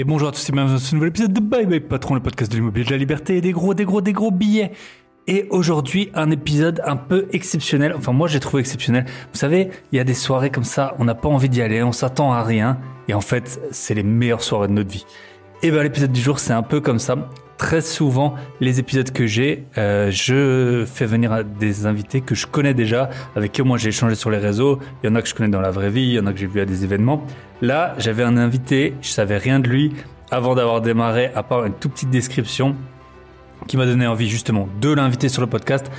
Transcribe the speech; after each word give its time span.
Et 0.00 0.04
bonjour 0.04 0.28
à 0.28 0.32
tous 0.32 0.48
et 0.48 0.52
bienvenue 0.52 0.76
dans 0.76 0.80
ce 0.80 0.94
nouvel 0.94 1.10
épisode 1.10 1.34
de 1.34 1.40
Bye 1.40 1.66
Bye 1.66 1.80
Patron, 1.80 2.14
le 2.14 2.22
podcast 2.22 2.50
de 2.50 2.56
l'immobilier 2.56 2.86
de 2.86 2.90
la 2.90 2.96
liberté 2.96 3.36
et 3.36 3.42
des 3.42 3.52
gros, 3.52 3.74
des 3.74 3.84
gros, 3.84 4.00
des 4.00 4.14
gros 4.14 4.30
billets. 4.30 4.72
Et 5.26 5.46
aujourd'hui, 5.50 6.10
un 6.14 6.30
épisode 6.30 6.80
un 6.86 6.96
peu 6.96 7.26
exceptionnel. 7.32 7.92
Enfin, 7.94 8.12
moi, 8.12 8.26
j'ai 8.26 8.40
trouvé 8.40 8.60
exceptionnel. 8.60 9.04
Vous 9.30 9.38
savez, 9.38 9.68
il 9.92 9.96
y 9.96 10.00
a 10.00 10.04
des 10.04 10.14
soirées 10.14 10.48
comme 10.48 10.64
ça, 10.64 10.94
on 10.98 11.04
n'a 11.04 11.14
pas 11.14 11.28
envie 11.28 11.50
d'y 11.50 11.60
aller, 11.60 11.82
on 11.82 11.92
s'attend 11.92 12.32
à 12.32 12.42
rien. 12.42 12.78
Et 13.08 13.12
en 13.12 13.20
fait, 13.20 13.60
c'est 13.72 13.92
les 13.92 14.02
meilleures 14.02 14.42
soirées 14.42 14.68
de 14.68 14.72
notre 14.72 14.90
vie. 14.90 15.04
Et 15.62 15.70
ben, 15.70 15.82
l'épisode 15.82 16.12
du 16.12 16.20
jour, 16.22 16.38
c'est 16.38 16.54
un 16.54 16.62
peu 16.62 16.80
comme 16.80 16.98
ça. 16.98 17.28
Très 17.60 17.82
souvent, 17.82 18.36
les 18.62 18.80
épisodes 18.80 19.12
que 19.12 19.26
j'ai, 19.26 19.66
euh, 19.76 20.10
je 20.10 20.86
fais 20.86 21.04
venir 21.04 21.44
des 21.44 21.84
invités 21.84 22.22
que 22.22 22.34
je 22.34 22.46
connais 22.46 22.72
déjà, 22.72 23.10
avec 23.36 23.52
qui 23.52 23.60
moi 23.60 23.76
j'ai 23.76 23.90
échangé 23.90 24.14
sur 24.14 24.30
les 24.30 24.38
réseaux. 24.38 24.78
Il 25.02 25.10
y 25.10 25.12
en 25.12 25.14
a 25.14 25.20
que 25.20 25.28
je 25.28 25.34
connais 25.34 25.50
dans 25.50 25.60
la 25.60 25.70
vraie 25.70 25.90
vie, 25.90 26.04
il 26.04 26.12
y 26.12 26.18
en 26.18 26.24
a 26.24 26.32
que 26.32 26.38
j'ai 26.38 26.46
vu 26.46 26.62
à 26.62 26.64
des 26.64 26.84
événements. 26.84 27.22
Là, 27.60 27.94
j'avais 27.98 28.22
un 28.22 28.38
invité, 28.38 28.94
je 29.02 29.10
savais 29.10 29.36
rien 29.36 29.60
de 29.60 29.68
lui 29.68 29.92
avant 30.30 30.54
d'avoir 30.54 30.80
démarré, 30.80 31.32
à 31.34 31.42
part 31.42 31.66
une 31.66 31.74
toute 31.74 31.92
petite 31.92 32.08
description 32.08 32.76
qui 33.66 33.76
m'a 33.76 33.84
donné 33.84 34.06
envie 34.06 34.30
justement 34.30 34.66
de 34.80 34.94
l'inviter 34.94 35.28
sur 35.28 35.42
le 35.42 35.46
podcast. 35.46 35.90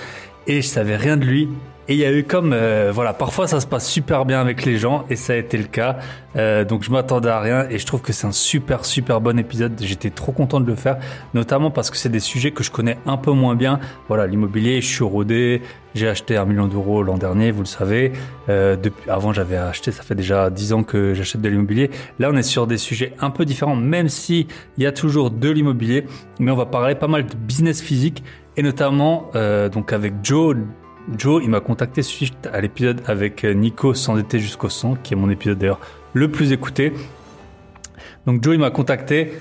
Et 0.48 0.64
je 0.64 0.68
savais 0.68 0.96
rien 0.96 1.16
de 1.16 1.26
lui. 1.26 1.48
Et 1.88 1.94
il 1.96 2.00
y 2.00 2.06
a 2.06 2.12
eu 2.12 2.24
comme, 2.24 2.54
euh, 2.54 2.92
voilà, 2.94 3.12
parfois 3.12 3.48
ça 3.48 3.60
se 3.60 3.66
passe 3.66 3.90
super 3.90 4.26
bien 4.26 4.40
avec 4.40 4.66
les 4.66 4.78
gens 4.78 5.04
et 5.10 5.16
ça 5.16 5.34
a 5.34 5.36
été 5.36 5.58
le 5.58 5.64
cas. 5.64 5.98
Euh, 6.36 6.64
donc 6.64 6.84
je 6.84 6.92
m'attendais 6.92 7.30
à 7.30 7.40
rien 7.40 7.68
et 7.70 7.80
je 7.80 7.86
trouve 7.86 8.02
que 8.02 8.14
c'est 8.14 8.28
un 8.28 8.32
super 8.32 8.86
super 8.86 9.20
bon 9.20 9.38
épisode. 9.40 9.74
J'étais 9.82 10.12
trop 10.12 10.32
content 10.32 10.60
de 10.60 10.68
le 10.68 10.76
faire, 10.76 10.98
notamment 11.34 11.72
parce 11.72 11.90
que 11.90 11.98
c'est 11.98 12.10
des 12.10 12.20
sujets 12.20 12.52
que 12.52 12.64
je 12.64 12.72
connais 12.72 12.98
un 13.06 13.18
peu 13.18 13.32
moins 13.32 13.56
bien. 13.56 13.80
Voilà, 14.08 14.28
l'immobilier, 14.28 14.80
je 14.80 14.88
suis 14.88 15.04
rodé. 15.04 15.62
J'ai 15.94 16.08
acheté 16.08 16.38
un 16.38 16.46
million 16.46 16.68
d'euros 16.68 17.04
l'an 17.04 17.18
dernier, 17.18 17.52
vous 17.52 17.64
le 17.64 17.68
savez. 17.68 18.14
Euh, 18.48 18.78
depuis, 18.78 19.10
avant 19.10 19.34
j'avais 19.34 19.58
acheté, 19.58 19.92
ça 19.92 20.04
fait 20.04 20.16
déjà 20.16 20.50
dix 20.50 20.72
ans 20.72 20.84
que 20.84 21.14
j'achète 21.14 21.42
de 21.42 21.50
l'immobilier. 21.50 21.90
Là 22.20 22.30
on 22.32 22.38
est 22.38 22.44
sur 22.44 22.68
des 22.68 22.78
sujets 22.78 23.14
un 23.20 23.32
peu 23.32 23.44
différents, 23.44 23.76
même 23.76 24.08
si 24.08 24.48
il 24.78 24.84
y 24.84 24.88
a 24.88 24.92
toujours 24.92 25.32
de 25.32 25.50
l'immobilier, 25.50 26.06
mais 26.40 26.52
on 26.52 26.56
va 26.56 26.68
parler 26.68 26.96
pas 26.96 27.08
mal 27.08 27.26
de 27.26 27.36
business 27.36 27.82
physique 27.82 28.24
et 28.58 28.64
notamment 28.64 29.32
euh, 29.36 29.70
donc 29.70 29.94
avec 29.94 30.14
Joe 30.24 30.56
Joe, 31.18 31.42
il 31.44 31.50
m'a 31.50 31.60
contacté 31.60 32.02
suite 32.02 32.48
à 32.52 32.62
l'épisode 32.62 33.02
avec 33.08 33.44
Nico 33.44 33.94
s'endetter 33.94 34.40
jusqu'au 34.40 34.70
sang, 34.70 34.96
qui 35.02 35.14
est 35.14 35.18
mon 35.18 35.30
épisode 35.30 35.58
d'ailleurs 35.58 35.80
le 36.14 36.30
plus 36.30 36.52
écouté. 36.52 36.94
Donc 38.26 38.44
Joe, 38.44 38.56
il 38.56 38.60
m'a 38.60 38.70
contacté 38.70 39.34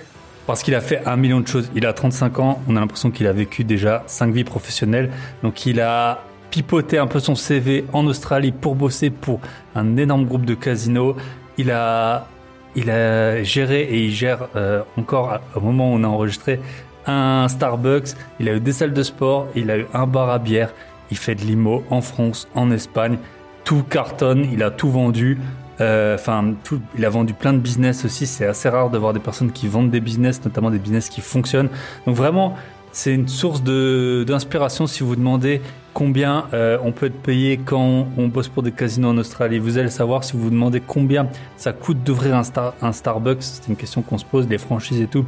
parce 0.46 0.62
qu'il 0.62 0.74
a 0.74 0.80
fait 0.80 1.06
un 1.06 1.16
million 1.16 1.40
de 1.40 1.46
choses. 1.46 1.70
Il 1.74 1.86
a 1.86 1.92
35 1.92 2.38
ans, 2.38 2.62
on 2.68 2.76
a 2.76 2.80
l'impression 2.80 3.10
qu'il 3.10 3.26
a 3.26 3.32
vécu 3.32 3.64
déjà 3.64 4.02
5 4.06 4.32
vies 4.32 4.44
professionnelles. 4.44 5.10
Donc 5.42 5.66
il 5.66 5.80
a 5.80 6.24
pipoté 6.50 6.98
un 6.98 7.06
peu 7.06 7.20
son 7.20 7.34
CV 7.34 7.84
en 7.92 8.06
Australie 8.06 8.52
pour 8.52 8.74
bosser 8.74 9.10
pour 9.10 9.40
un 9.74 9.96
énorme 9.96 10.24
groupe 10.24 10.44
de 10.44 10.54
casinos. 10.54 11.16
Il 11.58 11.70
a, 11.70 12.26
il 12.74 12.90
a 12.90 13.42
géré 13.42 13.82
et 13.82 14.04
il 14.04 14.12
gère 14.12 14.48
euh, 14.56 14.82
encore 14.96 15.38
au 15.54 15.60
moment 15.60 15.92
où 15.92 15.96
on 15.96 16.04
a 16.04 16.08
enregistré 16.08 16.60
un 17.06 17.46
Starbucks. 17.48 18.16
Il 18.40 18.48
a 18.48 18.54
eu 18.54 18.60
des 18.60 18.72
salles 18.72 18.92
de 18.92 19.02
sport, 19.02 19.48
il 19.54 19.70
a 19.70 19.78
eu 19.78 19.86
un 19.94 20.06
bar 20.06 20.30
à 20.30 20.38
bière. 20.38 20.72
Il 21.10 21.16
fait 21.16 21.34
de 21.34 21.42
l'IMO 21.42 21.84
en 21.90 22.00
France, 22.00 22.48
en 22.54 22.70
Espagne. 22.70 23.18
Tout 23.64 23.82
cartonne, 23.82 24.46
il 24.52 24.62
a 24.62 24.70
tout 24.70 24.90
vendu. 24.90 25.38
Euh, 25.80 26.14
enfin, 26.14 26.54
il 26.96 27.04
a 27.04 27.08
vendu 27.08 27.32
plein 27.32 27.52
de 27.52 27.58
business 27.58 28.04
aussi. 28.04 28.26
C'est 28.26 28.46
assez 28.46 28.68
rare 28.68 28.90
de 28.90 28.98
voir 28.98 29.12
des 29.12 29.20
personnes 29.20 29.52
qui 29.52 29.66
vendent 29.66 29.90
des 29.90 30.00
business, 30.00 30.44
notamment 30.44 30.70
des 30.70 30.78
business 30.78 31.08
qui 31.08 31.20
fonctionnent. 31.20 31.70
Donc 32.06 32.16
vraiment, 32.16 32.54
c'est 32.92 33.14
une 33.14 33.28
source 33.28 33.62
d'inspiration 33.62 34.86
si 34.86 35.02
vous 35.02 35.16
demandez 35.16 35.60
combien 35.94 36.46
euh, 36.52 36.78
on 36.82 36.92
peut 36.92 37.06
être 37.06 37.22
payé 37.22 37.58
quand 37.58 38.08
on 38.16 38.28
bosse 38.28 38.48
pour 38.48 38.62
des 38.62 38.72
casinos 38.72 39.10
en 39.10 39.18
Australie. 39.18 39.58
Vous 39.58 39.78
allez 39.78 39.90
savoir 39.90 40.24
si 40.24 40.32
vous 40.34 40.40
vous 40.40 40.50
demandez 40.50 40.80
combien 40.80 41.28
ça 41.56 41.72
coûte 41.72 42.02
d'ouvrir 42.04 42.36
un, 42.36 42.42
un 42.82 42.92
Starbucks. 42.92 43.42
C'est 43.42 43.68
une 43.68 43.76
question 43.76 44.02
qu'on 44.02 44.18
se 44.18 44.24
pose, 44.24 44.48
les 44.48 44.58
franchises 44.58 45.00
et 45.00 45.06
tout. 45.06 45.24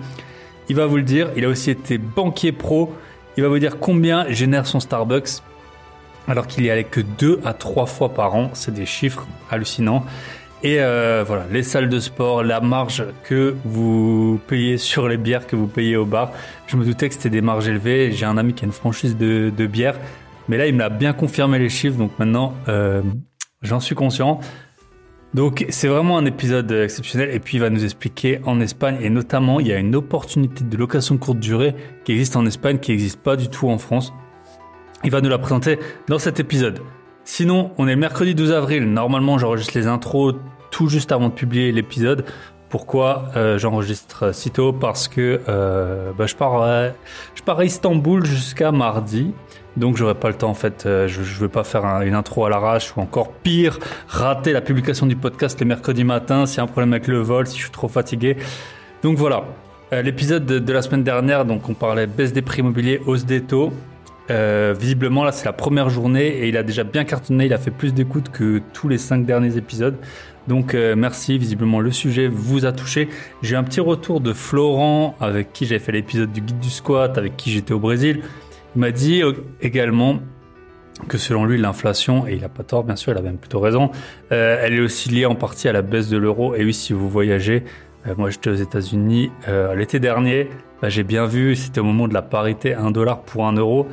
Il 0.68 0.76
va 0.76 0.86
vous 0.86 0.96
le 0.96 1.02
dire. 1.02 1.30
Il 1.36 1.44
a 1.44 1.48
aussi 1.48 1.70
été 1.70 1.98
banquier 1.98 2.52
pro. 2.52 2.92
Il 3.36 3.42
va 3.42 3.48
vous 3.48 3.58
dire 3.58 3.78
combien 3.78 4.28
génère 4.28 4.66
son 4.66 4.80
Starbucks 4.80 5.42
alors 6.28 6.46
qu'il 6.46 6.64
y 6.64 6.70
allait 6.70 6.84
que 6.84 7.00
deux 7.00 7.40
à 7.44 7.52
trois 7.54 7.86
fois 7.86 8.10
par 8.10 8.34
an. 8.34 8.50
C'est 8.54 8.74
des 8.74 8.86
chiffres 8.86 9.26
hallucinants. 9.50 10.04
Et 10.64 10.80
euh, 10.80 11.24
voilà, 11.26 11.44
les 11.50 11.64
salles 11.64 11.88
de 11.88 11.98
sport, 11.98 12.44
la 12.44 12.60
marge 12.60 13.04
que 13.24 13.56
vous 13.64 14.40
payez 14.46 14.78
sur 14.78 15.08
les 15.08 15.16
bières 15.16 15.46
que 15.46 15.56
vous 15.56 15.66
payez 15.66 15.96
au 15.96 16.04
bar. 16.04 16.30
Je 16.68 16.76
me 16.76 16.84
doutais 16.84 17.08
que 17.08 17.14
c'était 17.14 17.30
des 17.30 17.40
marges 17.40 17.66
élevées. 17.66 18.12
J'ai 18.12 18.26
un 18.26 18.38
ami 18.38 18.54
qui 18.54 18.64
a 18.64 18.66
une 18.66 18.72
franchise 18.72 19.16
de, 19.16 19.52
de 19.54 19.66
bière. 19.66 19.98
Mais 20.48 20.56
là, 20.58 20.66
il 20.68 20.74
me 20.74 20.78
l'a 20.78 20.88
bien 20.88 21.12
confirmé 21.12 21.58
les 21.58 21.68
chiffres. 21.68 21.98
Donc 21.98 22.16
maintenant, 22.18 22.54
euh, 22.68 23.02
j'en 23.62 23.80
suis 23.80 23.96
conscient. 23.96 24.38
Donc 25.34 25.64
c'est 25.70 25.88
vraiment 25.88 26.16
un 26.16 26.26
épisode 26.26 26.70
exceptionnel. 26.70 27.30
Et 27.34 27.40
puis 27.40 27.56
il 27.56 27.60
va 27.60 27.68
nous 27.68 27.82
expliquer 27.82 28.38
en 28.44 28.60
Espagne. 28.60 28.98
Et 29.00 29.10
notamment, 29.10 29.58
il 29.58 29.66
y 29.66 29.72
a 29.72 29.78
une 29.78 29.96
opportunité 29.96 30.62
de 30.62 30.76
location 30.76 31.18
courte 31.18 31.40
durée 31.40 31.74
qui 32.04 32.12
existe 32.12 32.36
en 32.36 32.46
Espagne, 32.46 32.78
qui 32.78 32.92
n'existe 32.92 33.20
pas 33.20 33.34
du 33.34 33.48
tout 33.48 33.68
en 33.68 33.78
France. 33.78 34.12
Il 35.04 35.10
va 35.10 35.20
nous 35.20 35.28
la 35.28 35.38
présenter 35.38 35.78
dans 36.08 36.18
cet 36.18 36.40
épisode. 36.40 36.80
Sinon, 37.24 37.72
on 37.78 37.88
est 37.88 37.96
mercredi 37.96 38.34
12 38.34 38.52
avril. 38.52 38.92
Normalement, 38.92 39.38
j'enregistre 39.38 39.76
les 39.76 39.86
intros 39.86 40.34
tout 40.70 40.88
juste 40.88 41.12
avant 41.12 41.28
de 41.28 41.34
publier 41.34 41.72
l'épisode. 41.72 42.24
Pourquoi 42.68 43.30
euh, 43.36 43.58
j'enregistre 43.58 44.34
si 44.34 44.50
tôt 44.50 44.72
Parce 44.72 45.08
que 45.08 45.40
euh, 45.48 46.12
bah, 46.16 46.26
je, 46.26 46.34
pars, 46.34 46.62
euh, 46.62 46.90
je 47.34 47.42
pars 47.42 47.58
à 47.58 47.64
Istanbul 47.64 48.24
jusqu'à 48.24 48.72
mardi. 48.72 49.32
Donc 49.76 49.96
j'aurai 49.96 50.14
pas 50.14 50.28
le 50.28 50.34
temps 50.34 50.50
en 50.50 50.54
fait, 50.54 50.84
euh, 50.84 51.08
je, 51.08 51.22
je 51.22 51.38
veux 51.38 51.48
pas 51.48 51.64
faire 51.64 51.86
un, 51.86 52.02
une 52.02 52.14
intro 52.14 52.44
à 52.44 52.50
l'arrache 52.50 52.94
ou 52.96 53.00
encore 53.00 53.32
pire, 53.32 53.78
rater 54.06 54.52
la 54.52 54.60
publication 54.60 55.06
du 55.06 55.16
podcast 55.16 55.58
le 55.60 55.66
mercredi 55.66 56.04
matin 56.04 56.44
s'il 56.44 56.58
y 56.58 56.60
a 56.60 56.64
un 56.64 56.66
problème 56.66 56.92
avec 56.92 57.06
le 57.06 57.18
vol, 57.18 57.46
si 57.46 57.56
je 57.56 57.62
suis 57.62 57.70
trop 57.70 57.88
fatigué. 57.88 58.36
Donc 59.02 59.16
voilà, 59.16 59.44
euh, 59.92 60.02
l'épisode 60.02 60.44
de, 60.44 60.58
de, 60.58 60.72
la 60.72 60.82
semaine 60.82 61.04
dernière, 61.04 61.46
donc 61.46 61.68
on 61.70 61.74
parlait 61.74 62.06
baisse 62.06 62.34
des 62.34 62.42
prix 62.42 62.60
immobiliers, 62.60 63.00
hausse 63.06 63.24
des 63.24 63.42
taux. 63.42 63.72
Euh, 64.30 64.74
visiblement, 64.78 65.24
là, 65.24 65.32
c'est 65.32 65.44
la 65.44 65.52
première 65.52 65.90
journée 65.90 66.26
et 66.26 66.48
il 66.48 66.56
a 66.56 66.62
déjà 66.62 66.84
bien 66.84 67.04
cartonné. 67.04 67.46
Il 67.46 67.52
a 67.52 67.58
fait 67.58 67.70
plus 67.70 67.92
d'écoute 67.92 68.30
que 68.30 68.60
tous 68.72 68.88
les 68.88 68.98
cinq 68.98 69.26
derniers 69.26 69.56
épisodes. 69.56 69.96
Donc, 70.48 70.74
euh, 70.74 70.94
merci. 70.96 71.38
Visiblement, 71.38 71.80
le 71.80 71.90
sujet 71.90 72.28
vous 72.28 72.66
a 72.66 72.72
touché. 72.72 73.08
J'ai 73.42 73.56
un 73.56 73.64
petit 73.64 73.80
retour 73.80 74.20
de 74.20 74.32
Florent, 74.32 75.16
avec 75.20 75.52
qui 75.52 75.66
j'avais 75.66 75.80
fait 75.80 75.92
l'épisode 75.92 76.32
du 76.32 76.40
guide 76.40 76.60
du 76.60 76.70
squat, 76.70 77.18
avec 77.18 77.36
qui 77.36 77.50
j'étais 77.50 77.72
au 77.72 77.78
Brésil. 77.78 78.22
Il 78.76 78.80
m'a 78.80 78.90
dit 78.90 79.22
euh, 79.22 79.32
également 79.60 80.20
que 81.08 81.18
selon 81.18 81.44
lui, 81.44 81.58
l'inflation, 81.58 82.26
et 82.28 82.34
il 82.34 82.42
n'a 82.42 82.48
pas 82.48 82.62
tort, 82.62 82.84
bien 82.84 82.96
sûr, 82.96 83.12
il 83.12 83.18
a 83.18 83.22
même 83.22 83.38
plutôt 83.38 83.58
raison, 83.58 83.90
elle 84.30 84.74
est 84.74 84.80
aussi 84.80 85.08
liée 85.08 85.26
en 85.26 85.34
partie 85.34 85.66
à 85.66 85.72
la 85.72 85.82
baisse 85.82 86.08
de 86.08 86.16
l'euro. 86.16 86.54
Et 86.54 86.64
oui, 86.64 86.72
si 86.72 86.92
vous 86.92 87.08
voyagez, 87.08 87.64
moi 88.18 88.30
j'étais 88.30 88.50
aux 88.50 88.54
États-Unis 88.54 89.32
l'été 89.74 89.98
dernier, 89.98 90.48
bah, 90.82 90.88
j'ai 90.88 91.04
bien 91.04 91.26
vu, 91.26 91.54
c'était 91.54 91.80
au 91.80 91.84
moment 91.84 92.08
de 92.08 92.14
la 92.14 92.22
parité 92.22 92.74
1 92.74 92.90
dollar 92.90 93.20
pour 93.20 93.46
1 93.46 93.52
euro, 93.52 93.86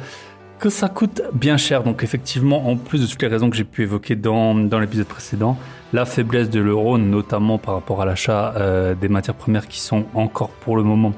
que 0.57 0.69
ça 0.69 0.89
coûte 0.89 1.21
bien 1.33 1.55
cher. 1.55 1.83
Donc 1.83 2.03
effectivement, 2.03 2.67
en 2.67 2.75
plus 2.75 3.01
de 3.01 3.05
toutes 3.05 3.21
les 3.21 3.27
raisons 3.27 3.51
que 3.51 3.55
j'ai 3.55 3.63
pu 3.63 3.83
évoquer 3.83 4.15
dans, 4.15 4.55
dans 4.55 4.79
l'épisode 4.79 5.05
précédent, 5.05 5.55
la 5.93 6.05
faiblesse 6.05 6.49
de 6.49 6.59
l'euro, 6.59 6.97
notamment 6.97 7.59
par 7.59 7.75
rapport 7.75 8.01
à 8.01 8.05
l'achat 8.05 8.55
euh, 8.57 8.95
des 8.95 9.07
matières 9.07 9.35
premières 9.35 9.67
qui 9.67 9.79
sont 9.79 10.05
encore 10.15 10.49
pour 10.49 10.75
le 10.77 10.83
moment 10.83 11.13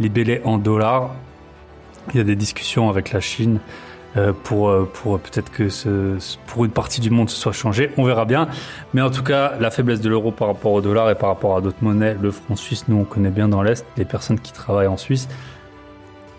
libellées 0.00 0.40
en 0.44 0.58
dollars. 0.58 1.14
Il 2.12 2.18
y 2.18 2.20
a 2.20 2.24
des 2.24 2.36
discussions 2.36 2.90
avec 2.90 3.12
la 3.12 3.20
Chine 3.20 3.60
euh, 4.16 4.32
pour, 4.44 4.68
euh, 4.68 4.90
pour 4.92 5.18
peut-être 5.18 5.50
que 5.50 5.68
pour 6.46 6.66
une 6.66 6.70
partie 6.70 7.00
du 7.00 7.10
monde 7.10 7.30
ce 7.30 7.36
soit 7.36 7.52
changé. 7.52 7.90
On 7.96 8.04
verra 8.04 8.26
bien. 8.26 8.48
Mais 8.92 9.00
en 9.00 9.10
tout 9.10 9.22
cas, 9.22 9.54
la 9.58 9.70
faiblesse 9.70 10.00
de 10.00 10.10
l'euro 10.10 10.32
par 10.32 10.48
rapport 10.48 10.72
au 10.72 10.80
dollar 10.82 11.10
et 11.10 11.14
par 11.14 11.30
rapport 11.30 11.56
à 11.56 11.60
d'autres 11.60 11.82
monnaies, 11.82 12.16
le 12.20 12.30
franc 12.30 12.56
suisse, 12.56 12.84
nous 12.88 12.96
on 12.98 13.04
connaît 13.04 13.30
bien 13.30 13.48
dans 13.48 13.62
l'Est, 13.62 13.86
les 13.96 14.04
personnes 14.04 14.38
qui 14.38 14.52
travaillent 14.52 14.86
en 14.86 14.98
Suisse, 14.98 15.28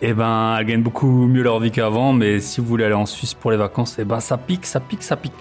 eh 0.01 0.13
ben, 0.13 0.55
elles 0.59 0.65
gagnent 0.65 0.83
beaucoup 0.83 1.07
mieux 1.07 1.41
leur 1.41 1.59
vie 1.59 1.71
qu'avant. 1.71 2.13
Mais 2.13 2.39
si 2.39 2.61
vous 2.61 2.67
voulez 2.67 2.85
aller 2.85 2.93
en 2.93 3.07
Suisse 3.07 3.33
pour 3.33 3.49
les 3.49 3.57
vacances, 3.57 3.97
eh 3.97 4.03
ben, 4.03 4.19
ça 4.19 4.37
pique, 4.37 4.65
ça 4.65 4.79
pique, 4.79 5.01
ça 5.01 5.15
pique. 5.15 5.33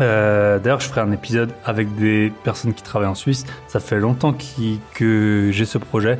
Euh, 0.00 0.58
D'ailleurs, 0.58 0.80
je 0.80 0.88
ferai 0.88 1.00
un 1.00 1.12
épisode 1.12 1.52
avec 1.64 1.94
des 1.96 2.32
personnes 2.44 2.74
qui 2.74 2.82
travaillent 2.82 3.08
en 3.08 3.14
Suisse. 3.14 3.44
Ça 3.66 3.80
fait 3.80 3.98
longtemps 3.98 4.34
que 4.94 5.50
j'ai 5.52 5.64
ce 5.64 5.78
projet. 5.78 6.18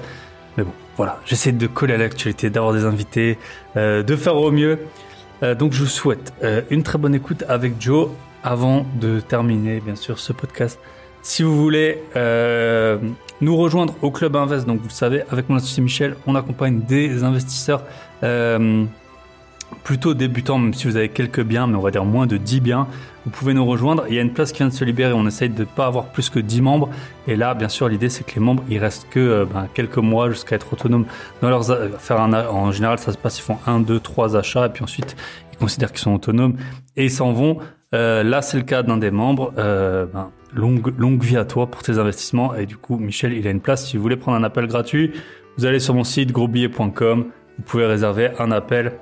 Mais 0.56 0.64
bon, 0.64 0.72
voilà, 0.96 1.18
j'essaie 1.24 1.52
de 1.52 1.66
coller 1.66 1.94
à 1.94 1.96
l'actualité, 1.98 2.50
d'avoir 2.50 2.72
des 2.72 2.84
invités, 2.84 3.38
euh, 3.76 4.02
de 4.02 4.16
faire 4.16 4.36
au 4.36 4.50
mieux. 4.50 4.78
Euh, 5.42 5.54
donc 5.54 5.72
je 5.72 5.80
vous 5.80 5.88
souhaite 5.88 6.32
euh, 6.42 6.62
une 6.70 6.82
très 6.82 6.98
bonne 6.98 7.14
écoute 7.14 7.44
avec 7.48 7.80
Joe 7.80 8.08
avant 8.42 8.86
de 9.00 9.20
terminer 9.20 9.80
bien 9.80 9.96
sûr 9.96 10.18
ce 10.18 10.32
podcast. 10.32 10.78
Si 11.22 11.42
vous 11.42 11.56
voulez 11.56 12.02
nous 13.40 13.56
rejoindre 13.56 13.94
au 14.02 14.10
Club 14.10 14.36
Invest, 14.36 14.66
donc 14.66 14.80
vous 14.80 14.88
le 14.88 14.92
savez, 14.92 15.22
avec 15.30 15.48
mon 15.48 15.56
associé 15.56 15.82
Michel, 15.82 16.16
on 16.26 16.34
accompagne 16.34 16.80
des 16.80 17.24
investisseurs 17.24 17.82
plutôt 19.82 20.12
débutants, 20.12 20.58
même 20.58 20.74
si 20.74 20.86
vous 20.86 20.96
avez 20.96 21.08
quelques 21.08 21.42
biens, 21.42 21.66
mais 21.66 21.76
on 21.76 21.80
va 21.80 21.90
dire 21.90 22.04
moins 22.04 22.26
de 22.26 22.36
10 22.36 22.60
biens. 22.60 22.86
Vous 23.24 23.30
pouvez 23.30 23.54
nous 23.54 23.64
rejoindre. 23.64 24.04
Il 24.08 24.14
y 24.14 24.18
a 24.18 24.22
une 24.22 24.32
place 24.32 24.52
qui 24.52 24.58
vient 24.58 24.68
de 24.68 24.72
se 24.72 24.84
libérer. 24.84 25.12
On 25.12 25.26
essaye 25.26 25.48
de 25.48 25.60
ne 25.60 25.64
pas 25.64 25.86
avoir 25.86 26.06
plus 26.06 26.28
que 26.28 26.38
10 26.38 26.60
membres. 26.60 26.90
Et 27.26 27.36
là, 27.36 27.54
bien 27.54 27.68
sûr, 27.68 27.88
l'idée, 27.88 28.08
c'est 28.08 28.24
que 28.24 28.34
les 28.34 28.40
membres, 28.40 28.62
ils 28.68 28.78
restent 28.78 29.08
que 29.08 29.20
euh, 29.20 29.44
ben, 29.46 29.68
quelques 29.72 29.98
mois 29.98 30.30
jusqu'à 30.30 30.56
être 30.56 30.72
autonomes 30.72 31.06
dans 31.40 31.48
leurs 31.48 31.64
faire 31.98 32.20
un, 32.20 32.32
en 32.46 32.70
général, 32.70 32.98
ça 32.98 33.12
se 33.12 33.18
passe, 33.18 33.38
ils 33.38 33.42
font 33.42 33.58
un, 33.66 33.80
deux, 33.80 34.00
trois 34.00 34.36
achats 34.36 34.66
et 34.66 34.68
puis 34.68 34.84
ensuite, 34.84 35.16
ils 35.52 35.58
considèrent 35.58 35.92
qu'ils 35.92 36.00
sont 36.00 36.14
autonomes 36.14 36.56
et 36.96 37.04
ils 37.04 37.10
s'en 37.10 37.32
vont. 37.32 37.58
là, 37.92 38.42
c'est 38.42 38.58
le 38.58 38.64
cas 38.64 38.82
d'un 38.82 38.98
des 38.98 39.10
membres. 39.10 39.52
Ben, 39.56 40.30
longue, 40.54 40.94
longue 40.98 41.22
vie 41.22 41.36
à 41.36 41.44
toi 41.44 41.66
pour 41.66 41.82
tes 41.82 41.98
investissements. 41.98 42.54
Et 42.54 42.66
du 42.66 42.76
coup, 42.76 42.96
Michel, 42.96 43.32
il 43.32 43.46
a 43.46 43.50
une 43.50 43.60
place. 43.60 43.86
Si 43.86 43.96
vous 43.96 44.02
voulez 44.02 44.16
prendre 44.16 44.36
un 44.36 44.44
appel 44.44 44.66
gratuit, 44.66 45.12
vous 45.56 45.66
allez 45.66 45.80
sur 45.80 45.94
mon 45.94 46.04
site 46.04 46.32
grosbillet.com. 46.32 47.26
Vous 47.58 47.64
pouvez 47.64 47.86
réserver 47.86 48.30
un 48.38 48.50
appel 48.50 48.92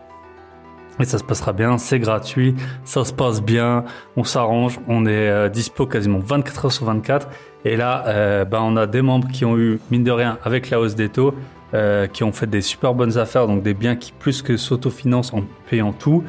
et 1.00 1.04
ça 1.04 1.18
se 1.18 1.24
passera 1.24 1.52
bien, 1.52 1.78
c'est 1.78 1.98
gratuit, 1.98 2.54
ça 2.84 3.04
se 3.04 3.12
passe 3.12 3.42
bien, 3.42 3.84
on 4.16 4.24
s'arrange, 4.24 4.78
on 4.88 5.06
est 5.06 5.28
euh, 5.28 5.48
dispo 5.48 5.86
quasiment 5.86 6.18
24 6.18 6.66
heures 6.66 6.72
sur 6.72 6.86
24. 6.86 7.28
Et 7.64 7.76
là, 7.76 8.04
euh, 8.08 8.44
bah, 8.44 8.60
on 8.62 8.76
a 8.76 8.86
des 8.86 9.02
membres 9.02 9.28
qui 9.28 9.44
ont 9.44 9.56
eu, 9.56 9.80
mine 9.90 10.04
de 10.04 10.10
rien, 10.10 10.38
avec 10.44 10.70
la 10.70 10.80
hausse 10.80 10.94
des 10.94 11.08
taux, 11.08 11.34
euh, 11.74 12.06
qui 12.06 12.24
ont 12.24 12.32
fait 12.32 12.46
des 12.46 12.60
super 12.60 12.94
bonnes 12.94 13.18
affaires, 13.18 13.46
donc 13.46 13.62
des 13.62 13.74
biens 13.74 13.96
qui 13.96 14.12
plus 14.12 14.42
que 14.42 14.56
s'autofinancent 14.56 15.32
en 15.32 15.44
payant 15.70 15.92
tout. 15.92 16.24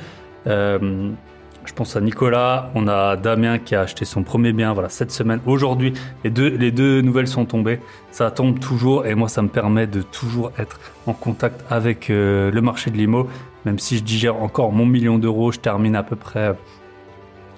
Je 1.65 1.73
pense 1.73 1.95
à 1.95 2.01
Nicolas, 2.01 2.71
on 2.75 2.87
a 2.87 3.15
Damien 3.15 3.57
qui 3.57 3.73
a 3.73 3.81
acheté 3.81 4.03
son 4.03 4.23
premier 4.23 4.51
bien, 4.51 4.73
voilà, 4.73 4.89
cette 4.89 5.11
semaine. 5.11 5.39
Aujourd'hui, 5.45 5.93
les 6.23 6.29
deux, 6.29 6.49
les 6.49 6.71
deux 6.71 7.01
nouvelles 7.01 7.27
sont 7.27 7.45
tombées. 7.45 7.79
Ça 8.11 8.29
tombe 8.31 8.59
toujours 8.59 9.05
et 9.05 9.15
moi, 9.15 9.29
ça 9.29 9.41
me 9.41 9.47
permet 9.47 9.87
de 9.87 10.01
toujours 10.01 10.51
être 10.57 10.79
en 11.07 11.13
contact 11.13 11.63
avec 11.69 12.09
euh, 12.09 12.51
le 12.51 12.61
marché 12.61 12.91
de 12.91 12.97
l'IMO. 12.97 13.27
Même 13.65 13.79
si 13.79 13.97
je 13.97 14.03
digère 14.03 14.41
encore 14.41 14.73
mon 14.73 14.85
million 14.85 15.17
d'euros, 15.17 15.53
je 15.53 15.59
termine 15.59 15.95
à 15.95 16.03
peu 16.03 16.17
près. 16.17 16.53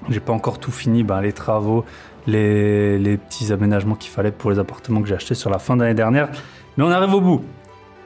J'ai 0.09 0.19
pas 0.19 0.33
encore 0.33 0.59
tout 0.59 0.71
fini, 0.71 1.03
ben, 1.03 1.19
les 1.21 1.33
travaux, 1.33 1.83
les, 2.27 2.99
les 2.99 3.17
petits 3.17 3.51
aménagements 3.51 3.95
qu'il 3.95 4.11
fallait 4.11 4.31
pour 4.31 4.51
les 4.51 4.59
appartements 4.59 5.01
que 5.01 5.07
j'ai 5.07 5.15
achetés 5.15 5.35
sur 5.35 5.49
la 5.49 5.57
fin 5.57 5.77
d'année 5.77 5.95
dernière. 5.95 6.29
Mais 6.77 6.83
on 6.83 6.91
arrive 6.91 7.13
au 7.15 7.21
bout. 7.21 7.43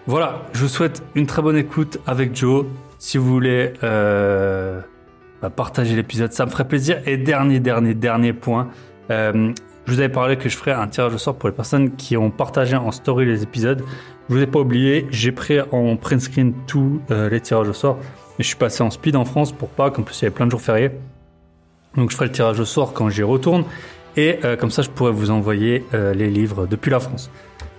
Voilà, 0.07 0.43
je 0.53 0.61
vous 0.61 0.69
souhaite 0.69 1.03
une 1.15 1.25
très 1.25 1.41
bonne 1.41 1.57
écoute 1.57 1.99
avec 2.07 2.35
Joe. 2.35 2.65
Si 2.99 3.17
vous 3.17 3.27
voulez. 3.27 3.73
Euh 3.83 4.79
bah, 5.41 5.50
partager 5.50 5.95
l'épisode, 5.95 6.33
ça 6.33 6.45
me 6.45 6.51
ferait 6.51 6.68
plaisir. 6.68 7.01
Et 7.06 7.18
dernier, 7.18 7.59
dernier, 7.59 7.94
dernier 7.94 8.33
point, 8.33 8.69
euh, 9.09 9.53
je 9.86 9.94
vous 9.94 10.00
avais 10.00 10.09
parlé 10.09 10.38
que 10.38 10.50
je 10.50 10.57
ferais 10.57 10.71
un 10.71 10.88
tirage 10.88 11.13
au 11.13 11.18
sort 11.18 11.36
pour 11.36 11.50
les 11.50 11.56
personnes 11.56 11.95
qui 11.95 12.18
ont 12.18 12.30
partagé 12.30 12.75
en 12.75 12.91
story 12.91 13.25
les 13.25 13.44
épisodes. 13.44 13.83
Je 14.30 14.36
vous 14.36 14.41
ai 14.41 14.47
pas 14.47 14.59
oublié, 14.59 15.07
j'ai 15.09 15.31
pris 15.31 15.59
en 15.71 15.95
print 15.95 16.21
screen 16.21 16.53
tous 16.68 17.01
euh, 17.09 17.30
les 17.30 17.41
tirages 17.41 17.69
au 17.69 17.74
sort. 17.74 17.97
Mais 18.38 18.44
je 18.44 18.47
suis 18.47 18.57
passé 18.57 18.83
en 18.83 18.89
speed 18.89 19.15
en 19.15 19.25
France 19.25 19.51
pour 19.51 19.69
pas 19.69 19.89
qu'en 19.91 20.03
plus 20.03 20.19
il 20.21 20.24
y 20.24 20.27
avait 20.27 20.36
plein 20.36 20.45
de 20.45 20.51
jours 20.51 20.62
fériés. 20.62 20.91
Donc 21.95 22.12
je 22.12 22.15
ferai 22.15 22.27
le 22.27 22.31
tirage 22.31 22.59
au 22.59 22.65
sort 22.65 22.94
quand 22.94 23.09
j'y 23.09 23.24
retourne. 23.24 23.63
Et 24.18 24.39
euh, 24.44 24.56
comme 24.56 24.71
ça, 24.71 24.81
je 24.81 24.89
pourrais 24.89 25.12
vous 25.12 25.31
envoyer 25.31 25.85
les 25.94 26.30
livres 26.30 26.68
depuis 26.68 26.92
la 26.92 27.00
France. 27.00 27.31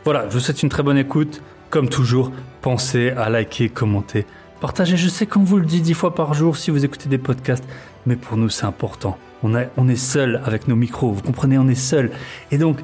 Voilà, 0.05 0.27
je 0.29 0.35
vous 0.35 0.41
souhaite 0.41 0.63
une 0.63 0.69
très 0.71 0.83
bonne 0.83 0.99
écoute. 0.99 1.43
Comme 1.69 1.89
toujours, 1.89 2.33
pensez 2.63 3.11
à 3.11 3.29
liker, 3.31 3.69
commenter, 3.69 4.27
Partagez, 4.61 4.99
je 4.99 5.09
sais 5.09 5.25
qu'on 5.25 5.43
vous 5.43 5.57
le 5.57 5.65
dit 5.65 5.81
dix 5.81 5.95
fois 5.95 6.15
par 6.15 6.35
jour 6.35 6.59
si 6.59 6.71
vous 6.71 6.85
écoutez 6.85 7.09
des 7.09 7.17
podcasts, 7.17 7.65
mais 8.05 8.15
pour 8.15 8.37
nous 8.37 8.51
c'est 8.51 8.67
important. 8.67 9.17
On, 9.43 9.55
on 9.79 9.89
est 9.89 9.97
seul 9.97 10.43
avec 10.45 10.69
nos 10.69 10.77
micros, 10.77 11.13
vous 11.13 11.23
comprenez, 11.23 11.57
on 11.57 11.67
est 11.67 11.75
seul. 11.75 12.11
Et 12.51 12.59
donc, 12.59 12.77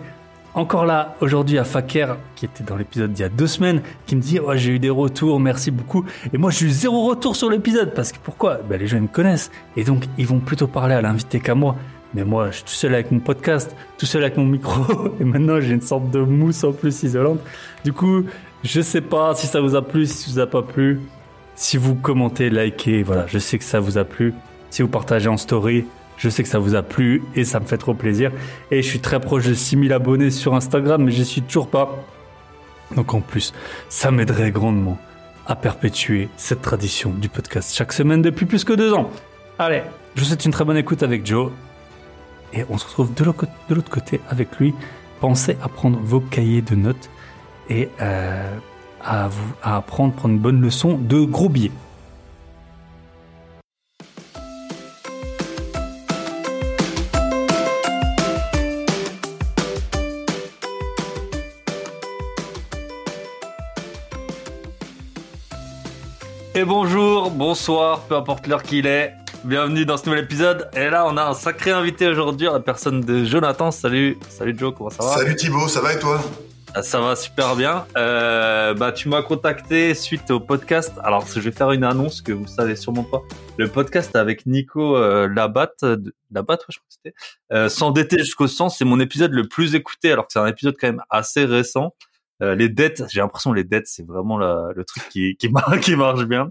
encore 0.54 0.86
là, 0.86 1.16
aujourd'hui 1.20 1.58
à 1.58 1.64
Faker, 1.64 2.16
qui 2.34 2.46
était 2.46 2.64
dans 2.64 2.76
l'épisode 2.76 3.12
d'il 3.12 3.20
y 3.20 3.26
a 3.26 3.28
deux 3.28 3.46
semaines, 3.46 3.82
qui 4.06 4.16
me 4.16 4.22
dit 4.22 4.40
j'ai 4.54 4.70
eu 4.70 4.78
des 4.78 4.88
retours, 4.88 5.38
merci 5.38 5.70
beaucoup. 5.70 6.06
Et 6.32 6.38
moi 6.38 6.50
j'ai 6.50 6.64
eu 6.64 6.70
zéro 6.70 7.04
retour 7.04 7.36
sur 7.36 7.50
l'épisode, 7.50 7.92
parce 7.92 8.10
que 8.10 8.18
pourquoi? 8.22 8.58
Ben, 8.66 8.80
Les 8.80 8.86
gens 8.86 8.98
me 8.98 9.06
connaissent, 9.06 9.50
et 9.76 9.84
donc 9.84 10.04
ils 10.16 10.26
vont 10.26 10.40
plutôt 10.40 10.68
parler 10.68 10.94
à 10.94 11.02
l'invité 11.02 11.40
qu'à 11.40 11.54
moi. 11.54 11.76
Mais 12.14 12.24
moi, 12.24 12.50
je 12.50 12.56
suis 12.56 12.64
tout 12.64 12.70
seul 12.70 12.94
avec 12.94 13.10
mon 13.10 13.18
podcast, 13.18 13.76
tout 13.98 14.06
seul 14.06 14.22
avec 14.22 14.38
mon 14.38 14.46
micro, 14.46 15.10
et 15.20 15.24
maintenant 15.24 15.60
j'ai 15.60 15.74
une 15.74 15.82
sorte 15.82 16.10
de 16.10 16.20
mousse 16.20 16.64
en 16.64 16.72
plus 16.72 17.02
isolante. 17.02 17.40
Du 17.84 17.92
coup, 17.92 18.24
je 18.64 18.80
sais 18.80 19.02
pas 19.02 19.34
si 19.34 19.46
ça 19.46 19.60
vous 19.60 19.74
a 19.74 19.82
plu, 19.86 20.06
si 20.06 20.14
ça 20.14 20.30
vous 20.32 20.38
a 20.38 20.46
pas 20.46 20.62
plu. 20.62 21.02
Si 21.56 21.78
vous 21.78 21.94
commentez, 21.94 22.50
likez, 22.50 23.02
voilà, 23.02 23.26
je 23.26 23.38
sais 23.38 23.56
que 23.58 23.64
ça 23.64 23.80
vous 23.80 23.96
a 23.96 24.04
plu. 24.04 24.34
Si 24.68 24.82
vous 24.82 24.88
partagez 24.88 25.28
en 25.28 25.38
story, 25.38 25.86
je 26.18 26.28
sais 26.28 26.42
que 26.42 26.48
ça 26.48 26.58
vous 26.58 26.74
a 26.74 26.82
plu 26.82 27.22
et 27.34 27.44
ça 27.44 27.60
me 27.60 27.64
fait 27.64 27.78
trop 27.78 27.94
plaisir. 27.94 28.30
Et 28.70 28.82
je 28.82 28.88
suis 28.88 29.00
très 29.00 29.20
proche 29.20 29.46
de 29.46 29.54
6000 29.54 29.92
abonnés 29.94 30.30
sur 30.30 30.54
Instagram, 30.54 31.02
mais 31.02 31.12
je 31.12 31.22
suis 31.22 31.40
toujours 31.40 31.68
pas. 31.68 31.96
Donc 32.94 33.14
en 33.14 33.22
plus, 33.22 33.54
ça 33.88 34.10
m'aiderait 34.10 34.50
grandement 34.50 34.98
à 35.46 35.56
perpétuer 35.56 36.28
cette 36.36 36.60
tradition 36.60 37.10
du 37.10 37.30
podcast 37.30 37.74
chaque 37.74 37.94
semaine 37.94 38.20
depuis 38.20 38.44
plus 38.44 38.64
que 38.64 38.74
deux 38.74 38.92
ans. 38.92 39.10
Allez, 39.58 39.82
je 40.14 40.20
vous 40.20 40.26
souhaite 40.26 40.44
une 40.44 40.52
très 40.52 40.64
bonne 40.64 40.76
écoute 40.76 41.02
avec 41.02 41.24
Joe. 41.24 41.52
Et 42.52 42.64
on 42.68 42.76
se 42.76 42.86
retrouve 42.86 43.14
de 43.14 43.24
l'autre 43.24 43.90
côté 43.90 44.20
avec 44.28 44.58
lui. 44.58 44.74
Pensez 45.20 45.56
à 45.62 45.68
prendre 45.68 45.98
vos 46.02 46.20
cahiers 46.20 46.60
de 46.60 46.74
notes 46.74 47.08
et 47.70 47.88
euh, 48.00 48.56
à, 49.06 49.28
vous, 49.28 49.52
à 49.62 49.76
apprendre, 49.76 50.14
prendre 50.14 50.34
une 50.34 50.40
bonne 50.40 50.60
leçon 50.60 50.98
de 50.98 51.24
gros 51.24 51.48
biais. 51.48 51.70
Et 66.54 66.64
bonjour, 66.64 67.30
bonsoir, 67.30 68.00
peu 68.00 68.16
importe 68.16 68.46
l'heure 68.46 68.62
qu'il 68.62 68.86
est. 68.86 69.12
Bienvenue 69.44 69.84
dans 69.84 69.98
ce 69.98 70.06
nouvel 70.06 70.24
épisode. 70.24 70.70
Et 70.74 70.88
là, 70.88 71.04
on 71.06 71.16
a 71.18 71.24
un 71.24 71.34
sacré 71.34 71.70
invité 71.70 72.08
aujourd'hui, 72.08 72.46
la 72.46 72.60
personne 72.60 73.02
de 73.02 73.24
Jonathan. 73.24 73.70
Salut, 73.70 74.16
salut 74.30 74.56
Joe, 74.58 74.74
comment 74.76 74.88
ça 74.88 75.04
va? 75.04 75.16
Salut 75.16 75.36
Thibaut, 75.36 75.68
ça 75.68 75.82
va 75.82 75.92
et 75.92 75.98
toi? 75.98 76.18
Ça 76.82 77.00
va 77.00 77.16
super 77.16 77.56
bien. 77.56 77.86
Euh, 77.96 78.74
bah, 78.74 78.92
tu 78.92 79.08
m'as 79.08 79.22
contacté 79.22 79.94
suite 79.94 80.30
au 80.30 80.40
podcast. 80.40 80.92
Alors, 81.02 81.26
je 81.26 81.40
vais 81.40 81.52
faire 81.52 81.72
une 81.72 81.84
annonce 81.84 82.20
que 82.20 82.32
vous 82.32 82.46
savez 82.46 82.76
sûrement 82.76 83.04
pas. 83.04 83.22
Le 83.56 83.68
podcast 83.68 84.14
avec 84.16 84.46
Nico 84.46 84.96
euh, 84.96 85.28
Labatte, 85.28 85.84
Labatte, 86.30 86.64
je 86.68 86.78
crois 86.78 86.88
que 86.88 86.94
c'était. 86.94 87.14
Euh, 87.52 87.68
S'endetter 87.68 88.18
jusqu'au 88.18 88.46
sens, 88.46 88.78
c'est 88.78 88.84
mon 88.84 89.00
épisode 89.00 89.32
le 89.32 89.48
plus 89.48 89.74
écouté, 89.74 90.12
alors 90.12 90.26
que 90.26 90.32
c'est 90.32 90.38
un 90.38 90.46
épisode 90.46 90.76
quand 90.80 90.88
même 90.88 91.02
assez 91.10 91.44
récent. 91.44 91.94
Euh, 92.42 92.54
les 92.54 92.68
dettes, 92.68 93.02
j'ai 93.10 93.20
l'impression 93.20 93.52
les 93.52 93.64
dettes, 93.64 93.86
c'est 93.86 94.06
vraiment 94.06 94.36
le 94.36 94.84
truc 94.84 95.08
qui 95.08 95.36
qui 95.38 95.48
marche 95.96 96.24
bien. 96.26 96.50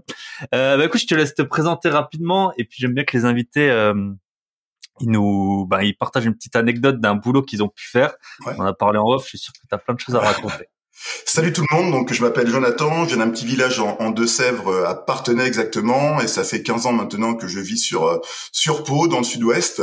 Euh, 0.54 0.76
bah, 0.76 0.84
écoute, 0.84 1.00
je 1.00 1.06
te 1.06 1.14
laisse 1.14 1.34
te 1.34 1.42
présenter 1.42 1.88
rapidement, 1.88 2.52
et 2.56 2.64
puis 2.64 2.78
j'aime 2.80 2.94
bien 2.94 3.04
que 3.04 3.16
les 3.16 3.24
invités 3.24 3.70
euh, 3.70 3.94
ils 5.00 5.10
nous, 5.10 5.66
bah, 5.66 5.84
ils 5.84 5.96
partagent 5.96 6.26
une 6.26 6.34
petite 6.34 6.56
anecdote 6.56 7.00
d'un 7.00 7.14
boulot 7.14 7.42
qu'ils 7.42 7.62
ont 7.62 7.68
pu 7.68 7.86
faire. 7.86 8.14
On 8.46 8.64
a 8.64 8.72
parlé 8.72 8.98
en 8.98 9.06
off. 9.06 9.24
Je 9.24 9.30
suis 9.30 9.38
sûr 9.38 9.52
que 9.52 9.66
tu 9.68 9.74
as 9.74 9.78
plein 9.78 9.94
de 9.94 10.00
choses 10.00 10.16
à 10.16 10.20
raconter. 10.20 10.66
Salut 11.26 11.52
tout 11.52 11.64
le 11.70 11.76
monde, 11.76 11.92
donc 11.92 12.12
je 12.12 12.22
m'appelle 12.22 12.48
Jonathan, 12.48 13.04
je 13.04 13.14
viens 13.14 13.18
d'un 13.18 13.30
petit 13.30 13.44
village 13.44 13.80
en, 13.80 14.10
Deux-Sèvres, 14.10 14.68
euh, 14.68 14.88
à 14.88 14.94
Partenay 14.94 15.44
exactement, 15.44 16.20
et 16.20 16.26
ça 16.26 16.42
fait 16.42 16.62
15 16.62 16.86
ans 16.86 16.92
maintenant 16.92 17.34
que 17.34 17.46
je 17.46 17.60
vis 17.60 17.76
sur 17.76 18.06
euh, 18.06 18.18
sur 18.50 18.82
Pau, 18.82 19.06
dans 19.06 19.18
le 19.18 19.24
sud-ouest. 19.24 19.82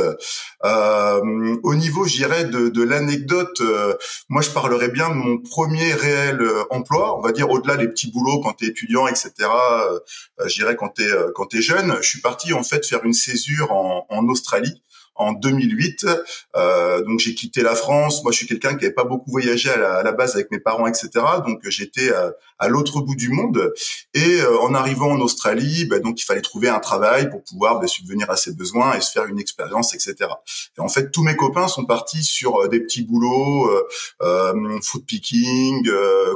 Euh, 0.64 1.56
au 1.62 1.74
niveau, 1.76 2.04
j'irais 2.04 2.46
de, 2.46 2.68
de 2.68 2.82
l'anecdote, 2.82 3.60
euh, 3.60 3.94
moi 4.28 4.42
je 4.42 4.50
parlerais 4.50 4.88
bien 4.88 5.08
de 5.08 5.14
mon 5.14 5.38
premier 5.38 5.94
réel 5.94 6.40
emploi, 6.70 7.16
on 7.16 7.22
va 7.22 7.30
dire 7.30 7.48
au-delà 7.48 7.76
des 7.76 7.88
petits 7.88 8.10
boulots 8.10 8.40
quand 8.40 8.54
t'es 8.54 8.66
étudiant, 8.66 9.06
etc. 9.06 9.32
Euh, 9.40 10.00
j'irais 10.46 10.74
quand 10.74 10.88
t'es 10.88 11.08
quand 11.34 11.46
t'es 11.46 11.62
jeune. 11.62 11.96
Je 12.02 12.08
suis 12.08 12.20
parti 12.20 12.52
en 12.52 12.64
fait 12.64 12.84
faire 12.84 13.04
une 13.04 13.12
césure 13.12 13.70
en, 13.70 14.06
en 14.08 14.26
Australie 14.26 14.82
en 15.14 15.32
2008. 15.32 16.06
Euh, 16.56 17.02
donc 17.02 17.20
j'ai 17.20 17.34
quitté 17.34 17.62
la 17.62 17.74
France. 17.74 18.22
Moi, 18.22 18.32
je 18.32 18.38
suis 18.38 18.46
quelqu'un 18.46 18.70
qui 18.70 18.84
n'avait 18.84 18.94
pas 18.94 19.04
beaucoup 19.04 19.30
voyagé 19.30 19.70
à 19.70 20.02
la, 20.02 20.12
base 20.12 20.34
avec 20.34 20.50
mes 20.50 20.60
parents, 20.60 20.86
etc. 20.86 21.10
Donc 21.44 21.60
j'étais 21.68 22.12
à, 22.12 22.32
à 22.58 22.68
l'autre 22.68 23.00
bout 23.00 23.14
du 23.14 23.30
monde. 23.30 23.72
Et 24.14 24.40
euh, 24.40 24.58
en 24.60 24.74
arrivant 24.74 25.10
en 25.10 25.20
Australie, 25.20 25.86
bah, 25.86 25.98
donc 25.98 26.20
il 26.20 26.24
fallait 26.24 26.40
trouver 26.40 26.68
un 26.68 26.78
travail 26.78 27.30
pour 27.30 27.42
pouvoir 27.42 27.80
bah, 27.80 27.86
subvenir 27.86 28.30
à 28.30 28.36
ses 28.36 28.54
besoins 28.54 28.94
et 28.94 29.00
se 29.00 29.10
faire 29.10 29.26
une 29.26 29.38
expérience, 29.38 29.94
etc. 29.94 30.30
Et 30.78 30.80
en 30.80 30.88
fait, 30.88 31.10
tous 31.10 31.22
mes 31.22 31.36
copains 31.36 31.68
sont 31.68 31.84
partis 31.84 32.22
sur 32.22 32.62
euh, 32.62 32.68
des 32.68 32.80
petits 32.80 33.02
boulots, 33.02 33.70
euh, 33.70 33.82
euh 34.22 34.52
food 34.82 35.04
picking, 35.04 35.88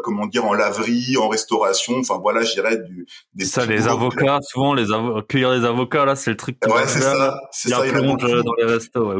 comment 0.05 0.27
dire, 0.27 0.45
en 0.45 0.55
laverie, 0.55 1.17
en 1.17 1.29
restauration. 1.29 1.99
Enfin 1.99 2.19
voilà, 2.21 2.43
je 2.43 2.53
dirais 2.53 2.77
du. 2.77 3.07
Des 3.35 3.45
ça, 3.45 3.65
les 3.65 3.89
avocats, 3.89 4.41
souvent 4.43 4.75
les 4.75 4.87
cueillir 5.29 5.53
les 5.53 5.65
avocats 5.65 6.05
là, 6.05 6.17
c'est 6.17 6.31
le 6.31 6.37
truc. 6.37 6.59
Ouais, 6.67 6.87
c'est 6.87 7.01
ça. 7.01 7.39
C'est 7.53 7.69
ça. 7.69 7.83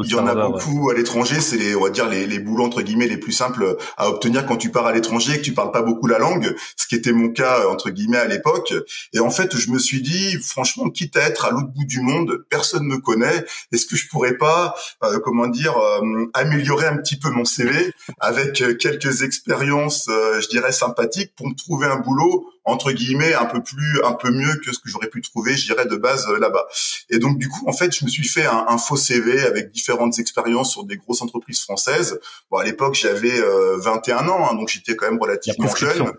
Il 0.05 0.11
y 0.11 0.15
en 0.15 0.27
a 0.27 0.35
beaucoup 0.35 0.91
à 0.91 0.95
l'étranger. 0.95 1.41
C'est 1.41 1.57
les, 1.57 1.75
on 1.75 1.83
va 1.83 1.91
dire 1.91 2.09
les, 2.09 2.27
les 2.27 2.39
boulots 2.39 2.65
entre 2.65 2.83
guillemets 2.83 3.07
les 3.07 3.19
plus 3.19 3.33
simples 3.33 3.77
à 3.97 4.09
obtenir 4.09 4.47
quand 4.47 4.57
tu 4.57 4.71
pars 4.71 4.87
à 4.87 4.93
l'étranger 4.93 5.35
et 5.35 5.39
que 5.39 5.45
tu 5.45 5.55
parles 5.55 5.73
pas 5.73 5.83
beaucoup 5.83 6.07
la 6.07 6.19
langue, 6.19 6.55
ce 6.77 6.87
qui 6.87 6.95
était 6.95 7.13
mon 7.13 7.31
cas 7.31 7.69
entre 7.69 7.91
guillemets 7.91 8.19
à 8.19 8.27
l'époque. 8.27 8.75
Et 9.13 9.21
en 9.21 9.31
fait, 9.31 9.57
je 9.57 9.71
me 9.71 9.79
suis 9.79 10.03
dit, 10.03 10.37
franchement, 10.43 10.91
quitte 10.91 11.17
à 11.17 11.23
être 11.23 11.45
à 11.45 11.51
l'autre 11.51 11.69
bout 11.69 11.85
du 11.85 12.01
monde, 12.01 12.45
personne 12.51 12.85
me 12.85 12.99
connaît. 12.99 13.45
Est-ce 13.73 13.87
que 13.87 13.97
je 13.97 14.09
pourrais 14.09 14.37
pas, 14.37 14.75
euh, 15.05 15.19
comment 15.21 15.47
dire, 15.47 15.77
euh, 15.77 16.27
améliorer 16.35 16.87
un 16.87 16.97
petit 16.97 17.17
peu 17.17 17.31
mon 17.31 17.45
CV 17.45 17.93
avec 18.21 18.61
euh, 18.63 18.75
quelques 18.75 19.23
expériences, 19.23 20.07
je 20.09 20.49
dirais 20.49 20.73
sympathiques, 20.73 21.33
pour 21.37 21.49
me 21.49 21.55
trouver 21.55 21.87
un 21.87 21.99
boulot 21.99 22.47
entre 22.69 22.93
guillemets 22.93 23.35
un 23.35 23.47
peu 23.47 23.63
plus 23.63 24.03
un 24.05 24.13
peu 24.13 24.31
mieux 24.31 24.57
que 24.65 24.73
ce 24.73 24.79
que 24.79 24.89
j'aurais 24.89 25.09
pu 25.09 25.21
trouver 25.21 25.57
je 25.57 25.67
dirais 25.67 25.87
de 25.87 25.97
base 25.97 26.27
euh, 26.29 26.39
là-bas. 26.39 26.67
Et 27.11 27.19
donc 27.19 27.39
du 27.39 27.49
coup 27.49 27.65
en 27.67 27.73
fait 27.73 27.95
je 27.95 28.05
me 28.05 28.11
suis 28.11 28.27
fait 28.27 28.47
un, 28.47 28.67
un 28.69 28.79
faux 28.79 28.97
CV 28.97 29.43
avec 29.43 29.71
différentes 29.71 30.19
expériences 30.19 30.71
sur 30.71 30.85
des 30.85 30.97
grosses 30.97 31.23
entreprises 31.23 31.63
françaises. 31.63 32.21
Bon 32.51 32.59
à 32.59 32.65
l'époque 32.65 32.95
j'avais 32.95 33.41
21 33.79 34.17
euh, 34.17 34.31
ans 34.31 34.49
hein, 34.51 34.55
donc 34.55 34.69
j'étais 34.69 34.97
quand 34.97 35.11
même 35.11 35.21
relativement 35.21 35.75
jeune 35.75 36.13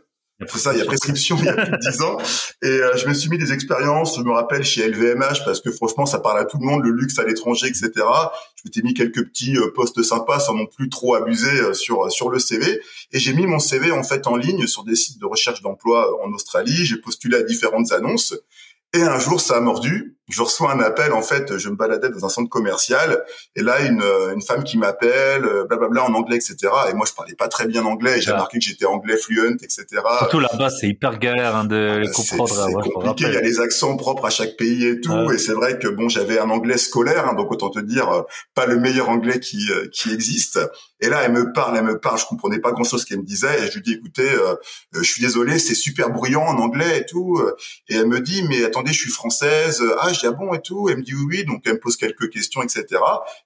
C'est 0.48 0.58
ça, 0.58 0.74
il 0.74 0.80
y 0.80 0.82
a 0.82 0.86
prescription 0.86 1.36
il 1.38 1.46
y 1.46 1.50
a 1.50 1.54
plus 1.54 1.72
de 1.72 1.78
10 1.92 2.02
ans. 2.02 2.18
Et 2.64 2.68
euh, 2.68 2.96
je 2.96 3.08
me 3.08 3.14
suis 3.14 3.30
mis 3.30 3.38
des 3.38 3.52
expériences, 3.52 4.18
je 4.18 4.24
me 4.24 4.32
rappelle, 4.32 4.64
chez 4.64 4.88
LVMH, 4.88 5.44
parce 5.44 5.60
que 5.60 5.70
franchement, 5.70 6.06
ça 6.06 6.20
parle 6.20 6.40
à 6.40 6.46
tout 6.46 6.58
le 6.58 6.66
monde, 6.66 6.82
le 6.84 6.92
luxe 6.92 7.20
à 7.20 7.26
l'étranger, 7.26 7.68
etc. 7.68 7.92
Je 8.56 8.62
m'étais 8.66 8.82
mis 8.82 8.94
quelques 8.94 9.26
petits 9.26 9.58
euh, 9.58 9.72
postes 9.76 10.02
sympas 10.02 10.40
sans 10.40 10.56
non 10.56 10.66
plus 10.66 10.90
trop 10.90 11.16
abuser 11.16 11.60
euh, 11.60 11.74
sur 11.74 12.10
sur 12.12 12.30
le 12.30 12.40
CV. 12.40 12.80
Et 13.12 13.20
j'ai 13.20 13.34
mis 13.34 13.48
mon 13.48 13.60
CV 13.60 13.92
en 13.92 14.04
fait 14.04 14.28
en 14.28 14.38
ligne 14.38 14.66
sur 14.66 14.86
des 14.86 14.96
sites 14.96 15.20
de 15.20 15.26
recherche 15.26 15.62
d'emploi 15.62 16.10
en 16.24 16.32
Australie. 16.32 16.86
J'ai 16.86 16.98
postulé 16.98 17.38
à 17.38 17.44
différentes 17.44 17.92
annonces. 17.92 18.34
Et 18.94 19.02
un 19.02 19.20
jour, 19.20 19.42
ça 19.42 19.58
a 19.58 19.60
mordu 19.60 20.19
je 20.30 20.42
reçois 20.42 20.72
un 20.72 20.80
appel 20.80 21.12
en 21.12 21.22
fait 21.22 21.58
je 21.58 21.70
me 21.70 21.76
baladais 21.76 22.10
dans 22.10 22.26
un 22.26 22.30
centre 22.30 22.50
commercial 22.50 23.24
et 23.56 23.62
là 23.62 23.82
une 23.82 24.04
une 24.34 24.42
femme 24.42 24.64
qui 24.64 24.78
m'appelle 24.78 25.44
euh, 25.44 25.66
blablabla 25.66 26.04
en 26.04 26.14
anglais 26.14 26.38
etc 26.38 26.72
et 26.90 26.94
moi 26.94 27.06
je 27.08 27.14
parlais 27.14 27.36
pas 27.36 27.48
très 27.48 27.68
bien 27.68 27.84
anglais 27.86 28.18
et 28.18 28.22
j'ai 28.22 28.32
remarqué 28.32 28.60
que 28.60 28.66
j'étais 28.66 28.86
anglais 28.86 29.18
fluent 29.18 29.58
etc 29.62 29.86
surtout 30.20 30.40
là-bas 30.40 30.70
c'est 30.70 30.88
hyper 30.88 31.18
galère 31.18 31.56
hein, 31.56 31.66
de 31.66 32.04
ah, 32.06 32.12
comprendre 32.12 32.48
c'est 32.48 32.92
compliqué 32.92 33.26
il 33.28 33.34
y 33.34 33.38
a 33.38 33.42
les 33.42 33.60
accents 33.60 33.98
propres 33.98 34.26
à 34.26 34.30
chaque 34.30 34.56
pays 34.56 34.86
et 34.86 35.02
tout 35.02 35.32
et 35.32 35.38
c'est 35.38 35.54
vrai 35.54 35.80
que 35.80 35.88
bon 35.88 36.10
j'avais 36.10 36.40
un 36.40 36.50
anglais 36.50 36.78
scolaire 36.78 37.28
hein, 37.28 37.34
donc 37.34 37.52
autant 37.52 37.70
te 37.70 37.80
dire 37.80 38.10
euh, 38.10 38.22
pas 38.54 38.66
le 38.66 38.78
meilleur 38.80 39.10
anglais 39.10 39.40
qui 39.40 39.72
euh, 39.72 39.88
qui 39.92 40.14
existe. 40.14 40.60
Et 41.02 41.10
là 41.10 41.22
elle 41.24 41.32
me 41.32 41.52
parle 41.54 41.78
elle 41.78 41.86
me 41.86 42.00
parle 42.00 42.20
je 42.20 42.26
comprenais 42.26 42.60
pas 42.60 42.72
grand 42.72 42.84
chose 42.84 43.06
qu'elle 43.06 43.20
me 43.20 43.26
disait 43.26 43.64
et 43.64 43.68
je 43.68 43.76
lui 43.76 43.82
dis 43.82 43.94
écoutez 43.94 44.30
je 44.94 45.02
suis 45.02 45.22
désolé 45.22 45.58
c'est 45.58 45.76
super 45.76 46.10
bruyant 46.10 46.42
en 46.42 46.58
anglais 46.58 47.00
et 47.00 47.06
tout 47.06 47.42
et 47.88 47.96
elle 47.96 48.08
me 48.08 48.20
dit 48.20 48.44
mais 48.44 48.66
attendez 48.66 48.92
je 48.92 49.00
suis 49.00 49.10
française 49.10 49.82
ah 50.00 50.12
je 50.22 50.30
bon 50.30 50.54
et 50.54 50.62
tout. 50.62 50.90
Elle 50.90 50.98
me 50.98 51.04
dit 51.04 51.14
oui, 51.14 51.26
oui. 51.30 51.46
Donc 51.46 51.64
elle 51.66 51.74
me 51.74 51.80
pose 51.80 51.98
quelques 51.98 52.30
questions, 52.30 52.62
etc. 52.62 52.86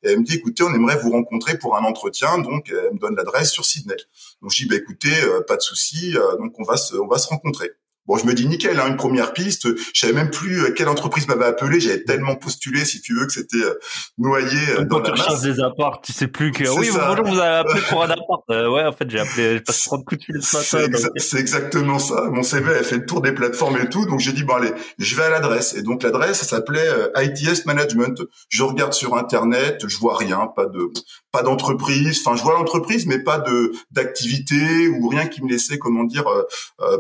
Et 0.03 0.11
elle 0.11 0.19
me 0.19 0.23
dit 0.23 0.35
écoutez, 0.35 0.63
on 0.63 0.73
aimerait 0.73 0.97
vous 0.97 1.11
rencontrer 1.11 1.57
pour 1.57 1.75
un 1.77 1.83
entretien. 1.83 2.37
Donc 2.39 2.69
elle 2.69 2.93
me 2.93 2.99
donne 2.99 3.15
l'adresse 3.15 3.51
sur 3.51 3.65
Sydney. 3.65 3.95
Donc 4.41 4.51
je 4.51 4.63
dis 4.63 4.65
bah 4.67 4.75
écoutez, 4.75 5.23
euh, 5.23 5.41
pas 5.41 5.57
de 5.57 5.61
souci. 5.61 6.15
Euh, 6.17 6.37
donc 6.37 6.53
on 6.59 6.63
va 6.63 6.77
se, 6.77 6.95
on 6.95 7.07
va 7.07 7.17
se 7.17 7.27
rencontrer. 7.27 7.71
Bon, 8.05 8.17
je 8.17 8.25
me 8.25 8.33
dis 8.33 8.45
nickel, 8.47 8.77
hein, 8.79 8.87
une 8.87 8.97
première 8.97 9.31
piste. 9.31 9.67
Je 9.93 9.99
savais 9.99 10.11
même 10.11 10.29
plus 10.29 10.61
euh, 10.61 10.71
quelle 10.71 10.89
entreprise 10.89 11.25
m'avait 11.27 11.45
appelé. 11.45 11.79
J'avais 11.79 12.03
tellement 12.03 12.35
postulé, 12.35 12.83
si 12.83 13.01
tu 13.01 13.15
veux, 13.17 13.25
que 13.25 13.31
c'était 13.31 13.63
euh, 13.63 13.79
noyé 14.17 14.59
euh, 14.77 14.83
dans 14.83 14.99
la 14.99 15.11
masse. 15.11 15.41
des 15.41 15.61
apparts, 15.61 16.01
tu 16.01 16.11
sais 16.11 16.27
plus 16.27 16.51
que 16.51 16.63
oui, 16.77 16.89
bonjour, 16.91 17.25
vous 17.25 17.39
avez 17.39 17.59
appelé 17.59 17.81
pour 17.89 18.03
un 18.03 18.09
appart. 18.09 18.43
ouais, 18.49 18.83
en 18.83 18.91
fait, 18.91 19.09
j'ai 19.09 19.19
appelé, 19.19 19.53
j'ai 19.53 19.61
passé 19.61 19.85
30 19.85 20.03
coups 20.03 20.19
de 20.19 20.25
fil 20.25 20.43
ce 20.43 20.77
matin. 20.77 21.09
C'est 21.15 21.39
exactement 21.39 21.97
ça. 21.97 22.29
Mon 22.29 22.43
CV 22.43 22.75
a 22.75 22.83
fait 22.83 22.97
le 22.97 23.05
tour 23.05 23.21
des 23.21 23.31
plateformes 23.31 23.77
et 23.77 23.87
tout, 23.87 24.05
donc 24.05 24.19
j'ai 24.19 24.33
dit 24.33 24.43
bon 24.43 24.55
allez, 24.55 24.73
je 24.97 25.15
vais 25.15 25.23
à 25.23 25.29
l'adresse. 25.29 25.73
Et 25.75 25.81
donc 25.81 26.03
l'adresse, 26.03 26.39
ça 26.39 26.45
s'appelait 26.45 26.89
ITS 27.15 27.65
Management. 27.65 28.21
Je 28.49 28.63
regarde 28.63 28.91
sur 28.91 29.15
internet, 29.15 29.85
je 29.87 29.97
vois 29.97 30.17
rien, 30.17 30.47
pas 30.53 30.65
de 30.65 30.91
pas 31.33 31.43
d'entreprise. 31.43 32.21
Enfin, 32.23 32.37
je 32.37 32.43
vois 32.43 32.53
l'entreprise, 32.53 33.05
mais 33.05 33.19
pas 33.19 33.39
de 33.39 33.73
d'activité 33.91 34.87
ou 34.87 35.09
rien 35.09 35.27
qui 35.27 35.43
me 35.43 35.49
laissait, 35.49 35.77
comment 35.77 36.05
dire, 36.05 36.25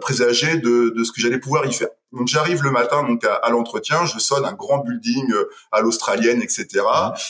présager 0.01 0.57
de 0.57 0.93
de 0.93 1.03
ce 1.05 1.13
que 1.13 1.21
j'allais 1.21 1.39
pouvoir 1.39 1.65
y 1.65 1.71
faire. 1.71 1.89
Donc 2.13 2.27
j'arrive 2.27 2.63
le 2.63 2.69
matin 2.69 3.03
donc 3.03 3.25
à, 3.25 3.49
l'entretien, 3.49 4.05
je 4.05 4.19
sonne 4.19 4.45
un 4.45 4.53
grand 4.53 4.77
building 4.77 5.31
euh, 5.31 5.49
à 5.71 5.81
l'australienne, 5.81 6.41
etc. 6.41 6.67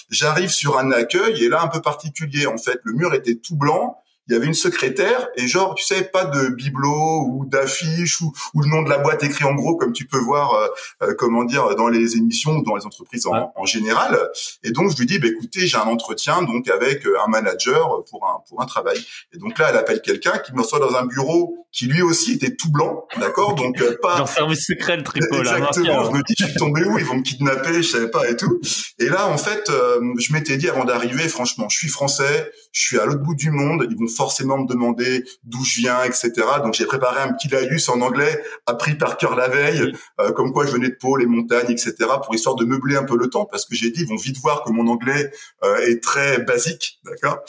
J'arrive 0.09 0.49
sur 0.49 0.77
un 0.77 0.91
accueil 0.91 1.41
et 1.41 1.47
là 1.47 1.61
un 1.61 1.69
peu 1.69 1.81
particulier 1.81 2.45
en 2.45 2.57
fait, 2.57 2.79
le 2.83 2.93
mur 2.93 3.13
était 3.13 3.35
tout 3.35 3.55
blanc 3.55 4.02
il 4.27 4.33
y 4.33 4.37
avait 4.37 4.47
une 4.47 4.53
secrétaire 4.53 5.27
et 5.35 5.47
genre 5.47 5.75
tu 5.75 5.83
sais 5.83 6.03
pas 6.03 6.23
de 6.25 6.47
bibelot 6.49 7.25
ou 7.27 7.45
d'affiche 7.45 8.21
ou, 8.21 8.31
ou, 8.53 8.61
le 8.61 8.69
nom 8.69 8.81
de 8.81 8.89
la 8.89 8.97
boîte 8.99 9.21
écrit 9.23 9.43
en 9.43 9.53
gros 9.53 9.75
comme 9.75 9.91
tu 9.91 10.05
peux 10.05 10.19
voir 10.19 10.53
euh, 10.53 10.67
euh, 11.03 11.13
comment 11.17 11.43
dire 11.43 11.75
dans 11.75 11.89
les 11.89 12.15
émissions 12.15 12.57
ou 12.57 12.63
dans 12.63 12.75
les 12.75 12.85
entreprises 12.85 13.27
en, 13.27 13.51
en 13.53 13.65
général. 13.65 14.17
Et 14.63 14.71
donc 14.71 14.91
je 14.91 14.97
lui 14.97 15.05
dis 15.05 15.19
bah, 15.19 15.27
écoutez 15.27 15.67
j'ai 15.67 15.77
un 15.77 15.81
entretien 15.81 16.41
donc 16.43 16.69
avec 16.69 17.05
euh, 17.05 17.17
un 17.25 17.27
manager 17.29 18.03
pour 18.09 18.25
un 18.25 18.41
pour 18.47 18.61
un 18.61 18.65
travail. 18.65 18.97
Et 19.33 19.37
donc 19.37 19.59
là 19.59 19.67
elle 19.71 19.77
appelle 19.77 20.01
quelqu'un 20.01 20.37
qui 20.37 20.53
me 20.53 20.61
reçoit 20.61 20.79
dans 20.79 20.95
un 20.95 21.05
bureau 21.05 21.67
qui 21.73 21.87
lui 21.87 22.01
aussi 22.01 22.33
était 22.33 22.55
tout 22.55 22.71
blanc 22.71 23.05
d'accord? 23.19 23.55
Donc 23.55 23.83
pas 24.01 24.19
dans 24.19 24.25
service 24.25 24.67
secret 24.67 24.95
le 24.95 25.03
tricot 25.03 25.39
exactement. 25.39 26.05
je 26.05 26.11
me 26.11 26.23
dis 26.23 26.35
je 26.37 26.45
suis 26.45 26.55
tombé 26.55 26.85
où? 26.85 26.97
Ils 26.97 27.05
vont 27.05 27.15
me 27.15 27.23
kidnapper 27.23 27.83
je 27.83 27.89
savais 27.89 28.09
pas 28.09 28.29
et 28.29 28.37
tout. 28.37 28.61
Et 28.99 29.09
là 29.09 29.27
en 29.27 29.37
fait 29.37 29.69
je 30.17 30.33
m'étais 30.33 30.55
dit 30.55 30.69
avant 30.69 30.85
d'arriver 30.85 31.27
franchement 31.27 31.67
je 31.67 31.77
suis 31.77 31.89
français 31.89 32.49
je 32.71 32.81
suis 32.81 32.99
à 32.99 33.05
l'autre 33.05 33.21
bout 33.21 33.35
du 33.35 33.51
monde 33.51 33.85
ils 33.89 33.97
vont 33.97 34.12
forcément 34.15 34.57
me 34.57 34.67
demander 34.67 35.23
d'où 35.43 35.63
je 35.63 35.81
viens, 35.81 36.03
etc. 36.03 36.31
Donc 36.63 36.73
j'ai 36.73 36.85
préparé 36.85 37.21
un 37.21 37.33
petit 37.33 37.47
laïus 37.47 37.89
en 37.89 38.01
anglais, 38.01 38.43
appris 38.65 38.95
par 38.95 39.17
cœur 39.17 39.35
la 39.35 39.47
veille, 39.47 39.93
euh, 40.19 40.31
comme 40.31 40.53
quoi 40.53 40.65
je 40.65 40.71
venais 40.71 40.89
de 40.89 40.97
Pau, 40.99 41.17
les 41.17 41.25
montagnes, 41.25 41.71
etc. 41.71 41.95
Pour 42.23 42.33
histoire 42.35 42.55
de 42.55 42.65
meubler 42.65 42.95
un 42.95 43.03
peu 43.03 43.17
le 43.17 43.29
temps, 43.29 43.45
parce 43.45 43.65
que 43.65 43.75
j'ai 43.75 43.91
dit 43.91 44.01
ils 44.01 44.07
vont 44.07 44.15
vite 44.15 44.37
voir 44.37 44.63
que 44.63 44.71
mon 44.71 44.87
anglais 44.87 45.31
euh, 45.63 45.77
est 45.87 46.01
très 46.01 46.39
basique, 46.39 46.99
d'accord? 47.05 47.39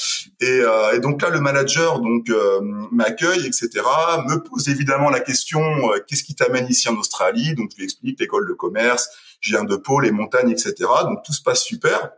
Et, 0.40 0.46
euh, 0.46 0.94
et, 0.94 1.00
donc 1.00 1.22
là 1.22 1.30
le 1.30 1.40
manager 1.40 2.00
donc 2.00 2.30
m'accueille, 2.90 3.46
etc. 3.46 3.68
Me 4.26 4.36
pose 4.42 4.68
évidemment 4.68 5.10
la 5.10 5.20
question 5.20 5.62
qu'est-ce 6.06 6.24
qui 6.24 6.34
t'amène 6.34 6.66
ici 6.68 6.88
en 6.88 6.96
Australie? 6.96 7.54
Donc 7.54 7.70
je 7.72 7.76
lui 7.76 7.84
explique 7.84 8.20
l'école 8.20 8.48
de 8.48 8.54
commerce, 8.54 9.08
je 9.40 9.50
viens 9.50 9.64
de 9.64 9.76
Pau, 9.76 10.00
les 10.00 10.10
montagnes, 10.10 10.50
etc. 10.50 10.74
Donc 11.04 11.22
tout 11.24 11.32
se 11.32 11.42
passe 11.42 11.62
super 11.62 12.10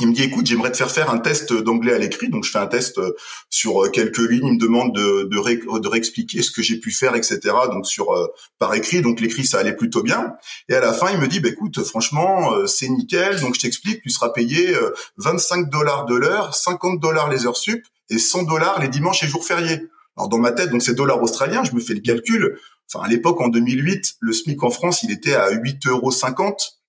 il 0.00 0.06
me 0.08 0.12
dit 0.12 0.22
écoute 0.22 0.46
j'aimerais 0.46 0.70
te 0.70 0.76
faire 0.76 0.90
faire 0.90 1.10
un 1.10 1.18
test 1.18 1.52
d'anglais 1.52 1.92
à 1.92 1.98
l'écrit. 1.98 2.28
Donc 2.28 2.44
je 2.44 2.50
fais 2.50 2.58
un 2.58 2.66
test 2.66 2.98
euh, 2.98 3.14
sur 3.50 3.84
euh, 3.84 3.88
quelques 3.88 4.18
lignes. 4.18 4.46
Il 4.46 4.52
me 4.54 4.58
demande 4.58 4.94
de, 4.94 5.24
de, 5.24 5.78
de 5.78 5.88
réexpliquer 5.88 6.42
ce 6.42 6.52
que 6.52 6.62
j'ai 6.62 6.78
pu 6.78 6.92
faire 6.92 7.16
etc 7.16 7.40
donc 7.70 7.86
sur 7.86 8.12
euh, 8.12 8.28
par 8.58 8.74
écrit. 8.74 9.02
Donc 9.02 9.20
l'écrit 9.20 9.44
ça 9.44 9.58
allait 9.58 9.74
plutôt 9.74 10.02
bien. 10.02 10.34
Et 10.68 10.74
à 10.74 10.80
la 10.80 10.92
fin 10.92 11.10
il 11.10 11.18
me 11.18 11.26
dit 11.26 11.40
bah 11.40 11.48
écoute 11.48 11.82
franchement 11.82 12.66
c'est 12.66 12.88
nickel. 12.88 13.40
Donc 13.40 13.56
je 13.56 13.60
t'explique 13.60 14.02
tu 14.02 14.10
seras 14.10 14.30
payé 14.30 14.74
25 15.16 15.68
dollars 15.68 16.06
de 16.06 16.14
l'heure 16.14 16.54
50 16.54 17.00
dollars 17.00 17.28
les 17.28 17.46
heures 17.46 17.56
sup 17.56 17.84
et 18.10 18.18
100 18.18 18.44
dollars 18.44 18.80
les 18.80 18.88
dimanches 18.88 19.24
et 19.24 19.26
jours 19.26 19.44
fériés. 19.44 19.80
Alors 20.16 20.28
dans 20.28 20.38
ma 20.38 20.52
tête 20.52 20.70
donc 20.70 20.82
c'est 20.82 20.94
dollars 20.94 21.20
australiens. 21.20 21.64
Je 21.64 21.74
me 21.74 21.80
fais 21.80 21.94
le 21.94 22.00
calcul. 22.00 22.58
Enfin 22.92 23.04
à 23.04 23.08
l'époque 23.08 23.40
en 23.40 23.48
2008 23.48 24.18
le 24.20 24.32
SMIC 24.32 24.62
en 24.62 24.70
France 24.70 25.02
il 25.02 25.10
était 25.10 25.34
à 25.34 25.50
8,50 25.50 25.88
euros 25.88 26.12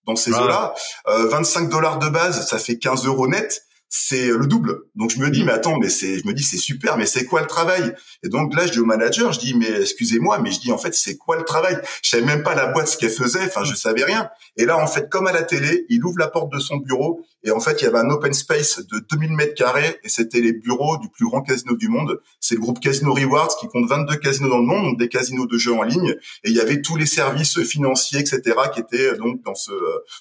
dans 0.10 0.16
ces 0.16 0.32
eaux-là. 0.32 0.74
25 1.08 1.66
euh, 1.66 1.68
dollars 1.70 2.00
de 2.00 2.10
base, 2.10 2.48
ça 2.48 2.60
fait 2.60 2.78
15 2.78 3.06
euros 3.06 3.28
net 3.28 3.66
c'est 3.92 4.28
le 4.28 4.46
double. 4.46 4.84
Donc 4.94 5.10
je 5.10 5.18
me 5.18 5.32
dis 5.32 5.44
mais 5.44 5.52
attends 5.52 5.78
mais 5.80 5.90
c'est 5.90 6.20
je 6.20 6.28
me 6.28 6.34
dis 6.34 6.44
c'est 6.44 6.58
super 6.58 6.96
mais 6.96 7.08
c'est 7.08 7.26
quoi 7.26 7.42
le 7.42 7.48
travail? 7.48 7.96
Et 8.22 8.30
donc 8.30 8.54
là 8.56 8.68
je 8.68 8.72
dis 8.72 8.80
au 8.80 8.86
manager 8.86 9.34
je 9.34 9.40
dis 9.40 9.56
mais 9.56 9.82
excusez-moi 9.82 10.38
mais 10.40 10.52
je 10.52 10.60
dis 10.60 10.72
en 10.72 10.78
fait 10.78 10.94
c'est 10.94 11.18
quoi 11.18 11.38
le 11.38 11.44
travail? 11.44 11.76
Je 12.04 12.10
savais 12.12 12.24
même 12.24 12.44
pas 12.44 12.54
la 12.54 12.68
boîte 12.68 12.88
ce 12.88 12.98
qu'elle 12.98 13.10
faisait, 13.10 13.44
enfin 13.46 13.64
je 13.64 13.74
savais 13.74 14.04
rien. 14.04 14.30
Et 14.58 14.66
là 14.66 14.78
en 14.78 14.86
fait 14.86 15.10
comme 15.10 15.26
à 15.26 15.32
la 15.32 15.42
télé, 15.42 15.88
il 15.90 16.06
ouvre 16.06 16.20
la 16.20 16.28
porte 16.28 16.54
de 16.54 16.60
son 16.60 16.78
bureau 16.78 17.26
et 17.44 17.52
en 17.52 17.60
fait 17.60 17.82
il 17.82 17.86
y 17.86 17.88
avait 17.88 18.00
un 18.00 18.10
open 18.10 18.34
space 18.34 18.86
de 18.86 19.00
2000 19.12 19.32
mètres 19.34 19.56
carrés 19.56 20.00
et 20.04 20.10
c'était 20.10 20.42
les 20.42 20.54
bureaux 20.54 20.98
du 20.98 21.10
plus 21.10 21.26
grand 21.26 21.42
casino 21.42 21.76
du 21.76 21.88
monde. 21.88 22.20
C'est 22.40 22.56
le 22.56 22.62
groupe 22.62 22.80
Casino 22.80 23.14
Rewards 23.14 23.56
qui 23.60 23.68
compte 23.68 23.88
22 23.90 24.16
casinos 24.18 24.50
dans 24.50 24.58
le 24.58 24.66
monde, 24.66 24.86
donc 24.86 25.00
des 25.00 25.10
casinos 25.10 25.46
de 25.46 25.58
jeux 25.58 25.74
en 25.74 25.84
ligne 25.84 26.16
et 26.44 26.50
il 26.50 26.56
y 26.56 26.60
avait 26.60 26.82
tous 26.82 26.96
les 26.96 27.06
services 27.06 27.62
financiers 27.64 28.20
etc 28.20 28.42
qui 28.74 28.82
étaient 28.82 29.16
donc 29.18 29.42
dans 29.44 29.56
ce 29.56 29.72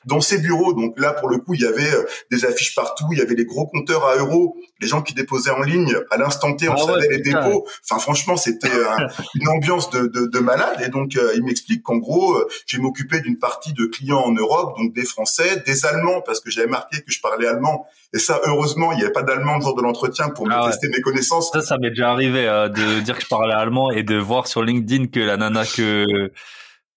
dans 0.04 0.20
ces 0.20 0.38
bureaux. 0.38 0.72
Donc 0.72 0.98
là 0.98 1.12
pour 1.12 1.28
le 1.28 1.38
coup 1.38 1.54
il 1.54 1.60
y 1.62 1.66
avait 1.66 1.92
des 2.30 2.44
affiches 2.44 2.74
partout, 2.74 3.06
il 3.12 3.18
y 3.18 3.22
avait 3.22 3.34
les 3.34 3.44
gros 3.44 3.66
compteurs 3.66 4.04
à 4.04 4.16
euros, 4.16 4.56
les 4.80 4.88
gens 4.88 5.02
qui 5.02 5.14
déposaient 5.14 5.50
en 5.50 5.62
ligne 5.62 5.94
à 6.10 6.16
l'instant 6.16 6.54
T, 6.54 6.68
on 6.68 6.74
ah 6.74 6.86
savait 6.86 7.08
les 7.08 7.18
dépôts. 7.18 7.66
Enfin, 7.84 8.00
franchement, 8.00 8.36
c'était 8.36 8.68
une 9.34 9.48
ambiance 9.48 9.90
de, 9.90 10.06
de, 10.06 10.26
de, 10.26 10.38
malade. 10.38 10.80
Et 10.84 10.88
donc, 10.88 11.16
euh, 11.16 11.32
il 11.34 11.44
m'explique 11.44 11.82
qu'en 11.82 11.96
gros, 11.96 12.34
euh, 12.34 12.48
j'ai 12.66 12.78
m'occupé 12.78 13.20
d'une 13.20 13.38
partie 13.38 13.72
de 13.72 13.86
clients 13.86 14.20
en 14.20 14.32
Europe, 14.32 14.76
donc 14.78 14.94
des 14.94 15.04
Français, 15.04 15.62
des 15.66 15.86
Allemands, 15.86 16.22
parce 16.22 16.40
que 16.40 16.50
j'avais 16.50 16.68
marqué 16.68 17.00
que 17.08 17.14
je 17.14 17.20
parlais 17.20 17.46
allemand. 17.46 17.86
Et 18.14 18.18
ça, 18.18 18.40
heureusement, 18.46 18.92
il 18.92 18.98
n'y 18.98 19.02
avait 19.02 19.12
pas 19.12 19.22
d'allemand 19.22 19.56
le 19.56 19.62
jour 19.62 19.74
de 19.74 19.82
l'entretien 19.82 20.28
pour 20.28 20.46
me 20.46 20.52
ah 20.54 20.66
tester 20.66 20.88
mes 20.88 21.00
connaissances. 21.00 21.50
Ça, 21.52 21.62
ça 21.62 21.78
m'est 21.78 21.90
déjà 21.90 22.10
arrivé 22.10 22.46
euh, 22.46 22.68
de 22.68 23.00
dire 23.00 23.16
que 23.16 23.22
je 23.22 23.28
parlais 23.28 23.54
allemand 23.54 23.90
et 23.90 24.02
de 24.02 24.16
voir 24.16 24.46
sur 24.46 24.62
LinkedIn 24.62 25.06
que 25.06 25.20
la 25.20 25.36
nana 25.36 25.64
que 25.64 26.30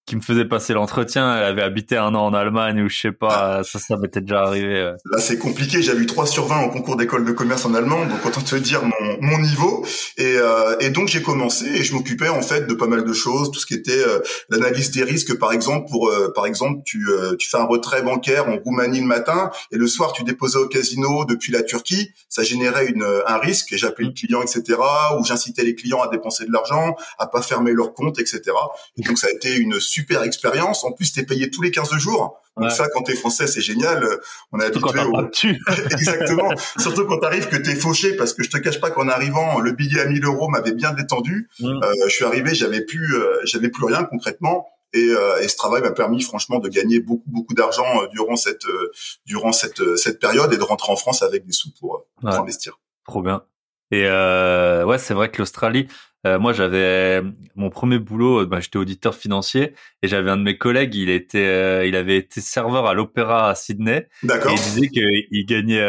qui 0.05 0.15
me 0.15 0.21
faisait 0.21 0.45
passer 0.45 0.73
l'entretien, 0.73 1.37
elle 1.37 1.43
avait 1.43 1.61
habité 1.61 1.97
un 1.97 2.13
an 2.15 2.25
en 2.25 2.33
Allemagne 2.33 2.81
ou 2.81 2.89
je 2.89 2.99
sais 2.99 3.11
pas, 3.11 3.63
ça, 3.63 3.79
ça 3.79 3.97
m'était 3.97 4.21
déjà 4.21 4.41
arrivé. 4.41 4.91
Là, 5.05 5.19
c'est 5.19 5.37
compliqué. 5.37 5.81
J'avais 5.81 6.01
eu 6.01 6.05
3 6.05 6.25
sur 6.25 6.47
20 6.47 6.63
au 6.63 6.69
concours 6.69 6.97
d'école 6.97 7.23
de 7.25 7.31
commerce 7.31 7.65
en 7.65 7.73
allemand, 7.73 8.05
donc 8.05 8.25
autant 8.25 8.41
te 8.41 8.55
dire 8.55 8.83
mon, 8.83 9.17
mon 9.21 9.39
niveau. 9.39 9.85
Et, 10.17 10.35
euh, 10.37 10.75
et 10.79 10.89
donc, 10.89 11.07
j'ai 11.07 11.21
commencé 11.21 11.65
et 11.65 11.83
je 11.83 11.93
m'occupais 11.93 12.29
en 12.29 12.41
fait 12.41 12.67
de 12.67 12.73
pas 12.73 12.87
mal 12.87 13.03
de 13.03 13.13
choses, 13.13 13.51
tout 13.51 13.59
ce 13.59 13.65
qui 13.65 13.73
était 13.73 13.91
euh, 13.91 14.19
l'analyse 14.49 14.91
des 14.91 15.03
risques. 15.03 15.37
Par 15.37 15.53
exemple, 15.53 15.89
pour 15.89 16.09
euh, 16.09 16.31
par 16.33 16.45
exemple, 16.45 16.81
tu, 16.85 17.09
euh, 17.09 17.35
tu 17.37 17.49
fais 17.49 17.57
un 17.57 17.65
retrait 17.65 18.01
bancaire 18.01 18.47
en 18.47 18.57
Roumanie 18.57 18.99
le 18.99 19.05
matin 19.05 19.51
et 19.71 19.77
le 19.77 19.87
soir, 19.87 20.13
tu 20.13 20.23
déposais 20.23 20.57
au 20.57 20.67
casino 20.67 21.25
depuis 21.25 21.51
la 21.51 21.63
Turquie. 21.63 22.11
Ça 22.29 22.43
générait 22.43 22.87
une, 22.87 23.05
un 23.27 23.37
risque 23.37 23.71
et 23.73 23.77
j'appelais 23.77 24.07
le 24.07 24.13
client, 24.13 24.41
etc. 24.41 24.79
Ou 25.19 25.23
j'incitais 25.23 25.63
les 25.63 25.75
clients 25.75 26.01
à 26.01 26.07
dépenser 26.07 26.45
de 26.45 26.51
l'argent, 26.51 26.95
à 27.17 27.27
pas 27.27 27.41
fermer 27.41 27.73
leur 27.73 27.93
compte, 27.93 28.19
etc. 28.19 28.41
Et 28.97 29.03
donc, 29.03 29.17
ça 29.17 29.27
a 29.27 29.31
été 29.31 29.55
une 29.55 29.79
super 29.91 30.23
expérience. 30.23 30.83
En 30.83 30.91
plus, 30.93 31.11
t'es 31.11 31.23
payé 31.23 31.49
tous 31.49 31.61
les 31.61 31.71
15 31.71 31.91
jours. 31.97 32.37
Donc 32.57 32.71
ça, 32.71 32.87
quand 32.93 33.03
t'es 33.03 33.15
français, 33.15 33.47
c'est 33.47 33.61
génial. 33.61 34.05
On 34.51 34.59
a 34.59 34.65
habitué 34.65 34.99
au... 34.99 35.53
Exactement. 35.91 36.49
Surtout 36.77 37.05
quand 37.05 37.17
t'arrives 37.19 37.47
que 37.47 37.57
t'es 37.57 37.75
fauché, 37.75 38.15
parce 38.15 38.33
que 38.33 38.43
je 38.43 38.49
te 38.49 38.57
cache 38.57 38.79
pas 38.79 38.91
qu'en 38.91 39.07
arrivant, 39.07 39.59
le 39.59 39.71
billet 39.71 40.01
à 40.01 40.05
1000 40.05 40.23
euros 40.25 40.47
m'avait 40.49 40.73
bien 40.73 40.93
détendu. 40.93 41.49
Mm. 41.59 41.65
Euh, 41.65 41.93
je 42.07 42.13
suis 42.13 42.25
arrivé, 42.25 42.55
j'avais 42.55 42.81
plus, 42.81 43.15
euh, 43.15 43.39
j'avais 43.43 43.69
plus 43.69 43.85
rien 43.85 44.03
concrètement. 44.03 44.69
Et, 44.93 45.09
euh, 45.09 45.41
et, 45.41 45.47
ce 45.47 45.55
travail 45.55 45.81
m'a 45.81 45.91
permis 45.91 46.21
franchement 46.21 46.59
de 46.59 46.67
gagner 46.67 46.99
beaucoup 46.99 47.29
beaucoup 47.29 47.53
d'argent 47.53 47.85
durant 48.11 48.35
cette 48.35 48.65
durant 49.25 49.53
cette 49.53 49.95
cette 49.95 50.19
période 50.19 50.53
et 50.53 50.57
de 50.57 50.63
rentrer 50.63 50.91
en 50.91 50.97
France 50.97 51.21
avec 51.21 51.45
des 51.45 51.53
sous 51.53 51.71
pour, 51.79 52.05
pour 52.19 52.29
investir. 52.29 52.77
Trop 53.05 53.21
bien. 53.21 53.43
Et 53.91 54.03
ouais, 54.03 54.97
c'est 54.97 55.13
vrai 55.13 55.31
que 55.31 55.37
l'Australie, 55.37 55.87
Euh, 56.27 56.39
moi, 56.39 56.53
j'avais 56.53 57.21
mon 57.55 57.69
premier 57.69 57.99
boulot, 57.99 58.45
bah, 58.45 58.59
j'étais 58.59 58.77
auditeur 58.77 59.15
financier 59.15 59.73
et 60.01 60.07
j'avais 60.07 60.29
un 60.29 60.37
de 60.37 60.43
mes 60.43 60.57
collègues, 60.57 60.95
il 60.95 61.09
était, 61.09 61.87
il 61.87 61.95
avait 61.95 62.17
été 62.17 62.41
serveur 62.41 62.85
à 62.85 62.93
l'Opéra 62.93 63.49
à 63.49 63.55
Sydney. 63.55 64.07
D'accord. 64.23 64.51
Il 64.51 64.61
disait 64.61 64.87
qu'il 64.89 65.45
gagnait, 65.45 65.81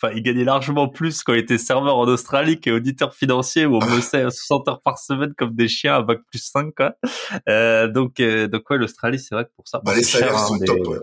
enfin, 0.00 0.12
il 0.14 0.22
gagnait 0.22 0.44
largement 0.44 0.88
plus 0.88 1.22
quand 1.22 1.34
il 1.34 1.40
était 1.40 1.58
serveur 1.58 1.96
en 1.96 2.06
Australie 2.06 2.60
qu'auditeur 2.60 3.14
financier 3.14 3.66
où 3.66 3.76
on 3.76 3.78
bossait 3.86 4.22
60 4.22 4.68
heures 4.68 4.80
par 4.80 4.98
semaine 4.98 5.34
comme 5.36 5.54
des 5.54 5.68
chiens 5.68 5.96
à 5.96 6.02
bac 6.02 6.20
plus 6.30 6.42
5, 6.42 6.74
quoi. 6.74 6.94
Euh, 7.48 7.88
donc, 7.88 8.20
donc 8.20 8.70
ouais, 8.70 8.78
l'Australie, 8.78 9.18
c'est 9.18 9.34
vrai 9.34 9.44
que 9.44 9.50
pour 9.54 9.68
ça, 9.68 9.80
bah, 9.84 9.94
les 9.94 10.02
salaires 10.02 10.30
cher, 10.30 10.38
sont 10.38 10.54
hein, 10.54 10.64
top, 10.64 10.86
ouais. 10.88 10.98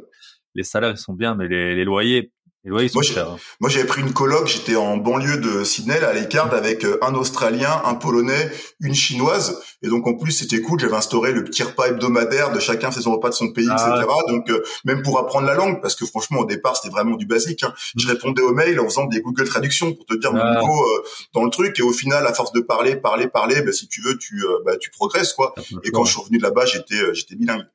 Les 0.55 0.63
salaires, 0.63 0.91
ils 0.91 0.97
sont 0.97 1.13
bien, 1.13 1.35
mais 1.35 1.47
les, 1.47 1.75
les 1.75 1.83
loyers, 1.83 2.31
moi, 2.71 2.81
hein. 2.81 3.37
moi, 3.59 3.69
j'avais 3.69 3.85
pris 3.85 4.01
une 4.01 4.11
coloc, 4.11 4.47
j'étais 4.47 4.75
en 4.75 4.97
banlieue 4.97 5.37
de 5.37 5.63
Sydney, 5.63 5.99
à 5.99 6.13
l'écart, 6.13 6.51
avec 6.51 6.83
euh, 6.83 6.97
un 7.03 7.13
Australien, 7.13 7.81
un 7.85 7.93
Polonais, 7.93 8.51
une 8.79 8.95
Chinoise. 8.95 9.61
Et 9.83 9.87
donc, 9.87 10.07
en 10.07 10.15
plus, 10.15 10.31
c'était 10.31 10.61
cool. 10.61 10.79
J'avais 10.79 10.95
instauré 10.95 11.31
le 11.31 11.43
petit 11.43 11.61
repas 11.61 11.89
hebdomadaire 11.89 12.51
de 12.51 12.59
chacun 12.59 12.89
fait 12.89 13.01
son 13.01 13.11
repas 13.11 13.29
de 13.29 13.35
son 13.35 13.51
pays, 13.51 13.67
ah 13.69 13.95
etc. 13.97 14.11
Donc, 14.29 14.49
euh, 14.49 14.63
même 14.83 15.03
pour 15.03 15.19
apprendre 15.19 15.45
la 15.45 15.53
langue, 15.53 15.79
parce 15.79 15.95
que 15.95 16.07
franchement, 16.07 16.39
au 16.39 16.45
départ, 16.45 16.75
c'était 16.75 16.91
vraiment 16.91 17.17
du 17.17 17.27
basique. 17.27 17.63
Hein. 17.63 17.73
Mm. 17.95 17.99
Je 17.99 18.07
répondais 18.07 18.41
aux 18.41 18.53
mails 18.53 18.79
en 18.79 18.85
faisant 18.85 19.05
des 19.05 19.21
Google 19.21 19.47
Traductions 19.47 19.93
pour 19.93 20.05
te 20.07 20.15
dire 20.15 20.33
mon 20.33 20.41
ah. 20.41 20.59
niveau 20.59 20.81
euh, 20.81 21.03
dans 21.33 21.43
le 21.43 21.51
truc. 21.51 21.77
Et 21.79 21.83
au 21.83 21.91
final, 21.91 22.25
à 22.25 22.33
force 22.33 22.51
de 22.51 22.61
parler, 22.61 22.95
parler, 22.95 23.27
parler, 23.27 23.61
bah, 23.61 23.73
si 23.73 23.87
tu 23.87 24.01
veux, 24.01 24.17
tu, 24.17 24.43
bah, 24.65 24.75
tu 24.77 24.89
progresses, 24.89 25.33
quoi. 25.33 25.53
Et 25.83 25.91
quand 25.91 26.03
je 26.03 26.13
suis 26.13 26.21
revenu 26.21 26.39
de 26.39 26.43
là-bas, 26.43 26.65
j'étais, 26.65 27.13
j'étais 27.13 27.35
bilingue. 27.35 27.65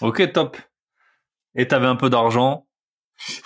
Ok, 0.00 0.32
top. 0.32 0.56
Et 1.54 1.68
t'avais 1.68 1.86
un 1.86 1.94
peu 1.94 2.10
d'argent 2.10 2.66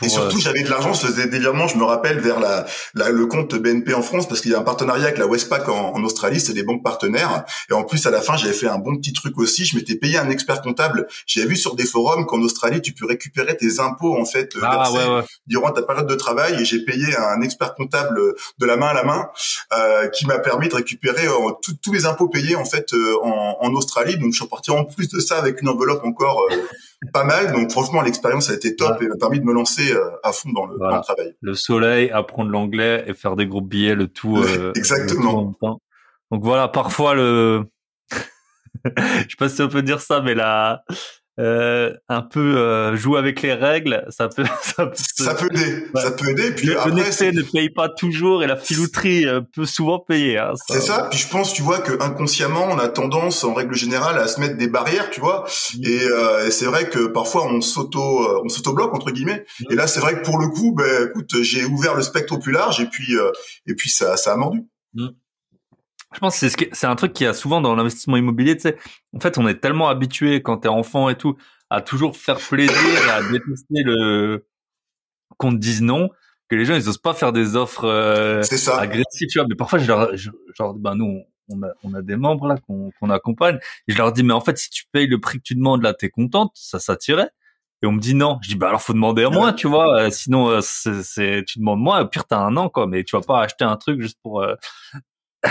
et 0.02 0.08
surtout, 0.08 0.38
euh, 0.38 0.40
j'avais 0.40 0.62
de 0.62 0.70
l'argent, 0.70 0.92
je 0.92 1.06
faisais 1.06 1.28
des 1.28 1.38
virements, 1.38 1.68
je 1.68 1.76
me 1.76 1.84
rappelle, 1.84 2.18
vers 2.18 2.40
la, 2.40 2.66
le 2.94 3.26
compte 3.26 3.54
BNP 3.54 3.94
en 3.94 4.02
France, 4.02 4.26
parce 4.28 4.40
qu'il 4.40 4.50
y 4.50 4.54
a 4.54 4.58
un 4.58 4.62
partenariat 4.62 5.06
avec 5.06 5.18
la 5.18 5.26
Westpac 5.26 5.68
en, 5.68 5.94
en 5.94 6.02
Australie, 6.04 6.40
c'est 6.40 6.52
des 6.52 6.62
banques 6.62 6.82
partenaires. 6.82 7.44
Et 7.70 7.74
en 7.74 7.84
plus, 7.84 8.06
à 8.06 8.10
la 8.10 8.20
fin, 8.20 8.36
j'avais 8.36 8.54
fait 8.54 8.68
un 8.68 8.78
bon 8.78 8.96
petit 8.96 9.12
truc 9.12 9.38
aussi, 9.38 9.64
je 9.64 9.76
m'étais 9.76 9.94
payé 9.94 10.18
un 10.18 10.30
expert 10.30 10.62
comptable. 10.62 11.06
J'avais 11.26 11.48
vu 11.48 11.56
sur 11.56 11.76
des 11.76 11.84
forums 11.84 12.26
qu'en 12.26 12.40
Australie, 12.40 12.82
tu 12.82 12.92
peux 12.92 13.06
récupérer 13.06 13.56
tes 13.56 13.80
impôts, 13.80 14.18
en 14.18 14.24
fait, 14.24 14.56
euh, 14.56 14.60
ah, 14.62 15.24
durant 15.46 15.70
ta 15.70 15.82
période 15.82 16.08
de 16.08 16.14
travail. 16.14 16.60
Et 16.60 16.64
j'ai 16.64 16.84
payé 16.84 17.16
un 17.16 17.40
expert 17.42 17.74
comptable 17.74 18.34
de 18.58 18.66
la 18.66 18.76
main 18.76 18.88
à 18.88 18.94
la 18.94 19.04
main, 19.04 19.28
euh, 19.72 20.08
qui 20.08 20.26
m'a 20.26 20.38
permis 20.38 20.68
de 20.68 20.74
récupérer 20.74 21.26
euh, 21.26 21.52
tous 21.82 21.92
les 21.92 22.06
impôts 22.06 22.28
payés, 22.28 22.56
en 22.56 22.64
fait, 22.64 22.92
en, 23.22 23.58
en, 23.60 23.74
Australie. 23.74 24.16
Donc, 24.16 24.32
je 24.32 24.36
suis 24.36 24.44
reparti 24.44 24.70
en 24.70 24.84
plus 24.84 25.08
de 25.08 25.20
ça 25.20 25.38
avec 25.38 25.62
une 25.62 25.68
enveloppe 25.68 26.04
encore 26.04 26.48
pas 27.12 27.24
mal. 27.24 27.52
Donc 27.52 27.70
franchement, 27.70 28.02
l'expérience 28.02 28.50
a 28.50 28.54
été 28.54 28.76
top 28.76 29.00
et 29.02 29.08
m'a 29.08 29.16
permis 29.16 29.40
de 29.40 29.44
me 29.44 29.52
lancer 29.52 29.92
euh, 29.92 30.10
à 30.22 30.32
fond 30.32 30.50
dans 30.52 30.66
le, 30.66 30.78
travail. 30.78 31.34
Le 31.40 31.54
soleil, 31.54 32.10
apprendre 32.10 32.50
l'anglais 32.50 33.04
et 33.06 33.14
faire 33.14 33.36
des 33.36 33.46
groupes 33.46 33.68
billets, 33.68 33.94
le 33.94 34.08
tout. 34.08 34.36
Euh, 34.38 34.72
Exactement. 34.76 35.56
Donc 36.30 36.42
voilà, 36.42 36.68
parfois 36.68 37.14
le, 37.14 37.64
je 38.84 39.22
sais 39.22 39.36
pas 39.38 39.48
si 39.48 39.62
on 39.62 39.68
peut 39.68 39.82
dire 39.82 40.00
ça, 40.00 40.20
mais 40.20 40.34
la 40.34 40.84
euh, 41.38 41.92
un 42.08 42.22
peu 42.22 42.56
euh, 42.56 42.96
jouer 42.96 43.18
avec 43.18 43.42
les 43.42 43.54
règles, 43.54 44.04
ça 44.08 44.28
peut 44.28 44.44
ça 44.62 44.86
peut, 44.86 44.94
ça 44.96 45.34
peut 45.34 45.48
aider, 45.52 45.86
ça 45.94 46.10
peut 46.10 46.30
aider. 46.30 46.50
Puis 46.52 46.66
le 46.66 46.78
après, 46.78 47.32
ne 47.32 47.42
paye 47.42 47.70
pas 47.70 47.88
toujours 47.88 48.42
et 48.42 48.46
la 48.46 48.56
filouterie 48.56 49.26
euh, 49.26 49.40
peut 49.40 49.64
souvent 49.64 50.00
payer. 50.00 50.38
Hein, 50.38 50.52
c'est 50.68 50.80
ça. 50.80 51.08
Puis 51.10 51.18
je 51.18 51.28
pense, 51.28 51.52
tu 51.52 51.62
vois, 51.62 51.78
que 51.78 51.92
inconsciemment, 52.02 52.66
on 52.68 52.78
a 52.78 52.88
tendance, 52.88 53.44
en 53.44 53.54
règle 53.54 53.74
générale, 53.74 54.18
à 54.18 54.26
se 54.26 54.40
mettre 54.40 54.56
des 54.56 54.68
barrières, 54.68 55.10
tu 55.10 55.20
vois. 55.20 55.44
Mm. 55.76 55.84
Et, 55.84 56.02
euh, 56.02 56.46
et 56.46 56.50
c'est 56.50 56.66
vrai 56.66 56.88
que 56.88 57.06
parfois 57.06 57.46
on 57.46 57.60
s'auto 57.60 58.00
euh, 58.00 58.42
on 58.44 58.48
s'auto 58.48 58.72
bloque 58.72 58.94
entre 58.94 59.10
guillemets. 59.10 59.44
Mm. 59.60 59.72
Et 59.72 59.74
là, 59.76 59.86
c'est 59.86 60.00
vrai 60.00 60.14
que 60.14 60.24
pour 60.24 60.38
le 60.38 60.48
coup, 60.48 60.74
ben 60.74 61.08
écoute, 61.08 61.42
j'ai 61.42 61.64
ouvert 61.64 61.94
le 61.94 62.02
spectre 62.02 62.34
au 62.34 62.38
plus 62.38 62.52
large 62.52 62.80
et 62.80 62.86
puis 62.86 63.14
et 63.66 63.74
puis 63.74 63.90
ça 63.90 64.16
ça 64.16 64.32
a 64.32 64.36
mordu. 64.36 64.62
Mm. 64.94 65.08
Je 66.14 66.20
pense 66.20 66.40
que 66.40 66.64
c'est 66.72 66.86
un 66.86 66.96
truc 66.96 67.12
qui 67.12 67.26
a 67.26 67.34
souvent 67.34 67.60
dans 67.60 67.74
l'investissement 67.74 68.16
immobilier, 68.16 68.56
tu 68.56 68.62
sais. 68.62 68.78
En 69.14 69.20
fait, 69.20 69.36
on 69.38 69.46
est 69.46 69.60
tellement 69.60 69.88
habitué 69.88 70.42
quand 70.42 70.58
t'es 70.58 70.68
enfant 70.68 71.08
et 71.08 71.16
tout 71.16 71.36
à 71.70 71.82
toujours 71.82 72.16
faire 72.16 72.38
plaisir 72.38 73.10
à 73.12 73.22
détester 73.22 73.82
le 73.84 74.46
qu'on 75.36 75.52
te 75.52 75.56
dise 75.56 75.82
non 75.82 76.08
que 76.48 76.56
les 76.56 76.64
gens 76.64 76.74
ils 76.74 76.88
osent 76.88 76.98
pas 76.98 77.12
faire 77.12 77.32
des 77.32 77.56
offres 77.56 77.84
euh, 77.84 78.42
agressives, 78.78 79.28
tu 79.28 79.38
vois. 79.38 79.46
Mais 79.48 79.54
parfois 79.54 79.78
je 79.78 79.86
leur 79.86 80.16
je, 80.16 80.30
genre 80.56 80.74
ben 80.74 80.94
nous 80.94 81.22
on 81.50 81.62
a 81.62 81.68
on 81.84 81.94
a 81.94 82.02
des 82.02 82.16
membres 82.16 82.46
là 82.46 82.56
qu'on 82.66 83.10
accompagne 83.10 83.58
et 83.86 83.92
je 83.92 83.98
leur 83.98 84.12
dis 84.12 84.22
mais 84.22 84.32
en 84.32 84.40
fait 84.40 84.56
si 84.56 84.70
tu 84.70 84.84
payes 84.90 85.06
le 85.06 85.20
prix 85.20 85.38
que 85.38 85.42
tu 85.42 85.54
demandes 85.54 85.82
là 85.82 85.94
t'es 85.94 86.08
contente, 86.08 86.52
ça 86.54 86.78
s'attirait. 86.78 87.30
Et 87.82 87.86
on 87.86 87.92
me 87.92 88.00
dit 88.00 88.14
non. 88.14 88.38
Je 88.42 88.48
dis 88.48 88.54
bah 88.56 88.68
alors 88.68 88.82
faut 88.82 88.92
demander 88.92 89.22
à 89.22 89.30
moins, 89.30 89.52
tu 89.52 89.68
vois. 89.68 90.00
Euh, 90.00 90.10
sinon 90.10 90.48
euh, 90.48 90.60
c'est 90.62 91.44
tu 91.46 91.58
demandes 91.58 91.80
moins. 91.80 92.00
Au 92.00 92.06
pire 92.08 92.24
t'as 92.24 92.38
un 92.38 92.56
an 92.56 92.68
quoi, 92.70 92.86
mais 92.86 93.04
tu 93.04 93.14
vas 93.14 93.22
pas 93.22 93.42
acheter 93.42 93.64
un 93.64 93.76
truc 93.76 94.00
juste 94.00 94.18
pour 94.22 94.42
euh, 94.42 94.54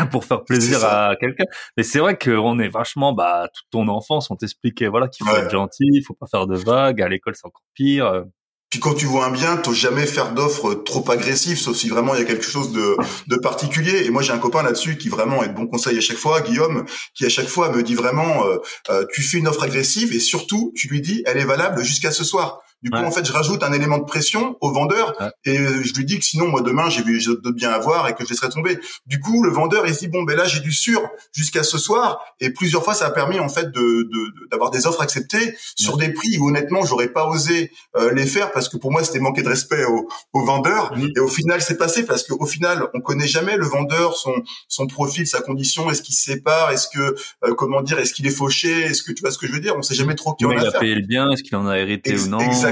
pour 0.12 0.25
faire 0.25 0.43
plaisir 0.43 0.83
à 0.83 1.15
quelqu'un. 1.19 1.45
Mais 1.75 1.83
c'est 1.83 1.99
vrai 1.99 2.17
qu'on 2.17 2.60
est 2.60 2.69
vachement, 2.69 3.13
bah, 3.13 3.49
toute 3.53 3.67
ton 3.71 3.88
enfance, 3.88 4.29
on 4.31 4.36
t'expliquait, 4.36 4.88
voilà, 4.88 5.07
qu'il 5.07 5.25
faut 5.25 5.36
être 5.36 5.51
gentil, 5.51 5.86
il 5.91 6.03
faut 6.05 6.13
pas 6.13 6.27
faire 6.27 6.47
de 6.47 6.55
vagues, 6.55 7.01
à 7.01 7.07
l'école 7.07 7.36
c'est 7.36 7.45
encore 7.45 7.63
pire. 7.73 8.07
Euh. 8.07 8.23
Puis 8.69 8.81
quand 8.81 8.93
tu 8.93 9.05
vois 9.05 9.25
un 9.25 9.31
bien, 9.31 9.55
t'oses 9.55 9.77
jamais 9.77 10.05
faire 10.05 10.33
d'offres 10.33 10.73
trop 10.73 11.10
agressives, 11.10 11.57
sauf 11.57 11.77
si 11.77 11.88
vraiment 11.88 12.13
il 12.15 12.19
y 12.19 12.21
a 12.21 12.25
quelque 12.25 12.43
chose 12.43 12.73
de, 12.73 12.97
de 13.27 13.36
particulier. 13.38 14.05
Et 14.05 14.10
moi 14.10 14.21
j'ai 14.21 14.33
un 14.33 14.39
copain 14.39 14.62
là-dessus 14.62 14.97
qui 14.97 15.07
vraiment 15.07 15.41
est 15.41 15.47
de 15.47 15.53
bons 15.53 15.67
conseils 15.67 15.97
à 15.97 16.01
chaque 16.01 16.17
fois, 16.17 16.41
Guillaume, 16.41 16.86
qui 17.13 17.25
à 17.25 17.29
chaque 17.29 17.47
fois 17.47 17.71
me 17.71 17.81
dit 17.81 17.95
vraiment, 17.95 18.45
euh, 18.45 18.57
euh, 18.89 19.05
tu 19.13 19.21
fais 19.21 19.38
une 19.38 19.47
offre 19.47 19.63
agressive 19.63 20.13
et 20.13 20.19
surtout 20.19 20.73
tu 20.75 20.89
lui 20.89 20.99
dis, 20.99 21.23
elle 21.25 21.38
est 21.38 21.45
valable 21.45 21.81
jusqu'à 21.81 22.12
ce 22.12 22.25
soir. 22.25 22.60
Du 22.83 22.91
coup, 22.91 22.97
en 22.97 23.11
fait, 23.11 23.25
je 23.25 23.31
rajoute 23.31 23.63
un 23.63 23.73
élément 23.73 23.97
de 23.97 24.03
pression 24.05 24.55
au 24.61 24.71
vendeur 24.71 25.13
et 25.45 25.57
je 25.57 25.93
lui 25.93 26.05
dis 26.05 26.19
que 26.19 26.25
sinon, 26.25 26.47
moi, 26.47 26.61
demain, 26.61 26.89
j'ai 26.89 27.01
d'autres 27.03 27.51
biens 27.51 27.71
à 27.71 27.79
voir 27.79 28.07
et 28.07 28.13
que 28.13 28.23
je 28.23 28.29
laisserai 28.29 28.49
tomber. 28.49 28.79
Du 29.05 29.19
coup, 29.19 29.43
le 29.43 29.49
vendeur, 29.51 29.87
il 29.87 29.93
se 29.95 29.99
dit, 29.99 30.07
bon, 30.07 30.23
ben 30.23 30.37
là, 30.37 30.45
j'ai 30.45 30.59
du 30.59 30.71
sûr 30.71 31.01
jusqu'à 31.33 31.63
ce 31.63 31.77
soir. 31.77 32.19
Et 32.39 32.51
plusieurs 32.51 32.83
fois, 32.83 32.93
ça 32.93 33.07
a 33.07 33.11
permis, 33.11 33.39
en 33.39 33.49
fait, 33.49 33.71
de 33.71 34.07
d'avoir 34.51 34.69
des 34.71 34.85
offres 34.87 35.01
acceptées 35.01 35.55
sur 35.75 35.97
des 35.97 36.09
prix 36.13 36.37
où, 36.37 36.49
honnêtement, 36.49 36.85
j'aurais 36.85 37.07
pas 37.09 37.27
osé 37.27 37.71
euh, 37.95 38.11
les 38.13 38.25
faire 38.25 38.51
parce 38.51 38.69
que 38.69 38.77
pour 38.77 38.91
moi, 38.91 39.03
c'était 39.03 39.19
manquer 39.19 39.41
de 39.41 39.49
respect 39.49 39.83
au, 39.85 40.07
au 40.33 40.45
vendeur. 40.45 40.93
Et 41.15 41.19
au 41.19 41.27
final, 41.27 41.61
c'est 41.61 41.77
passé 41.77 42.05
parce 42.05 42.23
qu'au 42.23 42.45
final, 42.45 42.87
on 42.93 43.01
connaît 43.01 43.27
jamais 43.27 43.57
le 43.57 43.65
vendeur, 43.65 44.15
son, 44.15 44.33
son 44.67 44.85
profil, 44.87 45.25
sa 45.27 45.41
condition, 45.41 45.89
est-ce 45.89 46.01
qu'il 46.01 46.15
se 46.15 46.23
sépare, 46.23 46.71
est-ce 46.71 46.87
que, 46.93 47.15
euh, 47.43 47.53
comment 47.55 47.81
dire, 47.81 47.97
est-ce 47.99 48.13
qu'il 48.13 48.27
est 48.27 48.31
fauché, 48.31 48.81
est-ce 48.81 49.01
que 49.03 49.11
tu 49.11 49.21
vois 49.21 49.31
ce 49.31 49.37
que 49.37 49.47
je 49.47 49.53
veux 49.53 49.59
dire? 49.59 49.75
On 49.77 49.81
sait 49.81 49.95
jamais 49.95 50.15
trop 50.15 50.33
qui 50.33 50.45
on 50.45 50.51
a 50.51 50.55
Il 50.55 50.65
a 50.67 50.71
payé 50.79 50.95
le 50.95 51.05
bien, 51.05 51.29
est-ce 51.31 51.43
qu'il 51.43 51.55
en 51.55 51.67
a 51.67 51.77
hérité 51.77 52.17
ou 52.17 52.27
non? 52.27 52.39
Exactement. 52.39 52.66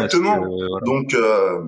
Donc, 0.86 1.14
euh... 1.14 1.62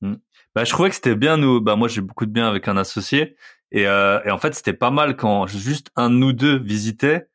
Hmm. 0.00 0.14
bah, 0.54 0.64
je 0.64 0.70
trouvais 0.70 0.88
que 0.88 0.94
c'était 0.94 1.16
bien. 1.16 1.36
Nous, 1.36 1.60
bah, 1.60 1.76
moi, 1.76 1.88
j'ai 1.88 2.00
beaucoup 2.00 2.26
de 2.26 2.30
bien 2.30 2.48
avec 2.48 2.68
un 2.68 2.76
associé, 2.76 3.36
et, 3.70 3.86
euh, 3.86 4.20
et 4.24 4.30
en 4.30 4.38
fait, 4.38 4.54
c'était 4.54 4.72
pas 4.72 4.90
mal 4.90 5.16
quand 5.16 5.46
juste 5.46 5.90
un 5.96 6.10
de 6.10 6.14
nous 6.14 6.32
deux 6.32 6.58
visitait 6.58 7.28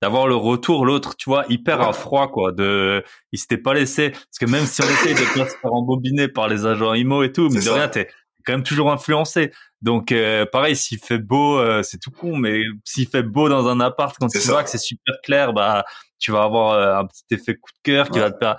d'avoir 0.00 0.28
le 0.28 0.36
retour 0.36 0.86
l'autre 0.86 1.16
tu 1.16 1.28
vois 1.28 1.44
hyper 1.48 1.80
à 1.80 1.92
froid 1.92 2.28
quoi 2.28 2.52
de 2.52 3.02
il 3.32 3.38
s'était 3.38 3.58
pas 3.58 3.74
laissé. 3.74 4.10
Parce 4.10 4.38
que 4.40 4.46
même 4.46 4.64
si 4.64 4.80
on 4.82 4.84
essaye 4.84 5.14
de 5.14 5.38
pas 5.38 5.48
se 5.48 5.56
faire 5.56 5.72
embobiner 5.72 6.28
par 6.28 6.48
les 6.48 6.66
agents 6.66 6.94
IMO 6.94 7.22
et 7.24 7.32
tout 7.32 7.48
mais 7.50 7.60
de 7.60 7.70
rien 7.70 7.88
t'es 7.88 8.08
quand 8.46 8.52
même 8.52 8.62
toujours 8.62 8.92
influencé. 8.92 9.50
Donc 9.82 10.12
euh, 10.12 10.46
pareil 10.46 10.76
s'il 10.76 10.98
fait 10.98 11.18
beau 11.18 11.58
euh, 11.58 11.82
c'est 11.82 11.98
tout 11.98 12.12
con 12.12 12.36
mais 12.36 12.60
s'il 12.84 13.08
fait 13.08 13.24
beau 13.24 13.48
dans 13.48 13.66
un 13.66 13.80
appart 13.80 14.16
quand 14.20 14.28
tu 14.28 14.38
vois 14.38 14.62
que 14.62 14.70
c'est 14.70 14.78
super 14.78 15.14
clair 15.24 15.52
bah 15.52 15.84
tu 16.20 16.30
vas 16.30 16.44
avoir 16.44 16.98
un 16.98 17.06
petit 17.06 17.24
effet 17.32 17.56
coup 17.56 17.70
de 17.72 17.82
cœur 17.82 18.08
qui 18.08 18.20
va 18.20 18.30
te 18.30 18.38
faire 18.38 18.56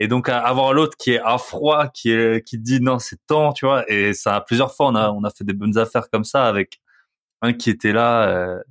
et 0.00 0.08
donc 0.08 0.28
avoir 0.28 0.72
l'autre 0.72 0.96
qui 0.96 1.12
est 1.12 1.20
à 1.20 1.38
froid, 1.38 1.88
qui 1.88 2.10
est 2.12 2.46
qui 2.46 2.58
dit 2.58 2.80
non 2.80 2.98
c'est 2.98 3.18
temps, 3.26 3.52
tu 3.52 3.66
vois. 3.66 3.84
Et 3.90 4.14
ça 4.14 4.40
plusieurs 4.46 4.74
fois 4.74 4.88
on 4.88 4.94
a 4.94 5.10
on 5.10 5.24
a 5.24 5.30
fait 5.30 5.44
des 5.44 5.54
bonnes 5.54 5.78
affaires 5.78 6.10
comme 6.10 6.24
ça 6.24 6.46
avec 6.46 6.80
un 7.42 7.52
qui 7.52 7.70
était 7.70 7.92
là 7.92 8.28
euh, 8.28 8.62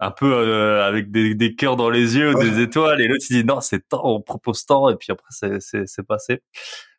un 0.00 0.10
peu 0.10 0.32
euh, 0.32 0.86
avec 0.86 1.10
des, 1.10 1.34
des 1.34 1.54
cœurs 1.54 1.76
dans 1.76 1.90
les 1.90 2.16
yeux, 2.16 2.34
des 2.34 2.60
étoiles, 2.60 3.00
et 3.00 3.08
l'autre 3.08 3.24
il 3.30 3.36
dit 3.36 3.44
non 3.44 3.60
c'est 3.60 3.86
temps, 3.88 4.02
on 4.04 4.20
propose 4.22 4.64
temps, 4.66 4.88
et 4.90 4.96
puis 4.96 5.08
après 5.12 5.28
c'est 5.30 5.60
c'est 5.60 5.86
c'est 5.86 6.06
passé. 6.06 6.42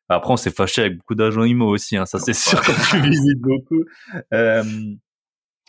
Après 0.10 0.34
on 0.34 0.38
s'est 0.38 0.51
fâché 0.51 0.82
avec 0.82 0.97
beaucoup 0.97 1.15
d'agents 1.15 1.43
IMO 1.43 1.67
aussi, 1.67 1.97
hein, 1.97 2.06
ça 2.06 2.19
c'est 2.19 2.34
sûr 2.34 2.62
quand 2.62 2.73
tu 2.89 3.01
visites 3.01 3.39
beaucoup. 3.39 3.84
Euh, 4.34 4.63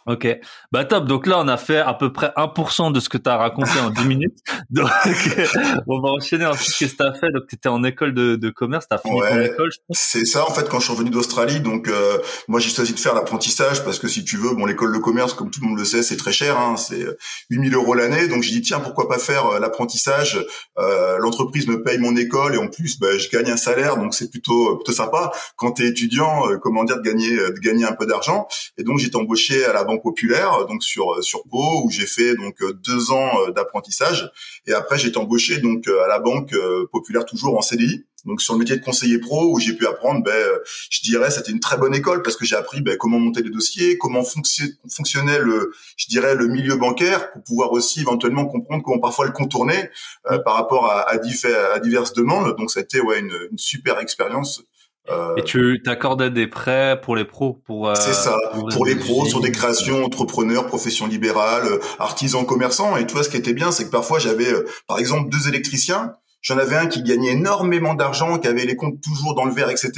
Ok, 0.07 0.27
bah 0.73 0.85
top. 0.85 1.07
Donc 1.07 1.27
là, 1.27 1.39
on 1.39 1.49
a 1.49 1.57
fait 1.57 1.79
à 1.79 1.95
peu 1.95 2.13
près 2.13 2.33
1% 2.37 2.93
de 2.93 2.99
ce 2.99 3.09
que 3.09 3.19
tu 3.19 3.31
as 3.31 3.37
raconté 3.37 3.79
en 3.79 3.91
10 3.91 4.05
minutes. 4.05 4.39
Donc, 4.71 4.89
on 5.87 6.01
va 6.01 6.11
enchaîner 6.11 6.47
ensuite. 6.47 6.75
Qu'est-ce 6.77 6.93
que 6.93 7.03
tu 7.03 7.09
as 7.09 7.15
fait? 7.15 7.31
Donc, 7.31 7.45
tu 7.49 7.55
étais 7.55 7.69
en 7.69 7.85
école 7.85 8.13
de, 8.15 8.37
de 8.37 8.51
commerce, 8.51 8.87
tu 8.89 8.95
as 8.95 8.99
fini 8.99 9.21
ton 9.21 9.41
école, 9.41 9.71
je 9.73 9.79
pense. 9.87 9.99
C'est 9.99 10.25
ça, 10.25 10.45
en 10.45 10.53
fait, 10.53 10.69
quand 10.69 10.81
je 10.81 10.85
suis 10.87 10.93
revenu 10.93 11.11
d'Australie. 11.11 11.61
Donc, 11.61 11.89
euh, 11.89 12.19
moi, 12.49 12.59
j'ai 12.59 12.71
choisi 12.71 12.93
de 12.93 12.99
faire 12.99 13.15
l'apprentissage 13.15 13.85
parce 13.85 13.99
que 13.99 14.09
si 14.09 14.25
tu 14.25 14.37
veux, 14.37 14.55
bon, 14.55 14.67
l'école 14.67 14.93
de 14.93 14.99
commerce, 14.99 15.35
comme 15.35 15.51
tout 15.51 15.61
le 15.63 15.69
monde 15.69 15.79
le 15.79 15.85
sait, 15.85 16.03
c'est 16.03 16.17
très 16.17 16.33
cher. 16.33 16.59
Hein, 16.59 16.77
c'est 16.77 17.07
8000 17.51 17.75
euros 17.75 17.95
l'année. 17.95 18.27
Donc, 18.27 18.43
j'ai 18.43 18.53
dit, 18.53 18.63
tiens, 18.63 18.81
pourquoi 18.81 19.09
pas 19.09 19.19
faire 19.19 19.47
euh, 19.47 19.59
l'apprentissage? 19.61 20.45
Euh, 20.79 21.19
L'entreprise 21.19 21.69
me 21.69 21.83
paye 21.83 21.99
mon 21.99 22.17
école 22.17 22.55
et 22.55 22.59
en 22.59 22.69
plus, 22.69 22.99
bah, 22.99 23.19
je 23.19 23.29
gagne 23.29 23.51
un 23.51 23.57
salaire. 23.57 23.97
Donc, 23.97 24.15
c'est 24.15 24.31
plutôt, 24.31 24.77
plutôt 24.77 24.93
sympa 24.93 25.31
quand 25.57 25.73
tu 25.73 25.85
es 25.85 25.89
étudiant, 25.89 26.49
euh, 26.49 26.59
comment 26.59 26.85
dire, 26.85 26.97
de 26.97 27.03
gagner, 27.03 27.37
de 27.37 27.61
gagner 27.61 27.85
un 27.85 27.93
peu 27.93 28.07
d'argent. 28.07 28.49
Et 28.79 28.83
donc, 28.83 28.99
j'étais 28.99 29.17
embauché 29.17 29.65
à 29.65 29.73
la 29.73 29.85
populaire, 29.99 30.67
donc 30.67 30.83
sur 30.83 31.23
sur 31.23 31.43
Pau, 31.45 31.83
où 31.85 31.91
j'ai 31.91 32.07
fait 32.07 32.35
donc 32.37 32.57
deux 32.85 33.11
ans 33.11 33.31
euh, 33.41 33.53
d'apprentissage. 33.53 34.31
Et 34.67 34.73
après, 34.73 34.99
j'ai 34.99 35.09
été 35.09 35.19
embauché 35.19 35.59
donc 35.59 35.89
euh, 35.89 36.05
à 36.05 36.09
la 36.09 36.19
banque 36.19 36.53
euh, 36.53 36.87
populaire 36.93 37.25
toujours 37.25 37.57
en 37.57 37.63
CDI. 37.63 38.05
Donc 38.25 38.41
sur 38.41 38.55
le 38.55 38.61
métier 38.61 38.77
de 38.77 38.85
conseiller 38.85 39.19
pro, 39.19 39.53
où 39.53 39.59
j'ai 39.59 39.73
pu 39.73 39.87
apprendre, 39.87 40.23
ben, 40.23 40.47
je 40.91 41.01
dirais, 41.03 41.31
c'était 41.31 41.51
une 41.51 41.59
très 41.59 41.77
bonne 41.77 41.95
école 41.95 42.23
parce 42.23 42.37
que 42.37 42.45
j'ai 42.45 42.55
appris 42.55 42.81
ben, 42.81 42.97
comment 42.97 43.19
monter 43.19 43.43
des 43.43 43.51
dossiers, 43.51 43.99
comment 43.99 44.23
fonctionnait 44.23 45.41
le, 45.41 45.73
je 45.97 46.07
dirais, 46.07 46.37
le 46.37 46.47
milieu 46.47 46.77
bancaire 46.77 47.33
pour 47.33 47.43
pouvoir 47.43 47.73
aussi 47.73 48.01
éventuellement 48.01 48.47
comprendre 48.47 48.85
comment 48.85 49.01
parfois 49.01 49.27
le 49.27 49.33
contourner 49.33 49.91
euh, 50.31 50.39
par 50.39 50.55
rapport 50.55 50.87
à, 50.87 51.01
à, 51.01 51.15
à, 51.15 51.79
diverses 51.81 52.13
demandes. 52.13 52.57
Donc 52.59 52.71
ça 52.71 52.79
a 52.79 52.83
été 52.85 53.01
ouais, 53.01 53.19
une, 53.19 53.37
une 53.51 53.59
super 53.59 53.99
expérience 53.99 54.63
euh, 55.11 55.35
et 55.37 55.43
tu 55.43 55.83
t'accordais 55.85 56.31
des 56.31 56.47
prêts 56.47 57.01
pour 57.01 57.17
les 57.17 57.25
pros 57.25 57.55
pour 57.67 57.89
euh, 57.89 57.95
C'est 57.97 58.13
ça, 58.13 58.39
pour, 58.53 58.87
les 58.87 58.95
pros 58.95 59.27
sur 59.27 59.41
des 59.41 59.51
créations 59.51 60.05
entrepreneurs, 60.05 60.67
professions 60.67 61.09
libérales, 61.09 61.67
artisans, 61.99 62.47
commerçants. 62.47 62.97
Et 62.97 63.07
tu 63.07 63.15
vois 63.15 63.25
ce 63.25 63.29
qui 63.29 63.37
était 63.37 63.53
bien 63.53 63.73
c'est 63.73 63.87
que 63.87 63.91
parfois 63.91 64.21
j'avais 64.21 64.53
par 64.87 64.99
exemple 64.99 65.29
deux 65.29 65.49
électriciens 65.49 66.15
J'en 66.43 66.59
avais 66.59 66.77
un 66.77 66.87
qui 66.87 67.03
gagnait 67.03 67.33
énormément 67.33 67.95
d'argent, 67.95 68.39
qui 68.39 68.49
avait 68.49 68.65
les 68.65 68.77
comptes 68.77 69.01
toujours 69.01 69.35
dans 69.35 69.45
le 69.45 69.53
vert, 69.53 69.71
etc. 69.71 69.93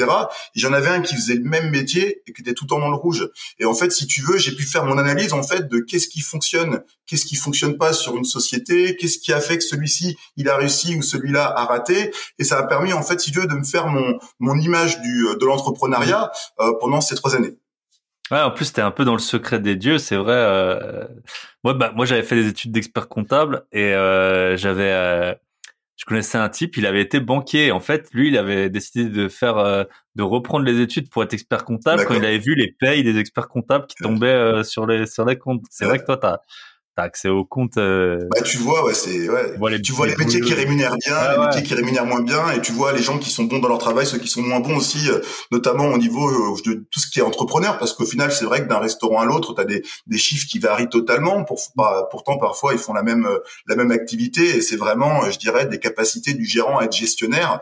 Et 0.55 0.61
j'en 0.61 0.73
avais 0.73 0.89
un 0.89 1.01
qui 1.01 1.15
faisait 1.15 1.37
le 1.37 1.45
même 1.45 1.71
métier 1.71 2.23
et 2.27 2.33
qui 2.33 2.43
était 2.43 2.55
tout 2.55 2.65
le 2.65 2.69
temps 2.69 2.79
dans 2.79 2.91
le 2.91 2.97
rouge. 2.97 3.29
Et 3.59 3.65
en 3.65 3.75
fait, 3.75 3.91
si 3.91 4.07
tu 4.07 4.23
veux, 4.23 4.39
j'ai 4.39 4.55
pu 4.55 4.65
faire 4.65 4.85
mon 4.85 4.99
analyse 4.99 5.33
en 5.33 5.43
fait 5.43 5.69
de 5.69 5.79
qu'est-ce 5.81 6.09
qui 6.09 6.21
fonctionne, 6.21 6.83
qu'est-ce 7.07 7.25
qui 7.25 7.37
fonctionne 7.37 7.77
pas 7.79 7.93
sur 7.93 8.17
une 8.17 8.25
société, 8.25 8.97
qu'est-ce 8.97 9.19
qui 9.19 9.33
a 9.33 9.41
fait 9.41 9.59
que 9.59 9.65
celui-ci 9.65 10.17
il 10.37 10.49
a 10.49 10.57
réussi 10.57 10.97
ou 10.97 11.03
celui-là 11.03 11.53
a 11.57 11.65
raté. 11.65 12.13
Et 12.39 12.45
ça 12.45 12.59
a 12.59 12.63
permis 12.65 12.93
en 12.93 13.03
fait, 13.03 13.21
si 13.21 13.33
tu 13.33 13.41
veux, 13.41 13.47
de 13.47 13.55
me 13.55 13.65
faire 13.65 13.89
mon 13.89 14.19
mon 14.39 14.59
image 14.59 15.01
du 15.01 15.27
de 15.41 15.47
l'entrepreneuriat 15.47 16.31
euh, 16.61 16.73
pendant 16.81 17.01
ces 17.01 17.15
trois 17.15 17.35
années. 17.35 17.57
Ouais, 18.31 18.41
en 18.41 18.51
plus, 18.51 18.73
t'es 18.73 18.81
un 18.81 18.91
peu 18.91 19.05
dans 19.05 19.13
le 19.13 19.19
secret 19.19 19.61
des 19.61 19.77
dieux, 19.77 19.99
c'est 19.99 20.17
vrai. 20.17 20.33
Euh... 20.35 21.07
Moi, 21.63 21.75
bah, 21.75 21.93
moi, 21.95 22.07
j'avais 22.07 22.23
fait 22.23 22.37
des 22.37 22.49
études 22.49 22.73
d'expert 22.73 23.09
comptable 23.09 23.67
et 23.71 23.93
euh, 23.95 24.57
j'avais 24.57 24.91
euh, 24.91 25.35
je 25.97 26.05
connaissais 26.07 26.39
un 26.39 26.49
type, 26.49 26.77
il 26.77 26.87
avait 26.87 27.01
été 27.01 27.21
banquier. 27.21 27.71
En 27.71 27.81
fait, 27.81 28.09
lui, 28.13 28.29
il 28.29 28.37
avait 28.37 28.69
décidé 28.69 29.09
de 29.09 29.29
faire, 29.29 29.59
euh, 29.59 29.85
de 30.17 30.23
reprendre 30.23 30.65
les 30.65 30.81
études 30.81 31.09
pour 31.09 31.23
être 31.23 31.35
expert 31.35 31.65
comptable 31.65 32.05
quand 32.05 32.15
il 32.15 32.25
avait 32.25 32.39
vu 32.39 32.55
les 32.55 32.73
payes 32.73 33.05
des 33.05 33.19
experts 33.19 33.49
comptables 33.49 33.87
qui 33.87 33.97
tombaient 33.97 34.27
euh, 34.27 34.63
sur 34.65 34.87
les 34.87 35.07
sur 35.07 35.25
les 35.25 35.39
comptes. 35.39 35.63
C'est 35.71 35.85
vrai 35.85 35.99
que 35.99 36.05
toi, 36.05 36.17
t'as 36.17 36.39
t'as 36.97 37.03
accès 37.03 37.29
au 37.29 37.45
compte. 37.45 37.77
Euh, 37.77 38.19
bah 38.31 38.43
tu 38.43 38.59
vois, 38.59 38.85
ouais, 38.85 38.95
c'est 38.95 39.29
ouais. 39.29 39.81
tu 39.81 39.93
vois 39.93 40.07
les 40.07 40.17
métiers 40.17 40.41
qui 40.41 40.55
rémunèrent 40.55 40.97
bien, 40.97 41.33
les 41.33 41.47
métiers 41.47 41.63
qui 41.63 41.75
rémunèrent 41.75 42.07
moins 42.07 42.23
bien, 42.23 42.51
et 42.53 42.61
tu 42.61 42.73
vois 42.73 42.93
les 42.93 43.03
gens 43.03 43.19
qui 43.19 43.31
sont 43.31 43.45
bons 43.45 43.59
dans 43.59 43.69
leur 43.69 43.79
travail, 43.79 44.07
ceux 44.07 44.19
qui 44.19 44.29
sont 44.29 44.43
moins 44.43 44.61
bons 44.61 44.77
aussi, 44.77 45.11
euh, 45.11 45.21
notamment 45.51 45.87
au 45.87 45.99
niveau 45.99 46.29
euh, 46.29 46.57
de 46.65 46.87
tout 46.91 47.01
ce 47.01 47.09
qui 47.09 47.19
est 47.19 47.23
entrepreneur, 47.23 47.79
parce 47.79 47.93
qu'au 47.93 48.05
final, 48.05 48.31
c'est 48.33 48.45
vrai 48.45 48.63
que 48.63 48.69
d'un 48.69 48.79
restaurant 48.79 49.21
à 49.21 49.25
l'autre, 49.25 49.55
tu 49.55 49.61
as 49.61 49.65
des, 49.65 49.83
des 50.07 50.19
chiffres 50.19 50.47
qui 50.49 50.59
varient 50.59 50.89
totalement. 50.89 51.45
Pour, 51.45 51.61
bah, 51.77 52.09
pourtant, 52.11 52.39
parfois, 52.39 52.73
ils 52.73 52.79
font 52.79 52.93
la 52.93 53.03
même 53.03 53.29
la 53.67 53.77
même 53.77 53.91
activité, 53.91 54.57
et 54.57 54.61
c'est 54.61 54.77
vraiment, 54.77 55.29
je 55.31 55.39
dirais, 55.39 55.67
des 55.67 55.81
capacités 55.81 56.35
du 56.35 56.45
gérant 56.45 56.79
à 56.79 56.85
être 56.85 56.97
gestionnaire 56.97 57.61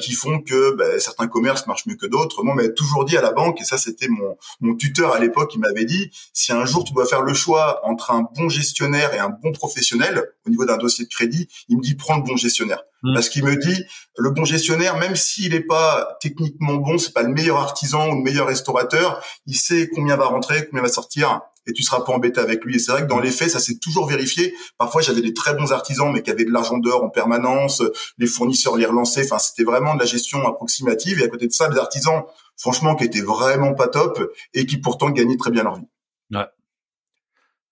qui 0.00 0.12
font 0.12 0.40
que 0.40 0.74
bah, 0.76 0.98
certains 0.98 1.28
commerces 1.28 1.66
marchent 1.66 1.86
mieux 1.86 1.96
que 1.96 2.06
d'autres. 2.06 2.42
Moi, 2.42 2.54
m'avait 2.54 2.74
toujours 2.74 3.04
dit 3.04 3.16
à 3.16 3.22
la 3.22 3.32
banque, 3.32 3.60
et 3.60 3.64
ça, 3.64 3.78
c'était 3.78 4.08
mon 4.08 4.36
mon 4.60 4.74
tuteur 4.74 5.14
à 5.14 5.20
l'époque, 5.20 5.50
qui 5.50 5.58
m'avait 5.58 5.84
dit, 5.84 6.10
si 6.32 6.52
un 6.52 6.64
jour 6.64 6.84
tu 6.84 6.92
dois 6.92 7.06
faire 7.06 7.22
le 7.22 7.34
choix 7.34 7.80
entre 7.84 8.10
un 8.10 8.26
bon 8.34 8.48
gestionnaire 8.48 8.71
gestionnaire 8.72 9.12
et 9.14 9.18
un 9.18 9.28
bon 9.28 9.52
professionnel 9.52 10.24
au 10.46 10.50
niveau 10.50 10.64
d'un 10.64 10.78
dossier 10.78 11.04
de 11.04 11.10
crédit, 11.10 11.48
il 11.68 11.76
me 11.76 11.82
dit 11.82 11.94
prends 11.94 12.16
le 12.16 12.22
bon 12.22 12.36
gestionnaire. 12.36 12.82
Mmh. 13.02 13.14
Parce 13.14 13.28
qu'il 13.28 13.44
me 13.44 13.56
dit 13.56 13.84
le 14.16 14.30
bon 14.30 14.44
gestionnaire, 14.44 14.96
même 14.96 15.16
s'il 15.16 15.52
n'est 15.52 15.60
pas 15.60 16.16
techniquement 16.20 16.74
bon, 16.74 16.98
c'est 16.98 17.12
pas 17.12 17.22
le 17.22 17.32
meilleur 17.32 17.58
artisan 17.58 18.10
ou 18.10 18.16
le 18.16 18.22
meilleur 18.22 18.46
restaurateur, 18.46 19.22
il 19.46 19.56
sait 19.56 19.90
combien 19.94 20.16
va 20.16 20.26
rentrer, 20.26 20.66
combien 20.66 20.82
va 20.82 20.88
sortir 20.88 21.42
et 21.66 21.72
tu 21.72 21.82
seras 21.84 22.00
pas 22.00 22.12
embêté 22.12 22.40
avec 22.40 22.64
lui. 22.64 22.76
Et 22.76 22.78
c'est 22.80 22.90
vrai 22.90 23.02
que 23.02 23.06
dans 23.06 23.20
les 23.20 23.30
faits, 23.30 23.50
ça 23.50 23.60
s'est 23.60 23.78
toujours 23.78 24.08
vérifié. 24.08 24.52
Parfois, 24.78 25.00
j'avais 25.00 25.20
des 25.20 25.32
très 25.32 25.54
bons 25.54 25.70
artisans, 25.70 26.12
mais 26.12 26.22
qui 26.22 26.30
avaient 26.30 26.44
de 26.44 26.50
l'argent 26.50 26.78
d'or 26.78 27.04
en 27.04 27.08
permanence. 27.08 27.84
Les 28.18 28.26
fournisseurs 28.26 28.76
les 28.76 28.84
relançaient. 28.84 29.24
Enfin, 29.24 29.38
c'était 29.38 29.62
vraiment 29.62 29.94
de 29.94 30.00
la 30.00 30.06
gestion 30.06 30.44
approximative. 30.44 31.20
Et 31.20 31.24
à 31.24 31.28
côté 31.28 31.46
de 31.46 31.52
ça, 31.52 31.68
des 31.68 31.78
artisans, 31.78 32.24
franchement, 32.56 32.96
qui 32.96 33.04
étaient 33.04 33.20
vraiment 33.20 33.74
pas 33.74 33.86
top 33.86 34.32
et 34.54 34.66
qui 34.66 34.78
pourtant 34.78 35.10
gagnaient 35.10 35.36
très 35.36 35.52
bien 35.52 35.62
leur 35.62 35.76
vie. 35.76 35.86
Ouais. 36.32 36.46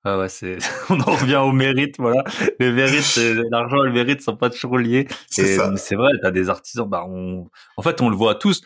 Ah 0.05 0.19
ouais, 0.19 0.29
c'est, 0.29 0.59
on 0.91 0.99
en 1.01 1.13
revient 1.13 1.37
au 1.37 1.53
mérite, 1.53 1.97
voilà. 1.99 2.25
Le 2.59 2.73
mérite, 2.73 3.19
l'argent 3.51 3.83
et 3.85 3.87
le 3.87 3.93
mérite 3.93 4.23
sont 4.23 4.37
pas 4.37 4.49
toujours 4.49 4.79
liés. 4.79 5.07
C'est 5.29 5.59
C'est 5.77 5.95
vrai, 5.95 6.13
t'as 6.23 6.31
des 6.31 6.49
artisans, 6.49 6.89
bah, 6.89 7.05
on, 7.07 7.51
en 7.77 7.83
fait, 7.83 8.01
on 8.01 8.09
le 8.09 8.17
voit 8.17 8.35
tous. 8.35 8.63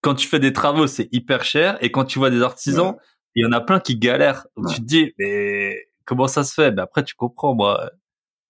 Quand 0.00 0.14
tu 0.14 0.28
fais 0.28 0.38
des 0.38 0.52
travaux, 0.52 0.86
c'est 0.86 1.08
hyper 1.12 1.44
cher. 1.44 1.76
Et 1.80 1.90
quand 1.90 2.04
tu 2.04 2.20
vois 2.20 2.30
des 2.30 2.42
artisans, 2.42 2.94
il 3.34 3.42
y 3.44 3.46
en 3.46 3.52
a 3.52 3.60
plein 3.60 3.80
qui 3.80 3.96
galèrent. 3.96 4.46
Tu 4.70 4.76
te 4.76 4.84
dis, 4.86 5.12
mais 5.18 5.88
comment 6.04 6.28
ça 6.28 6.44
se 6.44 6.54
fait? 6.54 6.70
Ben 6.70 6.84
après, 6.84 7.02
tu 7.02 7.14
comprends, 7.16 7.54
moi. 7.54 7.90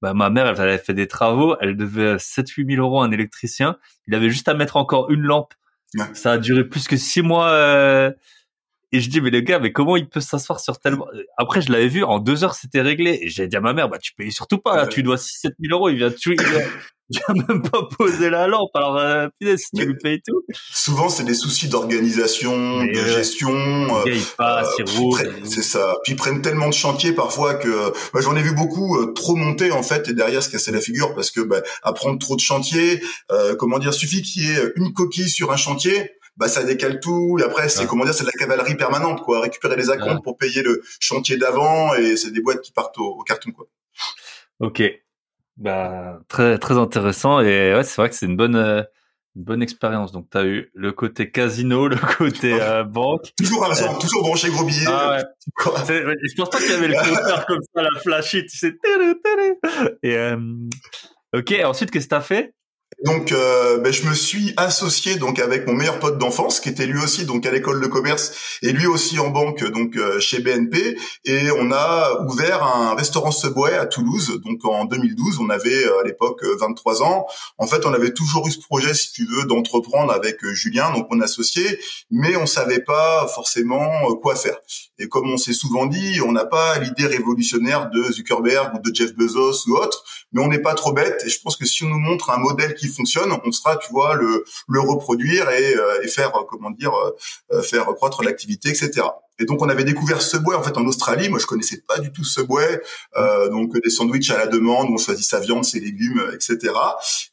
Bah, 0.02 0.12
ma 0.12 0.28
mère, 0.28 0.46
elle 0.46 0.60
avait 0.60 0.76
fait 0.78 0.92
des 0.92 1.08
travaux. 1.08 1.56
Elle 1.60 1.76
devait 1.76 2.18
7 2.18 2.48
8 2.50 2.74
000 2.74 2.86
euros 2.86 3.00
à 3.00 3.06
un 3.06 3.10
électricien. 3.12 3.78
Il 4.06 4.14
avait 4.14 4.28
juste 4.28 4.48
à 4.48 4.54
mettre 4.54 4.76
encore 4.76 5.10
une 5.10 5.22
lampe. 5.22 5.54
Ça 6.12 6.32
a 6.32 6.38
duré 6.38 6.64
plus 6.64 6.86
que 6.88 6.96
six 6.98 7.22
mois, 7.22 7.48
euh, 7.48 8.10
et 8.96 9.00
je 9.00 9.10
dis, 9.10 9.20
mais 9.20 9.30
le 9.30 9.40
gars, 9.40 9.58
mais 9.58 9.72
comment 9.72 9.96
il 9.96 10.08
peut 10.08 10.20
s'asseoir 10.20 10.58
sur 10.58 10.78
tellement... 10.78 11.06
Après, 11.36 11.60
je 11.60 11.70
l'avais 11.70 11.88
vu, 11.88 12.02
en 12.02 12.18
deux 12.18 12.44
heures, 12.44 12.54
c'était 12.54 12.80
réglé. 12.80 13.18
Et 13.20 13.28
j'ai 13.28 13.46
dit 13.46 13.56
à 13.56 13.60
ma 13.60 13.74
mère, 13.74 13.90
bah, 13.90 13.98
tu 13.98 14.14
payes 14.14 14.32
surtout 14.32 14.56
pas, 14.56 14.74
là, 14.74 14.86
tu 14.86 15.02
dois 15.02 15.18
6 15.18 15.40
7 15.40 15.52
000 15.60 15.78
euros, 15.78 15.90
il 15.90 15.96
vient, 15.96 16.10
tu, 16.10 16.34
il 16.40 17.18
vient, 17.18 17.44
même 17.48 17.62
pas 17.62 17.82
poser 17.98 18.30
la 18.30 18.46
lampe. 18.46 18.70
Alors, 18.74 18.96
euh, 18.96 19.28
si 19.42 19.66
tu 19.74 19.84
lui 19.84 19.96
payes 20.02 20.20
tout. 20.26 20.42
Souvent, 20.72 21.10
c'est 21.10 21.24
des 21.24 21.34
soucis 21.34 21.68
d'organisation, 21.68 22.84
de 22.84 22.94
gestion. 22.94 23.52
Euh, 23.52 24.02
il 24.06 24.22
passe, 24.38 24.74
euh, 24.80 25.24
C'est 25.44 25.62
ça. 25.62 25.96
Puis 26.02 26.14
ils 26.14 26.16
prennent 26.16 26.40
tellement 26.40 26.68
de 26.68 26.74
chantiers 26.74 27.12
parfois 27.12 27.54
que, 27.54 27.92
bah, 28.14 28.20
j'en 28.22 28.34
ai 28.34 28.42
vu 28.42 28.54
beaucoup 28.54 28.96
euh, 28.96 29.12
trop 29.12 29.36
monter, 29.36 29.72
en 29.72 29.82
fait, 29.82 30.08
et 30.08 30.14
derrière 30.14 30.42
se 30.42 30.48
casser 30.48 30.72
la 30.72 30.80
figure 30.80 31.14
parce 31.14 31.30
que, 31.30 31.42
bah, 31.42 31.60
à 31.82 31.92
prendre 31.92 32.18
trop 32.18 32.34
de 32.34 32.40
chantiers, 32.40 33.02
euh, 33.30 33.54
comment 33.56 33.78
dire, 33.78 33.92
suffit 33.92 34.22
qu'il 34.22 34.44
y 34.44 34.50
ait 34.52 34.72
une 34.76 34.94
coquille 34.94 35.28
sur 35.28 35.52
un 35.52 35.56
chantier, 35.56 36.12
bah 36.36 36.48
ça 36.48 36.64
décale 36.64 37.00
tout. 37.00 37.38
Et 37.40 37.42
après, 37.42 37.68
c'est 37.68 37.86
comment 37.86 38.04
dire, 38.04 38.14
c'est 38.14 38.24
de 38.24 38.30
la 38.34 38.38
cavalerie 38.38 38.74
permanente, 38.74 39.22
quoi. 39.22 39.40
Récupérer 39.40 39.76
les 39.76 39.90
acomptes 39.90 40.22
pour 40.22 40.36
payer 40.36 40.62
le 40.62 40.82
chantier 41.00 41.36
d'avant, 41.36 41.94
et 41.94 42.16
c'est 42.16 42.30
des 42.30 42.40
boîtes 42.40 42.60
qui 42.60 42.72
partent 42.72 42.98
au, 42.98 43.22
carton, 43.22 43.52
quoi. 43.52 43.66
Ok, 44.60 44.82
bah 45.56 46.20
très 46.28 46.58
très 46.58 46.78
intéressant 46.78 47.40
et 47.40 47.74
ouais, 47.74 47.84
c'est 47.84 47.96
vrai 47.96 48.08
que 48.08 48.14
c'est 48.14 48.26
une 48.26 48.36
bonne 48.36 48.56
euh, 48.56 48.82
une 49.34 49.44
bonne 49.44 49.62
expérience. 49.62 50.12
Donc 50.12 50.28
tu 50.30 50.38
as 50.38 50.44
eu 50.44 50.70
le 50.74 50.92
côté 50.92 51.30
casino, 51.30 51.88
le 51.88 51.96
côté 52.18 52.58
euh, 52.60 52.84
banque. 52.84 53.32
Toujours 53.38 53.64
argent, 53.64 53.94
euh, 53.94 53.98
toujours 53.98 54.22
branché 54.22 54.50
gros 54.50 54.64
billets. 54.64 54.86
Ah 54.86 55.18
ouais. 55.88 56.14
je 56.22 56.34
pense 56.36 56.50
pas 56.50 56.58
qu'il 56.58 56.70
y 56.70 56.74
avait 56.74 56.88
le 56.88 56.94
compteur 56.94 57.46
comme 57.46 57.60
ça, 57.74 57.82
la 57.82 58.00
flashée, 58.00 58.46
tu 58.46 58.56
sais. 58.56 58.74
Et 60.02 60.16
ok, 61.34 61.54
ensuite 61.64 61.90
qu'est-ce 61.90 62.06
que 62.06 62.10
t'as 62.10 62.20
fait? 62.22 62.55
Donc, 63.04 63.30
euh, 63.30 63.78
ben, 63.78 63.92
je 63.92 64.08
me 64.08 64.14
suis 64.14 64.54
associé 64.56 65.16
donc 65.16 65.38
avec 65.38 65.66
mon 65.66 65.74
meilleur 65.74 65.98
pote 65.98 66.16
d'enfance, 66.18 66.60
qui 66.60 66.70
était 66.70 66.86
lui 66.86 66.98
aussi 67.02 67.26
donc 67.26 67.44
à 67.44 67.50
l'école 67.50 67.82
de 67.82 67.86
commerce 67.86 68.58
et 68.62 68.72
lui 68.72 68.86
aussi 68.86 69.18
en 69.18 69.28
banque 69.28 69.62
donc 69.70 69.96
euh, 69.96 70.18
chez 70.18 70.40
BNP, 70.40 70.96
et 71.26 71.50
on 71.50 71.72
a 71.72 72.24
ouvert 72.26 72.62
un 72.64 72.94
restaurant 72.94 73.32
Subway 73.32 73.74
à 73.74 73.84
Toulouse. 73.86 74.40
Donc 74.44 74.64
en 74.64 74.86
2012, 74.86 75.40
on 75.40 75.50
avait 75.50 75.84
euh, 75.84 76.00
à 76.00 76.04
l'époque 76.04 76.42
23 76.58 77.02
ans. 77.02 77.26
En 77.58 77.66
fait, 77.66 77.84
on 77.84 77.92
avait 77.92 78.12
toujours 78.14 78.46
eu 78.48 78.50
ce 78.52 78.60
projet, 78.60 78.94
si 78.94 79.12
tu 79.12 79.26
veux, 79.26 79.44
d'entreprendre 79.44 80.12
avec 80.12 80.44
Julien, 80.54 80.90
donc 80.92 81.08
mon 81.10 81.20
associé, 81.20 81.78
mais 82.10 82.36
on 82.36 82.46
savait 82.46 82.80
pas 82.80 83.28
forcément 83.34 84.14
quoi 84.22 84.36
faire. 84.36 84.56
Et 84.98 85.08
comme 85.08 85.30
on 85.30 85.36
s'est 85.36 85.52
souvent 85.52 85.86
dit, 85.86 86.20
on 86.24 86.32
n'a 86.32 86.46
pas 86.46 86.78
l'idée 86.78 87.06
révolutionnaire 87.06 87.90
de 87.90 88.10
Zuckerberg 88.10 88.74
ou 88.74 88.78
de 88.78 88.94
Jeff 88.94 89.14
Bezos 89.14 89.68
ou 89.68 89.76
autre, 89.76 90.04
mais 90.32 90.42
on 90.42 90.48
n'est 90.48 90.62
pas 90.62 90.74
trop 90.74 90.92
bête. 90.92 91.22
Et 91.26 91.28
je 91.28 91.40
pense 91.40 91.56
que 91.56 91.66
si 91.66 91.84
on 91.84 91.88
nous 91.88 91.98
montre 91.98 92.30
un 92.30 92.38
modèle 92.38 92.74
qui 92.76 92.88
fonctionne, 92.88 93.32
on 93.44 93.52
sera, 93.52 93.76
tu 93.76 93.92
vois, 93.92 94.14
le, 94.14 94.44
reproduire 94.80 95.50
et, 95.50 95.74
euh, 95.74 96.06
faire, 96.08 96.36
euh, 96.36 96.44
comment 96.48 96.70
dire, 96.70 96.92
euh, 97.52 97.62
faire 97.62 97.86
croître 97.86 98.22
l'activité, 98.22 98.68
etc. 98.68 99.02
Et 99.38 99.44
donc 99.44 99.60
on 99.60 99.68
avait 99.68 99.84
découvert 99.84 100.22
Subway 100.22 100.54
en 100.54 100.62
fait 100.62 100.76
en 100.78 100.86
Australie. 100.86 101.28
Moi 101.28 101.38
je 101.38 101.46
connaissais 101.46 101.82
pas 101.86 101.98
du 101.98 102.10
tout 102.10 102.24
Subway, 102.24 102.80
euh, 103.16 103.48
donc 103.50 103.76
des 103.82 103.90
sandwichs 103.90 104.30
à 104.30 104.38
la 104.38 104.46
demande, 104.46 104.88
on 104.90 104.96
choisit 104.96 105.26
sa 105.26 105.40
viande, 105.40 105.64
ses 105.64 105.80
légumes, 105.80 106.22
etc. 106.32 106.72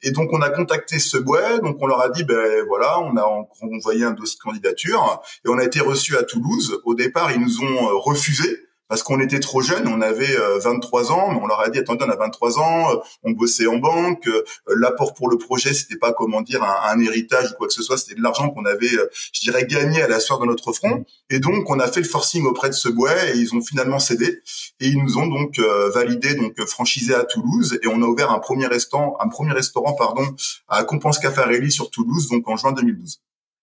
Et 0.02 0.12
donc 0.12 0.30
on 0.34 0.42
a 0.42 0.50
contacté 0.50 1.00
Subway, 1.00 1.60
donc 1.62 1.78
on 1.80 1.88
leur 1.88 2.02
a 2.02 2.10
dit 2.10 2.24
ben 2.24 2.66
voilà, 2.68 3.00
on 3.00 3.16
a 3.16 3.24
envoyé 3.62 4.04
un 4.04 4.12
dossier 4.12 4.38
de 4.38 4.44
candidature 4.44 5.22
et 5.46 5.50
on 5.50 5.58
a 5.58 5.64
été 5.64 5.80
reçu 5.80 6.18
à 6.18 6.24
Toulouse. 6.24 6.82
Au 6.84 6.94
départ 6.94 7.32
ils 7.32 7.40
nous 7.40 7.62
ont 7.62 8.00
refusé 8.00 8.60
parce 8.94 9.02
qu'on 9.02 9.20
était 9.20 9.40
trop 9.40 9.64
jeunes, 9.64 9.88
on 9.88 10.02
avait 10.02 10.38
23 10.64 11.12
euh, 11.12 11.16
ans, 11.16 11.32
mais 11.32 11.40
on 11.42 11.48
leur 11.48 11.62
a 11.62 11.70
dit 11.70 11.80
attendez, 11.80 12.06
on 12.08 12.12
a 12.12 12.16
23 12.16 12.60
ans, 12.60 12.92
euh, 12.92 12.98
on 13.24 13.32
bossait 13.32 13.66
en 13.66 13.78
banque, 13.78 14.28
euh, 14.28 14.44
l'apport 14.68 15.16
pour 15.16 15.32
le 15.32 15.40
projet, 15.40 15.74
c'était 15.74 15.98
pas 15.98 16.14
comment 16.14 16.42
dire 16.44 16.62
un, 16.62 17.00
héritage 17.00 17.50
ou 17.50 17.56
quoi 17.56 17.66
que 17.66 17.74
ce 17.74 17.82
soit, 17.82 17.98
c'était 17.98 18.14
de 18.14 18.22
l'argent 18.22 18.52
qu'on 18.52 18.66
avait, 18.66 18.92
je 19.32 19.42
dirais, 19.42 19.66
gagné 19.66 20.04
à 20.04 20.08
la 20.08 20.20
sueur 20.20 20.38
de 20.38 20.46
notre 20.46 20.74
front. 20.74 21.06
Et 21.32 21.40
donc 21.40 21.72
on 21.72 21.80
a 21.80 21.88
fait 21.88 22.02
le 22.02 22.08
forcing 22.08 22.46
auprès 22.46 22.70
de 22.70 22.76
ce 22.76 22.88
bois 22.88 23.16
et 23.34 23.36
ils 23.36 23.56
ont 23.56 23.62
finalement 23.64 23.98
cédé 23.98 24.44
et 24.80 24.86
ils 24.86 25.02
nous 25.02 25.18
ont 25.18 25.26
donc 25.26 25.58
validé 25.92 26.36
donc 26.36 26.64
franchisé 26.68 27.16
à 27.16 27.24
Toulouse 27.24 27.80
et 27.82 27.88
on 27.88 28.00
a 28.04 28.06
ouvert 28.06 28.30
un 28.30 28.38
premier 28.38 28.68
restaurant, 28.68 29.18
un 29.20 29.28
premier 29.28 29.54
restaurant 29.54 29.94
pardon 29.94 30.28
à 30.68 30.84
Compense 30.84 31.18
Caffarelli 31.18 31.72
sur 31.72 31.90
Toulouse 31.90 32.30
donc 32.30 32.48
en 32.48 32.58
juin 32.58 32.74
2012. 32.74 33.22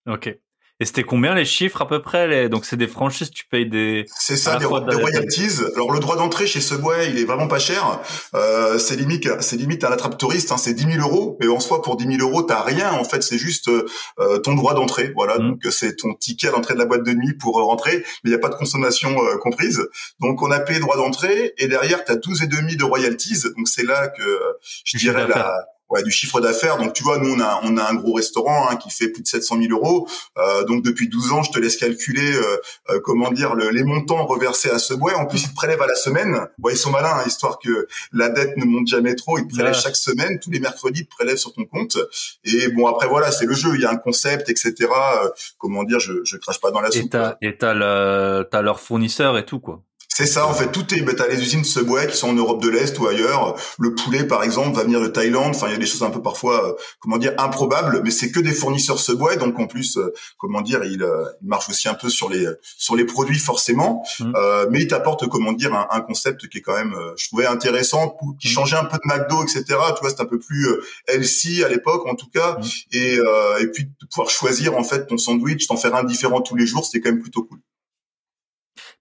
Ok. 0.09 0.37
Et 0.81 0.87
c'était 0.87 1.03
combien 1.03 1.35
les 1.35 1.45
chiffres 1.45 1.83
à 1.83 1.87
peu 1.87 2.01
près 2.01 2.27
les... 2.27 2.49
Donc 2.49 2.65
c'est 2.65 2.79
des 2.79 2.89
franchises, 2.89 3.31
tu 3.31 3.45
payes 3.45 3.69
des. 3.69 4.07
C'est 4.19 4.39
ça, 4.39 4.57
des, 4.57 4.65
royalties. 4.65 5.61
Alors 5.75 5.93
le 5.93 6.01
droit 6.01 6.17
d'entrée 6.17 6.47
chez 6.47 6.63
Subway, 6.63 7.11
il 7.11 7.19
est 7.19 7.25
vraiment 7.25 7.49
pas 7.49 7.59
cher. 7.59 8.01
Euh, 8.35 8.79
c'est 8.79 8.97
limite, 8.97 9.29
c'est 9.41 9.57
limite 9.57 9.85
à 9.85 9.91
l'attrape 9.91 10.17
touriste. 10.17 10.53
Hein, 10.53 10.57
c'est 10.57 10.73
10 10.73 10.95
000 10.95 11.07
euros. 11.07 11.37
Et 11.43 11.49
en 11.49 11.61
soi, 11.61 11.83
pour 11.83 11.99
10 11.99 12.17
000 12.17 12.27
euros, 12.27 12.43
t'as 12.43 12.63
rien. 12.63 12.93
En 12.93 13.05
fait, 13.05 13.23
c'est 13.23 13.37
juste 13.37 13.69
euh, 13.69 14.39
ton 14.39 14.55
droit 14.55 14.73
d'entrée. 14.73 15.13
Voilà, 15.15 15.39
mmh. 15.39 15.49
donc 15.51 15.67
c'est 15.71 15.97
ton 15.97 16.15
ticket 16.15 16.49
à 16.49 16.53
l'entrée 16.53 16.73
de 16.73 16.79
la 16.79 16.87
boîte 16.87 17.05
de 17.05 17.13
nuit 17.13 17.35
pour 17.35 17.57
rentrer, 17.57 17.99
mais 17.99 18.05
il 18.25 18.31
n'y 18.31 18.37
a 18.37 18.39
pas 18.39 18.49
de 18.49 18.55
consommation 18.55 19.11
euh, 19.23 19.37
comprise. 19.37 19.87
Donc 20.21 20.41
on 20.41 20.51
a 20.51 20.61
payé 20.61 20.81
droit 20.81 20.97
d'entrée 20.97 21.53
et 21.59 21.69
derrière 21.69 22.05
t'as 22.07 22.17
12 22.17 22.43
et 22.43 22.47
demi 22.47 22.77
de 22.77 22.85
royalties. 22.85 23.43
Donc 23.55 23.69
c'est 23.69 23.85
là 23.85 24.09
que 24.09 24.41
je 24.85 24.97
dirais 24.97 25.27
la 25.29 25.67
ouais, 25.91 26.03
du 26.03 26.11
chiffre 26.11 26.41
d'affaires. 26.41 26.79
Donc 26.79 26.93
tu 26.93 27.03
vois, 27.03 27.19
nous 27.19 27.35
on 27.35 27.41
a 27.41 27.61
on 27.65 27.77
a 27.77 27.91
un 27.91 27.95
gros 27.95 28.15
restaurant 28.15 28.69
hein, 28.69 28.77
qui 28.77 28.91
fait 28.91 29.09
plus 29.09 29.23
de 29.23 29.29
700 29.29 29.59
000 29.63 29.73
euros. 29.73 30.09
Euh, 30.39 30.65
donc 30.65 30.83
depuis 30.83 31.09
12 31.09 31.33
ans, 31.33 31.43
je 31.43 31.51
te 31.51 31.59
laisse 31.59 31.77
calculer 31.77 32.33
euh, 32.33 32.57
euh, 32.91 33.01
comment 33.05 33.31
dire 33.31 33.55
le, 33.55 33.71
les 33.71 33.85
montants 33.85 34.25
reversés 34.27 34.71
à 34.71 34.79
ce 34.79 34.95
bois. 34.95 35.17
En 35.17 35.27
plus, 35.27 35.43
ils 35.43 35.51
te 35.51 35.55
prélèvent 35.55 35.83
à 35.83 35.87
la 35.87 35.95
semaine. 35.95 36.47
Ouais, 36.63 36.73
ils 36.73 36.79
sont 36.79 36.91
malins, 36.91 37.15
hein, 37.15 37.25
histoire 37.27 37.59
que 37.59 37.87
la 38.13 38.29
dette 38.29 38.57
ne 38.57 38.65
monte 38.65 38.87
jamais 38.87 39.15
trop. 39.15 39.39
Ils 39.39 39.47
te 39.47 39.55
prélèvent 39.55 39.75
chaque 39.75 39.97
semaine, 39.97 40.39
tous 40.41 40.51
les 40.51 40.61
mercredis, 40.61 41.01
ils 41.01 41.07
te 41.07 41.11
prélèvent 41.11 41.37
sur 41.37 41.53
ton 41.53 41.65
compte. 41.65 41.99
Et 42.45 42.69
bon 42.69 42.87
après 42.87 43.09
voilà, 43.09 43.31
c'est 43.31 43.47
le 43.47 43.55
jeu. 43.55 43.71
Il 43.75 43.83
y 43.83 43.85
a 43.85 43.91
un 43.91 43.97
concept, 43.97 44.49
etc. 44.49 44.75
Euh, 44.81 45.29
comment 45.59 45.85
dire, 45.85 46.01
je 46.01 46.13
je 46.25 46.37
crache 46.37 46.61
pas 46.61 46.71
dans 46.71 46.81
la 46.81 46.91
soupe. 46.91 47.15
Et 47.43 47.57
t'as 47.57 47.75
le, 47.75 48.47
t'as 48.51 48.63
leurs 48.63 48.81
fournisseurs 48.81 49.37
et 49.37 49.45
tout 49.45 49.61
quoi. 49.61 49.83
C'est 50.21 50.27
ça, 50.27 50.47
en 50.47 50.53
fait, 50.53 50.71
tout 50.71 50.93
est. 50.93 51.01
Bah, 51.01 51.13
t'as 51.17 51.29
les 51.29 51.41
usines 51.41 51.65
Subway 51.65 52.07
qui 52.07 52.15
sont 52.15 52.29
en 52.29 52.35
Europe 52.35 52.63
de 52.63 52.69
l'Est 52.69 52.99
ou 52.99 53.07
ailleurs. 53.07 53.57
Le 53.79 53.95
poulet, 53.95 54.25
par 54.25 54.43
exemple, 54.43 54.77
va 54.77 54.83
venir 54.83 55.01
de 55.01 55.07
Thaïlande. 55.07 55.57
Enfin, 55.57 55.69
il 55.69 55.73
y 55.73 55.75
a 55.75 55.79
des 55.79 55.87
choses 55.87 56.03
un 56.03 56.11
peu 56.11 56.21
parfois, 56.21 56.63
euh, 56.63 56.73
comment 56.99 57.17
dire, 57.17 57.33
improbables, 57.39 58.03
mais 58.05 58.11
c'est 58.11 58.31
que 58.31 58.39
des 58.39 58.53
fournisseurs 58.53 59.01
Subway, 59.01 59.39
donc 59.39 59.59
en 59.59 59.67
plus, 59.67 59.97
euh, 59.97 60.13
comment 60.37 60.61
dire, 60.61 60.85
il, 60.85 61.03
euh, 61.03 61.25
il, 61.41 61.49
marche 61.49 61.71
aussi 61.71 61.89
un 61.89 61.95
peu 61.95 62.11
sur 62.11 62.29
les 62.29 62.47
sur 62.77 62.97
les 62.97 63.07
produits 63.07 63.39
forcément, 63.39 64.05
mmh. 64.19 64.33
mais 64.69 64.83
il 64.83 64.89
t'apporte, 64.89 65.27
comment 65.27 65.55
dire, 65.55 65.73
un, 65.73 65.89
un, 65.91 66.03
concept 66.03 66.49
qui 66.49 66.59
est 66.59 66.61
quand 66.61 66.77
même, 66.77 66.95
je 67.17 67.29
trouvais 67.29 67.47
intéressant, 67.47 68.15
qui 68.39 68.49
mmh. 68.49 68.51
changeait 68.51 68.77
un 68.77 68.85
peu 68.85 68.99
de 68.99 69.07
McDo, 69.07 69.43
etc. 69.43 69.65
Tu 69.69 70.03
vois, 70.03 70.11
c'est 70.11 70.21
un 70.21 70.27
peu 70.27 70.39
plus 70.39 70.69
healthy 71.09 71.65
à 71.65 71.71
l'époque, 71.71 72.07
en 72.07 72.15
tout 72.15 72.29
cas, 72.29 72.59
mmh. 72.59 72.65
et 72.93 73.15
et 73.61 73.67
puis 73.69 73.85
de 73.85 74.07
pouvoir 74.11 74.29
choisir 74.29 74.77
en 74.77 74.85
fait 74.85 75.07
ton 75.07 75.17
sandwich, 75.17 75.67
t'en 75.67 75.79
faire 75.79 75.95
un 75.95 76.05
différent 76.05 76.43
tous 76.43 76.57
les 76.57 76.67
jours, 76.67 76.85
c'était 76.85 77.01
quand 77.01 77.11
même 77.11 77.23
plutôt 77.23 77.45
cool. 77.45 77.59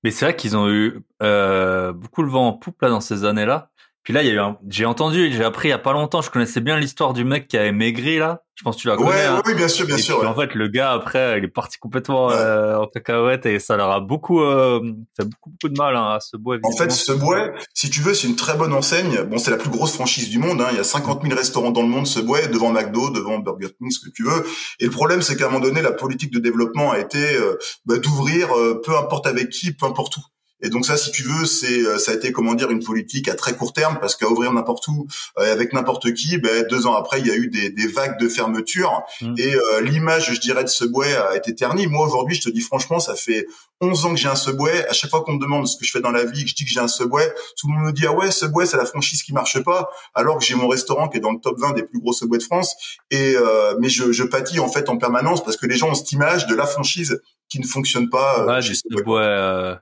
Mais 0.03 0.11
c'est 0.11 0.25
vrai 0.25 0.35
qu'ils 0.35 0.55
ont 0.57 0.69
eu 0.69 1.01
euh, 1.21 1.91
beaucoup 1.93 2.23
le 2.23 2.29
vent 2.29 2.47
en 2.47 2.53
poupe 2.53 2.81
là 2.81 2.89
dans 2.89 3.01
ces 3.01 3.25
années-là. 3.25 3.71
Puis 4.09 4.15
là, 4.15 4.23
il 4.23 4.27
y 4.27 4.31
a 4.31 4.33
eu 4.33 4.39
un... 4.39 4.57
j'ai 4.67 4.85
entendu, 4.85 5.31
j'ai 5.31 5.43
appris 5.43 5.67
il 5.67 5.69
y 5.69 5.73
a 5.75 5.77
pas 5.77 5.93
longtemps, 5.93 6.23
je 6.23 6.31
connaissais 6.31 6.61
bien 6.61 6.79
l'histoire 6.79 7.13
du 7.13 7.23
mec 7.23 7.47
qui 7.47 7.57
avait 7.57 7.71
maigri 7.71 8.17
là. 8.17 8.41
Je 8.55 8.63
pense 8.63 8.75
que 8.75 8.81
tu 8.81 8.87
l'as 8.87 8.95
connais. 8.95 9.11
Ouais, 9.11 9.25
hein. 9.25 9.43
oui, 9.45 9.53
bien 9.53 9.67
sûr, 9.67 9.85
bien 9.85 9.97
sûr. 9.97 10.27
En 10.27 10.33
fait, 10.33 10.55
le 10.55 10.67
gars 10.67 10.93
après, 10.93 11.37
il 11.37 11.43
est 11.43 11.47
parti 11.47 11.77
complètement 11.77 12.31
euh, 12.31 12.77
en 12.77 12.87
cacahuète 12.87 13.45
et 13.45 13.59
ça 13.59 13.77
leur 13.77 13.91
a 13.91 13.99
beaucoup 13.99 14.41
euh, 14.41 14.81
fait 15.15 15.25
beaucoup, 15.25 15.51
beaucoup 15.51 15.71
de 15.71 15.77
mal 15.77 15.95
hein, 15.95 16.15
à 16.15 16.19
ce 16.21 16.37
bois. 16.37 16.57
En 16.63 16.75
fait, 16.75 16.91
ce 16.91 17.11
bois, 17.11 17.51
si 17.75 17.91
tu 17.91 18.01
veux, 18.01 18.15
c'est 18.15 18.27
une 18.27 18.35
très 18.35 18.57
bonne 18.57 18.73
enseigne. 18.73 19.25
Bon, 19.25 19.37
c'est 19.37 19.51
la 19.51 19.57
plus 19.57 19.69
grosse 19.69 19.93
franchise 19.93 20.31
du 20.31 20.39
monde. 20.39 20.59
Hein. 20.59 20.69
Il 20.71 20.77
y 20.77 20.81
a 20.81 20.83
50 20.83 21.21
000 21.21 21.35
restaurants 21.35 21.69
dans 21.69 21.83
le 21.83 21.89
monde, 21.89 22.07
ce 22.07 22.19
bois, 22.19 22.47
devant 22.47 22.71
McDo, 22.71 23.11
devant 23.11 23.37
Burger 23.37 23.69
King, 23.77 23.91
ce 23.91 23.99
que 23.99 24.11
tu 24.11 24.23
veux. 24.23 24.43
Et 24.79 24.85
le 24.85 24.91
problème, 24.91 25.21
c'est 25.21 25.37
qu'à 25.37 25.45
un 25.45 25.49
moment 25.49 25.63
donné, 25.63 25.83
la 25.83 25.91
politique 25.91 26.33
de 26.33 26.39
développement 26.39 26.89
a 26.93 26.97
été 26.97 27.35
euh, 27.35 27.59
bah, 27.85 27.99
d'ouvrir, 27.99 28.57
euh, 28.57 28.81
peu 28.83 28.97
importe 28.97 29.27
avec 29.27 29.51
qui, 29.51 29.71
peu 29.71 29.85
importe 29.85 30.17
où. 30.17 30.21
Et 30.61 30.69
donc 30.69 30.85
ça, 30.85 30.97
si 30.97 31.11
tu 31.11 31.23
veux, 31.23 31.45
c'est 31.45 31.85
euh, 31.85 31.97
ça 31.97 32.11
a 32.11 32.15
été 32.15 32.31
comment 32.31 32.53
dire 32.53 32.69
une 32.69 32.83
politique 32.83 33.27
à 33.29 33.35
très 33.35 33.55
court 33.55 33.73
terme 33.73 33.97
parce 33.99 34.15
qu'à 34.15 34.27
ouvrir 34.27 34.51
n'importe 34.51 34.87
où 34.87 35.07
euh, 35.37 35.51
avec 35.51 35.73
n'importe 35.73 36.13
qui, 36.13 36.37
ben, 36.37 36.65
deux 36.69 36.85
ans 36.85 36.95
après, 36.95 37.19
il 37.19 37.27
y 37.27 37.31
a 37.31 37.35
eu 37.35 37.47
des, 37.47 37.69
des 37.69 37.87
vagues 37.87 38.19
de 38.19 38.27
fermeture 38.27 39.03
mmh. 39.21 39.35
et 39.37 39.55
euh, 39.55 39.81
l'image, 39.81 40.33
je 40.33 40.39
dirais, 40.39 40.63
de 40.63 40.69
Subway 40.69 41.15
a 41.15 41.35
été 41.35 41.55
ternie. 41.55 41.87
Moi 41.87 42.05
aujourd'hui, 42.05 42.35
je 42.35 42.41
te 42.41 42.49
dis 42.49 42.61
franchement, 42.61 42.99
ça 42.99 43.15
fait 43.15 43.47
11 43.81 44.05
ans 44.05 44.09
que 44.11 44.19
j'ai 44.19 44.27
un 44.27 44.35
Subway. 44.35 44.85
À 44.87 44.93
chaque 44.93 45.09
fois 45.09 45.23
qu'on 45.23 45.33
me 45.33 45.39
demande 45.39 45.67
ce 45.67 45.77
que 45.77 45.85
je 45.85 45.91
fais 45.91 46.01
dans 46.01 46.11
la 46.11 46.25
vie, 46.25 46.43
que 46.43 46.49
je 46.49 46.55
dis 46.55 46.65
que 46.65 46.71
j'ai 46.71 46.81
un 46.81 46.89
Subway, 46.89 47.33
tout 47.57 47.67
le 47.67 47.75
monde 47.75 47.85
me 47.85 47.91
dit 47.93 48.05
ah 48.05 48.13
ouais, 48.13 48.31
Subway, 48.31 48.65
c'est 48.65 48.77
la 48.77 48.85
franchise 48.85 49.23
qui 49.23 49.33
marche 49.33 49.63
pas, 49.63 49.89
alors 50.13 50.39
que 50.39 50.43
j'ai 50.43 50.55
mon 50.55 50.67
restaurant 50.67 51.07
qui 51.07 51.17
est 51.17 51.21
dans 51.21 51.31
le 51.31 51.39
top 51.39 51.57
20 51.59 51.73
des 51.73 51.83
plus 51.83 51.99
gros 51.99 52.11
Subway 52.11 52.37
de 52.37 52.43
France. 52.43 52.75
Et 53.11 53.35
mais 53.79 53.89
je, 53.89 54.11
je 54.11 54.23
pâtis 54.23 54.59
en 54.59 54.67
fait 54.67 54.89
en 54.89 54.97
permanence 54.97 55.43
parce 55.43 55.55
que 55.55 55.65
les 55.65 55.77
gens 55.77 55.89
ont 55.89 55.95
cette 55.95 56.11
image 56.11 56.47
de 56.47 56.55
la 56.55 56.65
franchise 56.65 57.21
qui 57.47 57.59
ne 57.59 57.65
fonctionne 57.65 58.09
pas. 58.09 58.45
Ouais, 58.45 58.61
chez 58.61 58.75
Subway 58.75 59.79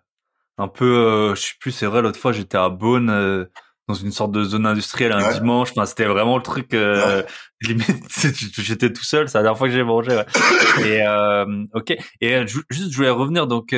un 0.58 0.68
peu, 0.68 0.86
euh, 0.86 1.36
je 1.36 1.42
sais 1.42 1.54
plus, 1.60 1.72
c'est 1.72 1.86
vrai, 1.86 2.02
l'autre 2.02 2.20
fois 2.20 2.32
j'étais 2.32 2.58
à 2.58 2.70
Beaune 2.70 3.10
euh, 3.10 3.46
dans 3.88 3.94
une 3.94 4.12
sorte 4.12 4.32
de 4.32 4.44
zone 4.44 4.66
industrielle 4.66 5.12
un 5.14 5.32
dimanche. 5.34 5.72
Enfin, 5.72 5.86
c'était 5.86 6.06
vraiment 6.06 6.36
le 6.36 6.44
truc. 6.44 6.74
Euh, 6.74 7.24
j'étais 7.62 8.92
tout 8.92 9.04
seul. 9.04 9.30
C'est 9.30 9.38
la 9.38 9.44
dernière 9.44 9.58
fois 9.58 9.68
que 9.68 9.74
j'ai 9.74 9.84
mangé. 9.84 10.12
Ouais. 10.12 10.26
Et 10.86 11.08
euh, 11.08 11.66
ok. 11.74 11.96
Et 12.20 12.48
juste, 12.48 12.92
je 12.92 12.96
voulais 12.96 13.10
revenir. 13.10 13.48
Donc, 13.48 13.74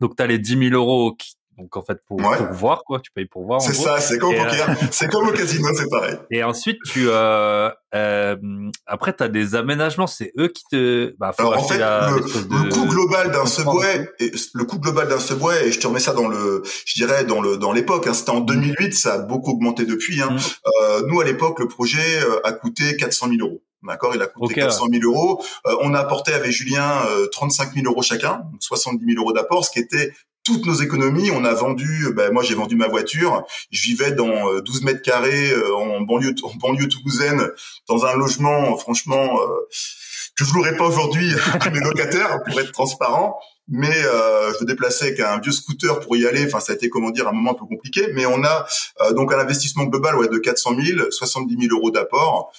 donc 0.00 0.16
t'as 0.16 0.26
les 0.26 0.38
10 0.38 0.68
000 0.70 0.74
euros 0.74 1.14
qui, 1.14 1.34
donc 1.62 1.76
en 1.76 1.82
fait 1.82 1.98
pour, 2.06 2.18
pour 2.18 2.52
voir 2.52 2.82
quoi, 2.84 3.00
tu 3.00 3.10
payes 3.12 3.26
pour 3.26 3.44
voir. 3.44 3.60
C'est 3.60 3.72
ça, 3.72 4.00
c'est 4.00 4.18
comme 4.18 4.34
au 4.34 4.36
poker, 4.36 4.70
euh, 4.70 4.74
c'est 4.90 5.08
comme 5.08 5.28
au 5.28 5.32
casino, 5.32 5.68
c'est 5.74 5.88
pareil. 5.88 6.16
Et 6.30 6.42
ensuite 6.42 6.78
tu 6.84 7.06
euh, 7.08 7.70
euh, 7.94 8.36
après 8.86 9.14
tu 9.14 9.22
as 9.22 9.28
des 9.28 9.54
aménagements, 9.54 10.08
c'est 10.08 10.32
eux 10.38 10.48
qui 10.48 10.64
te 10.70 11.14
bah, 11.18 11.32
Alors 11.38 11.58
en 11.58 11.62
fait 11.62 11.78
le, 11.78 12.68
coût 12.70 12.86
global 12.86 13.30
d'un 13.30 13.46
subway 13.46 14.10
et 14.18 14.32
le 14.54 14.64
coût 14.64 14.78
global 14.78 15.08
d'un 15.08 15.20
subway 15.20 15.68
et 15.68 15.72
je 15.72 15.78
te 15.78 15.86
remets 15.86 16.00
ça 16.00 16.12
dans 16.12 16.28
le 16.28 16.62
je 16.84 16.94
dirais 16.94 17.24
dans 17.24 17.40
le 17.40 17.56
dans 17.56 17.72
l'époque 17.72 18.06
hein, 18.08 18.14
c'était 18.14 18.30
en 18.30 18.40
2008, 18.40 18.94
ça 18.94 19.14
a 19.14 19.18
beaucoup 19.18 19.52
augmenté 19.52 19.84
depuis 19.84 20.20
hein. 20.20 20.30
Mm. 20.30 20.38
Euh, 20.82 21.02
nous 21.06 21.20
à 21.20 21.24
l'époque 21.24 21.60
le 21.60 21.68
projet 21.68 22.22
euh, 22.22 22.40
a 22.44 22.52
coûté 22.52 22.96
400 22.96 23.28
000 23.28 23.48
euros. 23.48 23.62
D'accord, 23.82 24.14
il 24.14 24.22
a 24.22 24.26
coûté 24.26 24.54
400 24.54 24.86
000 24.92 25.02
euros. 25.04 25.42
Euh, 25.66 25.74
on 25.80 25.92
a 25.94 25.98
apporté 25.98 26.32
avec 26.32 26.52
Julien 26.52 27.04
euh, 27.08 27.26
35 27.32 27.74
000 27.74 27.86
euros 27.86 28.02
chacun, 28.02 28.42
donc 28.52 28.62
70 28.62 29.04
000 29.04 29.20
euros 29.20 29.32
d'apport, 29.32 29.64
ce 29.64 29.70
qui 29.70 29.80
était 29.80 30.12
toutes 30.44 30.66
nos 30.66 30.74
économies. 30.74 31.30
On 31.30 31.44
a 31.44 31.54
vendu, 31.54 32.12
ben 32.14 32.32
moi 32.32 32.42
j'ai 32.42 32.54
vendu 32.54 32.76
ma 32.76 32.88
voiture. 32.88 33.44
Je 33.70 33.82
vivais 33.82 34.12
dans 34.12 34.60
12 34.60 34.82
euh, 34.82 34.84
mètres 34.84 35.02
carrés 35.02 35.50
euh, 35.50 35.74
en 35.74 36.00
banlieue, 36.00 36.34
en 36.42 36.54
banlieue 36.56 36.88
toulousaine, 36.88 37.48
dans 37.88 38.04
un 38.04 38.16
logement, 38.16 38.76
franchement, 38.76 39.40
euh, 39.40 39.46
que 40.36 40.44
je 40.44 40.52
louerais 40.54 40.76
pas 40.76 40.86
aujourd'hui 40.86 41.32
à 41.60 41.70
mes 41.70 41.80
locataires 41.80 42.42
pour 42.44 42.58
être 42.60 42.72
transparent. 42.72 43.38
Mais 43.68 43.94
euh, 44.04 44.52
je 44.54 44.64
me 44.64 44.66
déplaçais 44.66 45.06
avec 45.06 45.20
un 45.20 45.38
vieux 45.38 45.52
scooter 45.52 46.00
pour 46.00 46.16
y 46.16 46.26
aller. 46.26 46.44
Enfin, 46.46 46.58
ça 46.58 46.72
a 46.72 46.74
été 46.74 46.90
comment 46.90 47.10
dire 47.10 47.28
un 47.28 47.32
moment 47.32 47.52
un 47.52 47.54
peu 47.54 47.64
compliqué. 47.64 48.08
Mais 48.12 48.26
on 48.26 48.42
a 48.42 48.66
donc 49.12 49.32
un 49.32 49.38
investissement 49.38 49.84
global 49.84 50.16
ouais 50.18 50.28
de 50.28 50.36
400 50.36 50.74
000, 50.78 51.10
70 51.10 51.68
000 51.68 51.76
euros 51.78 51.92
d'apport 51.92 52.52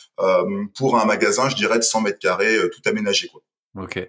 pour 0.75 0.97
un 0.97 1.05
magasin, 1.05 1.49
je 1.49 1.55
dirais 1.55 1.77
de 1.77 1.83
100 1.83 2.01
mètres 2.01 2.19
carrés, 2.19 2.57
tout 2.69 2.81
aménagé 2.89 3.27
quoi. 3.27 3.41
Ok. 3.83 3.99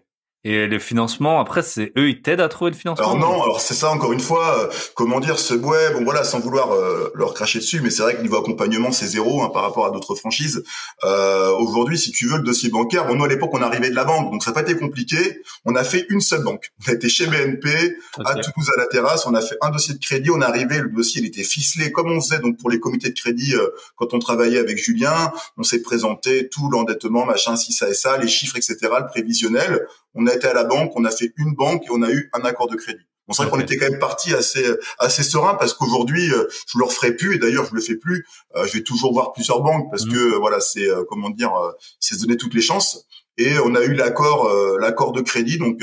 Et 0.46 0.66
les 0.66 0.78
financements, 0.78 1.40
après, 1.40 1.62
c'est 1.62 1.92
eux, 1.96 2.10
ils 2.10 2.20
t'aident 2.20 2.42
à 2.42 2.48
trouver 2.48 2.70
le 2.70 2.76
financement 2.76 3.12
Alors 3.12 3.18
non, 3.18 3.42
alors 3.42 3.62
c'est 3.62 3.72
ça 3.72 3.90
encore 3.90 4.12
une 4.12 4.20
fois, 4.20 4.58
euh, 4.58 4.68
comment 4.94 5.18
dire, 5.18 5.38
ce 5.38 5.54
bois, 5.54 5.90
bon 5.94 6.04
voilà, 6.04 6.22
sans 6.22 6.38
vouloir 6.38 6.72
euh, 6.72 7.10
leur 7.14 7.32
cracher 7.32 7.60
dessus, 7.60 7.80
mais 7.80 7.88
c'est 7.88 8.02
vrai 8.02 8.16
que 8.16 8.20
niveau 8.20 8.36
accompagnement, 8.36 8.92
c'est 8.92 9.06
zéro 9.06 9.42
hein, 9.42 9.48
par 9.48 9.62
rapport 9.62 9.86
à 9.86 9.90
d'autres 9.90 10.14
franchises. 10.14 10.62
Euh, 11.04 11.50
Aujourd'hui, 11.58 11.98
si 11.98 12.12
tu 12.12 12.26
veux, 12.26 12.36
le 12.36 12.42
dossier 12.42 12.68
bancaire, 12.68 13.06
bon 13.06 13.14
nous 13.14 13.24
à 13.24 13.28
l'époque, 13.28 13.50
on 13.54 13.62
arrivait 13.62 13.88
de 13.88 13.94
la 13.94 14.04
banque, 14.04 14.30
donc 14.32 14.42
ça 14.42 14.50
n'a 14.50 14.54
pas 14.54 14.60
été 14.60 14.76
compliqué. 14.76 15.40
On 15.64 15.74
a 15.76 15.84
fait 15.84 16.04
une 16.10 16.20
seule 16.20 16.42
banque. 16.42 16.72
On 16.86 16.90
a 16.90 16.94
été 16.94 17.08
chez 17.08 17.26
BNP, 17.26 17.96
à 18.24 18.34
Toulouse 18.34 18.70
à 18.76 18.80
la 18.80 18.86
terrasse, 18.86 19.26
on 19.26 19.34
a 19.34 19.40
fait 19.40 19.56
un 19.62 19.70
dossier 19.70 19.94
de 19.94 20.00
crédit, 20.00 20.30
on 20.30 20.42
est 20.42 20.44
arrivé, 20.44 20.78
le 20.78 20.90
dossier 20.90 21.22
il 21.22 21.26
était 21.26 21.44
ficelé 21.44 21.90
comme 21.90 22.10
on 22.10 22.20
faisait 22.20 22.40
donc 22.40 22.58
pour 22.58 22.68
les 22.68 22.80
comités 22.80 23.08
de 23.08 23.14
crédit 23.14 23.54
euh, 23.54 23.68
quand 23.96 24.12
on 24.12 24.18
travaillait 24.18 24.58
avec 24.58 24.76
Julien. 24.76 25.32
On 25.56 25.62
s'est 25.62 25.80
présenté 25.80 26.48
tout 26.48 26.68
l'endettement, 26.70 27.24
machin, 27.24 27.56
si 27.56 27.72
ça 27.72 27.88
et 27.88 27.94
ça, 27.94 28.18
les 28.18 28.28
chiffres, 28.28 28.56
etc., 28.56 28.76
le 28.82 29.06
prévisionnel. 29.06 29.86
On 30.14 30.26
a 30.26 30.34
été 30.34 30.46
à 30.46 30.54
la 30.54 30.64
banque, 30.64 30.92
on 30.96 31.04
a 31.04 31.10
fait 31.10 31.32
une 31.36 31.54
banque 31.54 31.84
et 31.86 31.90
on 31.90 32.02
a 32.02 32.10
eu 32.10 32.30
un 32.32 32.40
accord 32.40 32.68
de 32.68 32.76
crédit. 32.76 33.04
Bon, 33.26 33.32
c'est 33.32 33.42
vrai 33.42 33.50
qu'on 33.50 33.60
était 33.60 33.78
quand 33.78 33.88
même 33.88 33.98
parti 33.98 34.34
assez 34.34 34.64
assez 34.98 35.22
serein 35.22 35.54
parce 35.54 35.72
qu'aujourd'hui, 35.72 36.30
euh, 36.30 36.46
je 36.66 36.78
le 36.78 36.84
referai 36.84 37.12
plus 37.12 37.36
et 37.36 37.38
d'ailleurs 37.38 37.64
je 37.64 37.74
le 37.74 37.80
fais 37.80 37.96
plus. 37.96 38.26
Euh, 38.54 38.66
je 38.66 38.74
vais 38.74 38.82
toujours 38.82 39.14
voir 39.14 39.32
plusieurs 39.32 39.62
banques 39.62 39.90
parce 39.90 40.04
mmh. 40.04 40.12
que 40.12 40.38
voilà, 40.38 40.60
c'est 40.60 40.88
euh, 40.88 41.04
comment 41.08 41.30
dire, 41.30 41.52
c'est 42.00 42.16
se 42.16 42.20
donner 42.20 42.36
toutes 42.36 42.54
les 42.54 42.60
chances. 42.60 43.06
Et 43.38 43.58
on 43.64 43.74
a 43.74 43.82
eu 43.82 43.94
l'accord 43.94 44.48
l'accord 44.78 45.12
de 45.12 45.20
crédit 45.20 45.58
donc 45.58 45.80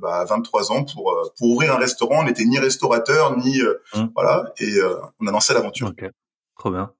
bah, 0.00 0.24
23 0.24 0.72
ans 0.72 0.84
pour 0.84 1.14
pour 1.36 1.50
ouvrir 1.50 1.74
un 1.74 1.78
restaurant. 1.78 2.20
On 2.20 2.24
n'était 2.24 2.44
ni 2.44 2.58
restaurateur 2.58 3.36
ni 3.36 3.60
mmh. 3.60 4.04
voilà 4.14 4.52
et 4.58 4.78
on 5.20 5.26
a 5.26 5.32
lancé 5.32 5.52
l'aventure. 5.52 5.88
Ok, 5.88 6.08
trop 6.56 6.70
bien. 6.70 6.92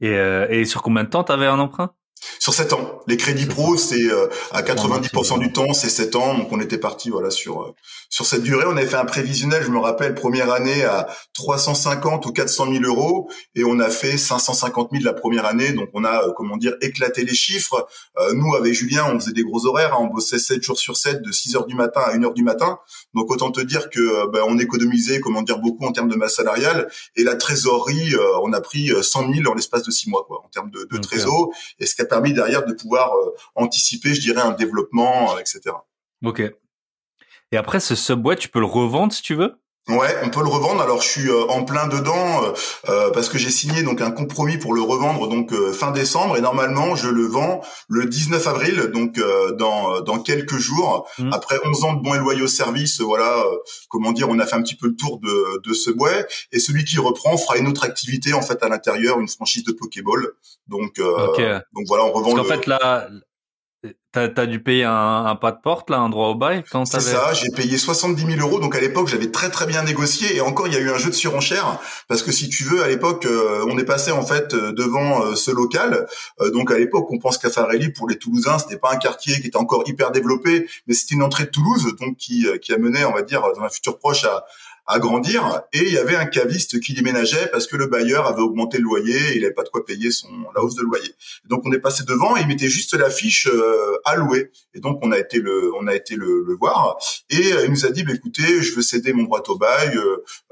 Et, 0.00 0.12
et 0.50 0.64
sur 0.66 0.82
combien 0.82 1.02
de 1.02 1.08
temps 1.08 1.24
t'avais 1.24 1.46
un 1.46 1.58
emprunt? 1.58 1.94
Sur 2.38 2.54
7 2.54 2.72
ans. 2.72 3.00
Les 3.06 3.16
crédits 3.16 3.46
pro, 3.46 3.76
c'est 3.76 4.04
euh, 4.04 4.28
à 4.52 4.62
90% 4.62 5.38
du 5.38 5.52
temps, 5.52 5.72
c'est 5.72 5.88
7 5.88 6.16
ans. 6.16 6.36
Donc 6.36 6.48
on 6.50 6.60
était 6.60 6.78
parti 6.78 7.10
voilà 7.10 7.30
sur 7.30 7.62
euh, 7.62 7.74
sur 8.08 8.26
cette 8.26 8.42
durée. 8.42 8.64
On 8.66 8.76
avait 8.76 8.86
fait 8.86 8.96
un 8.96 9.04
prévisionnel, 9.04 9.62
je 9.62 9.70
me 9.70 9.78
rappelle, 9.78 10.14
première 10.14 10.52
année 10.52 10.84
à 10.84 11.08
350 11.34 12.26
ou 12.26 12.32
400 12.32 12.72
000 12.72 12.84
euros, 12.84 13.30
et 13.54 13.64
on 13.64 13.78
a 13.78 13.90
fait 13.90 14.16
550 14.16 14.90
000 14.92 15.04
la 15.04 15.12
première 15.12 15.46
année. 15.46 15.72
Donc 15.72 15.88
on 15.94 16.04
a 16.04 16.24
euh, 16.24 16.32
comment 16.36 16.56
dire 16.56 16.74
éclaté 16.80 17.24
les 17.24 17.34
chiffres. 17.34 17.86
nous 18.34 18.54
avec 18.54 18.72
Julien, 18.74 19.06
on 19.12 19.18
faisait 19.18 19.32
des 19.32 19.44
gros 19.44 19.66
horaires. 19.66 19.94
Hein. 19.94 19.98
on 20.00 20.06
bossait 20.06 20.38
7 20.38 20.62
jours 20.62 20.78
sur 20.78 20.96
7 20.96 21.22
de 21.22 21.32
6 21.32 21.56
heures 21.56 21.66
du 21.66 21.74
matin 21.74 22.00
à 22.04 22.12
1 22.12 22.24
heure 22.24 22.34
du 22.34 22.42
matin. 22.42 22.78
Donc 23.14 23.30
autant 23.30 23.50
te 23.50 23.60
dire 23.60 23.90
que 23.90 24.26
ben, 24.30 24.42
on 24.46 24.58
économisait 24.58 25.20
comment 25.20 25.42
dire 25.42 25.58
beaucoup 25.58 25.84
en 25.84 25.92
termes 25.92 26.08
de 26.08 26.16
masse 26.16 26.36
salariale. 26.36 26.88
Et 27.16 27.24
la 27.24 27.36
trésorerie, 27.36 28.14
on 28.42 28.52
a 28.52 28.60
pris 28.60 28.90
100 29.00 29.32
000 29.34 29.48
en 29.50 29.54
l'espace 29.54 29.82
de 29.82 29.90
6 29.90 30.10
mois 30.10 30.24
quoi 30.26 30.42
en 30.44 30.48
termes 30.48 30.70
de, 30.70 30.88
de 30.90 30.98
trésor. 30.98 31.50
Et 31.80 31.86
ce 31.86 31.94
qui 31.94 32.02
a 32.02 32.06
permis 32.14 32.32
derrière 32.32 32.64
de 32.64 32.72
pouvoir 32.72 33.10
anticiper, 33.54 34.14
je 34.14 34.20
dirais, 34.20 34.42
un 34.42 34.52
développement, 34.52 35.38
etc. 35.38 35.60
Ok. 36.24 36.42
Et 37.52 37.56
après, 37.56 37.80
ce 37.80 37.94
Subway, 37.94 38.36
tu 38.36 38.48
peux 38.48 38.60
le 38.60 38.66
revendre 38.66 39.12
si 39.12 39.22
tu 39.22 39.34
veux? 39.34 39.54
Ouais, 39.88 40.16
on 40.22 40.30
peut 40.30 40.40
le 40.40 40.48
revendre. 40.48 40.80
Alors 40.80 41.02
je 41.02 41.08
suis 41.08 41.28
euh, 41.28 41.44
en 41.50 41.62
plein 41.62 41.86
dedans 41.88 42.42
euh, 42.42 42.52
euh, 42.88 43.10
parce 43.10 43.28
que 43.28 43.36
j'ai 43.36 43.50
signé 43.50 43.82
donc 43.82 44.00
un 44.00 44.10
compromis 44.10 44.56
pour 44.56 44.72
le 44.72 44.80
revendre 44.80 45.28
donc 45.28 45.54
fin 45.72 45.90
décembre. 45.90 46.38
Et 46.38 46.40
normalement 46.40 46.96
je 46.96 47.08
le 47.08 47.26
vends 47.26 47.60
le 47.88 48.06
19 48.06 48.46
avril 48.46 48.90
donc 48.94 49.20
dans 49.58 50.00
dans 50.00 50.18
quelques 50.20 50.56
jours. 50.56 51.06
Mmh. 51.18 51.30
après 51.32 51.58
11 51.64 51.84
ans 51.84 51.92
de 51.94 52.02
bons 52.02 52.14
et 52.14 52.18
loyaux 52.18 52.46
services 52.46 53.00
voilà 53.00 53.44
comment 53.88 54.12
dire 54.12 54.28
on 54.30 54.38
a 54.38 54.46
fait 54.46 54.56
un 54.56 54.62
petit 54.62 54.74
peu 54.74 54.88
le 54.88 54.96
tour 54.96 55.20
de 55.20 55.60
de 55.62 55.74
ce 55.74 55.90
bois 55.90 56.10
et 56.50 56.58
celui 56.58 56.84
qui 56.84 56.98
reprend 56.98 57.36
fera 57.36 57.58
une 57.58 57.68
autre 57.68 57.84
activité 57.84 58.32
en 58.32 58.42
fait 58.42 58.62
à 58.62 58.68
l'intérieur 58.68 59.20
une 59.20 59.28
franchise 59.28 59.64
de 59.64 59.72
Pokéball. 59.72 60.32
Donc 60.66 60.98
donc 60.98 61.84
voilà 61.88 62.04
on 62.04 62.12
revend 62.12 62.34
Parce 62.34 62.48
fait 62.48 62.66
là 62.66 63.08
T'as 64.12 64.28
as 64.36 64.46
dû 64.46 64.62
payer 64.62 64.84
un, 64.84 65.26
un, 65.26 65.34
pas 65.34 65.50
de 65.50 65.60
porte 65.60 65.90
là, 65.90 65.98
un 65.98 66.08
droit 66.08 66.28
au 66.28 66.36
bail 66.36 66.62
quand 66.70 66.84
C'est 66.84 67.00
ça, 67.00 67.32
j'ai 67.32 67.50
payé 67.50 67.76
70 67.76 68.36
000 68.36 68.40
euros. 68.40 68.60
Donc 68.60 68.76
à 68.76 68.80
l'époque, 68.80 69.08
j'avais 69.08 69.30
très 69.30 69.50
très 69.50 69.66
bien 69.66 69.82
négocié. 69.82 70.36
Et 70.36 70.40
encore, 70.40 70.68
il 70.68 70.74
y 70.74 70.76
a 70.76 70.80
eu 70.80 70.90
un 70.90 70.98
jeu 70.98 71.10
de 71.10 71.14
surenchère 71.14 71.80
parce 72.06 72.22
que 72.22 72.30
si 72.30 72.48
tu 72.48 72.62
veux, 72.62 72.82
à 72.82 72.88
l'époque, 72.88 73.26
euh, 73.26 73.66
on 73.68 73.76
est 73.76 73.84
passé 73.84 74.12
en 74.12 74.24
fait 74.24 74.54
euh, 74.54 74.72
devant 74.72 75.24
euh, 75.24 75.34
ce 75.34 75.50
local. 75.50 76.06
donc 76.52 76.70
à 76.70 76.78
l'époque, 76.78 77.10
on 77.10 77.18
pense 77.18 77.38
qu'Afarelli 77.38 77.90
pour 77.90 78.08
les 78.08 78.16
Toulousains, 78.16 78.58
c'était 78.58 78.78
pas 78.78 78.92
un 78.92 78.98
quartier 78.98 79.40
qui 79.40 79.48
était 79.48 79.56
encore 79.56 79.82
hyper 79.86 80.12
développé, 80.12 80.68
mais 80.86 80.94
c'était 80.94 81.16
une 81.16 81.22
entrée 81.22 81.44
de 81.44 81.50
Toulouse, 81.50 81.94
donc 82.00 82.16
qui 82.16 82.46
qui 82.62 82.72
a 82.72 82.78
mené, 82.78 83.04
on 83.04 83.12
va 83.12 83.22
dire, 83.22 83.42
dans 83.56 83.62
un 83.62 83.68
futur 83.68 83.98
proche 83.98 84.24
à 84.24 84.44
à 84.86 84.98
grandir 84.98 85.62
et 85.72 85.82
il 85.82 85.92
y 85.92 85.98
avait 85.98 86.16
un 86.16 86.26
caviste 86.26 86.80
qui 86.80 86.92
déménageait 86.92 87.48
parce 87.50 87.66
que 87.66 87.76
le 87.76 87.86
bailleur 87.86 88.26
avait 88.26 88.42
augmenté 88.42 88.78
le 88.78 88.84
loyer 88.84 89.16
et 89.16 89.36
il 89.36 89.42
n'avait 89.42 89.54
pas 89.54 89.62
de 89.62 89.70
quoi 89.70 89.84
payer 89.84 90.10
son 90.10 90.28
la 90.54 90.62
hausse 90.62 90.74
de 90.74 90.82
loyer. 90.82 91.10
donc 91.46 91.62
on 91.64 91.72
est 91.72 91.78
passé 91.78 92.04
devant 92.04 92.36
et 92.36 92.42
il 92.42 92.46
mettait 92.46 92.68
juste 92.68 92.94
l'affiche 92.94 93.46
euh, 93.46 93.96
à 94.04 94.16
louer 94.16 94.50
et 94.74 94.80
donc 94.80 94.98
on 95.02 95.10
a 95.10 95.18
été 95.18 95.38
le 95.38 95.72
on 95.80 95.86
a 95.86 95.94
été 95.94 96.16
le, 96.16 96.44
le 96.46 96.54
voir 96.56 96.98
et 97.30 97.52
euh, 97.52 97.64
il 97.64 97.70
nous 97.70 97.86
a 97.86 97.90
dit 97.90 98.04
bah, 98.04 98.12
écoutez 98.14 98.62
je 98.62 98.74
veux 98.74 98.82
céder 98.82 99.14
mon 99.14 99.22
droit 99.22 99.42
au 99.48 99.56
bail 99.56 99.96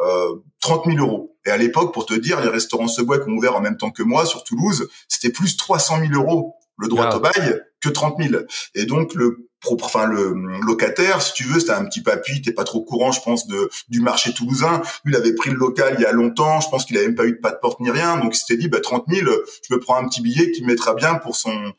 euh, 0.01 0.35
30 0.61 0.87
000 0.87 0.99
euros. 0.99 1.37
Et 1.45 1.51
à 1.51 1.57
l'époque 1.57 1.93
pour 1.93 2.07
te 2.07 2.15
dire 2.15 2.41
les 2.41 2.49
restaurants 2.49 2.89
Subway 2.89 3.21
qui 3.21 3.29
ont 3.29 3.35
ouvert 3.35 3.57
en 3.57 3.61
même 3.61 3.77
temps 3.77 3.91
que 3.91 4.03
moi 4.03 4.25
sur 4.25 4.45
Toulouse 4.45 4.89
c'était 5.09 5.31
plus 5.31 5.57
300 5.57 6.01
000 6.11 6.13
euros 6.15 6.55
le 6.79 6.89
droit 6.89 7.09
ah. 7.11 7.17
au 7.17 7.21
bail 7.21 7.61
que 7.83 7.91
30 7.91 8.17
000 8.23 8.43
et 8.75 8.87
donc 8.87 9.15
le 9.15 9.51
enfin 9.71 10.07
le 10.07 10.35
locataire, 10.67 11.23
si 11.23 11.33
tu 11.33 11.45
veux, 11.45 11.61
c'était 11.61 11.73
un 11.73 11.85
petit 11.85 12.03
papy, 12.03 12.43
t'es 12.43 12.53
pas 12.53 12.65
trop 12.65 12.83
courant, 12.83 13.13
je 13.13 13.21
pense, 13.21 13.47
de 13.47 13.71
du 13.89 14.01
marché 14.01 14.33
toulousain. 14.33 14.83
Lui, 15.05 15.15
il 15.15 15.17
avait 15.17 15.35
pris 15.35 15.51
le 15.51 15.57
local 15.57 15.95
il 15.99 16.03
y 16.03 16.07
a 16.07 16.13
longtemps, 16.13 16.61
je 16.61 16.69
pense 16.69 16.85
qu'il 16.85 16.97
avait 16.97 17.07
même 17.07 17.15
pas 17.15 17.27
eu 17.27 17.33
de 17.33 17.39
pas 17.39 17.51
de 17.51 17.59
porte 17.61 17.81
ni 17.81 17.91
rien, 17.91 18.19
donc 18.19 18.35
il 18.35 18.39
s'était 18.39 18.57
dit, 18.57 18.69
bah 18.69 18.81
30 18.81 19.05
000, 19.09 19.31
je 19.69 19.75
me 19.75 19.81
prends 19.81 19.97
un 19.97 20.09
petit 20.09 20.21
billet 20.21 20.51
qui 20.53 20.63
me 20.63 20.69
mettra 20.69 20.95
bien 20.95 21.15
pour 21.15 21.37
son 21.37 21.73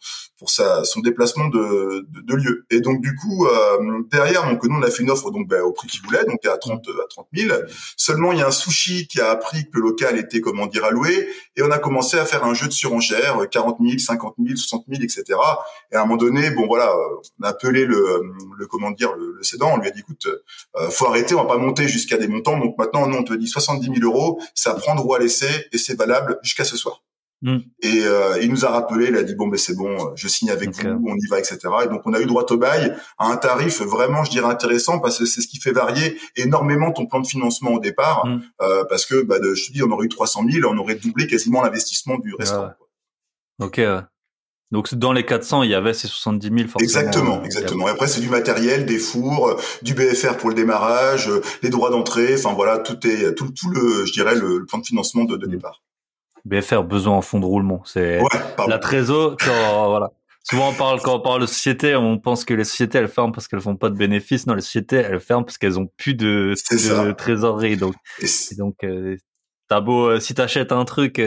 pour 0.44 0.50
sa 0.50 0.84
son 0.84 1.00
déplacement 1.00 1.48
de, 1.48 2.06
de, 2.10 2.36
lieu. 2.36 2.66
Et 2.70 2.82
donc 2.82 3.00
du 3.00 3.16
coup, 3.16 3.48
euh, 3.48 4.02
derrière, 4.12 4.46
donc 4.46 4.62
nous 4.66 4.76
on 4.76 4.82
a 4.82 4.92
fait 4.92 5.02
une 5.02 5.10
offre 5.10 5.32
donc 5.32 5.48
bah, 5.48 5.64
au 5.64 5.72
prix 5.72 5.88
qu'il 5.88 6.02
voulait, 6.02 6.26
donc 6.26 6.46
à 6.46 6.58
30 6.58 6.86
à 7.02 7.08
30 7.08 7.28
000. 7.34 7.58
Seulement, 7.96 8.34
il 8.34 8.40
y 8.40 8.42
a 8.42 8.48
un 8.48 8.52
sushi 8.52 9.08
qui 9.08 9.22
a 9.22 9.30
appris 9.30 9.64
que 9.64 9.70
le 9.76 9.84
local 9.84 10.18
était 10.18 10.42
comment 10.42 10.66
dire 10.66 10.84
alloué, 10.84 11.30
et 11.56 11.62
on 11.62 11.72
a 11.72 11.80
commencé 11.80 12.20
à 12.20 12.26
faire 12.26 12.44
un 12.44 12.54
jeu 12.54 12.68
de 12.68 12.74
surenchère, 12.74 13.38
40 13.50 13.78
000, 13.80 14.00
50 14.00 14.36
000, 14.38 14.58
60 14.58 14.84
000, 14.90 15.02
etc. 15.02 15.24
Et 15.94 15.96
à 15.96 16.02
un 16.02 16.06
moment 16.06 16.18
donné, 16.18 16.50
bon 16.50 16.68
voilà, 16.68 16.94
on 17.40 17.44
a 17.46 17.54
peu 17.54 17.70
le, 17.70 17.86
le 17.86 18.68
comment 18.68 18.92
dire 18.92 19.14
le, 19.14 19.36
le 19.38 19.44
cédant, 19.44 19.72
on 19.76 19.78
lui 19.78 19.88
a 19.88 19.92
dit 19.92 20.02
écoute, 20.02 20.28
euh, 20.28 20.90
faut 20.90 21.08
arrêter, 21.08 21.36
on 21.36 21.44
va 21.44 21.56
pas 21.56 21.58
monter 21.58 21.88
jusqu'à 21.88 22.18
des 22.18 22.28
montants. 22.28 22.60
Donc 22.60 22.78
maintenant, 22.78 23.08
nous 23.08 23.16
on 23.16 23.24
te 23.24 23.34
dit 23.34 23.48
70 23.48 24.00
000 24.02 24.12
euros, 24.14 24.42
ça 24.56 24.74
prend 24.74 24.94
droit 24.94 25.20
à 25.20 25.22
l'essai 25.22 25.70
et 25.72 25.78
c'est 25.78 25.98
valable 25.98 26.38
jusqu'à 26.44 26.66
ce 26.66 26.76
soir. 26.76 27.02
Mm. 27.44 27.58
Et 27.82 28.02
euh, 28.06 28.42
il 28.42 28.50
nous 28.50 28.66
a 28.66 28.70
rappelé, 28.70 29.10
il 29.10 29.16
a 29.16 29.24
dit 29.24 29.36
bon 29.36 29.48
ben 29.48 29.58
c'est 29.58 29.76
bon, 29.76 30.14
je 30.16 30.28
signe 30.28 30.50
avec 30.50 30.72
vous, 30.72 30.88
on 31.08 31.16
y 31.16 31.28
va, 31.30 31.40
etc. 31.40 31.60
Et 31.86 31.88
donc 31.88 32.02
on 32.06 32.14
a 32.14 32.20
eu 32.20 32.26
droit 32.26 32.46
au 32.50 32.58
bail 32.58 32.96
à 33.20 33.28
un 33.28 33.38
tarif 33.38 33.82
vraiment, 33.82 34.24
je 34.24 34.32
dirais 34.32 34.50
intéressant 34.50 35.00
parce 35.00 35.20
que 35.20 35.26
c'est 35.26 35.42
ce 35.42 35.48
qui 35.48 35.60
fait 35.60 35.74
varier 35.74 36.18
énormément 36.36 36.92
ton 36.92 37.06
plan 37.06 37.20
de 37.20 37.28
financement 37.28 37.72
au 37.72 37.80
départ, 37.80 38.26
mm. 38.26 38.42
euh, 38.62 38.86
parce 38.86 39.06
que 39.06 39.22
bah, 39.22 39.40
de, 39.40 39.54
je 39.54 39.68
te 39.68 39.74
dis 39.74 39.84
on 39.84 39.92
aurait 39.92 40.06
eu 40.06 40.10
300 40.10 40.44
000, 40.50 40.74
on 40.74 40.78
aurait 40.78 40.96
doublé 40.96 41.28
quasiment 41.28 41.62
l'investissement 41.62 42.18
du 42.18 42.34
restaurant. 42.36 42.72
Ok. 43.62 43.80
Donc 44.74 44.96
dans 44.96 45.14
les 45.14 45.24
400, 45.24 45.62
il 45.62 45.70
y 45.70 45.76
avait 45.76 45.94
ces 45.94 46.08
70 46.08 46.48
000 46.48 46.58
forcément. 46.68 46.80
Exactement, 46.80 47.38
euh, 47.38 47.46
exactement. 47.46 47.88
Et 47.88 47.92
après 47.92 48.08
c'est 48.08 48.22
du 48.22 48.30
matériel, 48.30 48.88
des 48.88 48.98
fours, 48.98 49.50
euh, 49.50 49.58
du 49.84 49.94
BFR 49.94 50.36
pour 50.38 50.50
le 50.50 50.56
démarrage, 50.56 51.30
euh, 51.30 51.42
les 51.62 51.70
droits 51.70 51.92
d'entrée. 51.92 52.34
Enfin 52.34 52.54
voilà, 52.54 52.80
tout 52.80 53.06
est 53.06 53.36
tout, 53.36 53.52
tout 53.52 53.70
le, 53.70 54.06
je 54.08 54.12
dirais 54.12 54.34
le, 54.34 54.66
plan 54.66 54.80
de 54.80 54.86
financement 54.86 55.26
de, 55.26 55.38
de, 55.38 55.46
départ. 55.46 55.84
BFR 56.46 56.84
besoin 56.84 57.18
en 57.18 57.22
fonds 57.22 57.40
de 57.40 57.46
roulement, 57.46 57.82
c'est 57.86 58.22
ouais, 58.22 58.68
la 58.68 58.80
trésor. 58.80 59.38
Quand, 59.40 59.88
voilà. 59.90 60.12
Souvent 60.44 60.72
on 60.72 60.74
parle 60.74 61.00
quand 61.02 61.16
on 61.16 61.22
parle 61.22 61.42
de 61.42 61.46
sociétés, 61.46 61.96
on 61.96 62.20
pense 62.20 62.44
que 62.44 62.54
les 62.54 62.66
sociétés 62.66 62.98
elles 62.98 63.08
ferment 63.08 63.32
parce 63.32 63.48
qu'elles 63.48 63.62
font 63.62 63.78
pas 63.78 63.90
de 63.90 63.96
bénéfices. 63.96 64.46
Non, 64.46 64.56
les 64.56 64.62
sociétés 64.62 64.98
elles 64.98 65.22
ferment 65.22 65.44
parce 65.44 65.58
qu'elles 65.58 65.80
ont 65.80 65.88
plus 65.98 66.16
de, 66.16 66.54
de 66.72 67.12
trésorerie. 67.14 67.78
Donc, 67.78 67.96
et 68.22 68.56
donc 68.58 68.76
t'as 69.70 69.80
beau 69.80 70.20
si 70.20 70.34
t'achètes 70.34 70.74
un 70.74 70.84
truc 70.84 71.22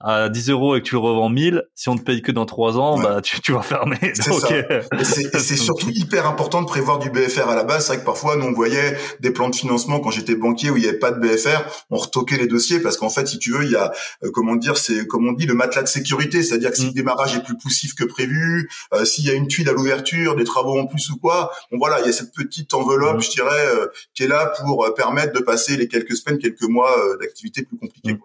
à 0.00 0.28
10 0.28 0.50
euros 0.50 0.76
et 0.76 0.80
que 0.80 0.86
tu 0.86 0.94
le 0.94 1.00
revends 1.00 1.28
1000, 1.28 1.64
si 1.74 1.88
on 1.88 1.96
te 1.96 2.02
paye 2.02 2.22
que 2.22 2.30
dans 2.30 2.46
3 2.46 2.78
ans, 2.78 2.98
bah 2.98 3.20
tu, 3.20 3.40
tu 3.40 3.52
vas 3.52 3.62
fermer. 3.62 3.98
C'est 4.14 5.38
c'est 5.38 5.56
surtout 5.56 5.90
hyper 5.90 6.26
important 6.26 6.62
de 6.62 6.66
prévoir 6.66 6.98
du 6.98 7.10
BFR 7.10 7.48
à 7.48 7.56
la 7.56 7.64
base. 7.64 7.86
C'est 7.86 7.94
vrai 7.94 8.00
que 8.00 8.06
parfois, 8.06 8.36
nous 8.36 8.46
on 8.46 8.52
voyait 8.52 8.96
des 9.20 9.30
plans 9.30 9.48
de 9.48 9.56
financement 9.56 10.00
quand 10.00 10.10
j'étais 10.10 10.36
banquier 10.36 10.70
où 10.70 10.76
il 10.76 10.82
n'y 10.82 10.88
avait 10.88 10.98
pas 10.98 11.10
de 11.10 11.20
BFR, 11.20 11.64
on 11.90 11.96
retoquait 11.96 12.36
les 12.36 12.46
dossiers 12.46 12.80
parce 12.80 12.96
qu'en 12.96 13.10
fait, 13.10 13.26
si 13.26 13.38
tu 13.38 13.52
veux, 13.52 13.64
il 13.64 13.72
y 13.72 13.76
a 13.76 13.92
euh, 14.24 14.30
comment 14.32 14.56
dire, 14.56 14.78
c'est 14.78 15.06
comme 15.06 15.26
on 15.28 15.32
dit 15.32 15.46
le 15.46 15.54
matelas 15.54 15.82
de 15.82 15.88
sécurité, 15.88 16.42
c'est-à-dire 16.42 16.70
que 16.70 16.76
si 16.76 16.84
mm. 16.84 16.88
le 16.88 16.94
démarrage 16.94 17.36
est 17.36 17.42
plus 17.42 17.56
poussif 17.56 17.94
que 17.94 18.04
prévu, 18.04 18.68
euh, 18.94 19.04
s'il 19.04 19.24
y 19.24 19.30
a 19.30 19.34
une 19.34 19.48
tuile 19.48 19.68
à 19.68 19.72
l'ouverture, 19.72 20.36
des 20.36 20.44
travaux 20.44 20.78
en 20.78 20.86
plus 20.86 21.10
ou 21.10 21.16
quoi, 21.16 21.50
bon 21.72 21.78
voilà, 21.78 22.00
il 22.00 22.06
y 22.06 22.08
a 22.08 22.12
cette 22.12 22.32
petite 22.34 22.72
enveloppe, 22.74 23.18
mm. 23.18 23.22
je 23.22 23.30
dirais, 23.30 23.66
euh, 23.66 23.86
qui 24.14 24.22
est 24.22 24.28
là 24.28 24.52
pour 24.60 24.92
permettre 24.94 25.32
de 25.32 25.40
passer 25.40 25.76
les 25.76 25.88
quelques 25.88 26.16
semaines, 26.16 26.38
quelques 26.38 26.62
mois 26.62 26.94
d'activité 27.20 27.62
plus 27.62 27.78
compliquées. 27.78 28.14
Mm. 28.14 28.18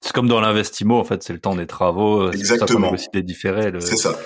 C'est 0.00 0.12
comme 0.12 0.28
dans 0.28 0.40
l'investissement, 0.40 0.98
en 0.98 1.04
fait, 1.04 1.22
c'est 1.22 1.32
le 1.32 1.40
temps 1.40 1.54
des 1.54 1.66
travaux. 1.66 2.30
Exactement. 2.30 2.96
C'est 2.96 3.10
ça 3.12 3.20
différer 3.20 3.70
le, 3.70 3.80
c'est 3.80 3.96
ça. 3.96 4.16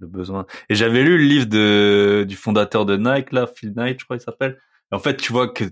le 0.00 0.06
besoin. 0.06 0.46
Et 0.68 0.74
j'avais 0.74 1.02
lu 1.02 1.18
le 1.18 1.24
livre 1.24 1.46
de, 1.46 2.24
du 2.26 2.36
fondateur 2.36 2.86
de 2.86 2.96
Nike, 2.96 3.32
là, 3.32 3.46
Phil 3.46 3.72
Knight, 3.74 4.00
je 4.00 4.04
crois 4.04 4.16
qu'il 4.16 4.24
s'appelle. 4.24 4.58
En 4.90 4.98
fait, 4.98 5.16
tu 5.16 5.32
vois 5.32 5.48
que, 5.48 5.64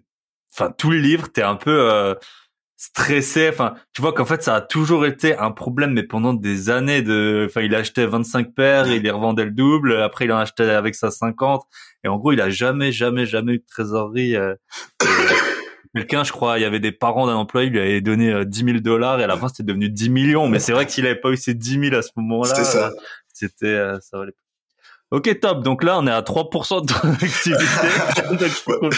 enfin, 0.53 0.71
tout 0.77 0.91
le 0.91 0.99
livre, 0.99 1.29
t'es 1.33 1.43
un 1.43 1.57
peu, 1.57 1.91
euh, 1.91 2.15
stressé. 2.77 3.49
Enfin, 3.49 3.75
tu 3.93 4.03
vois 4.03 4.13
qu'en 4.13 4.25
fait, 4.25 4.43
ça 4.43 4.55
a 4.55 4.61
toujours 4.61 5.07
été 5.07 5.37
un 5.37 5.51
problème, 5.51 5.93
mais 5.93 6.03
pendant 6.03 6.35
des 6.35 6.71
années 6.71 7.03
de, 7.03 7.47
enfin, 7.49 7.63
il 7.63 7.75
achetait 7.75 8.07
25 8.07 8.55
paires, 8.55 8.87
il 8.89 9.03
les 9.03 9.11
revendait 9.11 9.45
le 9.45 9.51
double. 9.51 10.01
Après, 10.03 10.27
il 10.27 10.33
en 10.33 10.39
achetait 10.39 10.71
avec 10.71 10.95
sa 10.95 11.11
50. 11.11 11.65
Et 12.05 12.09
en 12.09 12.17
gros, 12.19 12.33
il 12.33 12.41
a 12.41 12.51
jamais, 12.51 12.93
jamais, 12.93 13.27
jamais 13.27 13.55
eu 13.55 13.59
de 13.59 13.67
trésorerie. 13.67 14.37
Euh, 14.37 14.55
quelqu'un, 15.97 16.25
je 16.25 16.33
crois, 16.33 16.59
il 16.59 16.63
y 16.63 16.65
avait 16.65 16.81
des 16.81 16.93
parents 16.93 17.27
d'un 17.27 17.37
employé, 17.37 17.69
il 17.69 17.73
lui 17.73 17.81
avait 17.81 18.01
donné 18.01 18.45
10 18.45 18.63
euh, 18.63 18.67
000 18.67 18.81
dollars 18.81 19.19
et 19.19 19.25
à 19.25 19.27
la 19.27 19.37
fin 19.37 19.49
c'était 19.49 19.63
devenu 19.63 19.89
10 19.89 20.11
millions. 20.11 20.49
Mais 20.49 20.59
c'est 20.59 20.73
vrai 20.73 20.85
que 20.85 20.93
s'il 20.93 21.07
avait 21.07 21.17
pas 21.17 21.31
eu 21.31 21.37
ces 21.37 21.55
10 21.55 21.81
000 21.91 21.95
à 21.97 22.03
ce 22.03 22.11
moment-là, 22.17 22.55
c'était 23.33 23.67
euh, 23.67 23.99
ça 24.01 24.19
valait. 24.19 24.33
Ok, 25.11 25.41
top. 25.41 25.63
Donc 25.63 25.85
là, 25.85 25.99
on 25.99 26.07
est 26.07 26.13
à 26.13 26.21
3% 26.21 26.85
de 26.85 26.93
ton 26.93 27.13
activité. 27.13 27.65
donc, 28.83 28.95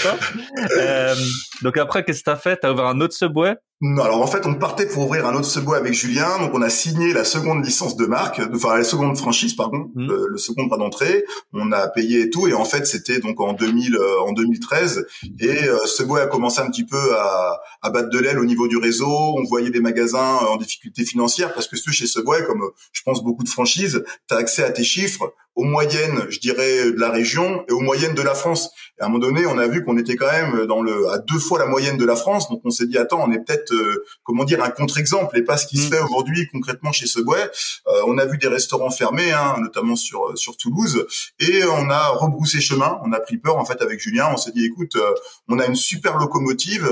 euh, 0.77 1.15
donc 1.63 1.77
après, 1.77 2.05
qu'est-ce 2.05 2.21
que 2.21 2.25
t'as 2.25 2.37
fait? 2.37 2.57
T'as 2.57 2.73
ouvert 2.73 2.87
un 2.87 3.01
autre 3.01 3.15
Subway? 3.15 3.57
Non, 3.81 4.03
alors 4.03 4.21
en 4.21 4.27
fait, 4.27 4.45
on 4.45 4.55
partait 4.55 4.87
pour 4.87 5.05
ouvrir 5.05 5.25
un 5.25 5.35
autre 5.37 5.47
Subway 5.47 5.77
avec 5.77 5.95
Julien, 5.95 6.41
donc 6.41 6.51
on 6.53 6.62
a 6.62 6.69
signé 6.69 7.12
la 7.12 7.25
seconde 7.25 7.64
licence 7.64 7.97
de 7.97 8.07
marque, 8.07 8.41
enfin 8.53 8.77
la 8.77 8.83
seconde 8.83 9.17
franchise, 9.17 9.55
pardon, 9.55 9.93
mmh. 9.95 10.07
le, 10.07 10.37
second 10.37 10.64
droit 10.64 10.79
d'entrée. 10.79 11.25
On 11.53 11.71
a 11.71 11.87
payé 11.87 12.23
et 12.23 12.31
tout, 12.31 12.49
et 12.49 12.55
en 12.55 12.64
fait, 12.64 12.88
c'était 12.88 13.21
donc 13.21 13.41
en 13.41 13.53
2000, 13.53 13.95
euh, 13.95 14.21
en 14.23 14.33
2013, 14.33 15.07
et 15.38 15.69
euh, 15.69 15.79
Subway 15.87 16.21
a 16.21 16.27
commencé 16.27 16.61
un 16.61 16.69
petit 16.71 16.85
peu 16.85 17.17
à, 17.17 17.61
à 17.83 17.91
battre 17.91 18.11
de 18.11 18.19
l'aile 18.19 18.41
au 18.41 18.45
niveau 18.45 18.67
du 18.67 18.79
réseau. 18.79 19.07
On 19.07 19.45
voyait 19.45 19.71
des 19.71 19.81
magasins 19.81 20.38
en 20.51 20.57
difficulté 20.57 21.05
financière 21.05 21.55
parce 21.55 21.69
que 21.69 21.77
chez 21.77 22.07
Subway, 22.07 22.45
comme 22.47 22.62
je 22.93 23.03
pense 23.03 23.23
beaucoup 23.23 23.45
de 23.45 23.49
franchises, 23.49 24.03
tu 24.29 24.35
as 24.35 24.38
accès 24.38 24.64
à 24.64 24.71
tes 24.71 24.83
chiffres 24.85 25.33
aux 25.59 25.64
moyennes, 25.64 26.27
je 26.29 26.38
dirais, 26.38 26.85
de 26.93 27.01
la 27.01 27.11
région 27.11 27.64
et 27.69 27.73
aux 27.73 27.81
moyennes 27.81 28.14
de 28.14 28.23
la 28.23 28.35
France. 28.35 28.71
Et 28.99 29.03
à 29.03 29.07
un 29.07 29.09
moment 29.09 29.19
donné, 29.19 29.45
on 29.45 29.59
a 29.59 29.67
vu 29.67 29.85
qu'on 29.85 29.99
était 29.99 30.14
quand 30.14 30.31
même 30.31 30.67
dans 30.67 30.83
le 30.83 31.09
à 31.09 31.19
deux 31.19 31.41
fois 31.41 31.59
la 31.59 31.67
moyenne 31.67 31.97
de 31.97 32.05
la 32.05 32.14
France, 32.14 32.49
donc 32.49 32.61
on 32.64 32.71
s'est 32.71 32.87
dit 32.87 32.97
attends, 32.97 33.25
on 33.27 33.33
est 33.33 33.41
peut-être 33.41 33.68
euh, 33.73 34.05
comment 34.23 34.45
dire 34.45 34.63
un 34.63 34.71
contre-exemple 34.71 35.37
et 35.39 35.43
pas 35.43 35.57
ce 35.57 35.67
qui 35.67 35.77
se 35.77 35.87
mm. 35.87 35.91
fait 35.91 36.01
aujourd'hui 36.01 36.49
concrètement 36.51 36.93
chez 36.93 37.07
Subway. 37.07 37.51
Euh, 37.89 38.03
on 38.07 38.19
a 38.19 38.27
vu 38.27 38.39
des 38.39 38.49
restaurants 38.49 38.91
fermés, 38.91 39.33
hein, 39.33 39.57
notamment 39.61 39.97
sur 39.97 40.37
sur 40.37 40.57
Toulouse, 40.57 41.07
et 41.39 41.65
on 41.65 41.91
a 41.91 42.09
rebroussé 42.09 42.61
chemin. 42.61 43.01
On 43.05 43.13
a 43.13 43.21
pris 43.21 43.39
peur 43.39 43.57
en 43.57 43.65
fait 43.65 43.81
avec 43.83 44.01
Julien. 44.01 44.29
On 44.33 44.37
s'est 44.37 44.53
dit 44.53 44.65
écoute, 44.65 44.97
euh, 44.97 45.15
on 45.49 45.59
a 45.59 45.67
une 45.67 45.77
super 45.77 46.17
locomotive 46.19 46.89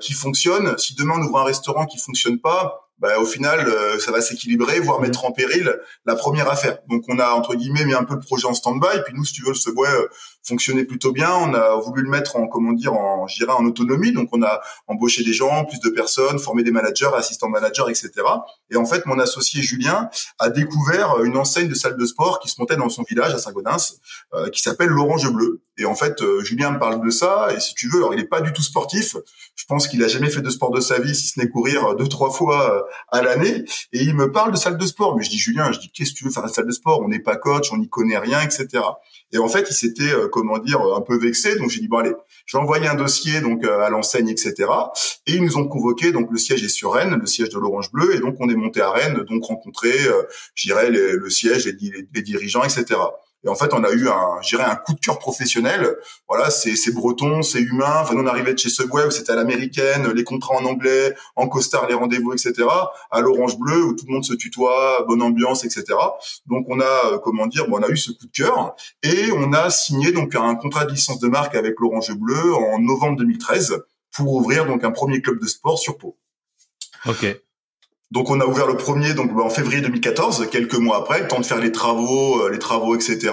qui 0.00 0.12
fonctionne. 0.12 0.76
Si 0.76 0.96
demain 0.96 1.14
on 1.18 1.22
ouvre 1.22 1.38
un 1.38 1.44
restaurant 1.44 1.86
qui 1.86 1.96
fonctionne 1.96 2.40
pas, 2.40 2.88
bah, 2.98 3.20
au 3.20 3.24
final, 3.24 3.72
ça 4.00 4.10
va 4.10 4.20
s'équilibrer, 4.20 4.80
voire 4.80 4.98
mm. 4.98 5.02
mettre 5.02 5.24
en 5.24 5.30
péril 5.30 5.78
la 6.04 6.16
première 6.16 6.50
affaire. 6.50 6.78
Donc, 6.88 7.04
on 7.08 7.20
a 7.20 7.30
entre 7.30 7.54
guillemets 7.54 7.84
mis 7.84 7.94
un 7.94 8.02
peu 8.02 8.14
le 8.14 8.20
projet 8.20 8.46
en 8.46 8.54
stand-by. 8.54 9.02
Puis 9.04 9.14
nous, 9.14 9.24
si 9.24 9.34
tu 9.34 9.42
veux, 9.42 9.50
le 9.50 9.54
Subway, 9.54 9.88
fonctionnait 10.42 10.84
plutôt 10.84 11.12
bien. 11.12 11.30
On 11.32 11.54
a 11.54 11.76
voulu 11.76 12.02
le 12.02 12.10
mettre 12.10 12.36
en 12.36 12.46
comment 12.46 12.72
dire 12.72 12.94
en 12.94 13.26
je 13.26 13.44
en 13.44 13.64
autonomie. 13.64 14.12
Donc 14.12 14.28
on 14.32 14.42
a 14.42 14.60
embauché 14.86 15.24
des 15.24 15.32
gens, 15.32 15.64
plus 15.64 15.80
de 15.80 15.90
personnes, 15.90 16.38
formé 16.38 16.62
des 16.62 16.70
managers, 16.70 17.10
assistants 17.14 17.48
managers, 17.48 17.84
etc. 17.88 18.10
Et 18.70 18.76
en 18.76 18.84
fait, 18.84 19.06
mon 19.06 19.18
associé 19.18 19.62
Julien 19.62 20.10
a 20.38 20.50
découvert 20.50 21.22
une 21.22 21.36
enseigne 21.36 21.68
de 21.68 21.74
salle 21.74 21.96
de 21.96 22.06
sport 22.06 22.40
qui 22.40 22.48
se 22.48 22.60
montait 22.60 22.76
dans 22.76 22.88
son 22.88 23.02
village 23.02 23.34
à 23.34 23.38
Saint-Gaudens, 23.38 23.98
euh, 24.34 24.48
qui 24.50 24.60
s'appelle 24.60 24.88
l'Orange 24.88 25.30
Bleu. 25.30 25.62
Et 25.78 25.86
en 25.86 25.94
fait, 25.94 26.20
euh, 26.20 26.42
Julien 26.44 26.72
me 26.72 26.78
parle 26.78 27.04
de 27.04 27.10
ça. 27.10 27.48
Et 27.54 27.60
si 27.60 27.74
tu 27.74 27.88
veux, 27.88 27.98
alors 27.98 28.14
il 28.14 28.20
est 28.20 28.28
pas 28.28 28.40
du 28.40 28.52
tout 28.52 28.62
sportif. 28.62 29.16
Je 29.54 29.64
pense 29.66 29.88
qu'il 29.88 30.02
a 30.04 30.08
jamais 30.08 30.30
fait 30.30 30.42
de 30.42 30.50
sport 30.50 30.70
de 30.70 30.80
sa 30.80 30.98
vie, 30.98 31.14
si 31.14 31.28
ce 31.28 31.40
n'est 31.40 31.48
courir 31.48 31.94
deux 31.96 32.08
trois 32.08 32.30
fois 32.30 32.76
euh, 32.76 32.82
à 33.08 33.22
l'année. 33.22 33.64
Et 33.92 34.02
il 34.02 34.14
me 34.14 34.30
parle 34.30 34.52
de 34.52 34.56
salle 34.56 34.76
de 34.76 34.86
sport. 34.86 35.16
Mais 35.16 35.24
je 35.24 35.30
dis 35.30 35.38
Julien, 35.38 35.72
je 35.72 35.80
dis 35.80 35.90
qu'est-ce 35.90 36.12
que 36.12 36.18
tu 36.18 36.24
veux 36.24 36.30
faire 36.30 36.42
la 36.42 36.52
salle 36.52 36.66
de 36.66 36.72
sport? 36.72 37.00
On 37.00 37.08
n'est 37.08 37.20
pas 37.20 37.36
coach, 37.36 37.72
on 37.72 37.78
n'y 37.78 37.88
connaît 37.88 38.18
rien, 38.18 38.40
etc. 38.40 38.82
Et 39.32 39.38
en 39.38 39.48
fait, 39.48 39.66
il 39.68 39.74
s'était 39.74 40.12
comment 40.30 40.58
dire 40.58 40.80
un 40.80 41.00
peu 41.00 41.18
vexé. 41.18 41.56
Donc 41.56 41.70
j'ai 41.70 41.80
dit 41.80 41.88
bon 41.88 41.98
allez, 41.98 42.12
je 42.46 42.56
vais 42.56 42.86
un 42.86 42.94
dossier 42.94 43.40
donc 43.40 43.64
à 43.64 43.88
l'enseigne, 43.90 44.28
etc. 44.28 44.54
Et 45.26 45.34
ils 45.34 45.42
nous 45.42 45.56
ont 45.56 45.66
convoqué. 45.66 46.12
Donc 46.12 46.30
le 46.30 46.38
siège 46.38 46.62
est 46.64 46.68
sur 46.68 46.92
Rennes, 46.92 47.18
le 47.18 47.26
siège 47.26 47.48
de 47.48 47.58
l'Orange 47.58 47.90
Bleu. 47.92 48.14
Et 48.14 48.20
donc 48.20 48.36
on 48.40 48.48
est 48.48 48.54
monté 48.54 48.80
à 48.80 48.90
Rennes, 48.90 49.24
donc 49.28 49.44
rencontrer, 49.44 49.94
euh, 50.06 50.22
le 50.90 51.30
siège, 51.30 51.66
les 51.66 52.22
dirigeants, 52.22 52.62
etc. 52.62 52.98
Et 53.44 53.48
en 53.48 53.54
fait, 53.54 53.74
on 53.74 53.82
a 53.82 53.90
eu 53.90 54.08
un, 54.08 54.40
j'irais 54.40 54.64
un 54.64 54.76
coup 54.76 54.94
de 54.94 55.00
cœur 55.00 55.18
professionnel. 55.18 55.96
Voilà, 56.28 56.50
c'est, 56.50 56.76
c'est 56.76 56.92
breton, 56.92 57.42
c'est 57.42 57.60
humain. 57.60 58.00
Enfin, 58.02 58.14
on 58.16 58.26
arrivait 58.26 58.54
de 58.54 58.58
chez 58.58 58.68
Subway, 58.68 59.10
c'était 59.10 59.32
à 59.32 59.36
l'américaine, 59.36 60.10
les 60.12 60.24
contrats 60.24 60.54
en 60.56 60.64
anglais, 60.64 61.14
en 61.34 61.48
costard, 61.48 61.88
les 61.88 61.94
rendez-vous, 61.94 62.32
etc. 62.32 62.68
À 63.10 63.20
l'Orange 63.20 63.58
Bleu, 63.58 63.84
où 63.84 63.94
tout 63.94 64.04
le 64.06 64.14
monde 64.14 64.24
se 64.24 64.34
tutoie, 64.34 65.04
bonne 65.08 65.22
ambiance, 65.22 65.64
etc. 65.64 65.84
Donc, 66.46 66.66
on 66.68 66.80
a, 66.80 67.12
euh, 67.12 67.18
comment 67.18 67.46
dire, 67.46 67.68
bon, 67.68 67.78
on 67.78 67.82
a 67.82 67.88
eu 67.88 67.96
ce 67.96 68.12
coup 68.12 68.26
de 68.26 68.32
cœur 68.32 68.76
et 69.02 69.32
on 69.32 69.52
a 69.52 69.70
signé 69.70 70.12
donc 70.12 70.34
un 70.34 70.54
contrat 70.54 70.84
de 70.84 70.92
licence 70.92 71.18
de 71.18 71.28
marque 71.28 71.54
avec 71.56 71.74
l'Orange 71.80 72.12
Bleu 72.14 72.54
en 72.54 72.78
novembre 72.78 73.18
2013 73.18 73.82
pour 74.12 74.34
ouvrir 74.34 74.66
donc 74.66 74.84
un 74.84 74.90
premier 74.92 75.20
club 75.20 75.40
de 75.40 75.46
sport 75.46 75.78
sur 75.78 75.98
Pau. 75.98 76.16
Ok. 77.06 77.26
Donc 78.12 78.28
on 78.28 78.38
a 78.40 78.44
ouvert 78.44 78.66
le 78.66 78.76
premier 78.76 79.14
donc 79.14 79.34
bah, 79.34 79.42
en 79.42 79.48
février 79.48 79.80
2014, 79.80 80.48
quelques 80.50 80.74
mois 80.74 80.98
après, 80.98 81.22
le 81.22 81.28
temps 81.28 81.40
de 81.40 81.46
faire 81.46 81.58
les 81.58 81.72
travaux, 81.72 82.42
euh, 82.42 82.50
les 82.50 82.58
travaux, 82.58 82.94
etc. 82.94 83.32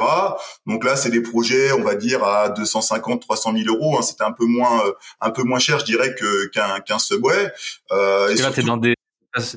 Donc 0.66 0.86
là 0.86 0.96
c'est 0.96 1.10
des 1.10 1.22
projets, 1.22 1.74
on 1.74 1.82
va 1.82 1.96
dire 1.96 2.24
à 2.24 2.48
250, 2.48 3.22
300 3.22 3.54
000 3.58 3.76
euros. 3.76 3.98
Hein. 3.98 4.02
C'était 4.02 4.24
un 4.24 4.32
peu 4.32 4.46
moins, 4.46 4.86
euh, 4.86 4.94
un 5.20 5.32
peu 5.32 5.44
moins 5.44 5.60
cher, 5.60 5.80
je 5.80 5.86
dirais, 5.86 6.16
que 6.16 6.48
qu'un 6.48 6.80
qu'un 6.80 6.98
subway. 6.98 7.52
Euh, 7.92 8.30
et 8.30 8.36
là 8.36 8.52
t'es 8.52 8.64
dans 8.64 8.78
des 8.78 8.96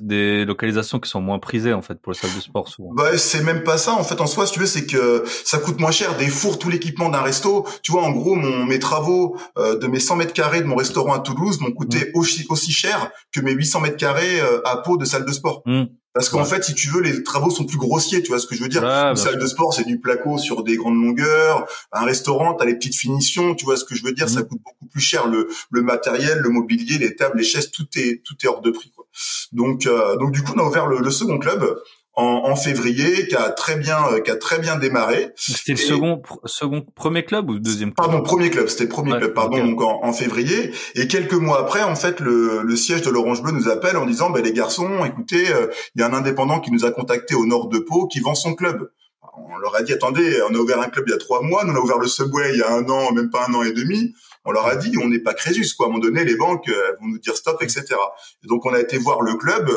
des 0.01 0.45
localisations 0.45 0.99
qui 0.99 1.09
sont 1.09 1.21
moins 1.21 1.39
prisées 1.39 1.73
en 1.73 1.83
fait 1.83 1.95
pour 2.01 2.13
les 2.13 2.19
salles 2.19 2.35
de 2.35 2.41
sport 2.41 2.69
souvent. 2.69 2.93
Bah 2.95 3.17
c'est 3.17 3.43
même 3.43 3.63
pas 3.63 3.79
ça 3.79 3.93
en 3.93 4.05
fait 4.05 4.21
en 4.21 4.27
soi 4.27 4.47
si 4.47 4.53
tu 4.53 4.61
veux 4.61 4.67
c'est 4.67 4.87
que 4.87 5.25
ça 5.45 5.59
coûte 5.59 5.81
moins 5.81 5.91
cher 5.91 6.17
des 6.17 6.29
fours 6.29 6.59
tout 6.59 6.69
l'équipement 6.69 7.09
d'un 7.09 7.23
resto. 7.23 7.67
Tu 7.83 7.93
vois 7.93 8.03
en 8.03 8.11
gros 8.11 8.35
mon 8.35 8.65
mes 8.65 8.79
travaux 8.79 9.37
euh, 9.59 9.79
de 9.79 9.87
mes 9.87 10.01
100 10.01 10.17
mètres 10.17 10.35
carrés 10.35 10.61
de 10.61 10.67
mon 10.67 10.77
restaurant 10.77 11.15
à 11.15 11.21
Toulouse 11.21 11.61
m'ont 11.61 11.73
coûté 11.73 11.99
mmh. 11.99 12.19
aussi 12.19 12.47
aussi 12.51 12.73
cher 12.73 13.11
que 13.33 13.41
mes 13.41 13.53
800 13.53 13.81
mètres 13.81 13.97
carrés 13.97 14.41
euh, 14.41 14.61
à 14.67 14.77
Pau 14.79 14.97
de 14.97 15.05
salle 15.05 15.25
de 15.25 15.33
sport. 15.33 15.63
Mmh. 15.65 15.85
Parce 16.15 16.29
qu'en 16.29 16.45
fait, 16.45 16.63
si 16.63 16.75
tu 16.75 16.89
veux, 16.89 17.01
les 17.01 17.23
travaux 17.23 17.51
sont 17.51 17.65
plus 17.65 17.79
grossiers, 17.79 18.23
tu 18.23 18.29
vois 18.29 18.39
ce 18.39 18.47
que 18.47 18.55
je 18.55 18.63
veux 18.63 18.69
dire. 18.69 18.85
Une 18.85 19.17
salle 19.17 19.39
de 19.39 19.47
sport, 19.47 19.73
c'est 19.73 19.85
du 19.85 19.99
placo 19.99 20.37
sur 20.37 20.63
des 20.63 20.77
grandes 20.77 21.03
longueurs. 21.03 21.67
Un 21.91 22.05
restaurant, 22.05 22.55
t'as 22.55 22.67
les 22.67 22.75
petites 22.75 22.97
finitions, 22.97 23.55
tu 23.55 23.65
vois 23.65 23.77
ce 23.77 23.85
que 23.85 23.95
je 23.95 24.05
veux 24.05 24.13
dire. 24.13 24.29
Ça 24.29 24.41
mmh. 24.41 24.49
coûte 24.49 24.61
beaucoup 24.63 24.87
plus 24.87 25.01
cher 25.01 25.27
le, 25.27 25.49
le 25.71 25.83
matériel, 25.83 26.39
le 26.39 26.51
mobilier, 26.51 26.99
les 26.99 27.17
tables, 27.17 27.39
les 27.39 27.45
chaises, 27.45 27.71
tout 27.71 27.87
est 27.97 28.23
tout 28.25 28.35
est 28.43 28.47
hors 28.47 28.61
de 28.61 28.71
prix. 28.71 28.93
Quoi. 28.95 29.07
Donc 29.53 29.87
euh, 29.87 30.17
donc 30.17 30.33
du 30.33 30.43
coup, 30.43 30.53
on 30.55 30.59
a 30.59 30.65
ouvert 30.65 30.87
le, 30.87 30.99
le 30.99 31.11
second 31.11 31.39
club 31.39 31.79
en, 32.15 32.43
en, 32.45 32.57
février, 32.57 33.27
qui 33.27 33.35
a 33.37 33.51
très 33.51 33.77
bien, 33.77 33.99
euh, 34.13 34.21
qui 34.21 34.31
a 34.31 34.37
très 34.37 34.59
bien 34.59 34.77
démarré. 34.77 35.31
C'était 35.37 35.73
le 35.73 35.79
second, 35.79 36.23
second, 36.45 36.85
premier 36.95 37.25
club 37.25 37.49
ou 37.49 37.59
deuxième 37.59 37.95
club? 37.95 38.07
Pardon, 38.07 38.23
premier 38.23 38.51
club. 38.51 38.69
C'était 38.69 38.85
le 38.85 38.91
premier 38.91 39.17
club, 39.17 39.33
pardon, 39.33 39.65
donc 39.65 39.81
en, 39.81 40.01
en, 40.03 40.13
février. 40.13 40.73
Et 40.95 41.07
quelques 41.07 41.33
mois 41.33 41.61
après, 41.61 41.83
en 41.83 41.95
fait, 41.97 42.21
le, 42.21 42.63
le 42.63 42.77
siège 42.77 43.03
de 43.03 43.11
l'Orange 43.11 43.43
Bleu 43.43 43.53
nous 43.53 43.69
appelle 43.69 43.97
en 43.97 44.05
disant, 44.05 44.29
ben 44.29 44.43
les 44.43 44.53
garçons, 44.53 45.05
écoutez, 45.07 45.51
euh, 45.53 45.69
il 45.95 46.01
y 46.01 46.05
a 46.05 46.09
un 46.09 46.13
indépendant 46.13 46.61
qui 46.61 46.71
nous 46.71 46.85
a 46.85 46.91
contacté 46.91 47.35
au 47.35 47.47
nord 47.47 47.69
de 47.69 47.79
Pau, 47.79 48.07
qui 48.07 48.21
vend 48.21 48.35
son 48.35 48.55
club. 48.55 48.91
On 49.35 49.57
leur 49.57 49.75
a 49.75 49.83
dit, 49.83 49.95
attendez, 49.95 50.43
on 50.51 50.55
a 50.55 50.59
ouvert 50.59 50.81
un 50.81 50.89
club 50.89 51.07
il 51.09 51.13
y 51.13 51.15
a 51.15 51.19
trois 51.19 51.41
mois, 51.41 51.65
nous 51.65 51.73
on 51.73 51.77
a 51.77 51.81
ouvert 51.81 51.99
le 51.99 52.09
Subway 52.09 52.51
il 52.53 52.59
y 52.59 52.63
a 52.63 52.75
un 52.75 52.87
an, 52.91 53.13
même 53.13 53.31
pas 53.31 53.47
un 53.49 53.55
an 53.55 53.63
et 53.63 53.73
demi. 53.73 54.13
On 54.45 54.51
leur 54.51 54.67
a 54.67 54.77
dit, 54.77 54.93
on 55.03 55.09
n'est 55.09 55.21
pas 55.21 55.33
Crésus, 55.33 55.75
quoi. 55.75 55.87
À 55.87 55.89
un 55.89 55.93
moment 55.93 56.05
donné, 56.05 56.25
les 56.25 56.37
banques 56.37 56.69
vont 56.69 57.07
nous 57.07 57.19
dire 57.19 57.37
stop, 57.37 57.63
etc. 57.63 57.85
Et 58.45 58.49
donc 58.49 58.67
on 58.67 58.75
a 58.75 58.81
été 58.81 58.99
voir 58.99 59.23
le 59.23 59.35
club. 59.35 59.71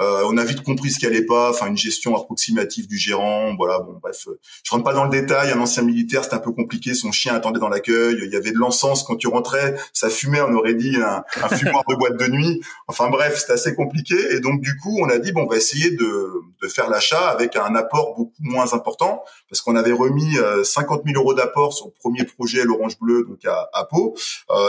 Euh, 0.00 0.22
on 0.26 0.36
a 0.36 0.44
vite 0.44 0.62
compris 0.62 0.90
ce 0.90 0.98
qui 0.98 1.06
allait 1.06 1.24
pas, 1.24 1.50
enfin 1.50 1.66
une 1.66 1.76
gestion 1.76 2.16
approximative 2.16 2.86
du 2.86 2.96
gérant, 2.96 3.54
voilà. 3.56 3.80
Bon, 3.80 3.98
bref, 4.00 4.28
euh, 4.28 4.38
je 4.62 4.70
rentre 4.70 4.84
pas 4.84 4.94
dans 4.94 5.04
le 5.04 5.10
détail. 5.10 5.50
Un 5.50 5.60
ancien 5.60 5.82
militaire, 5.82 6.22
c'était 6.22 6.36
un 6.36 6.40
peu 6.40 6.52
compliqué. 6.52 6.94
Son 6.94 7.10
chien 7.10 7.34
attendait 7.34 7.58
dans 7.58 7.68
l'accueil. 7.68 8.16
Il 8.22 8.32
y 8.32 8.36
avait 8.36 8.52
de 8.52 8.58
l'encens 8.58 9.02
quand 9.02 9.16
tu 9.16 9.26
rentrais, 9.26 9.74
ça 9.92 10.08
fumait. 10.08 10.40
On 10.40 10.54
aurait 10.54 10.74
dit 10.74 10.96
un, 10.96 11.24
un 11.42 11.48
fumoir 11.48 11.82
de 11.88 11.94
boîte 11.96 12.16
de 12.16 12.26
nuit. 12.28 12.60
Enfin 12.86 13.08
bref, 13.10 13.38
c'était 13.38 13.54
assez 13.54 13.74
compliqué. 13.74 14.14
Et 14.30 14.40
donc 14.40 14.60
du 14.60 14.76
coup, 14.76 14.98
on 15.00 15.08
a 15.08 15.18
dit 15.18 15.32
bon, 15.32 15.42
on 15.42 15.48
va 15.48 15.56
essayer 15.56 15.90
de, 15.90 16.30
de 16.62 16.68
faire 16.68 16.88
l'achat 16.88 17.28
avec 17.28 17.56
un 17.56 17.74
apport 17.74 18.14
beaucoup 18.16 18.32
moins 18.40 18.72
important 18.74 19.24
parce 19.48 19.62
qu'on 19.62 19.76
avait 19.76 19.92
remis 19.92 20.36
50 20.62 21.00
euh, 21.00 21.02
000 21.12 21.20
euros 21.20 21.34
d'apport 21.34 21.72
sur 21.72 21.86
le 21.86 21.92
premier 21.98 22.24
projet 22.24 22.64
l'Orange 22.64 22.98
Bleu, 23.00 23.24
donc 23.28 23.44
à, 23.46 23.68
à 23.72 23.84
Pau. 23.84 24.14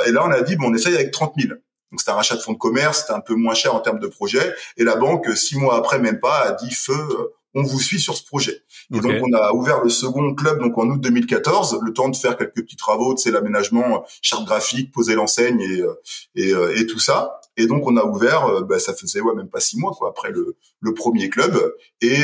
et 0.07 0.11
là, 0.11 0.25
on 0.25 0.32
a 0.32 0.41
dit 0.41 0.55
bon, 0.55 0.71
on 0.71 0.73
essaye 0.73 0.95
avec 0.95 1.11
30 1.11 1.34
000. 1.38 1.53
Donc 1.91 1.99
c'était 1.99 2.11
un 2.11 2.15
rachat 2.15 2.35
de 2.35 2.41
fonds 2.41 2.53
de 2.53 2.57
commerce, 2.57 3.01
c'était 3.01 3.13
un 3.13 3.19
peu 3.19 3.35
moins 3.35 3.53
cher 3.53 3.73
en 3.75 3.79
termes 3.79 3.99
de 3.99 4.07
projet. 4.07 4.53
Et 4.77 4.83
la 4.83 4.95
banque, 4.95 5.27
six 5.35 5.57
mois 5.57 5.75
après, 5.75 5.99
même 5.99 6.19
pas, 6.19 6.39
a 6.39 6.51
dit 6.53 6.73
feu, 6.73 6.93
euh, 6.93 7.33
on 7.55 7.63
vous 7.63 7.79
suit 7.79 7.99
sur 7.99 8.15
ce 8.15 8.23
projet. 8.23 8.61
Et 8.93 8.99
donc 8.99 9.13
on 9.23 9.33
a 9.33 9.53
ouvert 9.53 9.83
le 9.83 9.89
second 9.89 10.35
club 10.35 10.59
donc 10.59 10.77
en 10.77 10.87
août 10.87 11.01
2014, 11.01 11.79
le 11.83 11.93
temps 11.93 12.09
de 12.09 12.15
faire 12.15 12.37
quelques 12.37 12.61
petits 12.61 12.75
travaux, 12.75 13.15
de 13.15 13.31
l'aménagement, 13.31 13.95
euh, 13.95 13.99
charte 14.21 14.45
graphique, 14.45 14.91
poser 14.91 15.15
l'enseigne 15.15 15.59
et, 15.61 15.81
euh, 15.81 16.75
et, 16.75 16.81
et, 16.81 16.85
tout 16.85 16.99
ça. 16.99 17.41
Et 17.57 17.65
donc 17.65 17.87
on 17.87 17.97
a 17.97 18.03
ouvert, 18.03 18.63
bah, 18.65 18.79
ça 18.79 18.93
faisait 18.93 19.19
ouais 19.19 19.33
même 19.33 19.49
pas 19.49 19.59
six 19.59 19.77
mois 19.79 19.93
quoi 19.97 20.09
après 20.09 20.31
le, 20.31 20.57
le 20.79 20.93
premier 20.93 21.29
club 21.29 21.75
et 22.01 22.19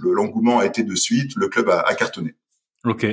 l'engouement 0.00 0.58
a 0.58 0.66
été 0.66 0.82
de 0.82 0.94
suite, 0.94 1.32
le 1.36 1.48
club 1.48 1.70
a, 1.70 1.80
a 1.80 1.94
cartonné. 1.94 2.34
Ok. 2.84 3.06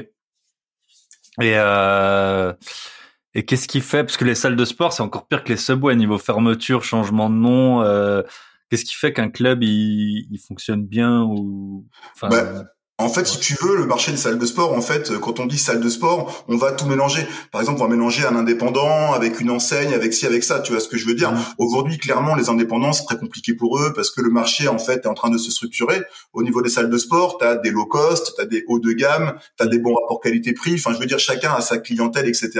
Et 1.39 1.53
euh, 1.57 2.53
et 3.33 3.45
qu'est-ce 3.45 3.67
qui 3.67 3.81
fait? 3.81 4.03
Parce 4.03 4.17
que 4.17 4.25
les 4.25 4.35
salles 4.35 4.55
de 4.55 4.65
sport, 4.65 4.93
c'est 4.93 5.03
encore 5.03 5.27
pire 5.27 5.43
que 5.43 5.49
les 5.49 5.57
subways 5.57 5.95
niveau 5.95 6.17
fermeture, 6.17 6.83
changement 6.83 7.29
de 7.29 7.35
nom. 7.35 7.81
Euh, 7.81 8.23
qu'est-ce 8.69 8.85
qui 8.85 8.95
fait 8.95 9.13
qu'un 9.13 9.29
club 9.29 9.63
il, 9.63 10.39
fonctionne 10.47 10.85
bien 10.85 11.23
ou 11.23 11.87
bah, 12.21 12.63
en 13.01 13.09
fait, 13.09 13.27
si 13.27 13.39
tu 13.39 13.55
veux, 13.61 13.75
le 13.75 13.85
marché 13.85 14.11
des 14.11 14.17
salles 14.17 14.37
de 14.37 14.45
sport, 14.45 14.73
en 14.73 14.81
fait, 14.81 15.17
quand 15.19 15.39
on 15.39 15.45
dit 15.45 15.57
salle 15.57 15.79
de 15.79 15.89
sport, 15.89 16.45
on 16.47 16.57
va 16.57 16.71
tout 16.71 16.85
mélanger. 16.85 17.27
Par 17.51 17.61
exemple, 17.61 17.81
on 17.81 17.85
va 17.85 17.89
mélanger 17.89 18.25
un 18.25 18.35
indépendant 18.35 19.13
avec 19.13 19.39
une 19.39 19.49
enseigne, 19.49 19.93
avec 19.93 20.13
ci, 20.13 20.25
avec 20.25 20.43
ça. 20.43 20.59
Tu 20.59 20.71
vois 20.71 20.81
ce 20.81 20.87
que 20.87 20.97
je 20.97 21.05
veux 21.05 21.15
dire 21.15 21.31
mmh. 21.31 21.39
Aujourd'hui, 21.57 21.97
clairement, 21.97 22.35
les 22.35 22.49
indépendants, 22.49 22.93
c'est 22.93 23.05
très 23.05 23.17
compliqué 23.17 23.53
pour 23.53 23.79
eux 23.79 23.93
parce 23.93 24.11
que 24.11 24.21
le 24.21 24.29
marché, 24.29 24.67
en 24.67 24.77
fait, 24.77 25.05
est 25.05 25.07
en 25.07 25.13
train 25.13 25.29
de 25.29 25.37
se 25.37 25.51
structurer. 25.51 26.01
Au 26.33 26.43
niveau 26.43 26.61
des 26.61 26.69
salles 26.69 26.89
de 26.89 26.97
sport, 26.97 27.37
tu 27.39 27.45
as 27.45 27.55
des 27.55 27.71
low 27.71 27.85
cost, 27.85 28.33
tu 28.35 28.41
as 28.41 28.45
des 28.45 28.63
hauts 28.67 28.79
de 28.79 28.91
gamme, 28.91 29.33
tu 29.57 29.63
as 29.63 29.67
des 29.67 29.79
bons 29.79 29.93
rapports 29.93 30.19
qualité-prix. 30.21 30.75
Enfin, 30.75 30.93
je 30.93 30.99
veux 30.99 31.05
dire, 31.05 31.19
chacun 31.19 31.53
a 31.53 31.61
sa 31.61 31.77
clientèle, 31.77 32.27
etc. 32.27 32.51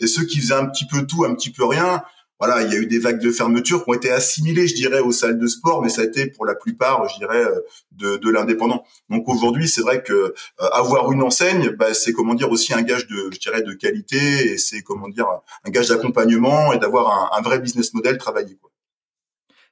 Et 0.00 0.06
ceux 0.06 0.24
qui 0.24 0.40
faisaient 0.40 0.54
un 0.54 0.66
petit 0.66 0.86
peu 0.86 1.06
tout, 1.06 1.24
un 1.24 1.34
petit 1.34 1.50
peu 1.50 1.64
rien, 1.64 2.02
voilà, 2.38 2.62
il 2.62 2.72
y 2.72 2.76
a 2.76 2.78
eu 2.78 2.86
des 2.86 2.98
vagues 2.98 3.20
de 3.20 3.30
fermeture 3.30 3.84
qui 3.84 3.90
ont 3.90 3.94
été 3.94 4.10
assimilées, 4.10 4.66
je 4.66 4.74
dirais, 4.74 5.00
aux 5.00 5.12
salles 5.12 5.38
de 5.38 5.46
sport, 5.46 5.82
mais 5.82 5.88
ça 5.88 6.02
a 6.02 6.04
été 6.04 6.26
pour 6.26 6.44
la 6.44 6.54
plupart, 6.54 7.08
je 7.08 7.16
dirais, 7.16 7.44
euh, 7.44 7.60
de, 7.92 8.16
de 8.16 8.30
l'indépendant. 8.30 8.84
Donc 9.08 9.28
aujourd'hui, 9.28 9.68
c'est 9.68 9.80
vrai 9.80 10.02
que 10.02 10.12
euh, 10.12 10.32
avoir 10.72 11.10
une 11.12 11.22
enseigne, 11.22 11.70
bah, 11.70 11.94
c'est 11.94 12.12
comment 12.12 12.34
dire 12.34 12.50
aussi 12.50 12.74
un 12.74 12.82
gage 12.82 13.06
de, 13.06 13.30
je 13.32 13.38
dirais, 13.38 13.62
de 13.62 13.72
qualité 13.72 14.52
et 14.52 14.58
c'est 14.58 14.82
comment 14.82 15.08
dire 15.08 15.26
un 15.64 15.70
gage 15.70 15.88
d'accompagnement 15.88 16.72
et 16.72 16.78
d'avoir 16.78 17.32
un, 17.32 17.38
un, 17.38 17.42
vrai 17.42 17.58
business 17.58 17.94
model 17.94 18.18
travaillé. 18.18 18.56
Quoi. 18.56 18.70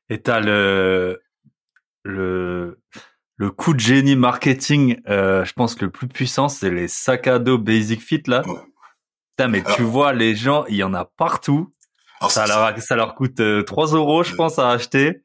Et 0.08 0.22
t'as 0.22 0.40
le 0.40 1.20
le 2.02 2.78
le 3.36 3.50
coup 3.50 3.74
de 3.74 3.80
génie 3.80 4.16
marketing, 4.16 5.00
euh, 5.08 5.44
je 5.44 5.52
pense 5.54 5.74
que 5.74 5.84
le 5.84 5.90
plus 5.90 6.06
puissant, 6.06 6.48
c'est 6.48 6.70
les 6.70 6.88
sacs 6.88 7.26
à 7.26 7.38
dos 7.38 7.58
Basic 7.58 8.00
Fit 8.00 8.22
là. 8.26 8.46
Ouais. 8.46 8.54
Putain, 9.36 9.48
mais 9.48 9.64
tu 9.74 9.82
vois, 9.82 10.12
les 10.12 10.36
gens, 10.36 10.64
il 10.68 10.76
y 10.76 10.84
en 10.84 10.94
a 10.94 11.04
partout 11.04 11.73
ça, 12.28 12.46
leur, 12.46 12.78
ça 12.80 12.96
leur 12.96 13.14
coûte 13.14 13.36
3 13.36 13.42
euh, 13.94 13.96
euros, 13.96 14.22
je 14.22 14.34
pense, 14.34 14.58
à 14.58 14.70
acheter. 14.70 15.22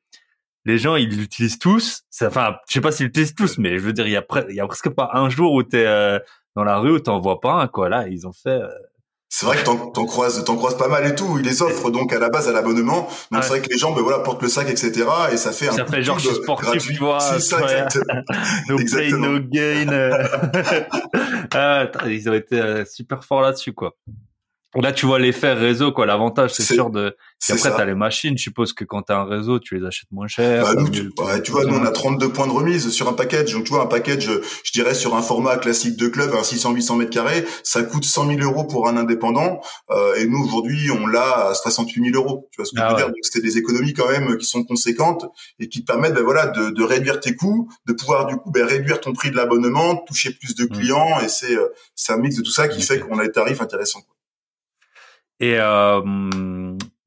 Les 0.65 0.77
gens, 0.77 0.95
ils 0.95 1.09
l'utilisent 1.09 1.59
tous. 1.59 2.03
Enfin, 2.21 2.55
je 2.67 2.73
sais 2.73 2.81
pas 2.81 2.91
s'ils 2.91 3.07
l'utilisent 3.07 3.35
tous, 3.35 3.57
mais 3.57 3.77
je 3.77 3.83
veux 3.83 3.93
dire, 3.93 4.07
il 4.07 4.13
y 4.13 4.17
a, 4.17 4.25
il 4.49 4.55
y 4.55 4.59
a 4.59 4.67
presque 4.67 4.89
pas 4.89 5.09
un 5.13 5.29
jour 5.29 5.53
où 5.53 5.63
t'es 5.63 5.85
euh, 5.85 6.19
dans 6.55 6.63
la 6.63 6.77
rue 6.77 6.91
où 6.91 6.99
t'en 6.99 7.19
vois 7.19 7.39
pas 7.39 7.53
un, 7.53 7.67
quoi. 7.67 7.89
Là, 7.89 8.07
ils 8.07 8.27
ont 8.27 8.33
fait... 8.33 8.49
Euh, 8.49 8.67
c'est 9.31 9.45
vrai 9.45 9.57
que 9.57 9.63
t'en, 9.63 9.91
t'en 9.91 10.05
croises, 10.05 10.43
t'en 10.43 10.55
croises 10.55 10.75
pas 10.75 10.87
mal 10.87 11.05
et 11.05 11.13
tout. 11.13 11.37
Ils 11.37 11.45
les 11.45 11.61
offrent 11.61 11.91
donc 11.91 12.11
à 12.13 12.19
la 12.19 12.29
base 12.29 12.49
à 12.49 12.51
l'abonnement. 12.51 13.07
Donc 13.31 13.43
c'est 13.43 13.49
vrai 13.49 13.61
que 13.61 13.69
les 13.69 13.77
gens, 13.77 13.93
ben 13.93 14.01
voilà, 14.01 14.19
portent 14.19 14.41
le 14.41 14.49
sac, 14.49 14.67
etc. 14.67 15.05
Et 15.31 15.37
ça 15.37 15.51
fait 15.51 15.69
un 15.69 15.71
ça 15.71 15.85
fait 15.85 16.01
genre 16.01 16.17
je 16.17 16.29
suis 16.29 16.35
sportif, 16.37 16.83
tu 16.83 16.95
vois. 16.95 17.19
C'est 17.19 17.39
ça, 17.39 17.61
exactement. 17.61 18.23
no 18.69 18.77
pain, 18.77 19.17
no 19.17 19.39
gain. 19.39 19.87
ah, 21.53 21.85
ils 22.07 22.27
ont 22.27 22.33
été 22.33 22.83
super 22.85 23.23
forts 23.23 23.41
là-dessus, 23.41 23.73
quoi. 23.73 23.95
Là, 24.75 24.91
tu 24.91 25.07
vois 25.07 25.17
l'effet 25.17 25.53
réseau, 25.53 25.91
quoi. 25.91 26.05
L'avantage, 26.05 26.51
c'est 26.53 26.61
C'est- 26.61 26.75
sûr 26.75 26.91
de. 26.91 27.15
C'est 27.39 27.53
Et 27.53 27.55
après, 27.57 27.71
t'as 27.75 27.85
les 27.85 27.95
machines. 27.95 28.37
Je 28.37 28.43
suppose 28.43 28.73
que 28.73 28.83
quand 28.83 29.01
t'as 29.01 29.17
un 29.17 29.23
réseau, 29.23 29.57
tu 29.59 29.79
les 29.79 29.83
achètes 29.85 30.11
moins 30.11 30.27
cher. 30.27 30.63
Bah, 30.63 30.75
nous, 30.75 30.89
tu, 30.89 31.03
le- 31.03 31.23
ouais, 31.23 31.41
tu 31.41 31.51
vois, 31.51 31.65
nous, 31.65 31.75
on 31.75 31.83
a 31.83 31.89
32 31.91 32.29
points 32.29 32.45
de 32.45 32.51
remise 32.51 32.89
sur 32.91 33.07
un 33.09 33.13
package. 33.13 33.51
Donc, 33.53 33.63
tu 33.63 33.71
vois, 33.73 33.81
un 33.81 33.87
package, 33.87 34.29
je 34.63 34.71
dirais, 34.71 34.93
sur 34.93 35.15
un 35.15 35.23
format 35.23 35.57
classique 35.57 35.95
de 35.97 36.07
club, 36.07 36.31
un 36.35 36.43
600-800 36.43 36.97
mètres 36.97 37.09
carrés, 37.09 37.45
ça 37.63 37.81
coûte 37.81 38.05
100 38.05 38.27
000 38.27 38.41
euros 38.41 38.63
pour 38.65 38.87
un 38.87 38.95
indépendant. 38.97 39.59
Euh, 39.89 40.13
et 40.17 40.27
nous, 40.27 40.43
aujourd'hui, 40.45 40.91
on 40.91 41.07
l'a 41.07 41.47
à 41.47 41.53
68 41.55 42.11
000 42.11 42.15
euros. 42.23 42.47
Tu 42.51 42.57
vois 42.57 42.65
ce 42.65 42.71
que 42.75 42.79
Ah 42.79 42.83
je 42.83 42.89
veux 42.89 42.95
ouais. 42.97 42.97
dire? 42.97 43.07
Donc, 43.07 43.15
c'était 43.23 43.41
des 43.41 43.57
économies 43.57 43.93
quand 43.93 44.09
même 44.09 44.37
qui 44.37 44.45
sont 44.45 44.63
conséquentes 44.63 45.25
et 45.59 45.67
qui 45.67 45.81
te 45.81 45.91
permettent, 45.91 46.13
ben, 46.13 46.23
voilà, 46.23 46.45
de, 46.45 46.69
de 46.69 46.83
réduire 46.83 47.19
tes 47.19 47.35
coûts, 47.35 47.69
de 47.87 47.93
pouvoir, 47.93 48.27
du 48.27 48.35
coup, 48.35 48.51
ben, 48.51 48.65
réduire 48.67 48.99
ton 49.01 49.13
prix 49.13 49.31
de 49.31 49.35
l'abonnement, 49.35 49.95
toucher 50.07 50.31
plus 50.31 50.53
de 50.53 50.65
Mm. 50.65 50.69
clients. 50.77 51.19
Et 51.21 51.27
c'est, 51.29 51.55
euh, 51.55 51.69
c'est 51.95 52.13
un 52.13 52.17
mix 52.17 52.35
de 52.35 52.43
tout 52.43 52.51
ça 52.51 52.67
qui 52.67 52.83
fait 52.83 52.99
qu'on 52.99 53.17
a 53.17 53.25
des 53.25 53.31
tarifs 53.31 53.61
intéressants. 53.61 54.01
quoi. 54.01 54.15
Et 55.39 55.55
euh, 55.57 56.01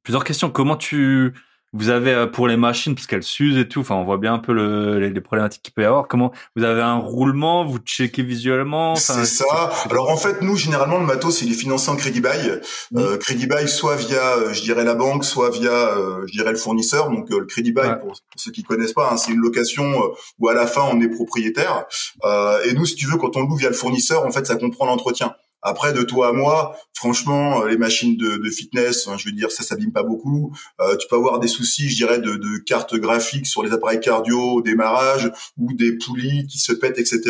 plusieurs 0.03 0.25
questions. 0.25 0.51
Comment 0.51 0.77
tu 0.77 1.35
vous 1.75 1.89
avez 1.89 2.13
euh, 2.13 2.27
pour 2.27 2.49
les 2.49 2.59
machines 2.59 2.95
parce 2.95 3.07
qu'elles 3.07 3.23
s'usent 3.23 3.57
et 3.57 3.67
tout. 3.67 3.81
Enfin, 3.81 3.95
on 3.95 4.05
voit 4.05 4.19
bien 4.19 4.35
un 4.35 4.39
peu 4.39 4.53
le, 4.53 4.99
les, 4.99 5.09
les 5.09 5.21
problématiques 5.23 5.63
qu'il 5.63 5.73
peut 5.73 5.81
y 5.81 5.87
avoir. 5.87 6.07
Comment 6.07 6.31
vous 6.55 6.65
avez 6.65 6.83
un 6.83 6.99
roulement, 6.99 7.65
vous 7.65 7.79
checkez 7.79 8.23
visuellement. 8.23 8.93
Enfin, 8.93 9.15
C'est 9.15 9.25
ça. 9.25 9.73
Alors 9.91 10.11
en 10.11 10.19
fait, 10.19 10.43
nous 10.43 10.55
généralement 10.55 10.99
le 10.99 11.07
matos 11.07 11.41
il 11.41 11.51
est 11.51 11.55
financé 11.55 11.89
en 11.91 11.97
crédit 11.97 12.21
bail. 12.21 12.61
Euh, 12.95 13.17
crédit 13.17 13.47
bail 13.47 13.71
soit 13.71 13.97
via, 13.97 14.37
euh, 14.37 14.53
je 14.53 14.61
dirais 14.61 14.85
la 14.85 14.95
banque, 14.95 15.25
soit 15.25 15.49
via, 15.49 15.71
euh, 15.71 16.27
je 16.27 16.33
dirais 16.33 16.51
le 16.51 16.59
fournisseur. 16.59 17.09
Donc 17.09 17.31
euh, 17.33 17.39
le 17.41 17.47
crédit 17.47 17.73
bail 17.73 17.89
Ouais. 17.89 17.99
pour, 18.01 18.09
pour 18.11 18.21
ceux 18.37 18.53
qui 18.53 18.63
connaissent 18.65 18.93
pas, 18.93 19.09
hein, 19.11 19.17
c'est 19.17 19.33
une 19.33 19.41
location 19.41 19.85
euh, 19.85 20.09
où 20.41 20.49
à 20.51 20.55
la 20.55 20.67
fin 20.67 20.83
on 20.93 21.01
est 21.01 21.09
propriétaire. 21.09 21.87
Euh, 22.25 22.63
et 22.67 22.75
nous, 22.75 22.85
si 22.85 22.97
tu 22.97 23.07
veux, 23.07 23.17
quand 23.17 23.35
on 23.39 23.41
loue 23.47 23.57
via 23.57 23.71
le 23.71 23.75
fournisseur, 23.75 24.27
en 24.27 24.31
fait, 24.31 24.47
ça 24.47 24.57
comprend 24.57 24.85
l'entretien. 24.85 25.35
Après, 25.63 25.93
de 25.93 26.03
toi 26.03 26.29
à 26.29 26.33
moi, 26.33 26.77
franchement, 26.95 27.63
euh, 27.63 27.69
les 27.69 27.77
machines 27.77 28.17
de, 28.17 28.37
de 28.37 28.51
fitness, 28.51 29.07
hein, 29.09 29.17
je 29.19 29.27
veux 29.27 29.33
dire, 29.33 29.51
ça 29.51 29.63
s'abîme 29.63 29.93
pas 29.93 30.03
beaucoup. 30.03 30.53
Euh, 30.81 30.97
tu 30.97 31.07
peux 31.09 31.17
avoir 31.17 31.39
des 31.39 31.49
soucis, 31.49 31.89
je 31.89 31.97
dirais, 31.97 32.19
de, 32.19 32.35
de 32.37 32.59
cartes 32.59 32.95
graphiques 32.97 33.47
sur 33.47 33.63
les 33.63 33.73
appareils 33.73 34.01
cardio 34.01 34.39
au 34.41 34.63
démarrage 34.63 35.31
ou 35.59 35.73
des 35.73 35.97
poulies 35.99 36.47
qui 36.49 36.59
se 36.59 36.73
pètent, 36.73 36.99
etc. 36.99 37.21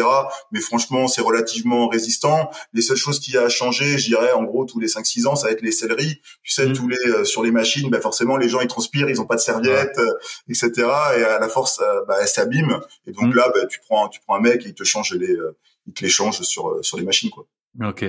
Mais 0.50 0.60
franchement, 0.60 1.08
c'est 1.08 1.20
relativement 1.22 1.88
résistant. 1.88 2.50
Les 2.72 2.82
seules 2.82 2.96
choses 2.96 3.20
qui 3.20 3.36
a 3.36 3.42
à 3.44 3.48
changer, 3.48 3.98
je 3.98 4.06
dirais, 4.06 4.32
en 4.32 4.44
gros, 4.44 4.64
tous 4.64 4.78
les 4.80 4.88
5-6 4.88 5.26
ans, 5.26 5.36
ça 5.36 5.46
va 5.48 5.52
être 5.52 5.62
les 5.62 5.72
selleries. 5.72 6.20
Tu 6.42 6.52
sais, 6.52 6.66
Mm. 6.66 6.72
tous 6.74 6.88
les 6.88 6.96
euh, 7.08 7.24
sur 7.24 7.42
les 7.42 7.50
machines, 7.50 7.90
bah, 7.90 8.00
forcément, 8.00 8.36
les 8.36 8.48
gens 8.48 8.60
ils 8.60 8.68
transpirent, 8.68 9.10
ils 9.10 9.20
ont 9.20 9.26
pas 9.26 9.36
de 9.36 9.40
serviette, 9.40 9.98
euh, 9.98 10.12
etc. 10.48 10.70
Et 11.18 11.22
à 11.24 11.38
la 11.38 11.48
force, 11.48 11.80
euh, 11.80 12.00
bah, 12.08 12.16
elles 12.20 12.28
s'abîment. 12.28 12.80
Et 13.06 13.12
donc 13.12 13.26
Mm. 13.32 13.34
là, 13.36 13.50
bah, 13.54 13.66
tu 13.66 13.80
prends, 13.80 14.08
tu 14.08 14.20
prends 14.26 14.36
un 14.36 14.40
mec 14.40 14.64
et 14.64 14.68
il 14.70 14.74
te 14.74 14.84
change 14.84 15.12
les, 15.14 15.30
euh, 15.32 15.56
il 15.86 15.92
te 15.92 16.02
les 16.04 16.10
change 16.10 16.40
sur 16.42 16.78
sur 16.82 16.96
les 16.96 17.04
machines, 17.04 17.30
quoi. 17.30 17.46
Ok. 17.80 18.02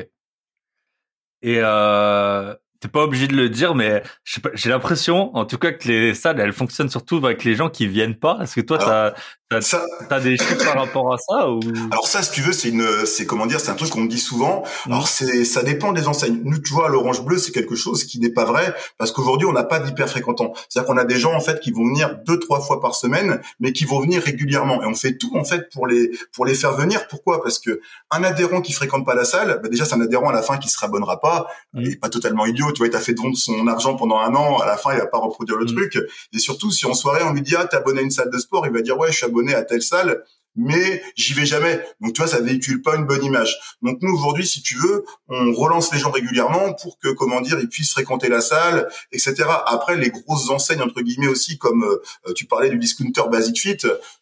Et 1.41 1.59
euh, 1.61 2.55
t'es 2.83 2.89
pas 2.89 3.03
obligé 3.03 3.29
de 3.29 3.35
le 3.35 3.47
dire, 3.47 3.75
mais 3.75 4.03
j'ai 4.25 4.69
l'impression, 4.69 5.33
en 5.37 5.45
tout 5.45 5.57
cas, 5.57 5.71
que 5.71 5.87
les 5.87 6.13
salles, 6.13 6.41
elles 6.41 6.51
fonctionnent 6.51 6.89
surtout 6.89 7.25
avec 7.25 7.45
les 7.45 7.55
gens 7.55 7.69
qui 7.69 7.87
viennent 7.87 8.17
pas. 8.17 8.39
Est-ce 8.41 8.55
que 8.55 8.61
toi, 8.61 8.77
t'as 8.77 9.13
Ça, 9.61 9.85
as 10.09 10.19
des 10.19 10.37
chiffres 10.37 10.63
par 10.65 10.85
rapport 10.85 11.13
à 11.13 11.17
ça 11.17 11.49
ou? 11.49 11.59
Alors 11.91 12.07
ça, 12.07 12.21
si 12.23 12.31
tu 12.31 12.41
veux, 12.41 12.53
c'est 12.53 12.69
une, 12.69 13.05
c'est 13.05 13.25
comment 13.25 13.45
dire, 13.45 13.59
c'est 13.59 13.71
un 13.71 13.75
truc 13.75 13.89
qu'on 13.89 14.01
me 14.01 14.09
dit 14.09 14.19
souvent. 14.19 14.63
Mm. 14.85 14.91
Alors 14.91 15.07
c'est, 15.07 15.45
ça 15.45 15.63
dépend 15.63 15.91
des 15.93 16.07
enseignes. 16.07 16.41
Nous, 16.43 16.59
tu 16.59 16.73
vois, 16.73 16.89
l'orange 16.89 17.23
bleu, 17.23 17.37
c'est 17.37 17.51
quelque 17.51 17.75
chose 17.75 18.03
qui 18.03 18.19
n'est 18.19 18.31
pas 18.31 18.45
vrai 18.45 18.73
parce 18.97 19.11
qu'aujourd'hui, 19.11 19.47
on 19.47 19.53
n'a 19.53 19.63
pas 19.63 19.79
d'hyper 19.79 20.09
fréquentants. 20.09 20.53
C'est-à-dire 20.69 20.87
qu'on 20.87 20.97
a 20.97 21.05
des 21.05 21.19
gens 21.19 21.33
en 21.33 21.39
fait 21.39 21.59
qui 21.59 21.71
vont 21.71 21.85
venir 21.85 22.17
deux, 22.25 22.39
trois 22.39 22.61
fois 22.61 22.81
par 22.81 22.95
semaine, 22.95 23.41
mais 23.59 23.73
qui 23.73 23.85
vont 23.85 23.99
venir 23.99 24.21
régulièrement. 24.21 24.81
Et 24.83 24.85
on 24.85 24.95
fait 24.95 25.17
tout 25.17 25.31
en 25.35 25.43
fait 25.43 25.69
pour 25.71 25.87
les, 25.87 26.11
pour 26.33 26.45
les 26.45 26.55
faire 26.55 26.73
venir. 26.73 27.07
Pourquoi? 27.07 27.41
Parce 27.43 27.59
que 27.59 27.79
un 28.11 28.23
adhérent 28.23 28.61
qui 28.61 28.73
fréquente 28.73 29.05
pas 29.05 29.15
la 29.15 29.25
salle, 29.25 29.59
bah, 29.61 29.69
déjà 29.69 29.85
c'est 29.85 29.95
un 29.95 30.01
adhérent 30.01 30.29
à 30.29 30.33
la 30.33 30.41
fin 30.41 30.57
qui 30.57 30.69
se 30.69 30.79
rabonnera 30.79 31.19
pas. 31.19 31.47
Mm. 31.73 31.81
Il 31.81 31.91
est 31.91 31.99
pas 31.99 32.09
totalement 32.09 32.45
idiot. 32.45 32.71
Tu 32.73 32.79
vois, 32.79 32.87
il 32.87 32.91
t'a 32.91 32.99
fait 32.99 33.13
vendre 33.17 33.37
son 33.37 33.67
argent 33.67 33.95
pendant 33.95 34.17
un 34.19 34.33
an. 34.35 34.57
À 34.57 34.65
la 34.65 34.77
fin, 34.77 34.91
il 34.93 34.99
va 34.99 35.05
pas 35.07 35.19
reproduire 35.19 35.57
le 35.57 35.65
Mm. 35.65 35.75
truc. 35.75 35.97
Et 36.33 36.39
surtout, 36.39 36.71
si 36.71 36.85
en 36.85 36.93
soirée 36.93 37.23
on 37.23 37.31
lui 37.33 37.41
dit 37.41 37.55
ah 37.57 37.65
t'es 37.65 37.77
abonné 37.77 37.99
à 37.99 38.03
une 38.03 38.11
salle 38.11 38.29
de 38.29 38.37
sport, 38.37 38.65
il 38.67 38.73
va 38.73 38.81
dire 38.81 38.97
ouais 38.97 39.11
je 39.11 39.17
suis 39.17 39.25
abonné 39.25 39.53
à 39.55 39.63
telle 39.63 39.81
salle 39.81 40.23
mais 40.55 41.01
j'y 41.15 41.33
vais 41.33 41.45
jamais. 41.45 41.83
Donc 42.01 42.13
tu 42.13 42.21
vois, 42.21 42.29
ça 42.29 42.41
véhicule 42.41 42.81
pas 42.81 42.95
une 42.95 43.05
bonne 43.05 43.23
image. 43.23 43.57
Donc 43.81 43.97
nous 44.01 44.13
aujourd'hui, 44.13 44.45
si 44.45 44.61
tu 44.61 44.75
veux, 44.77 45.05
on 45.29 45.53
relance 45.53 45.91
les 45.93 45.99
gens 45.99 46.11
régulièrement 46.11 46.73
pour 46.73 46.99
que, 46.99 47.09
comment 47.09 47.41
dire, 47.41 47.59
ils 47.59 47.69
puissent 47.69 47.91
fréquenter 47.91 48.29
la 48.29 48.41
salle, 48.41 48.89
etc. 49.11 49.45
Après, 49.65 49.97
les 49.97 50.09
grosses 50.09 50.49
enseignes 50.49 50.81
entre 50.81 51.01
guillemets 51.01 51.27
aussi, 51.27 51.57
comme 51.57 51.83
euh, 51.83 52.33
tu 52.33 52.45
parlais 52.45 52.69
du 52.69 52.77
discounter 52.77 53.23
Basic 53.31 53.59
Fit, 53.59 53.77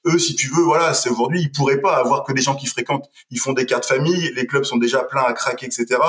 eux, 0.06 0.20
si 0.20 0.36
tu 0.36 0.48
veux, 0.48 0.64
voilà, 0.64 0.94
c'est 0.94 1.10
aujourd'hui, 1.10 1.42
ils 1.42 1.52
pourraient 1.52 1.82
pas 1.82 1.98
avoir 1.98 2.24
que 2.24 2.34
des 2.34 2.42
gens 2.42 2.56
qui 2.56 2.68
fréquentent. 2.68 3.10
Ils 3.30 3.40
font 3.40 3.54
des 3.54 3.66
cartes 3.66 3.86
famille, 3.86 4.32
les 4.36 4.48
clubs 4.48 4.64
sont 4.64 4.78
déjà 4.78 5.04
pleins 5.04 5.24
à 5.24 5.34
craquer, 5.34 5.66
etc. 5.66 6.00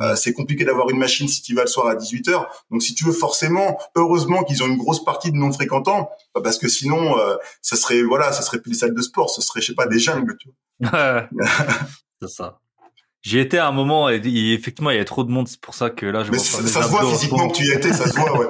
Euh, 0.00 0.16
c'est 0.16 0.32
compliqué 0.32 0.64
d'avoir 0.64 0.90
une 0.90 0.98
machine 0.98 1.28
si 1.28 1.42
tu 1.42 1.54
vas 1.54 1.62
le 1.62 1.68
soir 1.68 1.88
à 1.88 1.94
18 1.94 2.28
h 2.28 2.46
Donc 2.70 2.82
si 2.82 2.94
tu 2.94 3.04
veux, 3.04 3.12
forcément, 3.12 3.78
heureusement 3.94 4.44
qu'ils 4.44 4.62
ont 4.62 4.66
une 4.66 4.76
grosse 4.76 5.04
partie 5.04 5.30
de 5.30 5.36
non 5.36 5.52
fréquentants, 5.52 6.10
parce 6.42 6.58
que 6.58 6.68
sinon, 6.68 7.18
euh, 7.18 7.36
ça 7.62 7.76
serait, 7.76 8.02
voilà, 8.02 8.32
ça 8.32 8.42
serait 8.42 8.60
plus 8.60 8.70
des 8.70 8.78
salles 8.78 8.94
de 8.94 9.02
sport, 9.02 9.30
ce 9.30 9.42
serait 9.42 9.60
je 9.60 9.68
sais 9.68 9.74
pas, 9.74 9.86
des 9.86 9.98
jungles, 9.98 10.36
tu 10.38 10.48
vois. 10.80 11.28
c'est 12.22 12.28
ça. 12.28 12.60
J'y 13.22 13.38
étais 13.38 13.58
à 13.58 13.68
un 13.68 13.72
moment 13.72 14.10
et, 14.10 14.16
et 14.16 14.52
effectivement 14.52 14.90
il 14.90 14.94
y 14.94 14.96
avait 14.96 15.06
trop 15.06 15.24
de 15.24 15.30
monde, 15.30 15.48
c'est 15.48 15.60
pour 15.60 15.74
ça 15.74 15.88
que 15.88 16.04
là 16.04 16.24
je 16.24 16.30
Mais 16.30 16.36
vois 16.36 16.46
ça, 16.46 16.82
se 16.82 16.88
voit 16.88 17.10
physiquement 17.10 17.48
que 17.48 17.56
tu 17.56 17.64
y 17.64 17.72
étais, 17.72 17.92
ça 17.92 18.06
se 18.06 18.18
voit, 18.18 18.38
ouais. 18.38 18.48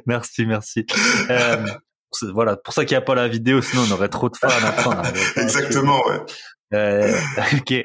merci, 0.06 0.46
merci. 0.46 0.86
Euh, 1.28 1.66
voilà, 2.32 2.56
pour 2.56 2.72
ça 2.72 2.84
qu'il 2.84 2.94
n'y 2.96 3.02
a 3.02 3.04
pas 3.04 3.16
la 3.16 3.26
vidéo, 3.26 3.62
sinon 3.62 3.82
on 3.88 3.90
aurait 3.92 4.08
trop 4.08 4.28
de 4.28 4.36
fans 4.36 4.48
Exactement, 5.36 6.06
ouais. 6.06 6.20
Euh, 6.74 7.12
ok. 7.54 7.84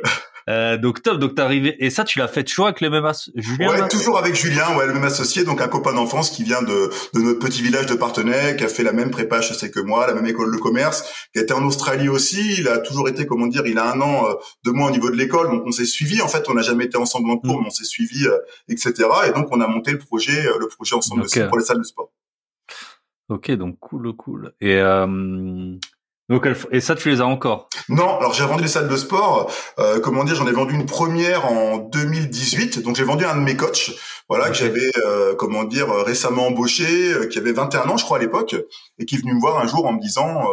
Euh, 0.50 0.78
donc 0.78 1.02
top, 1.04 1.18
donc 1.20 1.36
t'es 1.36 1.42
arrivé 1.42 1.76
et 1.84 1.90
ça 1.90 2.06
tu 2.06 2.20
l'as 2.20 2.28
fait 2.30 2.44
toujours 2.46 2.68
avec 2.68 2.80
le 2.80 2.90
même 2.90 3.04
as 3.04 3.30
Julien 3.36 3.70
Ouais, 3.70 3.88
toujours 3.90 4.18
avec 4.18 4.34
Julien, 4.34 4.78
ouais, 4.78 4.88
le 4.88 4.94
même 4.94 5.04
associé, 5.04 5.44
donc 5.44 5.60
un 5.62 5.68
copain 5.68 5.94
d'enfance 5.94 6.30
qui 6.30 6.44
vient 6.44 6.62
de, 6.62 6.90
de 7.14 7.20
notre 7.22 7.40
petit 7.40 7.62
village 7.62 7.86
de 7.86 7.96
Partenay, 7.96 8.56
qui 8.56 8.64
a 8.64 8.70
fait 8.70 8.84
la 8.84 8.94
même 8.94 9.12
prépa 9.12 9.40
HEC 9.40 9.72
que 9.72 9.82
moi, 9.82 10.08
la 10.08 10.14
même 10.14 10.26
école 10.26 10.54
de 10.56 10.58
commerce, 10.60 11.04
qui 11.34 11.40
a 11.40 11.42
été 11.42 11.54
en 11.54 11.64
Australie 11.66 12.08
aussi. 12.08 12.56
Il 12.60 12.68
a 12.70 12.78
toujours 12.78 13.10
été, 13.10 13.26
comment 13.26 13.48
dire, 13.48 13.68
il 13.68 13.78
a 13.78 13.92
un 13.92 14.00
an 14.00 14.26
euh, 14.30 14.34
de 14.64 14.72
moins 14.72 14.88
au 14.88 14.92
niveau 14.92 15.10
de 15.10 15.16
l'école, 15.18 15.50
donc 15.50 15.64
on 15.66 15.72
s'est 15.72 15.86
suivi. 15.86 16.22
En 16.22 16.28
fait, 16.30 16.48
on 16.50 16.54
n'a 16.54 16.62
jamais 16.62 16.86
été 16.86 16.98
ensemble 16.98 17.30
en 17.30 17.38
cours, 17.38 17.58
Mm. 17.58 17.62
mais 17.64 17.68
on 17.68 17.72
s'est 17.72 17.84
suivi, 17.84 18.26
euh, 18.28 18.38
etc. 18.70 18.94
Et 19.28 19.32
donc 19.32 19.48
on 19.52 19.60
a 19.60 19.68
monté 19.68 19.92
le 19.92 19.98
projet, 20.00 20.48
euh, 20.48 20.58
le 20.60 20.68
projet 20.68 20.96
ensemble 20.96 21.24
aussi 21.24 21.42
pour 21.50 21.58
les 21.58 21.66
salles 21.66 21.80
de 21.80 21.84
sport. 21.84 22.12
Ok, 23.30 23.52
donc 23.52 23.78
cool, 23.80 24.14
cool. 24.16 24.54
Et 24.62 24.78
euh, 24.78 25.76
donc 26.30 26.46
elle- 26.46 26.58
et 26.72 26.80
ça 26.82 26.96
tu 26.96 27.10
les 27.10 27.22
as 27.22 27.26
encore? 27.26 27.70
Non, 27.90 28.18
alors 28.20 28.34
j'ai 28.34 28.44
vendu 28.46 28.64
les 28.64 28.68
salles 28.70 28.88
de 28.90 28.98
sport. 28.98 29.52
Euh, 29.80 30.00
comment 30.00 30.24
dire, 30.24 30.36
j'en 30.36 30.48
ai 30.48 30.52
vendu 30.52 30.74
une 30.76 30.86
première 30.86 31.46
en 31.52 31.78
2018. 31.78 32.80
Donc 32.84 32.96
j'ai 32.96 33.04
vendu 33.04 33.26
un 33.26 33.36
de 33.36 33.42
mes 33.42 33.56
coachs, 33.56 33.92
voilà, 34.30 34.50
que 34.50 34.56
j'avais, 34.56 34.92
euh, 35.06 35.36
comment 35.36 35.64
dire, 35.64 35.90
euh, 35.92 36.04
récemment 36.04 36.48
embauché, 36.48 37.14
euh, 37.14 37.28
qui 37.28 37.38
avait 37.40 37.54
21 37.54 37.88
ans, 37.90 37.98
je 37.98 38.04
crois 38.06 38.18
à 38.18 38.22
l'époque, 38.22 38.56
et 39.00 39.06
qui 39.06 39.16
est 39.16 39.20
venu 39.20 39.34
me 39.34 39.40
voir 39.40 39.60
un 39.60 39.68
jour 39.68 39.86
en 39.86 39.94
me 39.94 40.02
disant, 40.02 40.42
euh, 40.44 40.48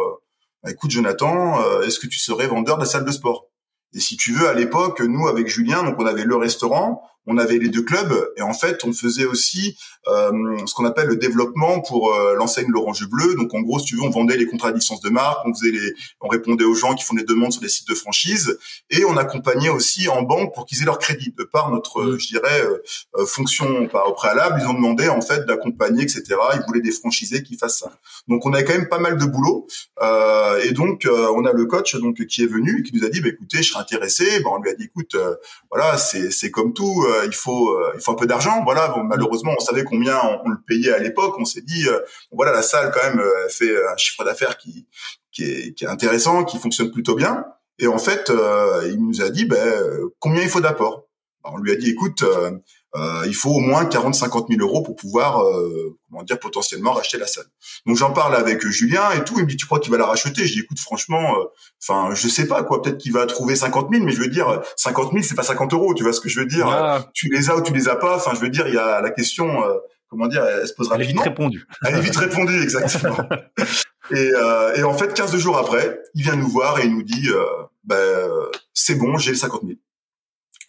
Bah, 0.63 0.71
écoute 0.71 0.89
Jonathan, 0.91 1.61
euh, 1.61 1.83
est-ce 1.83 1.99
que 1.99 2.07
tu 2.07 2.17
serais 2.17 2.47
vendeur 2.47 2.77
de 2.77 2.81
la 2.83 2.87
salle 2.89 3.05
de 3.05 3.11
sport? 3.11 3.45
Et 3.93 3.99
si 3.99 4.17
tu 4.17 4.33
veux, 4.33 4.47
à 4.49 4.53
l'époque, 4.55 4.99
nous 5.01 5.27
avec 5.27 5.47
Julien, 5.47 5.83
donc 5.83 5.95
on 5.99 6.05
avait 6.07 6.23
le 6.23 6.35
restaurant, 6.35 7.03
on 7.27 7.37
avait 7.37 7.57
les 7.57 7.69
deux 7.69 7.81
clubs, 7.83 8.13
et 8.37 8.41
en 8.41 8.53
fait, 8.53 8.83
on 8.83 8.93
faisait 8.93 9.25
aussi 9.25 9.77
euh, 10.07 10.31
ce 10.65 10.73
qu'on 10.73 10.85
appelle 10.85 11.07
le 11.07 11.15
développement 11.15 11.81
pour 11.81 12.13
euh, 12.13 12.35
l'enseigne 12.35 12.67
l'Orange 12.69 13.07
Bleu. 13.09 13.35
Donc 13.35 13.53
en 13.53 13.61
gros, 13.61 13.79
si 13.79 13.85
tu 13.85 13.95
veux, 13.95 14.03
on 14.03 14.09
vendait 14.11 14.37
les 14.37 14.45
contrats 14.45 14.71
de 14.71 14.77
licence 14.77 15.01
de 15.01 15.09
marque, 15.09 15.39
on 15.45 15.53
faisait 15.53 15.71
les, 15.71 15.93
on 16.21 16.27
répondait 16.27 16.65
aux 16.65 16.75
gens 16.75 16.93
qui 16.93 17.03
font 17.03 17.15
des 17.15 17.23
demandes 17.23 17.51
sur 17.51 17.61
des 17.61 17.69
sites 17.69 17.87
de 17.87 17.95
franchise, 17.95 18.57
et 18.89 19.03
on 19.05 19.17
accompagnait 19.17 19.69
aussi 19.69 20.07
en 20.07 20.21
banque 20.21 20.53
pour 20.53 20.65
qu'ils 20.65 20.81
aient 20.81 20.85
leur 20.85 20.99
crédit. 20.99 21.33
De 21.37 21.43
par 21.43 21.71
notre, 21.71 22.01
euh, 22.01 22.19
je 22.19 22.27
dirais, 22.27 22.61
euh, 22.61 22.77
euh, 23.17 23.25
fonction 23.25 23.87
pas 23.87 24.05
au 24.05 24.13
préalable, 24.13 24.59
ils 24.61 24.67
ont 24.67 24.73
demandé 24.73 25.09
en 25.09 25.21
fait 25.21 25.45
d'accompagner, 25.45 26.03
etc. 26.03 26.23
Ils 26.53 26.63
voulaient 26.67 26.81
des 26.81 26.91
franchisés 26.91 27.43
qui 27.43 27.57
fassent 27.57 27.79
ça. 27.79 27.91
Donc 28.27 28.45
on 28.45 28.53
avait 28.53 28.63
quand 28.63 28.73
même 28.73 28.89
pas 28.89 28.99
mal 28.99 29.17
de 29.17 29.25
boulot, 29.25 29.67
euh, 30.01 30.61
et 30.63 30.71
donc 30.71 31.05
euh, 31.05 31.29
on 31.35 31.45
a 31.45 31.53
le 31.53 31.65
coach 31.65 31.95
donc 31.95 32.23
qui 32.25 32.43
est 32.43 32.47
venu, 32.47 32.83
qui 32.83 32.95
nous 32.95 33.05
a 33.05 33.09
dit, 33.09 33.21
bah, 33.21 33.29
écoutez, 33.29 33.57
je 33.63 33.71
serais 33.71 33.81
intéressé. 33.81 34.39
Bon, 34.41 34.55
on 34.55 34.61
lui 34.61 34.69
a 34.69 34.73
dit, 34.75 34.85
écoute, 34.85 35.15
euh, 35.15 35.35
voilà, 35.71 35.97
c'est 35.97 36.31
c'est 36.31 36.51
comme 36.51 36.73
tout, 36.73 37.05
il 37.25 37.33
faut 37.33 37.69
euh, 37.69 37.91
il 37.95 38.01
faut 38.01 38.11
un 38.11 38.15
peu 38.15 38.25
d'argent. 38.25 38.63
Voilà, 38.63 38.95
malheureusement, 39.03 39.53
on 39.57 39.63
savait 39.63 39.83
combien 39.83 40.19
on, 40.43 40.49
le 40.49 40.57
payait 40.67 40.93
à 40.93 40.99
l'époque. 40.99 41.35
On 41.39 41.45
s'est 41.45 41.61
dit, 41.61 41.87
euh, 41.87 41.99
voilà, 42.31 42.51
la 42.51 42.61
salle 42.61 42.91
quand 42.93 43.03
même 43.07 43.19
euh, 43.19 43.49
fait 43.49 43.75
un 43.91 43.97
chiffre 43.97 44.23
d'affaires 44.23 44.57
qui 44.57 44.87
qui 45.31 45.43
est, 45.43 45.73
qui 45.73 45.83
est 45.83 45.87
intéressant, 45.87 46.45
qui 46.45 46.57
fonctionne 46.57 46.91
plutôt 46.91 47.15
bien. 47.15 47.45
Et 47.79 47.87
en 47.87 47.97
fait, 47.97 48.29
euh, 48.29 48.89
il 48.89 49.05
nous 49.05 49.21
a 49.21 49.29
dit, 49.29 49.45
ben, 49.45 49.57
euh, 49.57 50.09
combien 50.19 50.41
il 50.41 50.49
faut 50.49 50.61
d'apport 50.61 51.07
On 51.43 51.57
lui 51.57 51.71
a 51.71 51.75
dit, 51.75 51.89
écoute, 51.89 52.23
euh, 52.95 53.21
euh, 53.21 53.23
il 53.27 53.35
faut 53.35 53.49
au 53.51 53.59
moins 53.59 53.83
40-50 53.85 54.47
000 54.49 54.61
euros 54.61 54.81
pour 54.81 54.95
pouvoir, 54.95 55.41
euh, 55.43 55.97
comment 56.09 56.23
dire, 56.23 56.39
potentiellement 56.39 56.93
racheter 56.93 57.17
la 57.17 57.27
salle. 57.27 57.45
Donc 57.85 57.97
j'en 57.97 58.11
parle 58.11 58.35
avec 58.35 58.65
Julien 58.67 59.11
et 59.11 59.23
tout. 59.23 59.35
Il 59.37 59.43
me 59.43 59.47
dit, 59.49 59.57
tu 59.57 59.65
crois 59.65 59.79
qu'il 59.79 59.91
va 59.91 59.97
la 59.97 60.05
racheter? 60.05 60.45
Je 60.45 60.53
dis, 60.53 60.59
écoute, 60.61 60.79
franchement, 60.79 61.35
euh, 61.39 61.43
enfin, 61.83 62.15
je 62.15 62.27
sais 62.27 62.47
pas 62.47 62.63
quoi. 62.63 62.81
Peut-être 62.81 62.97
qu'il 62.97 63.11
va 63.13 63.25
trouver 63.25 63.55
50 63.55 63.89
000, 63.91 64.03
mais 64.05 64.11
je 64.11 64.19
veux 64.19 64.27
dire, 64.29 64.61
50 64.77 65.11
000, 65.11 65.23
c'est 65.23 65.35
pas 65.35 65.43
50 65.43 65.73
euros. 65.73 65.93
Tu 65.93 66.03
vois 66.03 66.13
ce 66.13 66.21
que 66.21 66.29
je 66.29 66.39
veux 66.39 66.45
dire? 66.45 66.67
Ah, 66.67 67.05
Tu 67.13 67.29
les 67.29 67.49
as 67.49 67.55
ou 67.57 67.61
tu 67.61 67.73
les 67.73 67.87
as 67.89 67.95
pas? 67.95 68.15
Enfin, 68.15 68.31
je 68.33 68.39
veux 68.39 68.49
dire, 68.49 68.67
il 68.67 68.73
y 68.75 68.77
a 68.77 69.01
la 69.01 69.09
question. 69.11 69.63
euh, 69.65 69.75
comment 70.09 70.27
dire 70.27 70.43
Elle 70.45 70.67
se 70.67 70.73
pose 70.73 70.89
elle 70.93 71.01
est 71.01 71.05
vite 71.05 71.17
rapidement. 71.17 71.45
répondu. 71.47 71.67
Elle 71.85 71.95
est 71.95 72.01
vite 72.01 72.15
répondue, 72.15 72.61
exactement. 72.61 73.17
et, 74.11 74.31
euh, 74.35 74.75
et 74.75 74.83
en 74.83 74.93
fait, 74.93 75.13
15 75.13 75.35
jours 75.37 75.57
après, 75.57 75.99
il 76.13 76.23
vient 76.23 76.35
nous 76.35 76.47
voir 76.47 76.79
et 76.79 76.85
il 76.85 76.93
nous 76.93 77.03
dit, 77.03 77.27
euh, 77.29 77.43
ben, 77.83 77.95
euh, 77.95 78.45
c'est 78.73 78.95
bon, 78.95 79.17
j'ai 79.17 79.31
les 79.31 79.37
50 79.37 79.61
000. 79.63 79.73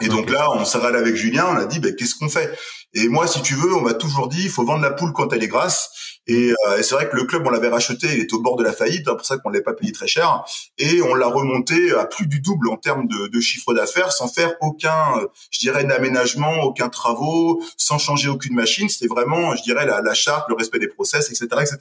Et 0.03 0.09
donc 0.09 0.31
là, 0.31 0.51
on 0.53 0.65
s'est 0.65 0.79
avec 0.79 1.17
Julien, 1.17 1.47
on 1.51 1.57
a 1.57 1.65
dit, 1.65 1.79
ben, 1.79 1.95
qu'est-ce 1.95 2.15
qu'on 2.15 2.29
fait? 2.29 2.55
Et 2.93 3.09
moi, 3.09 3.27
si 3.27 3.41
tu 3.43 3.55
veux, 3.55 3.75
on 3.75 3.81
m'a 3.81 3.95
toujours 3.95 4.29
dit, 4.29 4.43
il 4.43 4.51
faut 4.51 4.65
vendre 4.65 4.83
la 4.83 4.91
poule 4.91 5.13
quand 5.13 5.33
elle 5.33 5.43
est 5.43 5.49
grasse. 5.49 6.19
Et, 6.27 6.53
euh, 6.69 6.83
c'est 6.83 6.95
vrai 6.95 7.09
que 7.09 7.17
le 7.17 7.25
club, 7.25 7.47
on 7.47 7.51
l'avait 7.51 7.69
racheté, 7.69 8.09
il 8.13 8.21
était 8.21 8.35
au 8.35 8.41
bord 8.41 8.57
de 8.57 8.65
la 8.65 8.73
faillite, 8.73 9.03
c'est 9.05 9.11
hein, 9.11 9.15
pour 9.15 9.27
ça 9.27 9.39
qu'on 9.39 9.49
ne 9.49 9.55
l'avait 9.55 9.65
pas 9.65 9.75
payé 9.75 9.93
très 9.93 10.07
cher. 10.07 10.45
Et 10.77 11.01
on 11.03 11.15
l'a 11.15 11.29
remonté 11.29 11.93
à 11.93 12.05
plus 12.05 12.27
du 12.27 12.41
double 12.41 12.69
en 12.69 12.77
termes 12.77 13.07
de, 13.07 13.29
de 13.29 13.41
chiffre 13.41 13.73
d'affaires, 13.75 14.13
sans 14.13 14.29
faire 14.29 14.55
aucun, 14.61 15.19
euh, 15.19 15.27
je 15.51 15.61
dirais, 15.61 15.85
d'aménagement, 15.85 16.63
aucun 16.63 16.89
travaux, 16.89 17.63
sans 17.77 17.99
changer 17.99 18.29
aucune 18.29 18.55
machine. 18.55 18.89
C'était 18.89 19.09
vraiment, 19.09 19.55
je 19.57 19.63
dirais, 19.63 19.87
la, 19.87 20.03
la 20.03 20.15
charte, 20.15 20.49
le 20.49 20.57
respect 20.57 20.79
des 20.79 20.89
process, 20.89 21.31
etc., 21.31 21.47
etc. 21.61 21.79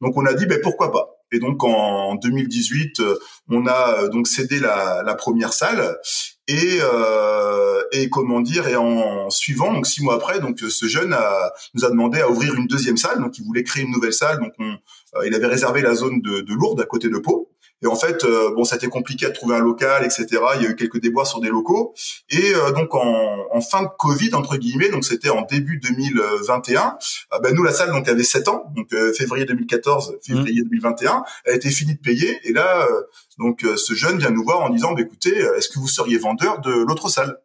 Donc 0.00 0.16
on 0.16 0.26
a 0.26 0.34
dit, 0.34 0.46
ben 0.46 0.60
pourquoi 0.60 0.90
pas? 0.90 1.10
Et 1.30 1.38
donc 1.38 1.62
en 1.62 2.16
2018, 2.16 3.00
euh, 3.00 3.18
on 3.50 3.66
a 3.66 4.08
donc 4.08 4.26
cédé 4.26 4.58
la, 4.58 5.02
la 5.04 5.14
première 5.14 5.52
salle 5.52 5.96
et, 6.48 6.78
euh, 6.80 7.82
et 7.92 8.08
comment 8.10 8.40
dire 8.40 8.66
et 8.66 8.76
en 8.76 9.30
suivant 9.30 9.72
donc 9.72 9.86
six 9.86 10.02
mois 10.02 10.14
après 10.14 10.40
donc 10.40 10.58
ce 10.58 10.86
jeune 10.86 11.12
a, 11.12 11.52
nous 11.74 11.84
a 11.84 11.90
demandé 11.90 12.20
à 12.20 12.28
ouvrir 12.28 12.54
une 12.54 12.66
deuxième 12.66 12.96
salle. 12.96 13.20
Donc 13.20 13.38
il 13.38 13.44
voulait 13.44 13.62
créer 13.62 13.84
une 13.84 13.92
nouvelle 13.92 14.12
salle. 14.12 14.38
Donc 14.40 14.52
on, 14.58 14.76
euh, 15.16 15.26
il 15.26 15.34
avait 15.34 15.46
réservé 15.46 15.82
la 15.82 15.94
zone 15.94 16.20
de, 16.20 16.40
de 16.40 16.54
Lourdes 16.54 16.80
à 16.80 16.86
côté 16.86 17.08
de 17.08 17.18
Pau 17.18 17.51
et 17.82 17.86
en 17.88 17.96
fait, 17.96 18.24
euh, 18.24 18.54
bon, 18.54 18.64
ça 18.64 18.76
a 18.76 18.78
été 18.78 18.86
compliqué 18.86 19.26
de 19.26 19.32
trouver 19.32 19.56
un 19.56 19.60
local, 19.60 20.04
etc. 20.04 20.26
Il 20.56 20.62
y 20.62 20.66
a 20.66 20.70
eu 20.70 20.76
quelques 20.76 21.00
déboires 21.00 21.26
sur 21.26 21.40
des 21.40 21.48
locaux. 21.48 21.94
Et 22.30 22.54
euh, 22.54 22.70
donc 22.70 22.94
en, 22.94 23.46
en, 23.50 23.60
fin 23.60 23.82
de 23.82 23.88
Covid 23.98 24.34
entre 24.34 24.56
guillemets, 24.56 24.88
donc 24.88 25.04
c'était 25.04 25.30
en 25.30 25.42
début 25.42 25.78
2021. 25.78 26.96
Euh, 27.32 27.38
ben 27.40 27.54
nous 27.54 27.64
la 27.64 27.72
salle 27.72 27.90
donc 27.90 28.08
avait 28.08 28.22
7 28.22 28.48
ans, 28.48 28.72
donc 28.76 28.88
février 29.16 29.44
2014, 29.44 30.18
février 30.24 30.62
2021, 30.62 31.12
mmh. 31.12 31.22
elle 31.44 31.52
a 31.52 31.56
été 31.56 31.70
finie 31.70 31.94
de 31.94 32.00
payer. 32.00 32.38
Et 32.44 32.52
là, 32.52 32.86
donc 33.38 33.66
ce 33.76 33.94
jeune 33.94 34.18
vient 34.18 34.30
nous 34.30 34.44
voir 34.44 34.60
en 34.60 34.70
disant, 34.70 34.92
bah, 34.92 35.02
écoutez, 35.02 35.36
est-ce 35.56 35.68
que 35.68 35.78
vous 35.78 35.88
seriez 35.88 36.18
vendeur 36.18 36.60
de 36.60 36.70
l'autre 36.70 37.08
salle? 37.08 37.36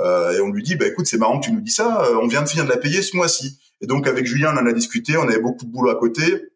Et 0.00 0.40
on 0.40 0.50
lui 0.50 0.62
dit, 0.62 0.76
bah 0.76 0.86
écoute, 0.86 1.06
c'est 1.06 1.18
marrant 1.18 1.40
que 1.40 1.46
tu 1.46 1.52
nous 1.52 1.60
dis 1.60 1.72
ça. 1.72 2.06
on 2.22 2.26
vient 2.26 2.42
de 2.42 2.48
finir 2.48 2.64
de 2.64 2.70
la 2.70 2.76
payer 2.76 3.02
ce 3.02 3.16
mois-ci. 3.16 3.58
Et 3.80 3.86
donc 3.86 4.06
avec 4.06 4.26
Julien, 4.26 4.54
on 4.54 4.60
en 4.60 4.66
a 4.66 4.72
discuté. 4.72 5.16
On 5.16 5.22
avait 5.22 5.40
beaucoup 5.40 5.64
de 5.64 5.70
boulot 5.70 5.90
à 5.90 5.96
côté. 5.96 6.47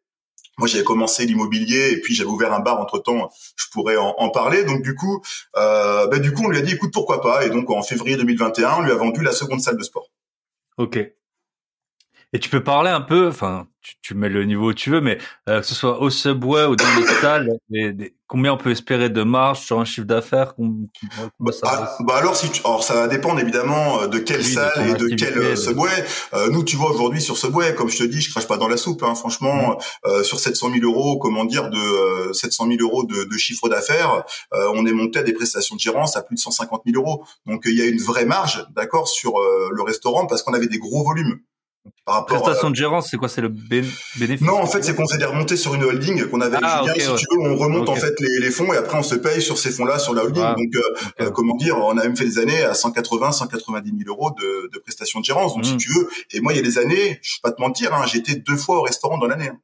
Moi, 0.62 0.68
j'avais 0.68 0.84
commencé 0.84 1.26
l'immobilier 1.26 1.90
et 1.90 2.00
puis 2.00 2.14
j'avais 2.14 2.30
ouvert 2.30 2.52
un 2.52 2.60
bar 2.60 2.78
entre 2.78 3.00
temps. 3.00 3.32
Je 3.56 3.66
pourrais 3.72 3.96
en, 3.96 4.28
parler. 4.30 4.62
Donc 4.62 4.82
du 4.82 4.94
coup, 4.94 5.20
euh, 5.56 6.06
bah, 6.06 6.20
du 6.20 6.32
coup, 6.32 6.42
on 6.44 6.50
lui 6.50 6.58
a 6.58 6.60
dit, 6.60 6.74
écoute, 6.74 6.92
pourquoi 6.92 7.20
pas? 7.20 7.44
Et 7.44 7.50
donc 7.50 7.68
en 7.68 7.82
février 7.82 8.16
2021, 8.16 8.76
on 8.78 8.82
lui 8.82 8.92
a 8.92 8.94
vendu 8.94 9.24
la 9.24 9.32
seconde 9.32 9.60
salle 9.60 9.76
de 9.76 9.82
sport. 9.82 10.06
Ok. 10.78 11.00
Et 12.32 12.38
tu 12.38 12.48
peux 12.48 12.62
parler 12.62 12.90
un 12.90 13.02
peu, 13.02 13.28
enfin, 13.28 13.66
tu, 13.82 13.94
tu, 14.00 14.14
mets 14.14 14.30
le 14.30 14.44
niveau 14.44 14.70
où 14.70 14.74
tu 14.74 14.90
veux, 14.90 15.02
mais 15.02 15.18
euh, 15.50 15.60
que 15.60 15.66
ce 15.66 15.74
soit 15.74 16.00
au 16.00 16.08
subway 16.08 16.64
ou 16.64 16.76
dans 16.76 16.96
les 16.98 17.06
salles, 17.20 17.50
combien 18.32 18.54
on 18.54 18.56
peut 18.56 18.70
espérer 18.70 19.10
de 19.10 19.22
marge 19.22 19.60
sur 19.60 19.78
un 19.78 19.84
chiffre 19.84 20.06
d'affaires 20.06 20.54
bah, 21.38 21.50
ah, 21.64 21.96
bah, 22.00 22.14
alors, 22.16 22.34
si 22.34 22.50
tu, 22.50 22.62
alors 22.64 22.82
ça 22.82 22.94
va 22.94 23.06
dépendre 23.06 23.38
évidemment 23.38 24.00
euh, 24.00 24.06
de 24.06 24.18
quelle 24.18 24.42
salle 24.42 24.88
et 24.88 24.94
de 24.94 25.14
quel 25.14 25.36
euh, 25.36 25.56
subway. 25.56 25.90
Euh, 26.32 26.48
nous, 26.48 26.64
tu 26.64 26.76
vois 26.76 26.90
aujourd'hui 26.90 27.20
sur 27.20 27.36
subway, 27.36 27.74
comme 27.74 27.90
je 27.90 27.98
te 27.98 28.04
dis, 28.04 28.22
je 28.22 28.30
crache 28.30 28.46
pas 28.46 28.56
dans 28.56 28.68
la 28.68 28.78
soupe. 28.78 29.02
Hein, 29.02 29.14
franchement, 29.14 29.72
mmh. 29.72 30.08
euh, 30.08 30.22
sur 30.22 30.40
700 30.40 30.70
000 30.72 30.90
euros, 30.90 31.18
comment 31.18 31.44
dire, 31.44 31.68
de 31.68 32.32
700 32.32 32.68
000 32.68 32.78
euros 32.80 33.04
de, 33.04 33.24
de 33.24 33.36
chiffre 33.36 33.68
d'affaires, 33.68 34.24
on 34.52 34.86
est 34.86 34.92
monté 34.92 35.18
à 35.18 35.22
des 35.22 35.34
prestations 35.34 35.76
de 35.76 35.80
gérance 35.80 36.16
à 36.16 36.22
plus 36.22 36.36
de 36.36 36.40
150 36.40 36.84
000 36.86 36.98
euros. 36.98 37.26
Donc 37.44 37.64
il 37.66 37.76
y 37.76 37.82
a 37.82 37.86
une 37.86 38.00
vraie 38.00 38.24
marge, 38.24 38.66
d'accord, 38.74 39.08
sur 39.08 39.34
le 39.38 39.82
restaurant 39.82 40.26
parce 40.26 40.42
qu'on 40.42 40.54
avait 40.54 40.68
des 40.68 40.78
gros 40.78 41.04
volumes. 41.04 41.40
Par 42.04 42.26
Prestation 42.26 42.70
de 42.70 42.76
gérance, 42.76 43.08
c'est 43.10 43.16
quoi 43.16 43.28
C'est 43.28 43.40
le 43.40 43.48
bénéfice 43.48 44.46
Non, 44.46 44.60
en 44.60 44.66
fait, 44.66 44.82
c'est 44.82 44.94
qu'on 44.94 45.06
s'est 45.06 45.24
remonté 45.24 45.56
sur 45.56 45.74
une 45.74 45.84
holding 45.84 46.28
qu'on 46.28 46.40
avait 46.40 46.58
ah, 46.62 46.82
Julien. 46.82 47.16
si 47.16 47.24
tu 47.24 47.36
veux, 47.36 47.50
on 47.50 47.56
remonte 47.56 47.88
en 47.88 47.94
fait 47.94 48.18
les, 48.20 48.40
les, 48.40 48.50
fonds 48.50 48.72
et 48.72 48.76
après 48.76 48.98
on 48.98 49.02
se 49.02 49.14
paye 49.14 49.40
sur 49.40 49.56
ces 49.56 49.70
fonds-là 49.70 49.98
sur 49.98 50.12
la 50.12 50.24
holding. 50.24 50.42
Donc, 50.42 50.74
euh, 50.74 50.80
euh, 51.20 51.30
comment 51.30 51.56
dire, 51.56 51.78
on 51.78 51.96
a 51.96 52.02
même 52.02 52.16
fait 52.16 52.24
des 52.24 52.38
années 52.38 52.62
à 52.62 52.74
180, 52.74 53.32
190 53.32 53.90
000 53.90 54.00
euros 54.08 54.30
de, 54.30 54.70
de 54.72 54.78
prestations 54.78 55.20
de 55.20 55.24
gérance. 55.24 55.54
Donc, 55.54 55.64
si 55.64 55.74
mmh. 55.74 55.78
tu 55.78 55.92
veux, 55.92 56.08
et 56.32 56.40
moi, 56.40 56.52
il 56.52 56.56
y 56.56 56.58
a 56.58 56.62
des 56.62 56.78
années, 56.78 57.20
je 57.22 57.36
vais 57.36 57.40
pas 57.42 57.52
te 57.52 57.60
mentir, 57.60 57.94
hein, 57.94 58.04
j'étais 58.06 58.34
deux 58.34 58.56
fois 58.56 58.78
au 58.78 58.82
restaurant 58.82 59.18
dans 59.18 59.28
l'année. 59.28 59.48
Hein. 59.48 59.58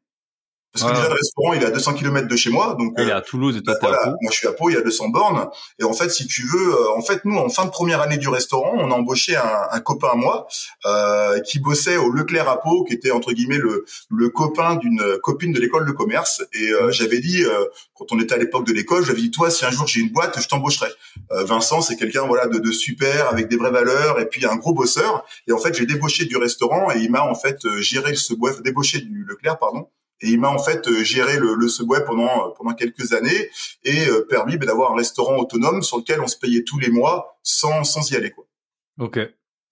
Parce 0.72 0.84
que 0.84 0.96
déjà, 0.96 1.08
le 1.08 1.14
restaurant, 1.14 1.52
il 1.54 1.62
est 1.62 1.66
à 1.66 1.70
200 1.70 1.94
km 1.94 2.28
de 2.28 2.36
chez 2.36 2.50
moi. 2.50 2.76
Donc, 2.78 2.92
il 2.98 3.08
est 3.08 3.12
à 3.12 3.20
Toulouse 3.20 3.56
et 3.56 3.62
toi, 3.62 3.74
bah, 3.80 3.88
voilà, 3.88 4.14
Moi, 4.20 4.30
je 4.30 4.36
suis 4.36 4.46
à 4.46 4.52
Pau, 4.52 4.68
il 4.70 4.74
y 4.74 4.76
a 4.76 4.82
200 4.82 5.08
bornes. 5.08 5.48
Et 5.80 5.84
en 5.84 5.92
fait, 5.92 6.10
si 6.10 6.26
tu 6.26 6.46
veux, 6.46 6.74
euh, 6.74 6.96
en 6.96 7.02
fait, 7.02 7.24
nous, 7.24 7.36
en 7.36 7.48
fin 7.48 7.64
de 7.64 7.70
première 7.70 8.00
année 8.00 8.18
du 8.18 8.28
restaurant, 8.28 8.74
on 8.76 8.90
a 8.90 8.94
embauché 8.94 9.34
un, 9.36 9.68
un 9.70 9.80
copain 9.80 10.10
à 10.12 10.14
moi 10.14 10.46
euh, 10.86 11.40
qui 11.40 11.58
bossait 11.58 11.96
au 11.96 12.10
Leclerc 12.10 12.48
à 12.48 12.60
Pau, 12.60 12.84
qui 12.84 12.94
était, 12.94 13.10
entre 13.10 13.32
guillemets, 13.32 13.58
le, 13.58 13.84
le 14.10 14.28
copain 14.28 14.76
d'une 14.76 15.18
copine 15.22 15.52
de 15.52 15.60
l'école 15.60 15.86
de 15.86 15.92
commerce. 15.92 16.42
Et 16.52 16.70
euh, 16.70 16.90
j'avais 16.90 17.20
dit, 17.20 17.44
euh, 17.44 17.64
quand 17.94 18.12
on 18.12 18.20
était 18.20 18.34
à 18.34 18.38
l'époque 18.38 18.66
de 18.66 18.72
l'école, 18.72 19.04
j'avais 19.04 19.20
dit, 19.20 19.30
toi, 19.30 19.50
si 19.50 19.64
un 19.64 19.70
jour 19.70 19.86
j'ai 19.86 20.00
une 20.00 20.10
boîte, 20.10 20.40
je 20.40 20.48
t'embaucherai. 20.48 20.88
Euh, 21.32 21.44
Vincent, 21.44 21.80
c'est 21.80 21.96
quelqu'un 21.96 22.26
voilà 22.26 22.46
de, 22.46 22.58
de, 22.58 22.70
super, 22.72 23.28
avec 23.28 23.48
des 23.48 23.56
vraies 23.56 23.70
valeurs, 23.70 24.20
et 24.20 24.26
puis 24.26 24.44
un 24.46 24.56
gros 24.56 24.74
bosseur. 24.74 25.24
Et 25.46 25.52
en 25.52 25.58
fait, 25.58 25.74
j'ai 25.74 25.86
débauché 25.86 26.24
du 26.26 26.36
restaurant 26.36 26.90
et 26.90 26.98
il 26.98 27.10
m'a, 27.10 27.22
en 27.22 27.34
fait, 27.34 27.58
géré 27.78 28.14
ce 28.14 28.34
boîte, 28.34 28.62
débauché 28.62 29.00
du 29.00 29.24
Leclerc, 29.28 29.58
pardon 29.58 29.88
et 30.20 30.30
il 30.30 30.40
m'a 30.40 30.48
en 30.48 30.58
fait 30.58 30.86
euh, 30.88 31.04
géré 31.04 31.38
le, 31.38 31.54
le 31.54 31.68
subway 31.68 32.04
pendant 32.04 32.26
euh, 32.26 32.50
pendant 32.56 32.74
quelques 32.74 33.12
années 33.12 33.50
et 33.84 34.06
euh, 34.08 34.26
permis 34.28 34.56
bah, 34.56 34.66
d'avoir 34.66 34.92
un 34.92 34.96
restaurant 34.96 35.36
autonome 35.36 35.82
sur 35.82 35.98
lequel 35.98 36.20
on 36.20 36.26
se 36.26 36.36
payait 36.36 36.64
tous 36.64 36.78
les 36.78 36.90
mois 36.90 37.38
sans 37.42 37.84
sans 37.84 38.10
y 38.10 38.16
aller 38.16 38.30
quoi. 38.30 38.44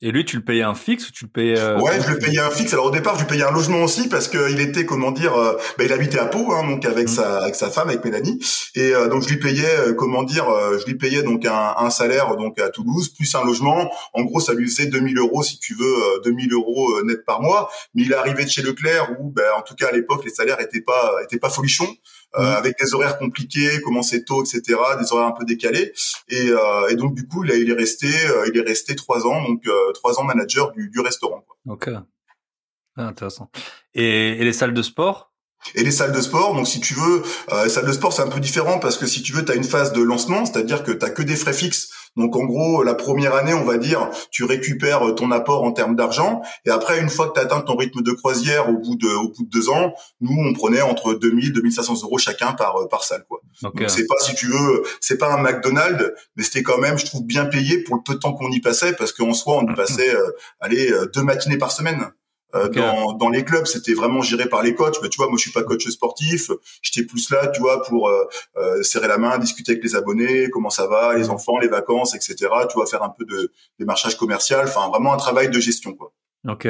Et 0.03 0.11
lui, 0.11 0.27
tu 0.27 0.37
le 0.37 0.45
payais 0.45 0.63
un 0.63 0.75
fixe 0.75 1.09
ou 1.09 1.13
tu 1.13 1.25
le 1.25 1.31
payais 1.31 1.59
euh... 1.59 1.81
Ouais, 1.81 1.99
je 2.03 2.11
le 2.11 2.19
payais 2.19 2.41
un 2.41 2.51
fixe. 2.51 2.75
Alors 2.75 2.87
au 2.87 2.91
départ, 2.91 3.15
je 3.15 3.21
lui 3.21 3.29
payais 3.29 3.45
un 3.45 3.51
logement 3.51 3.83
aussi 3.83 4.11
parce 4.11 4.29
qu'il 4.29 4.61
était, 4.61 4.85
comment 4.85 5.11
dire, 5.11 5.35
euh, 5.35 5.57
bah, 5.79 5.85
il 5.85 5.93
habitait 5.93 6.19
à 6.19 6.27
Pau, 6.27 6.53
hein, 6.53 6.69
donc 6.69 6.85
avec 6.85 7.07
mmh. 7.07 7.13
sa 7.13 7.39
avec 7.39 7.55
sa 7.55 7.71
femme, 7.71 7.89
avec 7.89 8.05
Mélanie, 8.05 8.39
et 8.75 8.93
euh, 8.95 9.09
donc 9.09 9.23
je 9.23 9.29
lui 9.29 9.39
payais, 9.39 9.65
euh, 9.65 9.95
comment 9.95 10.23
dire, 10.23 10.45
je 10.79 10.85
lui 10.85 10.97
payais 10.97 11.23
donc 11.23 11.47
un, 11.47 11.75
un, 11.79 11.89
salaire 11.89 12.37
donc 12.37 12.61
à 12.61 12.69
Toulouse 12.69 13.09
plus 13.09 13.35
un 13.35 13.45
logement. 13.45 13.91
En 14.13 14.25
gros, 14.25 14.41
ça 14.41 14.53
lui 14.53 14.69
faisait 14.69 14.87
2000 14.87 15.17
euros 15.17 15.43
si 15.43 15.59
tu 15.59 15.75
veux, 15.75 16.21
2000 16.25 16.53
euros 16.53 17.03
net 17.05 17.25
par 17.25 17.41
mois. 17.41 17.71
Mais 17.95 18.03
il 18.03 18.13
est 18.13 18.17
arrivé 18.17 18.45
de 18.45 18.51
chez 18.51 18.61
Leclerc 18.61 19.17
où, 19.19 19.31
ben, 19.31 19.45
en 19.57 19.63
tout 19.63 19.75
cas 19.75 19.89
à 19.89 19.93
l'époque, 19.93 20.27
les 20.27 20.31
salaires 20.31 20.61
étaient 20.61 20.83
pas 20.83 21.15
étaient 21.25 21.39
pas 21.39 21.49
folichons. 21.49 21.89
Euh, 22.35 22.43
mmh. 22.43 22.57
avec 22.57 22.79
des 22.79 22.93
horaires 22.93 23.19
compliqués, 23.19 23.81
commencer 23.81 24.23
tôt, 24.25 24.43
etc., 24.43 24.61
des 25.01 25.11
horaires 25.13 25.29
un 25.29 25.33
peu 25.33 25.45
décalés. 25.47 25.95
Et, 26.29 26.51
euh, 26.51 26.89
et 26.89 26.97
donc 26.97 27.15
du 27.15 27.27
coup, 27.27 27.43
là, 27.43 27.55
il 27.55 27.71
est 27.71 27.75
resté, 27.75 28.09
euh, 28.09 28.51
il 28.53 28.59
est 28.59 28.63
resté 28.63 28.95
trois 28.95 29.27
ans, 29.27 29.43
donc 29.43 29.65
trois 29.95 30.19
ans 30.19 30.25
manager 30.25 30.73
du, 30.73 30.91
du 30.91 31.01
restaurant. 31.01 31.47
Quoi. 31.47 31.57
Ok, 31.73 31.89
ah, 31.89 33.03
intéressant. 33.07 33.51
Et, 33.95 34.33
et 34.33 34.45
les 34.45 34.53
salles 34.53 34.75
de 34.75 34.83
sport? 34.83 35.33
Et 35.75 35.83
les 35.83 35.91
salles 35.91 36.13
de 36.13 36.21
sport, 36.21 36.55
donc 36.55 36.67
si 36.67 36.81
tu 36.81 36.95
veux, 36.95 37.23
euh, 37.53 37.65
les 37.65 37.71
salles 37.71 37.87
de 37.87 37.93
sport 37.93 38.13
c'est 38.13 38.23
un 38.23 38.29
peu 38.29 38.41
différent 38.41 38.79
parce 38.79 38.97
que 38.97 39.07
si 39.07 39.23
tu 39.23 39.33
veux, 39.33 39.45
tu 39.45 39.53
as 39.53 39.55
une 39.55 39.65
phase 39.65 39.93
de 39.93 40.03
lancement, 40.03 40.45
c'est-à-dire 40.45 40.83
que 40.83 40.93
tu 40.93 41.05
as 41.05 41.11
que 41.11 41.23
des 41.23 41.37
frais 41.37 41.53
fixes. 41.53 41.91
Donc 42.17 42.35
en 42.35 42.45
gros, 42.45 42.83
la 42.83 42.95
première 42.95 43.35
année, 43.35 43.53
on 43.53 43.65
va 43.65 43.77
dire, 43.77 44.09
tu 44.31 44.45
récupères 44.45 45.15
ton 45.17 45.31
apport 45.31 45.65
en 45.65 45.73
termes 45.73 45.97
d'argent, 45.97 46.41
et 46.65 46.71
après, 46.71 46.99
une 47.01 47.11
fois 47.11 47.29
que 47.29 47.35
tu 47.35 47.41
atteint 47.41 47.61
ton 47.61 47.77
rythme 47.77 48.03
de 48.03 48.13
croisière 48.13 48.71
au 48.71 48.79
bout 48.79 48.97
de, 48.97 49.09
au 49.09 49.29
bout 49.29 49.45
de 49.45 49.51
deux 49.51 49.69
ans, 49.69 49.93
nous, 50.23 50.35
on 50.39 50.55
prenait 50.55 50.81
entre 50.81 51.13
2000 51.15 51.53
2500 51.53 52.03
euros 52.05 52.17
chacun 52.17 52.53
par 52.53 52.89
par 52.89 53.05
salle, 53.05 53.25
quoi. 53.29 53.41
Donc 53.63 53.83
c'est 53.89 54.07
pas, 54.07 54.17
si 54.21 54.35
tu 54.35 54.47
veux, 54.47 54.83
c'est 55.01 55.19
pas 55.19 55.33
un 55.33 55.39
McDonald's, 55.43 56.13
mais 56.37 56.43
c'était 56.43 56.63
quand 56.63 56.79
même, 56.79 56.99
je 56.99 57.07
trouve, 57.07 57.25
bien 57.25 57.47
payé 57.47 57.79
pour 57.79 57.97
le 57.97 58.03
peu 58.03 58.15
de 58.15 58.19
temps 58.19 58.33
qu'on 58.33 58.51
y 58.51 58.61
passait, 58.61 58.95
parce 58.95 59.13
qu'en 59.13 59.35
soi, 59.35 59.59
on 59.63 59.71
y 59.71 59.75
passait, 59.77 60.15
euh, 60.15 60.31
allez, 60.61 60.91
euh, 60.91 61.07
deux 61.15 61.23
matinées 61.23 61.59
par 61.59 61.73
semaine. 61.73 62.07
Euh, 62.55 62.69
dans, 62.69 63.13
dans, 63.15 63.29
les 63.29 63.45
clubs, 63.45 63.67
c'était 63.67 63.93
vraiment 63.93 64.23
géré 64.23 64.49
par 64.49 64.63
les 64.63 64.75
coachs. 64.75 64.97
Mais 65.03 65.09
tu 65.09 65.17
vois, 65.17 65.29
moi, 65.29 65.37
je 65.37 65.43
suis 65.43 65.53
pas 65.53 65.63
coach 65.63 65.87
sportif. 65.89 66.51
J'étais 66.83 67.07
plus 67.07 67.31
là, 67.31 67.49
tu 67.49 67.61
vois, 67.61 67.83
pour 67.83 68.09
euh, 68.09 68.25
euh, 68.57 68.83
serrer 68.83 69.09
la 69.09 69.19
main, 69.19 69.39
discuter 69.39 69.73
avec 69.73 69.85
les 69.85 69.95
abonnés, 69.97 70.49
comment 70.51 70.71
ça 70.71 70.87
va, 70.87 71.17
les 71.17 71.29
enfants, 71.29 71.59
les 71.59 71.69
vacances, 71.69 72.15
etc. 72.15 72.37
Tu 72.69 72.75
vois, 72.75 72.87
faire 72.87 73.03
un 73.03 73.11
peu 73.11 73.25
de 73.25 73.53
démarchage 73.79 74.17
commercial. 74.17 74.67
Enfin, 74.67 74.89
vraiment 74.89 75.13
un 75.13 75.19
travail 75.19 75.51
de 75.51 75.59
gestion, 75.59 75.95
quoi. 75.95 76.13
Ok. 76.49 76.69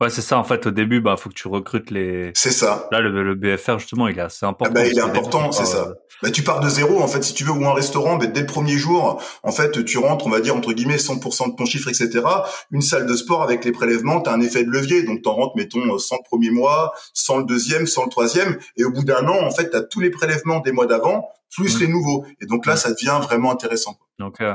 Ouais, 0.00 0.08
c'est 0.08 0.22
ça. 0.22 0.38
En 0.38 0.44
fait, 0.44 0.66
au 0.66 0.70
début, 0.70 1.00
bah, 1.00 1.16
faut 1.18 1.28
que 1.28 1.34
tu 1.34 1.46
recrutes 1.46 1.90
les. 1.90 2.30
C'est 2.34 2.52
ça. 2.52 2.88
Là, 2.90 3.00
le, 3.00 3.22
le, 3.22 3.34
BFR 3.34 3.78
justement, 3.78 4.08
il 4.08 4.18
est 4.18 4.22
assez 4.22 4.46
important. 4.46 4.72
Ah 4.74 4.80
bah, 4.80 4.86
il 4.86 4.98
est 4.98 5.02
important, 5.02 5.52
c'est 5.52 5.66
ça. 5.66 5.94
Bah, 6.22 6.30
tu 6.30 6.42
pars 6.42 6.60
de 6.60 6.68
zéro, 6.68 7.00
en 7.00 7.06
fait, 7.06 7.22
si 7.22 7.34
tu 7.34 7.44
veux, 7.44 7.52
ou 7.52 7.66
un 7.66 7.74
restaurant, 7.74 8.16
bah, 8.16 8.26
dès 8.26 8.40
le 8.40 8.46
premier 8.46 8.78
jour, 8.78 9.22
en 9.42 9.52
fait, 9.52 9.84
tu 9.84 9.98
rentres, 9.98 10.26
on 10.26 10.30
va 10.30 10.40
dire 10.40 10.56
entre 10.56 10.72
guillemets, 10.72 10.96
100% 10.96 11.50
de 11.50 11.56
ton 11.56 11.66
chiffre, 11.66 11.88
etc. 11.88 12.22
Une 12.70 12.80
salle 12.80 13.06
de 13.06 13.14
sport 13.14 13.42
avec 13.42 13.64
les 13.64 13.72
prélèvements, 13.72 14.20
t'as 14.20 14.32
un 14.32 14.40
effet 14.40 14.64
de 14.64 14.70
levier, 14.70 15.02
donc 15.02 15.20
t'en 15.22 15.34
rentres, 15.34 15.56
mettons, 15.56 15.98
100 15.98 16.16
le 16.16 16.22
premier 16.24 16.50
mois, 16.50 16.94
100 17.12 17.38
le 17.38 17.44
deuxième, 17.44 17.86
100 17.86 18.04
le 18.04 18.10
troisième, 18.10 18.58
et 18.78 18.84
au 18.84 18.90
bout 18.90 19.04
d'un 19.04 19.26
an, 19.28 19.44
en 19.44 19.50
fait, 19.50 19.68
t'as 19.68 19.82
tous 19.82 20.00
les 20.00 20.10
prélèvements 20.10 20.60
des 20.60 20.72
mois 20.72 20.86
d'avant 20.86 21.28
plus 21.54 21.76
mmh. 21.76 21.80
les 21.80 21.88
nouveaux, 21.88 22.24
et 22.40 22.46
donc 22.46 22.64
là, 22.64 22.74
mmh. 22.74 22.78
ça 22.78 22.90
devient 22.92 23.18
vraiment 23.22 23.50
intéressant. 23.50 23.98
Donc, 24.18 24.40
euh, 24.40 24.54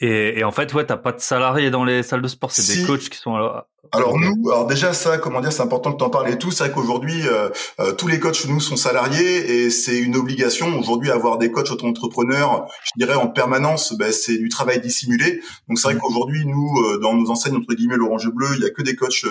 et, 0.00 0.38
et, 0.38 0.44
en 0.44 0.52
fait, 0.52 0.72
ouais, 0.74 0.84
t'as 0.84 0.96
pas 0.96 1.12
de 1.12 1.20
salariés 1.20 1.70
dans 1.70 1.84
les 1.84 2.02
salles 2.02 2.22
de 2.22 2.28
sport, 2.28 2.50
c'est 2.50 2.76
des 2.76 2.86
coachs 2.86 3.08
qui 3.08 3.16
sont 3.16 3.36
là. 3.36 3.66
Alors 3.92 4.18
nous, 4.18 4.50
alors 4.50 4.66
déjà 4.66 4.92
ça, 4.92 5.18
comment 5.18 5.40
dire, 5.40 5.52
c'est 5.52 5.62
important 5.62 5.92
que 5.92 5.98
tu 5.98 6.04
en 6.04 6.10
parles 6.10 6.30
et 6.30 6.38
tout. 6.38 6.50
C'est 6.50 6.64
vrai 6.64 6.72
qu'aujourd'hui, 6.72 7.26
euh, 7.26 7.48
euh, 7.80 7.92
tous 7.92 8.08
les 8.08 8.18
coachs 8.18 8.46
nous 8.46 8.60
sont 8.60 8.76
salariés 8.76 9.64
et 9.64 9.70
c'est 9.70 9.98
une 9.98 10.16
obligation 10.16 10.78
aujourd'hui 10.78 11.10
avoir 11.10 11.38
des 11.38 11.50
coachs 11.50 11.70
auto-entrepreneurs. 11.70 12.66
Je 12.84 13.04
dirais 13.04 13.14
en 13.14 13.28
permanence, 13.28 13.94
ben, 13.94 14.12
c'est 14.12 14.36
du 14.38 14.48
travail 14.48 14.80
dissimulé. 14.80 15.40
Donc 15.68 15.78
c'est 15.78 15.88
vrai 15.88 15.94
mmh. 15.94 15.98
qu'aujourd'hui, 16.00 16.46
nous, 16.46 16.80
euh, 16.80 16.98
dans 16.98 17.14
nos 17.14 17.30
enseignes 17.30 17.56
entre 17.56 17.74
guillemets 17.74 17.96
l'orange 17.96 18.28
bleu, 18.28 18.48
il 18.56 18.62
y 18.62 18.66
a 18.66 18.70
que 18.70 18.82
des 18.82 18.96
coachs 18.96 19.24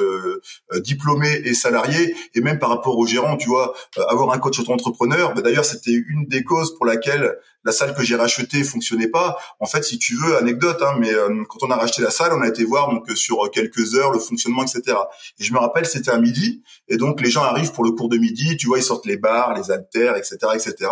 diplômés 0.82 1.42
et 1.46 1.54
salariés. 1.54 2.16
Et 2.34 2.42
même 2.42 2.60
par 2.60 2.70
rapport 2.70 2.98
aux 2.98 3.06
gérants, 3.06 3.38
tu 3.38 3.50
vois, 3.50 3.74
avoir 4.10 4.32
un 4.32 4.38
coach 4.38 4.60
auto-entrepreneur. 4.60 5.34
Ben, 5.34 5.42
D'ailleurs, 5.42 5.66
c'était 5.66 5.92
une 5.92 6.26
des 6.28 6.44
causes 6.44 6.76
pour 6.76 6.86
laquelle 6.86 7.36
la 7.64 7.72
salle 7.72 7.96
que 7.96 8.04
j'ai 8.04 8.16
rachetée 8.16 8.64
fonctionnait 8.64 9.08
pas. 9.08 9.38
En 9.60 9.66
fait, 9.66 9.84
si 9.84 9.98
tu 9.98 10.16
veux, 10.16 10.38
anecdote, 10.38 10.82
hein, 10.82 10.96
mais 11.00 11.12
quand 11.50 11.64
on 11.64 11.72
a 11.72 11.76
racheté 11.76 12.02
la 12.02 12.12
salle, 12.12 12.32
on 12.34 12.42
a 12.42 12.48
été 12.48 12.64
voir 12.64 12.90
donc 12.90 13.10
sur 13.16 13.50
quelques 13.52 13.96
heures 13.96 14.12
le 14.12 14.20
fonctionnement 14.20 14.45
etc. 14.64 14.98
Et 15.40 15.44
je 15.44 15.54
me 15.54 15.60
rappelle, 15.60 15.86
c'était 15.86 16.12
à 16.12 16.18
midi, 16.18 16.64
et 16.88 16.98
donc 16.98 17.22
les 17.22 17.30
gens 17.30 17.44
arrivent 17.44 17.72
pour 17.72 17.84
le 17.84 17.92
cours 17.92 18.10
de 18.10 18.18
midi, 18.18 18.58
tu 18.58 18.68
vois, 18.68 18.78
ils 18.78 18.84
sortent 18.84 19.06
les 19.06 19.18
barres, 19.18 19.54
les 19.56 19.72
haltères, 19.72 20.16
etc., 20.16 20.38
etc. 20.54 20.90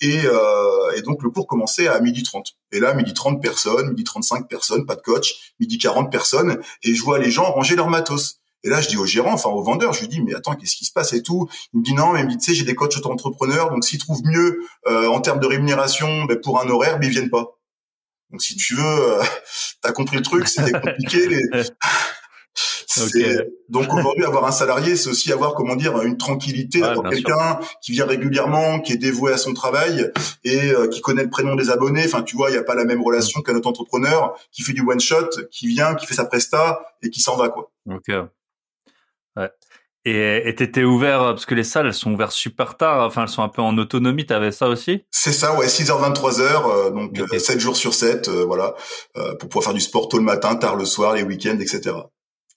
Et, 0.00 0.20
euh, 0.24 0.96
et 0.96 1.02
donc 1.02 1.22
le 1.22 1.30
cours 1.30 1.46
commençait 1.46 1.88
à 1.88 2.00
midi 2.00 2.22
30. 2.22 2.46
Et 2.72 2.80
là, 2.80 2.94
midi 2.94 3.14
30 3.14 3.42
personnes, 3.42 3.90
midi 3.90 4.04
35 4.04 4.48
personnes, 4.48 4.86
pas 4.86 4.96
de 4.96 5.02
coach, 5.02 5.54
midi 5.60 5.78
40 5.78 6.10
personnes, 6.10 6.60
et 6.82 6.94
je 6.94 7.02
vois 7.02 7.18
les 7.18 7.30
gens 7.30 7.50
ranger 7.50 7.76
leur 7.76 7.88
matos. 7.88 8.40
Et 8.62 8.68
là, 8.68 8.80
je 8.80 8.88
dis 8.88 8.96
au 8.96 9.06
gérant, 9.06 9.32
enfin 9.32 9.48
au 9.48 9.62
vendeur, 9.62 9.92
je 9.92 10.00
lui 10.00 10.08
dis, 10.08 10.20
mais 10.20 10.34
attends, 10.34 10.54
qu'est-ce 10.54 10.76
qui 10.76 10.84
se 10.84 10.92
passe 10.92 11.12
et 11.14 11.22
tout? 11.22 11.48
Il 11.72 11.80
me 11.80 11.84
dit 11.84 11.94
non, 11.94 12.12
mais 12.12 12.20
il 12.20 12.26
me 12.26 12.30
dit, 12.30 12.36
tu 12.36 12.44
sais, 12.44 12.54
j'ai 12.54 12.64
des 12.64 12.74
coachs 12.74 12.94
auto-entrepreneurs, 12.96 13.70
donc 13.70 13.84
s'ils 13.84 13.98
trouvent 13.98 14.22
mieux 14.24 14.60
euh, 14.86 15.08
en 15.08 15.20
termes 15.20 15.40
de 15.40 15.46
rémunération 15.46 16.24
ben, 16.24 16.38
pour 16.38 16.60
un 16.60 16.68
horaire, 16.68 16.98
mais 16.98 17.06
ils 17.06 17.12
viennent 17.12 17.30
pas. 17.30 17.58
Donc 18.30 18.42
si 18.42 18.56
tu 18.56 18.74
veux, 18.74 18.84
euh, 18.84 19.22
t'as 19.82 19.92
compris 19.92 20.16
le 20.16 20.22
truc, 20.22 20.46
c'était 20.46 20.72
compliqué. 20.72 21.40
Donc 23.68 23.92
aujourd'hui, 23.92 24.24
avoir 24.24 24.44
un 24.46 24.52
salarié, 24.52 24.96
c'est 24.96 25.10
aussi 25.10 25.32
avoir, 25.32 25.54
comment 25.54 25.76
dire, 25.76 26.00
une 26.02 26.16
tranquillité, 26.16 26.80
d'avoir 26.80 27.10
quelqu'un 27.10 27.60
qui 27.82 27.92
vient 27.92 28.06
régulièrement, 28.06 28.80
qui 28.80 28.92
est 28.92 28.98
dévoué 28.98 29.32
à 29.32 29.36
son 29.36 29.54
travail 29.54 30.10
et 30.44 30.72
euh, 30.72 30.88
qui 30.88 31.00
connaît 31.00 31.22
le 31.22 31.30
prénom 31.30 31.54
des 31.54 31.70
abonnés. 31.70 32.04
Enfin, 32.04 32.22
tu 32.22 32.36
vois, 32.36 32.50
il 32.50 32.54
n'y 32.54 32.58
a 32.58 32.64
pas 32.64 32.74
la 32.74 32.84
même 32.84 33.02
relation 33.02 33.40
qu'un 33.42 33.54
autre 33.54 33.68
entrepreneur 33.68 34.34
qui 34.50 34.62
fait 34.62 34.72
du 34.72 34.82
one 34.82 35.00
shot, 35.00 35.28
qui 35.50 35.68
vient, 35.68 35.94
qui 35.94 36.06
fait 36.06 36.14
sa 36.14 36.24
presta 36.24 36.80
et 37.02 37.10
qui 37.10 37.20
s'en 37.20 37.36
va, 37.36 37.48
quoi. 37.48 37.70
Ok. 37.88 38.08
Ouais. 39.36 39.50
Et 40.06 40.54
t'étais 40.56 40.82
ouvert 40.82 41.18
parce 41.18 41.44
que 41.44 41.54
les 41.54 41.62
salles 41.62 41.86
elles 41.86 41.92
sont 41.92 42.10
ouvertes 42.10 42.32
super 42.32 42.78
tard, 42.78 43.06
enfin 43.06 43.22
elles 43.22 43.28
sont 43.28 43.42
un 43.42 43.50
peu 43.50 43.60
en 43.60 43.76
autonomie. 43.76 44.24
T'avais 44.24 44.50
ça 44.50 44.68
aussi? 44.68 45.04
C'est 45.10 45.32
ça, 45.32 45.54
ouais, 45.58 45.66
6h 45.66 46.14
23h, 46.14 46.40
euh, 46.40 46.90
donc 46.90 47.18
7 47.30 47.56
euh, 47.56 47.58
jours 47.58 47.76
sur 47.76 47.92
7, 47.92 48.30
voilà, 48.30 48.74
pour 49.38 49.50
pouvoir 49.50 49.64
faire 49.64 49.74
du 49.74 49.80
sport 49.80 50.08
tôt 50.08 50.16
le 50.16 50.24
matin, 50.24 50.56
tard 50.56 50.76
le 50.76 50.86
soir, 50.86 51.14
les 51.14 51.22
week-ends, 51.22 51.58
etc. 51.60 51.92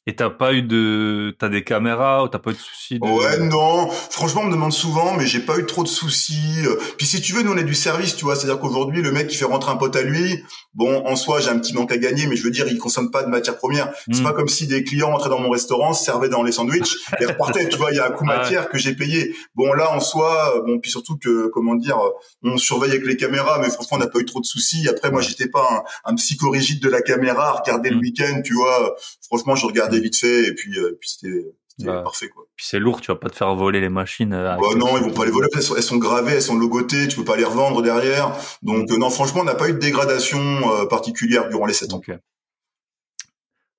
Et 0.06 0.16
t'as 0.16 0.30
pas 0.30 0.54
eu 0.54 0.62
de, 0.64 1.34
t'as 1.39 1.47
des 1.47 1.64
caméras 1.64 2.26
ou 2.26 2.28
t'as 2.28 2.39
pas 2.39 2.51
eu 2.51 2.56
de 2.56 2.60
soucis 2.60 2.99
de... 2.99 3.08
Ouais, 3.08 3.38
non. 3.38 3.89
Franchement, 3.89 4.41
on 4.41 4.47
me 4.47 4.51
demande 4.51 4.74
souvent, 4.74 5.16
mais 5.16 5.26
j'ai 5.26 5.39
pas 5.39 5.58
eu 5.58 5.66
trop 5.66 5.82
de 5.84 5.88
soucis. 5.88 6.66
Puis 6.97 7.08
si 7.08 7.22
tu 7.22 7.32
veux, 7.32 7.41
nous 7.41 7.54
on 7.54 7.58
est 7.58 7.64
du 7.64 7.74
service, 7.74 8.18
tu 8.18 8.26
vois. 8.26 8.36
C'est-à-dire 8.36 8.60
qu'aujourd'hui, 8.60 9.01
le 9.01 9.14
mec 9.14 9.28
qui 9.28 9.38
fait 9.38 9.45
rentrer 9.45 9.72
un 9.72 9.78
pote 9.78 9.95
à 9.95 10.01
lui, 10.01 10.43
bon, 10.74 11.06
en 11.06 11.16
soi, 11.16 11.39
j'ai 11.39 11.49
un 11.51 11.58
petit 11.58 11.74
manque 11.74 11.93
à 11.93 11.97
gagner, 11.97 12.28
mais 12.28 12.36
je 12.36 12.43
veux 12.43 12.51
dire, 12.51 12.68
il 12.68 12.78
consomme 12.78 13.12
pas 13.12 13.24
de 13.24 13.30
matière 13.30 13.58
première. 13.58 13.93
C'est 14.12 14.20
hmm. 14.20 14.24
pas 14.24 14.34
comme 14.34 14.49
si 14.49 14.68
des 14.68 14.84
clients 14.84 15.14
entraient 15.14 15.30
dans 15.30 15.39
mon 15.39 15.49
restaurant, 15.49 15.93
se 15.93 16.04
servaient 16.04 16.28
dans 16.28 16.43
les 16.43 16.51
sandwichs 16.51 16.97
et 17.22 17.26
repartaient. 17.26 17.70
tu 17.70 17.78
vois, 17.78 17.91
il 17.91 17.95
y 17.95 17.99
a 17.99 18.08
un 18.08 18.12
coût 18.12 18.26
matière 18.26 18.68
que 18.68 18.78
j'ai 18.78 18.93
payé. 18.93 19.34
Bon, 19.56 19.72
là, 19.72 19.89
en 19.93 20.01
soi, 20.01 20.62
bon, 20.66 20.80
puis 20.80 20.91
surtout 20.91 21.18
que, 21.18 21.47
comment 21.47 21.76
dire, 21.76 21.97
on 22.43 22.58
surveille 22.58 22.91
avec 22.91 23.06
les 23.06 23.16
caméras, 23.16 23.60
mais 23.60 23.70
franchement, 23.70 23.95
on 23.97 23.99
n'a 23.99 24.08
pas 24.08 24.20
eu 24.20 24.26
trop 24.26 24.41
de 24.41 24.45
soucis. 24.45 24.89
Après, 24.89 25.12
moi, 25.12 25.22
j'étais 25.22 25.47
pas 25.47 25.86
un, 26.06 26.12
un 26.12 26.16
psychorigide 26.16 26.84
de 26.84 26.89
la 26.89 27.01
caméra, 27.01 27.51
à 27.51 27.62
regarder 27.62 27.89
le 27.89 27.95
hmm. 27.95 28.01
week-end, 28.01 28.41
tu 28.43 28.54
vois. 28.54 28.95
Franchement, 29.30 29.56
je 29.56 29.66
regardais 29.66 29.93
vite 30.00 30.18
fait 30.18 30.48
et 30.48 30.54
puis, 30.54 30.78
euh, 30.78 30.98
puis 31.00 31.10
c'était 31.10 31.54
bah, 31.80 32.02
parfait 32.04 32.30
quoi. 32.30 32.46
Puis 32.56 32.66
c'est 32.70 32.80
lourd, 32.80 33.02
tu 33.02 33.12
vas 33.12 33.16
pas 33.18 33.30
te 33.30 33.36
faire 33.36 33.54
voler 33.56 33.82
les 33.82 33.89
machines. 33.89 34.34
Euh, 34.34 34.56
bah 34.56 34.76
non, 34.76 34.98
ils 34.98 35.04
vont 35.04 35.14
pas 35.14 35.26
les 35.26 35.32
voler. 35.32 35.48
Elles 35.54 35.62
sont, 35.62 35.76
elles 35.76 35.84
sont, 35.84 35.98
gravées, 35.98 36.34
elles 36.34 36.41
sont 36.41 36.58
logotées, 36.58 37.08
tu 37.08 37.18
peux 37.18 37.26
pas 37.26 37.38
les 37.38 37.44
revendre 37.44 37.82
derrière. 37.82 38.36
Donc 38.62 38.89
mm. 38.89 38.94
euh, 38.94 38.98
non, 38.98 39.10
franchement, 39.10 39.41
on 39.41 39.46
n'a 39.46 39.56
pas 39.56 39.70
eu 39.70 39.74
de 39.74 39.80
dégradation 39.80 40.39
particulière 40.89 41.50
durant 41.50 41.66
les 41.66 41.74
7 41.74 41.94
ans. 41.94 42.02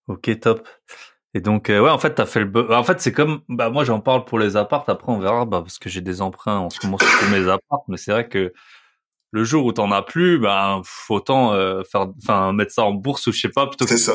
Ok, 0.08 0.40
top. 0.40 0.68
Et 1.36 1.40
donc 1.40 1.66
ouais, 1.68 1.78
en 1.78 1.98
fait, 1.98 2.14
t'as 2.14 2.26
fait 2.26 2.40
le. 2.40 2.72
En 2.72 2.84
fait, 2.84 3.00
c'est 3.00 3.12
comme 3.12 3.40
bah 3.48 3.70
moi 3.70 3.84
j'en 3.84 4.00
parle 4.00 4.24
pour 4.24 4.38
les 4.38 4.56
apparts. 4.56 4.84
Après, 4.88 5.10
on 5.10 5.18
verra 5.18 5.44
bah, 5.44 5.62
parce 5.62 5.78
que 5.78 5.88
j'ai 5.88 6.00
des 6.00 6.22
emprunts 6.22 6.58
en 6.58 6.70
ce 6.70 6.84
moment 6.84 6.98
sur 6.98 7.28
mes 7.30 7.48
apparts. 7.48 7.82
Mais 7.88 7.96
c'est 7.96 8.12
vrai 8.12 8.28
que 8.28 8.52
le 9.34 9.42
jour 9.42 9.64
où 9.64 9.72
t'en 9.72 9.90
as 9.90 10.02
plus, 10.02 10.38
ben 10.38 10.80
faut 10.84 11.16
autant 11.16 11.54
euh, 11.54 11.82
faire, 11.82 12.06
enfin 12.22 12.52
mettre 12.52 12.72
ça 12.72 12.84
en 12.84 12.92
bourse 12.92 13.26
ou 13.26 13.32
je 13.32 13.40
sais 13.40 13.48
pas 13.48 13.66
plutôt. 13.66 13.84
C'est 13.84 13.98
ça. 13.98 14.12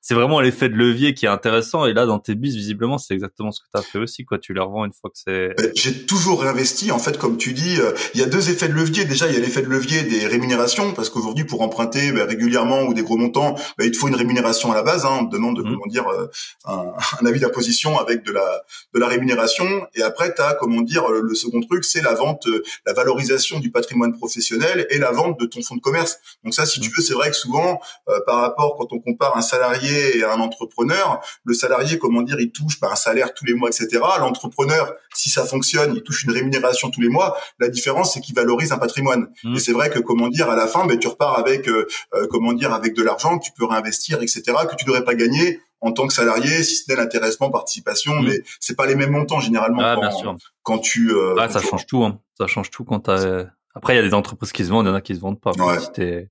C'est 0.00 0.14
vraiment 0.14 0.40
l'effet 0.40 0.68
de 0.68 0.74
levier 0.74 1.14
qui 1.14 1.26
est 1.26 1.28
intéressant 1.28 1.86
et 1.86 1.92
là 1.92 2.04
dans 2.04 2.18
tes 2.18 2.34
bis 2.34 2.56
visiblement 2.56 2.98
c'est 2.98 3.14
exactement 3.14 3.52
ce 3.52 3.60
que 3.60 3.66
tu 3.72 3.78
as 3.78 3.82
fait 3.82 3.98
aussi 4.00 4.24
quoi. 4.24 4.38
Tu 4.38 4.52
les 4.52 4.60
revends 4.60 4.86
une 4.86 4.92
fois 4.92 5.08
que 5.10 5.18
c'est. 5.24 5.54
Ben, 5.56 5.70
j'ai 5.76 6.04
toujours 6.04 6.42
réinvesti 6.42 6.90
en 6.90 6.98
fait 6.98 7.16
comme 7.16 7.36
tu 7.36 7.52
dis. 7.52 7.80
Euh, 7.80 7.92
il 8.14 8.20
y 8.20 8.24
a 8.24 8.26
deux 8.26 8.50
effets 8.50 8.66
de 8.66 8.72
levier. 8.72 9.04
Déjà 9.04 9.28
il 9.28 9.34
y 9.34 9.36
a 9.36 9.40
l'effet 9.40 9.62
de 9.62 9.68
levier 9.68 10.02
des 10.02 10.26
rémunérations 10.26 10.92
parce 10.94 11.10
qu'aujourd'hui 11.10 11.44
pour 11.44 11.62
emprunter 11.62 12.10
ben, 12.10 12.26
régulièrement 12.26 12.82
ou 12.82 12.92
des 12.92 13.04
gros 13.04 13.16
montants, 13.16 13.54
ben, 13.78 13.84
il 13.84 13.92
te 13.92 13.96
faut 13.96 14.08
une 14.08 14.16
rémunération 14.16 14.72
à 14.72 14.74
la 14.74 14.82
base. 14.82 15.06
Hein, 15.06 15.16
on 15.20 15.26
te 15.26 15.32
demande 15.36 15.56
de, 15.58 15.62
mmh. 15.62 15.64
comment 15.64 15.86
dire 15.86 16.08
euh, 16.08 16.26
un, 16.64 16.92
un, 17.20 17.26
avis 17.26 17.38
d'imposition 17.38 18.00
avec 18.00 18.24
de 18.24 18.32
la 18.32 18.64
de 18.94 18.98
la 18.98 19.06
rémunération 19.06 19.64
et 19.94 20.02
après 20.02 20.34
tu 20.34 20.42
as 20.42 20.54
comment 20.54 20.82
dire 20.82 21.08
le 21.08 21.34
second 21.36 21.60
truc 21.60 21.84
c'est 21.84 22.02
la 22.02 22.14
vente, 22.14 22.48
la 22.84 22.94
valorisation 22.94 23.60
du 23.60 23.70
patrimoine 23.70 24.12
professionnel 24.24 24.86
et 24.90 24.98
la 24.98 25.12
vente 25.12 25.38
de 25.38 25.46
ton 25.46 25.62
fonds 25.62 25.76
de 25.76 25.80
commerce. 25.80 26.18
Donc 26.44 26.54
ça, 26.54 26.64
si 26.64 26.80
tu 26.80 26.90
veux, 26.90 27.02
c'est 27.02 27.12
vrai 27.14 27.30
que 27.30 27.36
souvent, 27.36 27.80
euh, 28.08 28.18
par 28.26 28.40
rapport 28.40 28.76
quand 28.78 28.92
on 28.92 29.00
compare 29.00 29.36
un 29.36 29.42
salarié 29.42 30.16
et 30.18 30.24
un 30.24 30.40
entrepreneur, 30.40 31.20
le 31.44 31.54
salarié, 31.54 31.98
comment 31.98 32.22
dire, 32.22 32.40
il 32.40 32.50
touche 32.52 32.80
par 32.80 32.92
un 32.92 32.96
salaire 32.96 33.34
tous 33.34 33.44
les 33.44 33.54
mois, 33.54 33.68
etc. 33.68 34.02
L'entrepreneur, 34.18 34.94
si 35.14 35.28
ça 35.30 35.44
fonctionne, 35.44 35.94
il 35.94 36.02
touche 36.02 36.24
une 36.24 36.32
rémunération 36.32 36.90
tous 36.90 37.00
les 37.00 37.08
mois. 37.08 37.36
La 37.58 37.68
différence, 37.68 38.14
c'est 38.14 38.20
qu'il 38.20 38.34
valorise 38.34 38.72
un 38.72 38.78
patrimoine. 38.78 39.28
Mmh. 39.44 39.56
Et 39.56 39.58
c'est 39.58 39.72
vrai 39.72 39.90
que, 39.90 39.98
comment 39.98 40.28
dire, 40.28 40.48
à 40.50 40.56
la 40.56 40.66
fin, 40.66 40.86
ben, 40.86 40.98
tu 40.98 41.08
repars 41.08 41.38
avec, 41.38 41.68
euh, 41.68 41.86
euh, 42.14 42.26
comment 42.30 42.52
dire, 42.52 42.72
avec 42.72 42.94
de 42.94 43.02
l'argent 43.02 43.38
que 43.38 43.44
tu 43.44 43.52
peux 43.52 43.66
réinvestir, 43.66 44.22
etc., 44.22 44.42
que 44.70 44.76
tu 44.76 44.86
n'aurais 44.86 45.04
pas 45.04 45.14
gagné 45.14 45.60
en 45.80 45.92
tant 45.92 46.06
que 46.06 46.14
salarié, 46.14 46.62
si 46.62 46.76
ce 46.76 46.84
n'est 46.88 46.96
l'intéressement, 46.96 47.50
participation, 47.50 48.14
mmh. 48.14 48.26
mais 48.26 48.42
c'est 48.58 48.74
pas 48.74 48.86
les 48.86 48.94
mêmes 48.94 49.10
montants 49.10 49.40
généralement 49.40 49.82
ah, 49.82 49.96
quand, 49.96 50.36
quand, 50.62 50.78
tu. 50.78 51.10
Euh, 51.12 51.34
ah, 51.38 51.50
ça 51.50 51.60
change 51.60 51.86
tout. 51.86 52.04
Hein. 52.04 52.18
Ça 52.38 52.46
change 52.46 52.70
tout 52.70 52.84
quand 52.84 53.00
t'as 53.00 53.44
après, 53.74 53.94
il 53.94 53.96
y 53.96 54.00
a 54.00 54.02
des 54.02 54.14
entreprises 54.14 54.52
qui 54.52 54.64
se 54.64 54.70
vendent, 54.70 54.86
il 54.86 54.90
y 54.90 54.92
en 54.92 54.94
a 54.94 55.00
qui 55.00 55.14
se 55.14 55.20
vendent 55.20 55.40
pas. 55.40 55.52
Si 55.52 55.92
t'es 55.92 56.28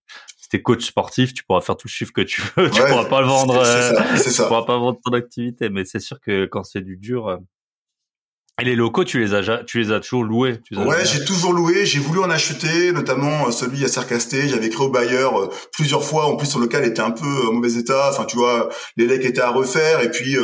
si 0.54 0.62
coach 0.62 0.86
sportif, 0.86 1.34
tu 1.34 1.44
pourras 1.44 1.62
faire 1.62 1.76
tout 1.76 1.88
le 1.88 1.91
chiffre 1.91 2.14
que 2.14 2.22
tu 2.22 2.41
veux, 2.56 2.70
tu 2.72 2.82
pourras 2.82 3.06
pas 3.06 3.22
le 3.22 3.28
vendre. 3.28 3.66
Ça, 3.66 4.04
euh, 4.04 4.20
tu 4.24 4.41
pourras 4.44 4.64
pas 4.64 4.78
vendre 4.78 5.00
ton 5.04 5.14
activité, 5.14 5.70
mais 5.70 5.84
c'est 5.86 6.00
sûr 6.00 6.20
que 6.20 6.46
quand 6.46 6.64
c'est 6.64 6.82
du 6.82 6.98
dur. 6.98 7.28
Euh, 7.28 7.38
et 8.62 8.66
les 8.66 8.76
locaux, 8.76 9.04
tu 9.04 9.20
les 9.20 9.34
as, 9.34 9.64
tu 9.64 9.80
les 9.80 9.91
as 9.91 10.00
toujours 10.00 10.24
loués. 10.24 10.60
Tu 10.62 10.78
ouais, 10.78 11.04
j'ai 11.06 11.26
toujours 11.26 11.54
loué. 11.54 11.88
J'ai 11.88 11.98
voulu 11.98 12.20
en 12.20 12.30
acheter, 12.30 12.91
notamment 12.91 13.48
euh, 13.48 13.52
celui 13.52 13.84
à 13.84 13.88
Sarcasté. 13.88 14.48
J'avais 14.48 14.70
créé 14.70 14.86
au 14.86 14.91
bailleur 14.91 15.50
plusieurs 15.72 16.04
fois. 16.04 16.28
En 16.28 16.36
plus, 16.36 16.46
son 16.46 16.60
local 16.60 16.86
était 16.86 17.02
un 17.02 17.10
peu 17.10 17.48
en 17.48 17.54
mauvais 17.54 17.74
état. 17.74 18.12
Enfin, 18.12 18.26
tu 18.26 18.38
vois, 18.38 18.70
les 18.96 19.08
lecs 19.08 19.26
étaient 19.26 19.41
à 19.41 19.50
refaire. 19.50 20.02
Et 20.02 20.12
puis, 20.12 20.38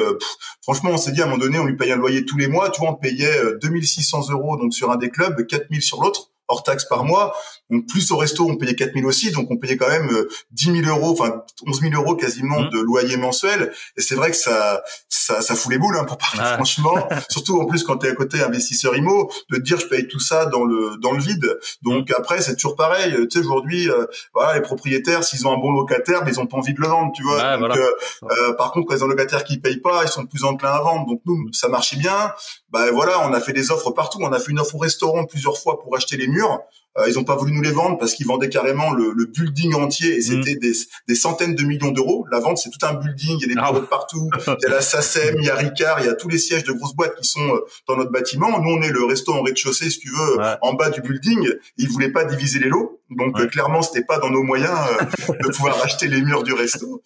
franchement, 0.63 0.89
on 0.91 0.97
s'est 0.97 1.11
dit 1.11 1.21
à 1.21 1.25
un 1.25 1.27
moment 1.27 1.37
donné, 1.37 1.59
on 1.59 1.65
lui 1.65 1.77
payait 1.77 1.93
un 1.93 1.97
loyer 1.97 2.25
tous 2.25 2.37
les 2.37 2.47
mois. 2.47 2.71
Tu 2.71 2.81
vois, 2.81 2.89
on 2.89 2.95
payait 2.95 3.43
2600 3.61 4.31
euros 4.31 4.57
donc 4.57 4.73
sur 4.73 4.89
un 4.89 4.97
des 4.97 5.11
clubs, 5.11 5.45
4000 5.45 5.83
sur 5.83 6.01
l'autre 6.01 6.31
hors 6.49 6.63
taxe 6.63 6.85
par 6.85 7.05
mois. 7.05 7.33
Donc 7.69 7.85
plus 7.87 8.11
au 8.11 8.17
resto, 8.17 8.49
on 8.49 8.57
payait 8.57 8.75
4 8.75 8.93
000 8.95 9.07
aussi, 9.07 9.31
donc 9.31 9.49
on 9.51 9.57
payait 9.57 9.77
quand 9.77 9.87
même 9.87 10.09
10 10.51 10.69
euh, 10.69 10.83
000 10.83 10.97
euros, 10.97 11.11
enfin 11.11 11.43
11 11.67 11.81
000 11.81 11.93
euros 11.93 12.15
quasiment 12.15 12.61
mmh. 12.61 12.69
de 12.71 12.79
loyer 12.79 13.15
mensuel. 13.15 13.71
Et 13.95 14.01
c'est 14.01 14.15
vrai 14.15 14.31
que 14.31 14.37
ça, 14.37 14.81
ça, 15.07 15.41
ça 15.41 15.55
fout 15.55 15.71
les 15.71 15.77
boules 15.77 15.95
hein, 15.95 16.05
pour 16.05 16.17
parler 16.17 16.55
franchement. 16.55 17.07
Surtout 17.29 17.61
en 17.61 17.65
plus 17.65 17.83
quand 17.83 17.97
tu 17.97 18.07
es 18.07 18.09
à 18.09 18.15
côté 18.15 18.41
investisseur 18.41 18.95
IMO, 18.95 19.31
de 19.51 19.57
te 19.57 19.61
dire 19.61 19.79
je 19.79 19.85
paye 19.85 20.07
tout 20.07 20.19
ça 20.19 20.47
dans 20.47 20.63
le 20.63 20.97
dans 20.99 21.11
le 21.11 21.21
vide. 21.21 21.59
Donc 21.83 22.09
mmh. 22.09 22.13
après 22.17 22.41
c'est 22.41 22.55
toujours 22.55 22.75
pareil. 22.75 23.15
Tu 23.29 23.39
sais 23.39 23.45
aujourd'hui, 23.45 23.89
euh, 23.89 24.05
voilà 24.33 24.55
les 24.55 24.61
propriétaires 24.61 25.23
s'ils 25.23 25.47
ont 25.47 25.53
un 25.53 25.59
bon 25.59 25.71
locataire, 25.71 26.25
mais 26.25 26.31
ils 26.31 26.39
ont 26.39 26.47
pas 26.47 26.57
envie 26.57 26.73
de 26.73 26.81
le 26.81 26.87
vendre, 26.87 27.11
tu 27.15 27.21
vois. 27.23 27.57
donc, 27.57 27.77
euh, 27.77 27.91
euh, 28.31 28.53
par 28.53 28.71
contre 28.71 28.87
quand 28.87 28.95
ils 28.95 29.03
ont 29.03 29.07
un 29.07 29.09
locataire 29.09 29.43
qui 29.43 29.59
paye 29.59 29.77
pas, 29.77 30.01
ils 30.03 30.09
sont 30.09 30.25
plus 30.25 30.43
enclins 30.43 30.71
à 30.71 30.81
vendre. 30.81 31.05
Donc 31.05 31.21
nous 31.25 31.53
ça 31.53 31.67
marchait 31.67 31.97
bien. 31.97 32.33
Bah 32.71 32.91
voilà, 32.91 33.27
on 33.27 33.33
a 33.33 33.41
fait 33.41 33.53
des 33.53 33.71
offres 33.71 33.91
partout. 33.91 34.19
On 34.21 34.31
a 34.31 34.39
fait 34.39 34.51
une 34.51 34.59
offre 34.59 34.75
au 34.75 34.79
restaurant 34.79 35.25
plusieurs 35.25 35.57
fois 35.57 35.79
pour 35.79 35.95
acheter 35.95 36.17
les 36.17 36.27
murs. 36.27 36.61
Euh, 36.97 37.07
ils 37.07 37.15
n'ont 37.15 37.23
pas 37.23 37.35
voulu 37.35 37.51
nous 37.51 37.61
les 37.61 37.71
vendre 37.71 37.97
parce 37.99 38.13
qu'ils 38.13 38.25
vendaient 38.25 38.49
carrément 38.49 38.91
le, 38.91 39.13
le 39.15 39.25
building 39.25 39.75
entier 39.75 40.15
et 40.15 40.21
c'était 40.21 40.55
mm. 40.55 40.59
des, 40.59 40.73
des, 41.07 41.15
centaines 41.15 41.53
de 41.53 41.63
millions 41.63 41.91
d'euros. 41.91 42.25
La 42.31 42.39
vente, 42.39 42.57
c'est 42.57 42.71
tout 42.71 42.83
un 42.83 42.95
building, 42.95 43.37
il 43.39 43.41
y 43.41 43.51
a 43.51 43.53
des 43.53 43.61
ah 43.61 43.71
bureaux 43.71 43.85
partout, 43.85 44.29
il 44.47 44.55
y 44.63 44.65
a 44.65 44.69
la 44.69 44.81
SACEM, 44.81 45.35
il 45.39 45.45
y 45.45 45.49
a 45.49 45.55
Ricard, 45.55 45.99
il 45.99 46.07
y 46.07 46.09
a 46.09 46.15
tous 46.15 46.29
les 46.29 46.39
sièges 46.39 46.63
de 46.63 46.71
grosses 46.71 46.95
boîtes 46.95 47.15
qui 47.15 47.27
sont 47.27 47.47
euh, 47.47 47.59
dans 47.87 47.95
notre 47.95 48.11
bâtiment. 48.11 48.59
Nous, 48.59 48.71
on 48.71 48.81
est 48.81 48.91
le 48.91 49.03
resto 49.03 49.33
en 49.33 49.43
rez-de-chaussée, 49.43 49.89
si 49.89 49.99
tu 49.99 50.09
veux, 50.09 50.37
en 50.61 50.73
bas 50.73 50.89
du 50.89 51.01
building. 51.01 51.47
Ils 51.77 51.89
voulaient 51.89 52.11
pas 52.11 52.25
diviser 52.25 52.59
les 52.59 52.69
lots. 52.69 52.95
Donc 53.11 53.33
clairement, 53.33 53.49
clairement, 53.49 53.81
c'était 53.81 54.03
pas 54.03 54.19
dans 54.19 54.29
nos 54.29 54.43
moyens 54.43 54.77
de 55.29 55.47
pouvoir 55.49 55.83
acheter 55.83 56.07
les 56.07 56.21
murs 56.21 56.43
du 56.43 56.53
resto. 56.53 57.01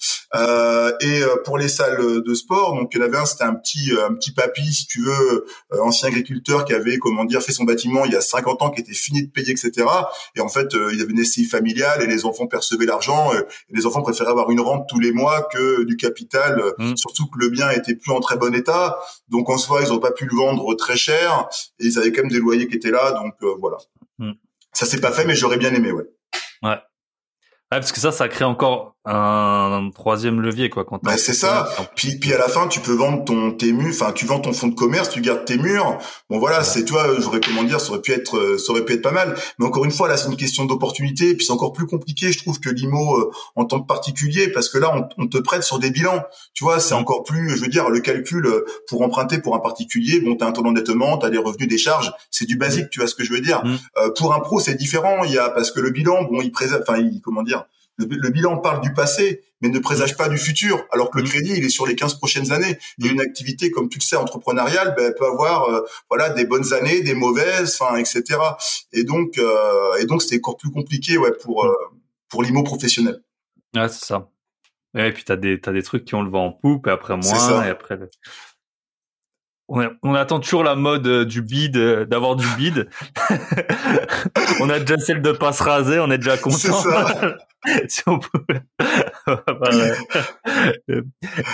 et 1.01 1.21
pour 1.45 1.57
les 1.57 1.69
salles 1.69 2.21
de 2.21 2.33
sport, 2.33 2.75
donc 2.75 2.91
il 2.93 2.99
y 2.99 3.01
en 3.01 3.05
avait 3.05 3.17
un, 3.17 3.25
c'était 3.25 3.45
un 3.45 3.55
petit 3.55 3.91
un 4.05 4.13
petit 4.13 4.33
papy, 4.33 4.73
si 4.73 4.85
tu 4.85 5.01
veux, 5.01 5.45
ancien 5.79 6.09
agriculteur 6.09 6.65
qui 6.65 6.73
avait 6.73 6.97
comment 6.97 7.23
dire 7.23 7.41
fait 7.41 7.53
son 7.53 7.63
bâtiment 7.63 8.03
il 8.03 8.11
y 8.11 8.17
a 8.17 8.21
50 8.21 8.61
ans, 8.61 8.69
qui 8.71 8.81
était 8.81 8.93
fini 8.93 9.23
de 9.23 9.31
payer, 9.31 9.51
etc. 9.51 9.72
Et 10.35 10.41
en 10.41 10.49
fait, 10.49 10.73
il 10.73 11.01
avait 11.01 11.11
une 11.11 11.23
SCI 11.23 11.45
familiale 11.45 12.01
et 12.01 12.07
les 12.07 12.25
enfants 12.25 12.47
percevaient 12.47 12.85
l'argent. 12.85 13.33
et 13.33 13.43
les 13.69 13.85
enfants 13.85 14.01
préféraient 14.01 14.31
avoir 14.31 14.49
une 14.51 14.61
rente 14.61 14.87
tous 14.89 14.99
les 14.99 15.11
mois 15.11 15.43
que 15.43 15.83
du 15.83 15.97
capital, 15.97 16.61
mm. 16.77 16.95
surtout 16.95 17.27
que 17.27 17.39
le 17.39 17.49
bien 17.49 17.69
était 17.71 17.95
plus 17.95 18.11
en 18.11 18.19
très 18.19 18.37
bon 18.37 18.53
état. 18.53 18.99
Donc 19.29 19.49
en 19.49 19.57
soi, 19.57 19.81
ils 19.83 19.89
n'ont 19.89 19.99
pas 19.99 20.11
pu 20.11 20.25
le 20.25 20.35
vendre 20.35 20.73
très 20.75 20.97
cher 20.97 21.47
et 21.79 21.85
ils 21.85 21.97
avaient 21.97 22.11
quand 22.11 22.21
même 22.21 22.31
des 22.31 22.39
loyers 22.39 22.67
qui 22.67 22.75
étaient 22.75 22.91
là. 22.91 23.11
Donc 23.11 23.35
euh, 23.43 23.55
voilà. 23.59 23.77
Mm. 24.19 24.33
Ça 24.71 24.85
s'est 24.85 25.01
pas 25.01 25.11
fait, 25.11 25.25
mais 25.25 25.35
j'aurais 25.35 25.57
bien 25.57 25.73
aimé, 25.73 25.91
ouais. 25.91 26.05
Ouais 26.63 26.77
parce 27.79 27.91
que 27.91 27.99
ça, 27.99 28.11
ça 28.11 28.27
crée 28.27 28.45
encore 28.45 28.92
un, 29.05 29.89
troisième 29.93 30.39
levier, 30.39 30.69
quoi. 30.69 30.85
Quand 30.85 30.99
bah, 31.03 31.17
c'est 31.17 31.33
ça. 31.33 31.67
Puis, 31.95 32.19
puis 32.19 32.33
à 32.33 32.37
la 32.37 32.47
fin, 32.47 32.67
tu 32.67 32.79
peux 32.79 32.93
vendre 32.93 33.25
ton 33.25 33.51
tes 33.51 33.73
murs, 33.73 33.89
enfin, 33.89 34.13
tu 34.13 34.25
vends 34.25 34.39
ton 34.39 34.53
fonds 34.53 34.69
de 34.69 34.75
commerce, 34.75 35.09
tu 35.09 35.19
gardes 35.19 35.43
tes 35.43 35.57
murs. 35.57 35.97
Bon, 36.29 36.39
voilà, 36.39 36.63
c'est 36.63 36.85
toi. 36.85 37.07
J'aurais 37.19 37.41
comment 37.41 37.63
dire, 37.63 37.81
ça 37.81 37.91
aurait 37.91 38.01
pu 38.01 38.13
être, 38.13 38.37
euh, 38.37 38.57
ça 38.57 38.71
aurait 38.71 38.85
pu 38.85 38.93
être 38.93 39.01
pas 39.01 39.11
mal. 39.11 39.35
Mais 39.59 39.65
encore 39.65 39.83
une 39.83 39.91
fois, 39.91 40.07
là, 40.07 40.15
c'est 40.15 40.29
une 40.29 40.37
question 40.37 40.63
d'opportunité. 40.63 41.31
Et 41.31 41.35
puis 41.35 41.45
c'est 41.45 41.51
encore 41.51 41.73
plus 41.73 41.85
compliqué, 41.85 42.31
je 42.31 42.37
trouve, 42.37 42.61
que 42.61 42.69
l'IMO 42.69 43.17
euh, 43.19 43.31
en 43.55 43.65
tant 43.65 43.81
que 43.81 43.87
particulier, 43.87 44.47
parce 44.49 44.69
que 44.69 44.77
là, 44.77 45.09
on, 45.17 45.27
te 45.27 45.37
prête 45.37 45.63
sur 45.63 45.79
des 45.79 45.91
bilans. 45.91 46.23
Tu 46.53 46.63
vois, 46.63 46.79
c'est 46.79 46.93
encore 46.93 47.23
plus, 47.23 47.57
je 47.57 47.61
veux 47.61 47.69
dire, 47.69 47.89
le 47.89 47.99
calcul 47.99 48.45
euh, 48.45 48.65
pour 48.87 49.01
emprunter 49.01 49.39
pour 49.39 49.55
un 49.55 49.59
particulier. 49.59 50.21
Bon, 50.21 50.37
t'as 50.37 50.47
un 50.47 50.53
taux 50.53 50.61
d'endettement, 50.61 51.17
t'as 51.17 51.29
des 51.29 51.37
revenus, 51.37 51.67
des 51.67 51.77
charges. 51.77 52.13
C'est 52.31 52.45
du 52.45 52.55
basique, 52.55 52.89
tu 52.89 52.99
vois 52.99 53.07
ce 53.07 53.15
que 53.15 53.25
je 53.25 53.33
veux 53.33 53.41
dire. 53.41 53.63
Mmh. 53.65 54.13
pour 54.17 54.33
un 54.33 54.39
pro, 54.39 54.59
c'est 54.59 54.75
différent. 54.75 55.23
Il 55.25 55.31
y 55.31 55.37
a 55.37 55.49
parce 55.49 55.71
que 55.71 55.81
le 55.81 55.89
bilan, 55.89 56.23
bon, 56.23 56.41
il 56.41 56.51
présente, 56.51 56.83
enfin, 56.87 56.99
il, 56.99 57.19
comment 57.21 57.43
dire 57.43 57.65
le, 57.97 58.29
bilan 58.29 58.57
parle 58.57 58.81
du 58.81 58.93
passé, 58.93 59.43
mais 59.61 59.69
ne 59.69 59.79
présage 59.79 60.17
pas 60.17 60.29
du 60.29 60.37
futur. 60.37 60.85
Alors 60.91 61.09
que 61.09 61.17
le 61.17 61.23
mm. 61.23 61.27
crédit, 61.27 61.53
il 61.57 61.63
est 61.63 61.69
sur 61.69 61.85
les 61.85 61.95
15 61.95 62.15
prochaines 62.15 62.51
années. 62.51 62.77
Et 63.03 63.07
une 63.07 63.21
activité, 63.21 63.71
comme 63.71 63.89
tu 63.89 63.99
le 63.99 64.03
sais, 64.03 64.15
entrepreneuriale, 64.15 64.93
ben, 64.97 65.13
peut 65.17 65.25
avoir 65.25 65.69
euh, 65.69 65.81
voilà 66.09 66.29
des 66.29 66.45
bonnes 66.45 66.73
années, 66.73 67.01
des 67.01 67.13
mauvaises, 67.13 67.77
enfin, 67.79 67.97
etc. 67.97 68.23
Et 68.91 69.03
donc, 69.03 69.37
euh, 69.37 69.95
et 69.99 70.05
donc, 70.05 70.21
c'était 70.21 70.37
encore 70.37 70.57
plus 70.57 70.71
compliqué, 70.71 71.17
ouais, 71.17 71.33
pour 71.43 71.65
euh, 71.65 71.73
pour 72.29 72.43
l'IMO 72.43 72.63
professionnel. 72.63 73.21
Ouais, 73.75 73.89
c'est 73.89 74.05
ça. 74.05 74.29
Et 74.95 75.11
puis 75.11 75.23
t'as 75.23 75.35
des 75.35 75.59
t'as 75.59 75.71
des 75.71 75.81
trucs 75.81 76.05
qui 76.05 76.13
ont 76.13 76.21
le 76.21 76.29
vent 76.29 76.45
en 76.47 76.51
poupe 76.51 76.87
et 76.87 76.91
après 76.91 77.17
moins 77.17 77.65
et 77.65 77.69
après. 77.69 77.97
On, 79.69 80.13
attend 80.13 80.39
toujours 80.39 80.63
la 80.63 80.75
mode 80.75 81.25
du 81.25 81.41
bid, 81.41 81.75
d'avoir 81.75 82.35
du 82.35 82.45
bid. 82.57 82.89
on 84.59 84.69
a 84.69 84.79
déjà 84.79 84.99
celle 84.99 85.21
de 85.21 85.31
pas 85.31 85.51
se 85.51 85.63
raser, 85.63 85.99
on 85.99 86.11
est 86.11 86.19
déjà 86.19 86.37
content. 86.37 86.57
Ça. 86.57 87.37
si 87.87 88.01
on 88.07 88.19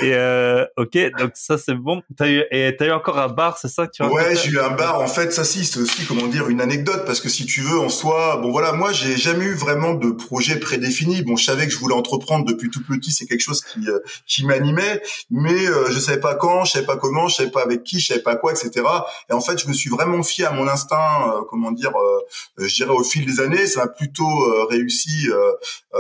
et 0.01 0.14
euh, 0.14 0.66
ok, 0.78 0.97
donc 1.18 1.32
ça 1.36 1.57
c'est 1.57 1.76
bon. 1.76 2.01
T'as 2.18 2.28
eu 2.30 2.43
et 2.51 2.76
t'as 2.78 2.88
eu 2.88 2.91
encore 2.91 3.20
un 3.20 3.28
bar, 3.28 3.57
c'est 3.57 3.68
ça 3.68 3.86
que 3.88 3.91
tu 3.91 4.03
Ouais, 4.03 4.36
j'ai 4.36 4.49
eu 4.51 4.60
un 4.60 4.72
bar. 4.72 4.99
En 4.99 5.07
fait, 5.07 5.32
ça 5.32 5.43
si, 5.43 5.66
c'est 5.66 5.80
aussi 5.80 6.05
comment 6.05 6.28
dire 6.28 6.49
une 6.49 6.62
anecdote 6.62 7.03
parce 7.05 7.20
que 7.20 7.30
si 7.30 7.45
tu 7.45 7.62
veux, 7.62 7.80
en 7.80 7.89
soi, 7.89 8.38
bon 8.38 8.51
voilà, 8.51 8.72
moi 8.74 8.91
j'ai 8.91 9.18
jamais 9.18 9.45
eu 9.45 9.53
vraiment 9.53 9.93
de 9.93 10.10
projet 10.10 10.57
prédéfini. 10.60 11.22
Bon, 11.22 11.36
je 11.36 11.45
savais 11.45 11.68
que 11.68 11.74
je 11.74 11.78
voulais 11.78 11.95
entreprendre 11.95 12.45
depuis 12.45 12.70
tout 12.70 12.84
petit, 12.84 13.12
c'est 13.12 13.26
quelque 13.28 13.41
chose 13.41 13.62
qui 13.62 13.88
euh, 13.88 13.99
qui 14.26 14.45
m'animait, 14.45 15.01
mais 15.30 15.68
euh, 15.68 15.91
je 15.91 15.99
savais 15.99 16.20
pas 16.20 16.36
quand, 16.36 16.66
je 16.66 16.72
savais 16.72 16.86
pas 16.86 16.97
comment, 16.97 17.28
je 17.28 17.36
savais 17.36 17.51
pas 17.51 17.62
avec 17.62 17.84
qui, 17.84 17.99
je 17.99 18.07
savais 18.07 18.22
pas 18.22 18.36
quoi, 18.36 18.51
etc. 18.51 18.86
Et 19.30 19.34
en 19.34 19.41
fait, 19.41 19.60
je 19.60 19.68
me 19.68 19.74
suis 19.74 19.89
vraiment 19.89 20.24
fié 20.24 20.45
à 20.45 20.51
mon 20.51 20.68
instinct, 20.68 21.30
euh, 21.30 21.41
comment 21.49 21.72
dire, 21.72 21.91
je 22.57 22.74
dirais 22.74 22.91
au 22.91 23.03
fil 23.03 23.26
des 23.26 23.39
années, 23.39 23.68
ça 23.68 23.84
a 23.84 23.88
plutôt 23.88 24.68
réussi. 24.70 25.30
Euh, 25.95 25.99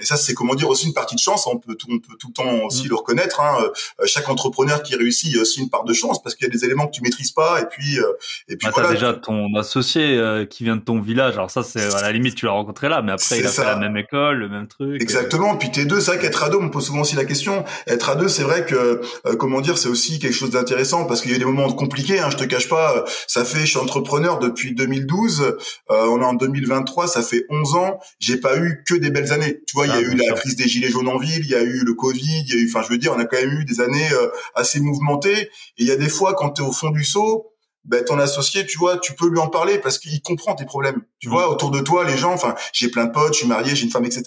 et 0.00 0.04
ça, 0.04 0.16
c'est 0.16 0.34
comment 0.34 0.54
dire 0.54 0.68
aussi 0.68 0.86
une 0.86 0.94
partie 0.94 1.14
de 1.14 1.20
chance. 1.20 1.46
On 1.46 1.58
peut 1.58 1.74
tout, 1.74 1.86
on 1.90 1.98
peut 1.98 2.16
tout 2.18 2.28
le 2.28 2.32
temps 2.32 2.64
aussi 2.64 2.86
mm. 2.86 2.88
le 2.90 2.94
reconnaître. 2.94 3.40
Hein. 3.40 3.58
Euh, 3.62 4.04
chaque 4.06 4.28
entrepreneur 4.28 4.82
qui 4.82 4.94
réussit, 4.96 5.30
il 5.30 5.36
y 5.36 5.38
a 5.38 5.42
aussi 5.42 5.60
une 5.60 5.70
part 5.70 5.84
de 5.84 5.92
chance 5.92 6.22
parce 6.22 6.34
qu'il 6.34 6.46
y 6.46 6.50
a 6.50 6.52
des 6.52 6.64
éléments 6.64 6.86
que 6.86 6.92
tu 6.92 7.02
maîtrises 7.02 7.32
pas. 7.32 7.60
Et 7.60 7.66
puis, 7.66 7.98
euh, 7.98 8.04
et 8.48 8.56
puis 8.56 8.68
ah, 8.68 8.70
voilà. 8.72 8.90
As 8.90 8.92
déjà 8.92 9.12
ton 9.14 9.54
associé 9.56 10.20
qui 10.50 10.64
vient 10.64 10.76
de 10.76 10.82
ton 10.82 11.00
village. 11.00 11.34
Alors 11.34 11.50
ça, 11.50 11.62
c'est 11.62 11.82
à 11.94 12.02
la 12.02 12.12
limite, 12.12 12.34
tu 12.34 12.46
l'as 12.46 12.52
rencontré 12.52 12.88
là, 12.88 13.02
mais 13.02 13.12
après, 13.12 13.38
il 13.38 13.46
a 13.46 13.50
fait 13.50 13.64
la 13.64 13.76
même 13.76 13.96
école, 13.96 14.38
le 14.38 14.48
même 14.48 14.68
truc. 14.68 15.00
Exactement. 15.00 15.56
Puis 15.56 15.70
t'es 15.70 15.84
deux. 15.84 16.00
C'est 16.00 16.12
vrai 16.12 16.20
qu'être 16.20 16.42
à 16.42 16.48
deux, 16.48 16.58
on 16.58 16.62
me 16.62 16.70
pose 16.70 16.86
souvent 16.86 17.00
aussi 17.00 17.16
la 17.16 17.24
question. 17.24 17.64
Être 17.86 18.10
à 18.10 18.14
deux, 18.14 18.28
c'est 18.28 18.42
vrai 18.42 18.64
que 18.64 19.00
comment 19.38 19.60
dire, 19.60 19.78
c'est 19.78 19.88
aussi 19.88 20.18
quelque 20.18 20.34
chose 20.34 20.50
d'intéressant 20.50 21.04
parce 21.06 21.20
qu'il 21.20 21.32
y 21.32 21.34
a 21.34 21.38
des 21.38 21.44
moments 21.44 21.70
compliqués. 21.72 22.20
Hein, 22.20 22.30
je 22.30 22.36
te 22.36 22.44
cache 22.44 22.68
pas. 22.68 23.04
Ça 23.26 23.44
fait, 23.44 23.60
je 23.60 23.66
suis 23.66 23.78
entrepreneur 23.78 24.38
depuis 24.38 24.74
2012. 24.74 25.56
on 25.88 26.20
est 26.20 26.24
en 26.24 26.34
2023. 26.34 27.08
Ça 27.08 27.22
fait 27.22 27.44
11 27.50 27.74
ans. 27.74 27.98
J'ai 28.20 28.38
pas 28.38 28.56
eu 28.58 28.82
que 28.86 28.94
des 28.94 29.07
belles 29.10 29.32
années. 29.32 29.60
Tu 29.66 29.74
vois, 29.74 29.86
il 29.86 29.90
y 29.90 29.92
a 29.92 29.96
ah, 29.96 30.00
eu 30.00 30.14
la 30.14 30.34
crise 30.34 30.56
des 30.56 30.68
gilets 30.68 30.90
jaunes 30.90 31.08
en 31.08 31.18
ville, 31.18 31.42
il 31.44 31.50
y 31.50 31.54
a 31.54 31.62
eu 31.62 31.84
le 31.84 31.94
Covid, 31.94 32.44
il 32.46 32.48
y 32.48 32.52
a 32.52 32.56
eu, 32.56 32.68
enfin, 32.68 32.82
je 32.82 32.92
veux 32.92 32.98
dire, 32.98 33.12
on 33.14 33.18
a 33.18 33.24
quand 33.24 33.38
même 33.38 33.52
eu 33.52 33.64
des 33.64 33.80
années 33.80 34.08
euh, 34.12 34.28
assez 34.54 34.80
mouvementées. 34.80 35.42
Et 35.42 35.48
il 35.78 35.86
y 35.86 35.90
a 35.90 35.96
des 35.96 36.08
fois, 36.08 36.34
quand 36.34 36.50
tu 36.50 36.62
es 36.62 36.64
au 36.64 36.72
fond 36.72 36.90
du 36.90 37.04
seau, 37.04 37.52
ben, 37.84 38.04
ton 38.04 38.18
associé, 38.18 38.66
tu 38.66 38.78
vois, 38.78 38.98
tu 38.98 39.14
peux 39.14 39.28
lui 39.28 39.38
en 39.38 39.48
parler 39.48 39.78
parce 39.78 39.98
qu'il 39.98 40.20
comprend 40.22 40.54
tes 40.54 40.66
problèmes. 40.66 41.02
Tu 41.20 41.28
mm. 41.28 41.32
vois, 41.32 41.50
autour 41.50 41.70
de 41.70 41.80
toi, 41.80 42.04
les 42.04 42.18
gens, 42.18 42.32
enfin, 42.32 42.54
j'ai 42.72 42.88
plein 42.88 43.06
de 43.06 43.12
potes, 43.12 43.32
je 43.32 43.38
suis 43.40 43.48
marié, 43.48 43.74
j'ai 43.74 43.84
une 43.84 43.90
femme, 43.90 44.04
etc. 44.04 44.24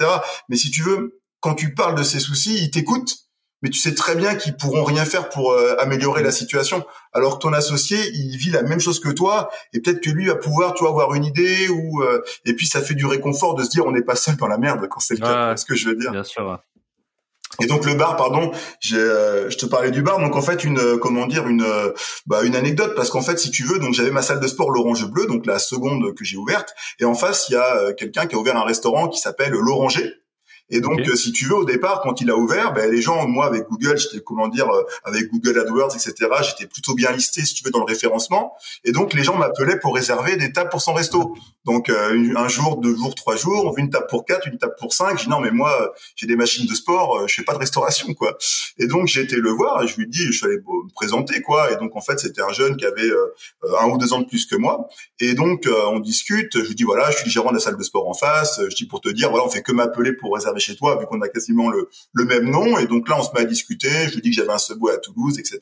Mais 0.50 0.56
si 0.56 0.72
tu 0.72 0.82
veux, 0.82 1.22
quand 1.40 1.56
tu 1.56 1.74
parles 1.74 1.96
de 1.96 2.04
ses 2.04 2.20
soucis, 2.20 2.58
il 2.62 2.72
t'écoute 2.72 3.18
mais 3.62 3.70
tu 3.70 3.80
sais 3.80 3.94
très 3.94 4.16
bien 4.16 4.36
qu'ils 4.36 4.56
pourront 4.56 4.84
rien 4.84 5.06
faire 5.06 5.30
pour 5.30 5.52
euh, 5.52 5.76
améliorer 5.80 6.24
la 6.24 6.32
situation. 6.32 6.84
Alors 7.14 7.38
que 7.38 7.44
ton 7.44 7.54
associé, 7.54 7.98
il 8.14 8.38
vit 8.38 8.50
la 8.50 8.64
même 8.64 8.80
chose 8.80 9.00
que 9.00 9.10
toi, 9.10 9.50
et 9.74 9.82
peut-être 9.82 10.02
que 10.02 10.10
lui 10.10 10.28
va 10.28 10.36
pouvoir, 10.36 10.74
tu 10.74 10.84
vois, 10.84 10.90
avoir 10.90 11.14
une 11.14 11.26
idée 11.26 11.68
ou 11.70 12.02
euh, 12.02 12.22
et 12.46 12.56
puis 12.56 12.66
ça 12.66 12.82
fait 12.82 12.96
du 12.96 13.06
réconfort 13.06 13.56
de 13.56 13.64
se 13.64 13.70
dire 13.70 13.86
on 13.86 13.92
n'est 13.92 14.02
pas 14.02 14.16
seul 14.16 14.36
dans 14.38 14.48
la 14.48 14.58
merde 14.58 14.88
quand 14.90 15.00
c'est 15.00 15.16
le 15.16 15.22
cas. 15.22 15.56
ce 15.58 15.66
que 15.66 15.76
je 15.76 15.90
veux 15.90 15.96
dire. 15.96 16.12
Bien 16.12 16.24
sûr. 16.24 16.60
Et 17.62 17.66
donc 17.66 17.86
le 17.86 17.96
bar, 17.96 18.16
pardon, 18.16 18.50
euh, 18.94 19.50
je 19.50 19.58
te 19.58 19.66
parlais 19.66 19.92
du 19.92 20.02
bar. 20.02 20.20
Donc 20.20 20.38
en 20.38 20.42
fait 20.42 20.64
une, 20.64 20.98
comment 21.00 21.28
dire, 21.28 21.48
une, 21.48 21.66
bah, 22.26 22.44
une 22.44 22.56
anecdote 22.56 22.96
parce 22.96 23.10
qu'en 23.10 23.22
fait 23.22 23.38
si 23.38 23.52
tu 23.52 23.64
veux, 23.64 23.78
donc 23.78 23.94
j'avais 23.94 24.10
ma 24.10 24.22
salle 24.22 24.40
de 24.40 24.48
sport 24.48 24.72
l'Orange 24.72 25.06
Bleu, 25.12 25.28
donc 25.28 25.46
la 25.46 25.60
seconde 25.60 26.16
que 26.16 26.24
j'ai 26.24 26.38
ouverte, 26.38 26.74
et 27.00 27.06
en 27.06 27.14
face 27.14 27.50
il 27.50 27.54
y 27.54 27.58
a 27.58 27.94
quelqu'un 27.94 28.26
qui 28.26 28.36
a 28.36 28.40
ouvert 28.40 28.56
un 28.56 28.64
restaurant 28.64 29.10
qui 29.10 29.20
s'appelle 29.20 29.52
l'Oranger. 29.52 30.21
Et 30.70 30.80
donc, 30.80 31.00
euh, 31.02 31.16
si 31.16 31.32
tu 31.32 31.46
veux, 31.46 31.56
au 31.56 31.66
départ, 31.66 32.02
quand 32.02 32.22
il 32.22 32.30
a 32.30 32.38
ouvert, 32.38 32.74
ben, 32.74 32.90
les 32.90 33.02
gens, 33.02 33.28
moi, 33.28 33.46
avec 33.46 33.68
Google, 33.68 33.98
j'étais, 33.98 34.22
comment 34.24 34.48
dire, 34.48 34.70
euh, 34.70 34.84
avec 35.04 35.30
Google 35.30 35.60
AdWords, 35.60 35.96
etc., 35.96 36.14
j'étais 36.42 36.68
plutôt 36.68 36.94
bien 36.94 37.12
listé, 37.12 37.44
si 37.44 37.54
tu 37.54 37.64
veux, 37.64 37.72
dans 37.72 37.80
le 37.80 37.86
référencement. 37.86 38.54
Et 38.86 38.92
donc, 38.92 39.14
les 39.14 39.24
gens 39.24 39.38
m'appelaient 39.38 39.80
pour 39.80 39.94
réserver 39.94 40.38
des 40.38 40.54
tables 40.54 40.70
pour 40.70 40.82
son 40.82 40.94
resto. 40.94 41.36
Donc, 41.66 41.90
euh, 41.90 42.34
un 42.36 42.48
jour, 42.48 42.78
deux 42.78 42.96
jours, 42.96 43.16
trois 43.16 43.36
jours, 43.36 43.74
une 43.78 43.90
table 43.90 44.08
pour 44.10 44.26
quatre, 44.26 44.48
une 44.48 44.58
table 44.58 44.76
pour 44.80 44.94
cinq. 44.94 45.18
Je 45.20 45.26
dis, 45.26 45.30
non, 45.30 45.42
mais 45.42 45.52
moi, 45.52 45.94
j'ai 46.16 46.28
des 46.28 46.38
machines 46.38 46.66
de 46.66 46.74
sport, 46.74 47.28
je 47.28 47.34
fais 47.34 47.44
pas 47.44 47.54
de 47.54 47.60
restauration, 47.60 48.14
quoi. 48.14 48.38
Et 48.78 48.88
donc, 48.88 49.08
j'ai 49.08 49.22
été 49.22 49.36
le 49.36 49.50
voir 49.50 49.84
et 49.84 49.88
je 49.88 49.98
lui 49.98 50.08
dis, 50.08 50.26
je 50.28 50.32
suis 50.32 50.46
allé 50.46 50.60
me 50.84 50.94
présenter, 50.94 51.42
quoi. 51.42 51.72
Et 51.72 51.76
donc, 51.78 51.96
en 51.96 52.02
fait, 52.02 52.20
c'était 52.20 52.42
un 52.42 52.52
jeune 52.52 52.78
qui 52.78 52.86
avait 52.86 53.10
un 53.80 53.88
ou 53.88 53.98
deux 53.98 54.14
ans 54.14 54.20
de 54.20 54.26
plus 54.26 54.46
que 54.46 54.56
moi. 54.56 54.88
Et 55.20 55.34
donc, 55.34 55.68
on 55.88 56.00
discute. 56.00 56.64
Je 56.64 56.74
dis, 56.74 56.84
voilà, 56.84 57.10
je 57.12 57.18
suis 57.18 57.26
le 57.26 57.32
gérant 57.32 57.50
de 57.50 57.56
la 57.56 57.60
salle 57.60 57.78
de 57.78 57.84
sport 57.84 58.08
en 58.08 58.14
face. 58.14 58.60
Je 58.70 58.76
dis, 58.76 58.86
pour 58.86 59.02
te 59.02 59.10
dire, 59.10 59.30
voilà, 59.30 59.46
on 59.46 59.50
fait 59.50 59.62
que 59.62 59.72
m'appeler 59.72 60.14
pour 60.14 60.34
réserver 60.34 60.60
chez 60.60 60.76
toi, 60.76 60.98
vu 61.00 61.06
qu'on 61.06 61.22
a 61.22 61.30
quasiment 61.30 61.70
le, 61.70 61.90
le, 62.14 62.26
même 62.26 62.50
nom. 62.50 62.78
Et 62.78 62.88
donc 62.88 63.08
là, 63.10 63.18
on 63.20 63.24
se 63.24 63.32
met 63.34 63.42
à 63.42 63.46
discuter. 63.46 63.90
Je 64.08 64.16
lui 64.16 64.22
dis 64.22 64.30
que 64.30 64.36
j'avais 64.36 64.54
un 64.54 64.58
Subway 64.58 64.94
à 64.94 64.98
Toulouse, 64.98 65.40
etc. 65.40 65.60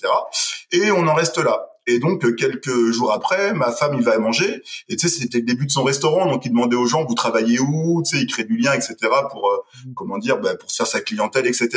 Et 0.72 0.92
on 0.92 1.08
en 1.08 1.14
reste 1.14 1.38
là. 1.38 1.70
Et 1.90 2.00
donc 2.00 2.36
quelques 2.36 2.92
jours 2.92 3.12
après, 3.12 3.54
ma 3.54 3.72
femme 3.72 3.96
il 3.98 4.04
va 4.04 4.18
manger. 4.20 4.62
Et 4.90 4.96
tu 4.96 5.10
sais, 5.10 5.20
c'était 5.20 5.40
le 5.40 5.46
début 5.46 5.66
de 5.66 5.72
son 5.72 5.84
restaurant, 5.84 6.28
donc 6.28 6.46
il 6.46 6.50
demandait 6.50 6.76
aux 6.76 6.86
gens 6.86 7.04
vous 7.04 7.16
travaillez 7.16 7.60
où, 7.60 8.04
tu 8.06 8.16
sais, 8.16 8.24
il 8.24 8.28
crée 8.28 8.44
du 8.44 8.58
lien, 8.58 8.74
etc. 8.74 8.96
Pour 9.32 9.50
euh, 9.50 9.58
mmh. 9.86 9.94
comment 9.96 10.20
dire, 10.20 10.38
bah, 10.38 10.56
pour 10.56 10.72
faire 10.72 10.86
sa 10.86 11.02
clientèle, 11.02 11.48
etc. 11.48 11.70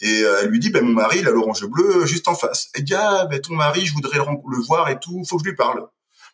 Et 0.00 0.22
euh, 0.22 0.40
elle 0.42 0.48
lui 0.48 0.58
dit, 0.58 0.70
ben 0.70 0.84
mon 0.84 0.92
mari 0.92 1.18
il 1.20 1.28
a 1.28 1.30
l'orange 1.30 1.64
bleu 1.66 2.04
juste 2.04 2.26
en 2.26 2.34
face. 2.34 2.68
Et 2.76 2.82
dit 2.82 2.94
ah 2.94 3.26
ben 3.30 3.40
ton 3.40 3.54
mari, 3.54 3.86
je 3.86 3.94
voudrais 3.94 4.18
le, 4.18 4.24
le 4.24 4.62
voir 4.64 4.88
et 4.88 4.98
tout, 4.98 5.22
faut 5.28 5.36
que 5.36 5.44
je 5.44 5.50
lui 5.50 5.56
parle. 5.56 5.86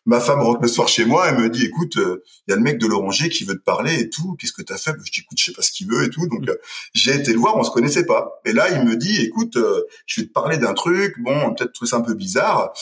Ma 0.05 0.19
femme 0.19 0.41
rentre 0.41 0.61
le 0.61 0.67
soir 0.67 0.87
chez 0.87 1.05
moi, 1.05 1.27
elle 1.29 1.37
me 1.37 1.49
dit, 1.49 1.65
écoute, 1.65 1.93
il 1.95 2.01
euh, 2.01 2.23
y 2.47 2.53
a 2.53 2.55
le 2.55 2.61
mec 2.61 2.79
de 2.79 2.87
l'oranger 2.87 3.29
qui 3.29 3.43
veut 3.43 3.53
te 3.53 3.63
parler 3.63 3.99
et 3.99 4.09
tout. 4.09 4.35
Qu'est-ce 4.39 4.53
que 4.53 4.63
t'as 4.63 4.77
fait? 4.77 4.93
Je 5.03 5.11
dis, 5.11 5.19
écoute, 5.19 5.37
je 5.37 5.45
sais 5.45 5.51
pas 5.51 5.61
ce 5.61 5.71
qu'il 5.71 5.87
veut 5.87 6.03
et 6.03 6.09
tout. 6.09 6.27
Donc, 6.27 6.41
mm. 6.41 6.49
euh, 6.49 6.55
j'ai 6.95 7.15
été 7.15 7.31
le 7.31 7.39
voir, 7.39 7.55
on 7.55 7.63
se 7.63 7.69
connaissait 7.69 8.05
pas. 8.05 8.41
Et 8.45 8.53
là, 8.53 8.69
il 8.71 8.83
me 8.83 8.95
dit, 8.95 9.21
écoute, 9.21 9.57
euh, 9.57 9.83
je 10.07 10.21
vais 10.21 10.27
te 10.27 10.33
parler 10.33 10.57
d'un 10.57 10.73
truc. 10.73 11.13
Bon, 11.19 11.53
peut-être 11.53 11.73
trouver 11.73 11.89
ça 11.89 11.97
un 11.97 12.01
peu 12.01 12.15
bizarre, 12.15 12.73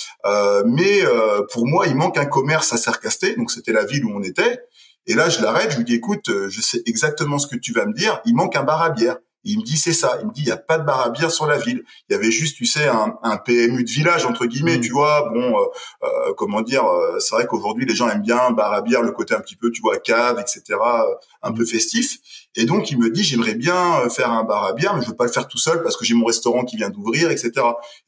mais 0.65 1.01
pour 1.51 1.67
moi, 1.67 1.87
il 1.87 1.95
manque 1.95 2.17
un 2.17 2.25
commerce 2.25 2.71
à 2.71 2.77
Sercasté. 2.77 3.35
Donc, 3.35 3.51
c'était 3.51 3.73
la 3.73 3.83
ville 3.83 4.05
où 4.05 4.11
on 4.15 4.23
était. 4.23 4.61
Et 5.05 5.13
là, 5.13 5.27
je 5.27 5.41
l'arrête, 5.41 5.71
je 5.71 5.77
lui 5.77 5.83
dis, 5.83 5.95
écoute, 5.95 6.29
je 6.49 6.61
sais 6.61 6.81
exactement 6.85 7.37
ce 7.37 7.47
que 7.47 7.57
tu 7.57 7.73
vas 7.73 7.85
me 7.85 7.93
dire. 7.93 8.21
Il 8.25 8.35
manque 8.35 8.55
un 8.55 8.63
bar 8.63 8.81
à 8.81 8.91
bière. 8.91 9.17
Il 9.43 9.59
me 9.59 9.63
dit 9.63 9.77
c'est 9.77 9.93
ça. 9.93 10.17
Il 10.21 10.27
me 10.27 10.33
dit 10.33 10.41
il 10.41 10.47
y 10.47 10.51
a 10.51 10.57
pas 10.57 10.77
de 10.77 10.83
bar 10.83 11.01
à 11.01 11.09
bière 11.09 11.31
sur 11.31 11.47
la 11.47 11.57
ville. 11.57 11.83
Il 12.09 12.13
y 12.13 12.15
avait 12.15 12.31
juste, 12.31 12.57
tu 12.57 12.65
sais, 12.65 12.87
un, 12.87 13.15
un 13.23 13.37
PMU 13.37 13.83
de 13.83 13.89
village 13.89 14.25
entre 14.25 14.45
guillemets, 14.45 14.77
mm. 14.77 14.81
tu 14.81 14.91
vois. 14.91 15.29
Bon, 15.33 15.57
euh, 15.57 15.65
euh, 16.03 16.33
comment 16.37 16.61
dire, 16.61 16.85
euh, 16.85 17.19
c'est 17.19 17.35
vrai 17.35 17.47
qu'aujourd'hui 17.47 17.85
les 17.85 17.95
gens 17.95 18.09
aiment 18.09 18.21
bien 18.21 18.51
bar 18.51 18.73
à 18.73 18.81
bière, 18.81 19.01
le 19.01 19.11
côté 19.11 19.35
un 19.35 19.39
petit 19.39 19.55
peu, 19.55 19.71
tu 19.71 19.81
vois, 19.81 19.97
cave, 19.97 20.39
etc., 20.39 20.79
un 21.41 21.51
peu 21.51 21.65
festif. 21.65 22.17
Et 22.55 22.65
donc 22.65 22.91
il 22.91 22.97
me 22.97 23.09
dit 23.09 23.23
j'aimerais 23.23 23.55
bien 23.55 24.09
faire 24.09 24.31
un 24.31 24.43
bar 24.43 24.65
à 24.65 24.73
bière, 24.73 24.95
mais 24.95 25.01
je 25.01 25.07
veux 25.07 25.15
pas 25.15 25.25
le 25.25 25.31
faire 25.31 25.47
tout 25.47 25.57
seul 25.57 25.81
parce 25.83 25.97
que 25.97 26.05
j'ai 26.05 26.13
mon 26.13 26.25
restaurant 26.25 26.63
qui 26.63 26.77
vient 26.77 26.89
d'ouvrir, 26.89 27.31
etc. 27.31 27.51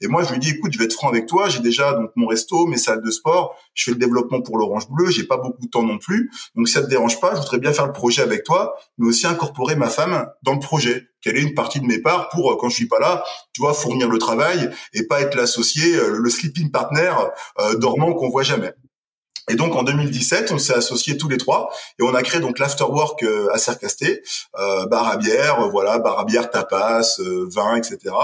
Et 0.02 0.08
moi 0.08 0.24
je 0.24 0.34
lui 0.34 0.40
dis 0.40 0.50
écoute, 0.50 0.74
je 0.74 0.80
vais 0.80 0.86
être 0.86 0.94
franc 0.94 1.10
avec 1.10 1.28
toi. 1.28 1.50
J'ai 1.50 1.60
déjà 1.60 1.94
donc 1.94 2.12
mon 2.16 2.28
resto, 2.28 2.66
mes 2.66 2.78
salles 2.78 3.02
de 3.02 3.12
sport. 3.12 3.56
Je 3.74 3.84
fais 3.86 3.92
le 3.92 3.98
développement 3.98 4.42
pour 4.42 4.58
l'Orange 4.58 4.90
Bleu. 4.90 5.10
J'ai 5.10 5.24
pas 5.24 5.38
beaucoup 5.38 5.62
de 5.66 5.70
temps 5.70 5.84
non 5.84 5.98
plus. 5.98 6.32
Donc 6.56 6.68
ça 6.68 6.82
te 6.82 6.88
dérange 6.88 7.20
pas, 7.20 7.36
je 7.36 7.42
voudrais 7.42 7.60
bien 7.60 7.74
faire 7.74 7.86
le 7.86 7.94
projet 7.94 8.22
avec 8.22 8.44
toi, 8.44 8.76
mais 8.98 9.08
aussi 9.08 9.28
incorporer 9.28 9.76
ma 9.76 9.90
femme 9.90 10.28
dans 10.44 10.54
le 10.54 10.60
projet 10.60 11.12
quelle 11.22 11.38
est 11.38 11.42
une 11.42 11.54
partie 11.54 11.80
de 11.80 11.86
mes 11.86 12.00
parts 12.00 12.30
pour 12.30 12.52
euh, 12.52 12.58
quand 12.60 12.70
je 12.70 12.76
suis 12.76 12.88
pas 12.88 13.00
là, 13.00 13.24
tu 13.54 13.62
vois, 13.62 13.74
fournir 13.74 14.10
le 14.10 14.18
travail 14.18 14.70
et 14.94 15.06
pas 15.06 15.22
être 15.22 15.36
l'associé, 15.36 15.96
euh, 15.96 16.18
le 16.20 16.30
sleeping 16.30 16.72
partner 16.72 17.14
euh, 17.60 17.76
dormant 17.78 18.14
qu'on 18.14 18.30
voit 18.30 18.44
jamais. 18.44 18.74
Et 19.50 19.56
donc 19.56 19.76
en 19.76 19.84
2017, 19.84 20.52
on 20.52 20.58
s'est 20.58 20.74
associés 20.74 21.18
tous 21.18 21.28
les 21.28 21.38
trois 21.38 21.70
et 22.00 22.04
on 22.04 22.14
a 22.14 22.22
créé 22.22 22.40
donc 22.40 22.60
l'afterwork 22.60 23.26
à 23.52 23.58
Cercasté, 23.58 24.22
euh, 24.60 24.86
bar 24.86 25.08
à 25.08 25.18
bière, 25.18 25.70
voilà, 25.70 26.00
bar 26.00 26.20
à 26.20 26.26
bière, 26.26 26.50
tapas, 26.52 27.20
vin, 27.20 27.76
etc. 27.76 28.16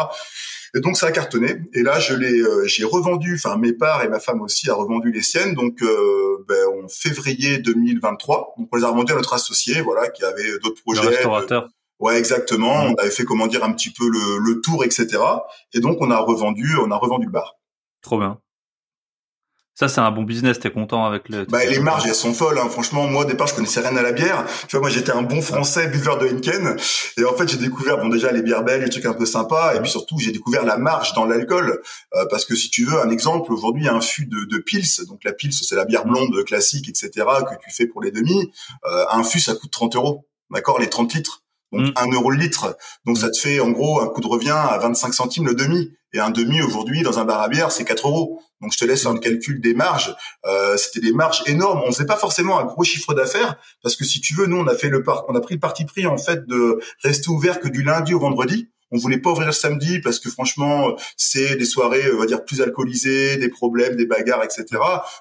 Et 0.75 0.79
donc 0.79 0.97
ça 0.97 1.07
a 1.07 1.11
cartonné. 1.11 1.55
Et 1.73 1.81
là, 1.81 1.99
je 1.99 2.13
l'ai, 2.13 2.41
j'ai 2.65 2.83
revendu, 2.83 3.35
enfin 3.35 3.57
mes 3.57 3.73
parts 3.73 4.03
et 4.03 4.09
ma 4.09 4.19
femme 4.19 4.41
aussi 4.41 4.69
a 4.69 4.75
revendu 4.75 5.11
les 5.11 5.23
siennes. 5.23 5.53
Donc 5.53 5.81
ben, 6.47 6.83
en 6.83 6.87
février 6.87 7.57
2023, 7.57 8.55
donc 8.57 8.69
on 8.71 8.77
les 8.77 8.83
a 8.83 8.89
revendus 8.89 9.13
à 9.13 9.15
notre 9.15 9.33
associé, 9.33 9.81
voilà, 9.81 10.09
qui 10.09 10.23
avait 10.23 10.59
d'autres 10.63 10.81
projets. 10.83 11.03
Le 11.03 11.09
restaurateur. 11.09 11.67
Ouais, 11.99 12.17
exactement. 12.17 12.83
On 12.83 12.93
avait 12.95 13.09
fait 13.09 13.25
comment 13.25 13.47
dire 13.47 13.63
un 13.63 13.73
petit 13.73 13.89
peu 13.89 14.07
le, 14.07 14.37
le, 14.37 14.61
tour, 14.61 14.83
etc. 14.83 15.17
Et 15.73 15.79
donc 15.79 15.97
on 15.99 16.11
a 16.11 16.17
revendu, 16.19 16.75
on 16.79 16.91
a 16.91 16.95
revendu 16.95 17.25
le 17.25 17.31
bar. 17.31 17.55
Trop 18.01 18.19
bien. 18.19 18.39
Ça, 19.79 19.87
c'est 19.87 20.01
un 20.01 20.09
bon 20.09 20.23
business. 20.23 20.57
T'es 20.57 20.71
content 20.71 21.05
avec 21.05 21.29
le. 21.29 21.45
Bah, 21.45 21.63
les 21.63 21.77
marges, 21.77 22.07
elles 22.07 22.15
sont 22.15 22.33
folles. 22.33 22.57
Hein. 22.57 22.67
Franchement, 22.67 23.05
moi, 23.05 23.21
au 23.21 23.25
départ, 23.25 23.45
je 23.45 23.53
connaissais 23.53 23.79
rien 23.79 23.95
à 23.95 24.01
la 24.01 24.11
bière. 24.11 24.43
Tu 24.67 24.75
vois, 24.75 24.79
moi, 24.79 24.89
j'étais 24.89 25.11
un 25.11 25.21
bon 25.21 25.39
Français 25.39 25.85
buveur 25.85 26.17
de 26.17 26.27
Henken. 26.27 26.77
Et 27.17 27.23
en 27.23 27.35
fait, 27.35 27.47
j'ai 27.47 27.57
découvert, 27.57 27.99
bon, 27.99 28.09
déjà 28.09 28.31
les 28.31 28.41
bières 28.41 28.63
belles, 28.63 28.81
les 28.81 28.89
trucs 28.89 29.05
un 29.05 29.13
peu 29.13 29.27
sympas. 29.27 29.75
Et 29.75 29.79
puis 29.79 29.91
surtout, 29.91 30.17
j'ai 30.17 30.31
découvert 30.31 30.65
la 30.65 30.77
marge 30.77 31.13
dans 31.13 31.25
l'alcool. 31.25 31.79
Euh, 32.15 32.25
parce 32.31 32.45
que 32.45 32.55
si 32.55 32.71
tu 32.71 32.85
veux, 32.85 32.99
un 32.99 33.11
exemple, 33.11 33.53
aujourd'hui, 33.53 33.83
il 33.83 33.85
y 33.85 33.89
a 33.89 33.93
un 33.93 34.01
fût 34.01 34.25
de, 34.25 34.45
de 34.45 34.57
pils. 34.57 35.05
Donc 35.07 35.23
la 35.23 35.31
pils, 35.31 35.53
c'est 35.53 35.75
la 35.75 35.85
bière 35.85 36.05
blonde 36.05 36.43
classique, 36.43 36.89
etc. 36.89 37.11
que 37.47 37.53
tu 37.63 37.69
fais 37.69 37.85
pour 37.85 38.01
les 38.01 38.09
demi. 38.09 38.51
Euh, 38.83 39.05
un 39.11 39.23
fût, 39.23 39.39
ça 39.39 39.53
coûte 39.53 39.69
30 39.69 39.95
euros. 39.95 40.25
D'accord, 40.49 40.79
les 40.79 40.89
30 40.89 41.13
litres 41.13 41.43
donc 41.71 41.91
1 41.95 42.07
mm. 42.07 42.13
euro 42.13 42.31
le 42.31 42.37
litre. 42.37 42.77
Donc 43.05 43.17
ça 43.17 43.29
te 43.29 43.37
fait 43.37 43.59
en 43.59 43.69
gros 43.71 44.01
un 44.01 44.07
coût 44.07 44.21
de 44.21 44.27
revient 44.27 44.55
à 44.57 44.77
25 44.79 45.13
centimes 45.13 45.45
le 45.45 45.53
demi. 45.53 45.91
Et 46.13 46.19
un 46.19 46.29
demi 46.29 46.61
aujourd'hui 46.61 47.01
dans 47.03 47.19
un 47.19 47.25
bar 47.25 47.41
à 47.41 47.49
bière, 47.49 47.71
c'est 47.71 47.83
4 47.83 48.07
euros. 48.07 48.41
Donc 48.61 48.71
je 48.73 48.77
te 48.77 48.85
laisse 48.85 49.03
faire 49.03 49.13
le 49.13 49.19
calcul 49.19 49.61
des 49.61 49.73
marges. 49.73 50.15
Euh, 50.45 50.77
C'était 50.77 51.01
des 51.01 51.11
marges 51.11 51.43
énormes. 51.45 51.81
On 51.85 51.91
faisait 51.91 52.05
pas 52.05 52.15
forcément 52.15 52.59
un 52.59 52.65
gros 52.65 52.83
chiffre 52.83 53.13
d'affaires 53.13 53.57
parce 53.83 53.95
que 53.95 54.05
si 54.05 54.21
tu 54.21 54.33
veux, 54.33 54.47
nous 54.47 54.57
on 54.57 54.67
a 54.67 54.75
fait 54.75 54.89
le 54.89 55.03
on 55.27 55.35
a 55.35 55.41
pris 55.41 55.55
le 55.55 55.59
parti 55.59 55.85
pris 55.85 56.07
en 56.07 56.17
fait 56.17 56.45
de 56.47 56.79
rester 57.03 57.29
ouvert 57.29 57.59
que 57.59 57.67
du 57.67 57.83
lundi 57.83 58.13
au 58.13 58.19
vendredi. 58.19 58.69
On 58.91 58.97
voulait 58.97 59.17
pas 59.17 59.31
ouvrir 59.31 59.47
le 59.47 59.53
samedi 59.53 59.99
parce 59.99 60.19
que 60.19 60.29
franchement, 60.29 60.95
c'est 61.17 61.55
des 61.55 61.65
soirées, 61.65 62.11
on 62.13 62.17
va 62.17 62.25
dire, 62.25 62.45
plus 62.45 62.61
alcoolisées, 62.61 63.37
des 63.37 63.49
problèmes, 63.49 63.95
des 63.95 64.05
bagarres, 64.05 64.43
etc. 64.43 64.65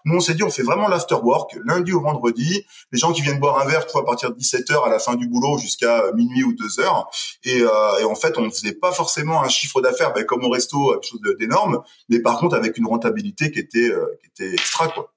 Nous, 0.05 0.17
on 0.17 0.21
s'est 0.21 0.35
dit, 0.35 0.43
on 0.43 0.51
fait 0.51 0.63
vraiment 0.63 0.89
l'afterwork, 0.89 1.57
lundi 1.65 1.93
au 1.93 2.01
vendredi. 2.01 2.65
Les 2.93 2.99
gens 2.99 3.13
qui 3.13 3.23
viennent 3.23 3.41
boire 3.41 3.61
un 3.61 3.67
verre, 3.67 3.87
tu 3.87 3.93
vois, 3.93 4.03
à 4.03 4.05
partir 4.05 4.31
de 4.31 4.39
17h 4.39 4.85
à 4.85 4.89
la 4.89 4.99
fin 4.99 5.17
du 5.17 5.29
boulot 5.29 5.59
jusqu'à 5.59 6.13
minuit 6.13 6.45
ou 6.45 6.53
2h. 6.53 7.05
Et, 7.45 7.63
euh, 7.63 7.99
et 8.01 8.05
en 8.05 8.15
fait, 8.15 8.39
on 8.39 8.43
ne 8.43 8.51
faisait 8.51 8.75
pas 8.75 8.93
forcément 8.93 9.43
un 9.43 9.49
chiffre 9.49 9.81
d'affaires 9.81 10.13
ben, 10.13 10.25
comme 10.25 10.45
au 10.45 10.51
resto, 10.51 10.93
quelque 10.93 11.07
chose 11.07 11.21
d'énorme, 11.39 11.81
mais 12.09 12.21
par 12.21 12.39
contre 12.39 12.57
avec 12.57 12.79
une 12.79 12.87
rentabilité 12.87 13.51
qui 13.51 13.59
était, 13.59 13.91
euh, 13.91 14.07
qui 14.21 14.45
était 14.45 14.55
extra, 14.55 14.89
quoi. 14.89 15.13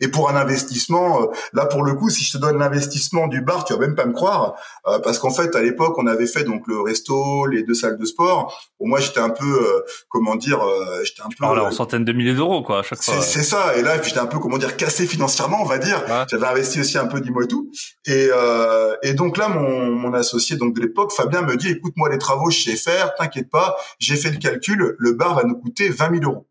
Et 0.00 0.08
pour 0.08 0.30
un 0.30 0.36
investissement, 0.36 1.22
euh, 1.22 1.26
là 1.52 1.66
pour 1.66 1.82
le 1.82 1.94
coup, 1.94 2.10
si 2.10 2.24
je 2.24 2.32
te 2.32 2.38
donne 2.38 2.58
l'investissement 2.58 3.28
du 3.28 3.40
bar, 3.40 3.64
tu 3.64 3.72
vas 3.72 3.78
même 3.78 3.94
pas 3.94 4.06
me 4.06 4.12
croire, 4.12 4.54
euh, 4.86 4.98
parce 4.98 5.18
qu'en 5.18 5.30
fait 5.30 5.54
à 5.56 5.62
l'époque 5.62 5.96
on 5.98 6.06
avait 6.06 6.26
fait 6.26 6.44
donc 6.44 6.66
le 6.66 6.80
resto, 6.80 7.46
les 7.46 7.62
deux 7.62 7.74
salles 7.74 7.98
de 7.98 8.04
sport. 8.04 8.60
Bon, 8.78 8.88
moi 8.88 9.00
j'étais 9.00 9.20
un 9.20 9.30
peu, 9.30 9.44
euh, 9.44 9.84
comment 10.08 10.36
dire, 10.36 10.60
j'étais 11.02 11.22
un 11.22 11.28
peu. 11.28 11.44
Alors, 11.44 11.66
en 11.66 11.70
centaines 11.70 12.04
de 12.04 12.12
milliers 12.12 12.34
d'euros 12.34 12.62
quoi 12.62 12.80
à 12.80 12.82
chaque 12.82 13.02
fois. 13.02 13.20
C'est 13.20 13.42
ça. 13.42 13.76
Et 13.76 13.82
là 13.82 14.00
j'étais 14.02 14.18
un 14.18 14.26
peu 14.26 14.38
comment 14.38 14.58
dire 14.58 14.76
cassé 14.76 15.06
financièrement, 15.06 15.58
on 15.62 15.66
va 15.66 15.78
dire. 15.78 16.02
J'avais 16.30 16.46
investi 16.46 16.80
aussi 16.80 16.98
un 16.98 17.06
peu 17.06 17.20
dis-moi 17.20 17.46
tout. 17.46 17.70
Et 18.06 18.28
et 19.02 19.14
donc 19.14 19.36
là 19.36 19.48
mon 19.48 19.90
mon 19.92 20.12
associé 20.12 20.56
donc 20.56 20.74
de 20.74 20.80
l'époque, 20.80 21.12
Fabien 21.12 21.42
me 21.42 21.56
dit 21.56 21.70
écoute 21.70 21.94
moi 21.96 22.08
les 22.08 22.18
travaux 22.18 22.50
je 22.50 22.60
sais 22.60 22.76
faire, 22.76 23.14
t'inquiète 23.14 23.50
pas, 23.50 23.76
j'ai 23.98 24.16
fait 24.16 24.30
le 24.30 24.38
calcul, 24.38 24.94
le 24.98 25.12
bar 25.12 25.34
va 25.34 25.44
nous 25.44 25.56
coûter 25.56 25.88
20 25.88 26.20
000 26.20 26.30
euros. 26.30 26.47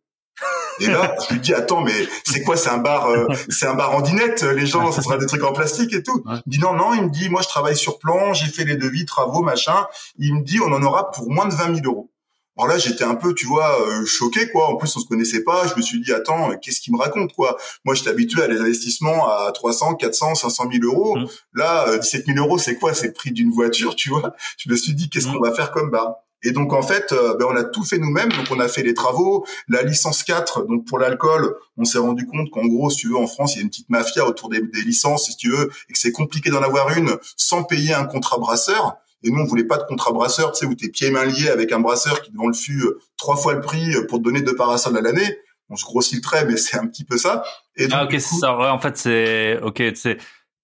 Et 0.80 0.88
là, 0.88 1.16
je 1.28 1.34
lui 1.34 1.40
dis 1.42 1.54
attends, 1.54 1.82
mais 1.82 2.08
c'est 2.24 2.44
quoi 2.44 2.56
C'est 2.56 2.70
un 2.70 2.78
bar, 2.78 3.08
euh, 3.10 3.28
c'est 3.50 3.66
un 3.66 3.74
bar 3.74 3.96
en 3.96 4.02
dinette. 4.02 4.44
Les 4.44 4.66
gens, 4.66 4.92
ça 4.92 5.02
sera 5.02 5.18
des 5.18 5.26
trucs 5.26 5.44
en 5.44 5.54
plastique 5.54 5.94
et 5.94 6.04
tout. 6.04 6.24
Il 6.26 6.32
me 6.32 6.52
dit 6.52 6.60
non, 6.60 6.74
non. 6.74 6.94
Il 6.94 7.04
me 7.04 7.10
dit 7.10 7.30
moi, 7.30 7.42
je 7.42 7.48
travaille 7.48 7.78
sur 7.78 7.98
plan, 8.00 8.34
j'ai 8.34 8.48
fait 8.48 8.64
les 8.64 8.76
devis, 8.76 9.06
travaux, 9.06 9.42
machin. 9.42 9.88
Il 10.20 10.36
me 10.36 10.44
dit 10.44 10.60
on 10.60 10.72
en 10.72 10.84
aura 10.84 11.12
pour 11.12 11.30
moins 11.32 11.48
de 11.48 11.54
20 11.54 11.76
000 11.76 11.86
euros. 11.86 12.12
Alors 12.58 12.70
là, 12.70 12.78
j'étais 12.80 13.04
un 13.04 13.14
peu, 13.14 13.36
tu 13.36 13.46
vois, 13.46 13.80
euh, 13.82 14.04
choqué, 14.06 14.50
quoi. 14.50 14.68
En 14.70 14.78
plus, 14.78 14.96
on 14.96 15.00
se 15.00 15.06
connaissait 15.06 15.44
pas. 15.44 15.68
Je 15.68 15.76
me 15.76 15.82
suis 15.82 16.02
dit, 16.02 16.12
attends, 16.12 16.58
qu'est-ce 16.58 16.82
qu'il 16.82 16.92
me 16.92 17.00
raconte, 17.00 17.34
quoi? 17.34 17.56
Moi, 17.86 17.94
j'étais 17.94 18.10
habitué 18.10 18.42
à 18.42 18.48
des 18.48 18.60
investissements 18.60 19.30
à 19.30 19.52
300, 19.52 19.94
400, 19.94 20.34
500 20.34 20.70
000 20.72 20.84
euros. 20.84 21.18
Mmh. 21.18 21.28
Là, 21.54 21.98
17 22.00 22.22
euh, 22.22 22.34
000 22.34 22.46
euros, 22.46 22.58
c'est 22.58 22.76
quoi? 22.76 22.96
C'est 22.96 23.08
le 23.08 23.14
prix 23.14 23.32
d'une 23.32 23.52
voiture, 23.52 23.96
tu 23.96 24.10
vois? 24.10 24.34
Je 24.58 24.72
me 24.72 24.76
suis 24.76 24.96
dit, 24.96 25.08
qu'est-ce 25.08 25.28
mmh. 25.28 25.34
qu'on 25.34 25.40
va 25.40 25.54
faire 25.54 25.72
comme 25.72 25.92
bar? 25.92 26.16
Et 26.44 26.52
donc 26.52 26.74
en 26.74 26.82
fait, 26.82 27.12
euh, 27.14 27.36
ben, 27.36 27.48
on 27.50 27.56
a 27.56 27.64
tout 27.64 27.84
fait 27.84 27.98
nous-mêmes. 27.98 28.30
Donc 28.30 28.48
on 28.52 28.60
a 28.60 28.68
fait 28.68 28.84
les 28.84 28.94
travaux, 28.94 29.46
la 29.68 29.82
licence 29.82 30.24
4. 30.24 30.66
Donc 30.68 30.86
pour 30.86 31.00
l'alcool, 31.00 31.56
on 31.78 31.84
s'est 31.84 31.98
rendu 31.98 32.28
compte 32.28 32.50
qu'en 32.52 32.66
gros, 32.66 32.90
si 32.90 32.98
tu 32.98 33.10
veux, 33.10 33.18
en 33.18 33.28
France, 33.28 33.56
il 33.56 33.58
y 33.58 33.60
a 33.62 33.64
une 33.64 33.70
petite 33.70 33.90
mafia 33.90 34.26
autour 34.26 34.50
des, 34.50 34.62
licences, 34.86 35.26
si 35.26 35.38
tu 35.38 35.50
veux, 35.50 35.72
et 35.90 35.94
que 35.94 36.00
c'est 36.00 36.12
compliqué 36.12 36.50
d'en 36.50 36.62
avoir 36.62 36.96
une 36.96 37.18
sans 37.36 37.64
payer 37.64 37.94
un 37.94 38.06
contrat 38.06 38.38
brasseur. 38.38 38.98
Et 39.24 39.32
nous, 39.32 39.42
on 39.42 39.46
voulait 39.46 39.64
pas 39.64 39.78
de 39.78 39.84
contrat 39.84 40.12
brasseur, 40.12 40.52
tu 40.52 40.60
sais, 40.60 40.66
où 40.68 40.76
t'es 40.76 40.90
pieds 40.90 41.08
et 41.08 41.12
mains 41.12 41.26
liés 41.26 41.50
avec 41.50 41.72
un 41.72 41.80
brasseur 41.80 42.22
qui 42.22 42.32
devant 42.32 42.48
le 42.48 42.54
fût 42.54 42.82
euh, 42.82 43.00
trois 43.18 43.36
fois 43.36 43.54
le 43.54 43.62
prix 43.62 43.96
euh, 43.96 44.06
pour 44.06 44.20
te 44.20 44.24
donner 44.24 44.42
deux 44.42 44.56
parasols 44.56 44.96
à 44.96 45.02
l'année. 45.02 45.40
On 45.70 45.76
se 45.76 45.84
grossit 45.84 46.16
le 46.16 46.22
trait, 46.22 46.46
mais 46.46 46.56
c'est 46.56 46.78
un 46.78 46.86
petit 46.86 47.04
peu 47.04 47.18
ça. 47.18 47.44
Et 47.76 47.88
ah 47.92 48.06
ok, 48.06 48.12
c'est 48.12 48.36
ça. 48.36 48.56
En 48.56 48.80
fait, 48.80 48.96
c'est 48.96 49.60
ok, 49.62 49.84
c'est 49.96 50.18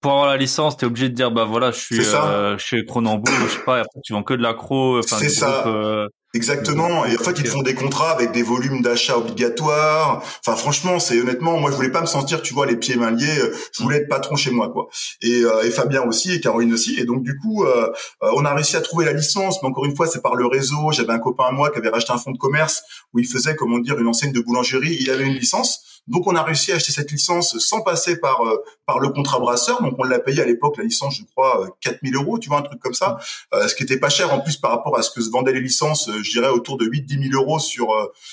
pour 0.04 0.12
avoir 0.12 0.28
la 0.28 0.38
licence, 0.38 0.76
tu 0.78 0.84
es 0.84 0.88
obligé 0.88 1.10
de 1.10 1.16
dire 1.16 1.32
bah 1.32 1.46
voilà, 1.46 1.72
je 1.72 1.80
suis 1.80 2.00
euh, 2.06 2.58
chez 2.58 2.86
Cronenbourg, 2.86 3.34
je 3.48 3.54
sais 3.54 3.64
pas, 3.66 3.78
après 3.78 4.02
tu 4.04 4.12
vends 4.14 4.22
que 4.22 4.34
de 4.34 4.44
l'accro, 4.44 5.00
enfin 5.00 5.18
C'est 5.18 5.30
ça. 5.30 5.66
Euh, 5.66 6.08
Exactement. 6.36 7.06
Et 7.06 7.16
en 7.16 7.22
fait, 7.22 7.38
ils 7.38 7.44
te 7.44 7.50
font 7.50 7.62
des 7.62 7.76
contrats 7.76 8.10
avec 8.10 8.32
des 8.32 8.42
volumes 8.42 8.82
d'achat 8.82 9.20
obligatoires. 9.20 10.24
Enfin, 10.40 10.58
franchement, 10.58 11.00
c'est 11.00 11.22
honnêtement, 11.22 11.60
moi, 11.60 11.70
je 11.70 11.76
voulais 11.76 11.92
pas 11.92 12.02
me 12.02 12.08
sentir, 12.08 12.42
tu 12.42 12.56
vois, 12.56 12.66
les 12.66 12.76
pieds 12.76 12.96
mains 12.96 13.12
liés. 13.12 13.40
Je 13.72 13.84
voulais 13.84 13.98
être 13.98 14.10
patron 14.10 14.36
chez 14.36 14.50
moi, 14.50 14.70
quoi. 14.70 14.88
Et, 15.22 15.44
euh, 15.44 15.62
et 15.62 15.70
Fabien 15.70 16.02
aussi, 16.02 16.34
et 16.34 16.40
Caroline 16.40 16.74
aussi. 16.74 17.00
Et 17.00 17.06
donc, 17.06 17.22
du 17.22 17.38
coup, 17.38 17.64
euh, 17.66 17.88
on 18.20 18.46
a 18.46 18.54
réussi 18.56 18.76
à 18.76 18.82
trouver 18.82 19.06
la 19.06 19.14
licence. 19.14 19.62
Mais 19.62 19.70
encore 19.70 19.86
une 19.86 19.96
fois, 19.96 20.08
c'est 20.08 20.24
par 20.24 20.34
le 20.34 20.48
réseau. 20.48 20.92
J'avais 20.92 21.14
un 21.14 21.20
copain 21.20 21.46
à 21.50 21.52
moi 21.52 21.70
qui 21.70 21.78
avait 21.78 21.90
racheté 21.90 22.12
un 22.12 22.18
fonds 22.18 22.32
de 22.32 22.40
commerce 22.40 22.82
où 23.14 23.20
il 23.20 23.28
faisait, 23.28 23.56
comment 23.56 23.78
dire, 23.78 24.00
une 24.00 24.08
enseigne 24.08 24.32
de 24.32 24.40
boulangerie. 24.42 24.98
Il 25.00 25.12
avait 25.12 25.26
une 25.26 25.36
licence. 25.36 25.93
Donc 26.08 26.28
on 26.28 26.36
a 26.36 26.44
réussi 26.44 26.74
à 26.74 26.76
acheter 26.76 26.92
cette 26.92 27.12
licence 27.12 27.58
sans 27.60 27.82
passer 27.82 28.18
par 28.18 28.46
euh, 28.46 28.58
par 28.86 29.00
le 29.00 29.10
contrat 29.10 29.40
brasseur. 29.40 29.82
Donc 29.82 29.96
on 29.98 30.04
l'a 30.04 30.20
payé 30.20 30.42
à 30.42 30.46
l'époque 30.46 30.78
la 30.78 30.84
licence, 30.84 31.16
je 31.16 31.24
crois, 31.24 31.70
4000 31.80 32.14
euh, 32.16 32.20
euros, 32.20 32.40
tu 32.40 32.50
vois, 32.50 32.60
un 32.60 32.62
truc 32.62 32.82
comme 32.82 32.94
ça, 32.94 33.18
euh, 33.54 33.68
ce 33.70 33.76
qui 33.76 33.84
était 33.84 33.98
pas 33.98 34.10
cher 34.10 34.34
en 34.34 34.42
plus 34.42 34.58
par 34.58 34.72
rapport 34.72 34.98
à 34.98 35.02
ce 35.02 35.12
que 35.12 35.22
se 35.22 35.30
vendaient 35.30 35.54
les 35.54 35.62
licences, 35.62 36.10
je 36.12 36.30
dirais 36.30 36.50
autour 36.50 36.78
de 36.78 36.86
8-10 36.86 37.32
000 37.32 37.42
euros 37.42 37.60
sur 37.60 37.88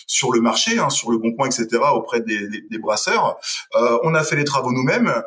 sur 0.06 0.32
le 0.32 0.40
marché, 0.40 0.80
hein, 0.80 0.90
sur 0.90 1.12
le 1.12 1.18
bon 1.18 1.32
coin, 1.32 1.46
etc. 1.46 1.68
auprès 1.94 2.20
des, 2.20 2.48
des, 2.48 2.78
brasseurs. 2.78 3.38
on 4.02 4.14
a 4.14 4.24
fait 4.24 4.36
les 4.36 4.44
travaux 4.44 4.72
nous-mêmes. 4.72 5.22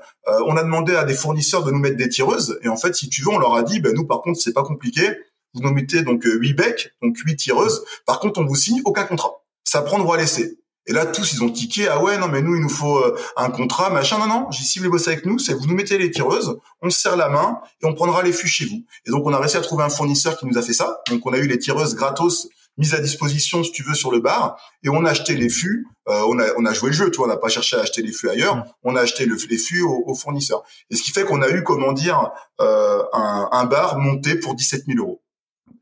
on 0.46 0.58
a 0.58 0.64
demandé 0.64 0.96
à 0.96 1.06
des 1.06 1.14
fournisseurs 1.14 1.64
de 1.64 1.72
nous 1.72 1.80
mettre 1.80 1.98
des 1.98 2.10
tireuses. 2.10 2.60
Et 2.64 2.68
en 2.68 2.78
fait, 2.78 2.96
si 2.96 3.10
tu 3.10 3.22
veux, 3.22 3.30
on 3.30 3.40
leur 3.40 3.56
a 3.56 3.64
dit, 3.64 3.80
ben 3.80 3.94
nous 3.94 4.06
par 4.06 4.22
contre, 4.22 4.42
c'est 4.42 4.54
pas 4.54 4.64
compliqué. 4.64 5.08
Vous 5.54 5.62
nous 5.62 5.72
mettez 5.72 6.02
donc 6.02 6.24
8 6.26 6.54
becs, 6.54 6.94
donc 7.02 7.18
8 7.18 7.36
tireuses. 7.38 7.86
Par 8.06 8.20
contre, 8.20 8.42
on 8.42 8.46
vous 8.46 8.56
signe 8.56 8.82
aucun 8.86 9.04
contrat. 9.04 9.44
Ça 9.64 9.82
prend 9.82 10.00
droit 10.00 10.16
à 10.16 10.20
l'essai. 10.20 10.58
Et 10.86 10.94
là, 10.94 11.06
tous, 11.06 11.34
ils 11.34 11.44
ont 11.44 11.50
tiqué. 11.50 11.88
Ah 11.88 12.02
ouais, 12.02 12.18
non, 12.18 12.28
mais 12.28 12.42
nous, 12.42 12.56
il 12.56 12.62
nous 12.62 12.70
faut 12.70 12.98
euh, 12.98 13.18
un 13.38 13.50
contrat, 13.50 13.90
machin. 13.90 14.18
Non, 14.18 14.28
non, 14.28 14.52
j'ai 14.52 14.64
si 14.64 14.80
vous 14.80 14.84
voulez 14.84 14.92
bosser 14.92 15.12
avec 15.12 15.26
nous, 15.26 15.40
c'est 15.40 15.54
vous 15.54 15.66
nous 15.66 15.76
mettez 15.76 15.98
les 15.98 16.12
tireuses, 16.12 16.58
on 16.82 16.90
se 16.90 17.00
serre 17.00 17.16
la 17.16 17.30
main 17.30 17.60
et 17.82 17.86
on 17.86 17.94
prendra 17.94 18.22
les 18.22 18.34
fûts 18.34 18.48
chez 18.48 18.66
vous. 18.66 18.84
Et 19.06 19.12
donc, 19.12 19.26
on 19.26 19.34
a 19.34 19.40
réussi 19.40 19.58
à 19.58 19.62
trouver 19.62 19.84
un 19.84 19.90
fournisseur 19.90 20.38
qui 20.38 20.46
nous 20.46 20.58
a 20.58 20.62
fait 20.62 20.74
ça. 20.74 21.02
Donc, 21.10 21.26
on 21.26 21.34
a 21.34 21.38
eu 21.38 21.48
les 21.48 21.58
tireuses 21.58 21.96
gratos 21.96 22.50
mises 22.78 22.94
à 22.94 23.00
disposition, 23.00 23.64
si 23.64 23.72
tu 23.72 23.84
veux, 23.84 23.94
sur 23.94 24.12
le 24.12 24.20
bar. 24.20 24.58
Et 24.84 24.90
on 24.90 25.06
a 25.06 25.12
acheté 25.12 25.36
les 25.36 25.50
fûts. 25.50 25.88
Euh, 26.10 26.24
on, 26.28 26.40
a, 26.40 26.46
on 26.58 26.66
a 26.66 26.74
joué 26.74 26.90
le 26.90 26.96
jeu, 26.96 27.12
tu 27.12 27.18
vois. 27.18 27.28
On 27.28 27.30
n'a 27.30 27.38
pas 27.38 27.50
cherché 27.50 27.76
à 27.76 27.82
acheter 27.82 28.02
les 28.02 28.12
fûts 28.12 28.30
ailleurs. 28.30 28.58
Mmh. 28.58 28.66
On 28.84 28.96
a 28.96 29.02
acheté 29.02 29.26
le, 29.26 29.38
les 29.50 29.58
fûts 29.58 29.82
au, 29.82 30.04
au, 30.06 30.16
fournisseur. 30.16 30.64
Et 30.90 30.96
ce 30.96 31.04
qui 31.04 31.12
fait 31.12 31.24
qu'on 31.24 31.42
a 31.42 31.50
eu, 31.50 31.64
comment 31.64 31.94
dire, 31.94 32.32
euh, 32.60 33.04
un, 33.14 33.48
un 33.52 33.66
bar 33.66 34.00
monté 34.00 34.36
pour 34.36 34.56
17 34.56 34.86
000 34.88 35.00
euros. 35.00 35.22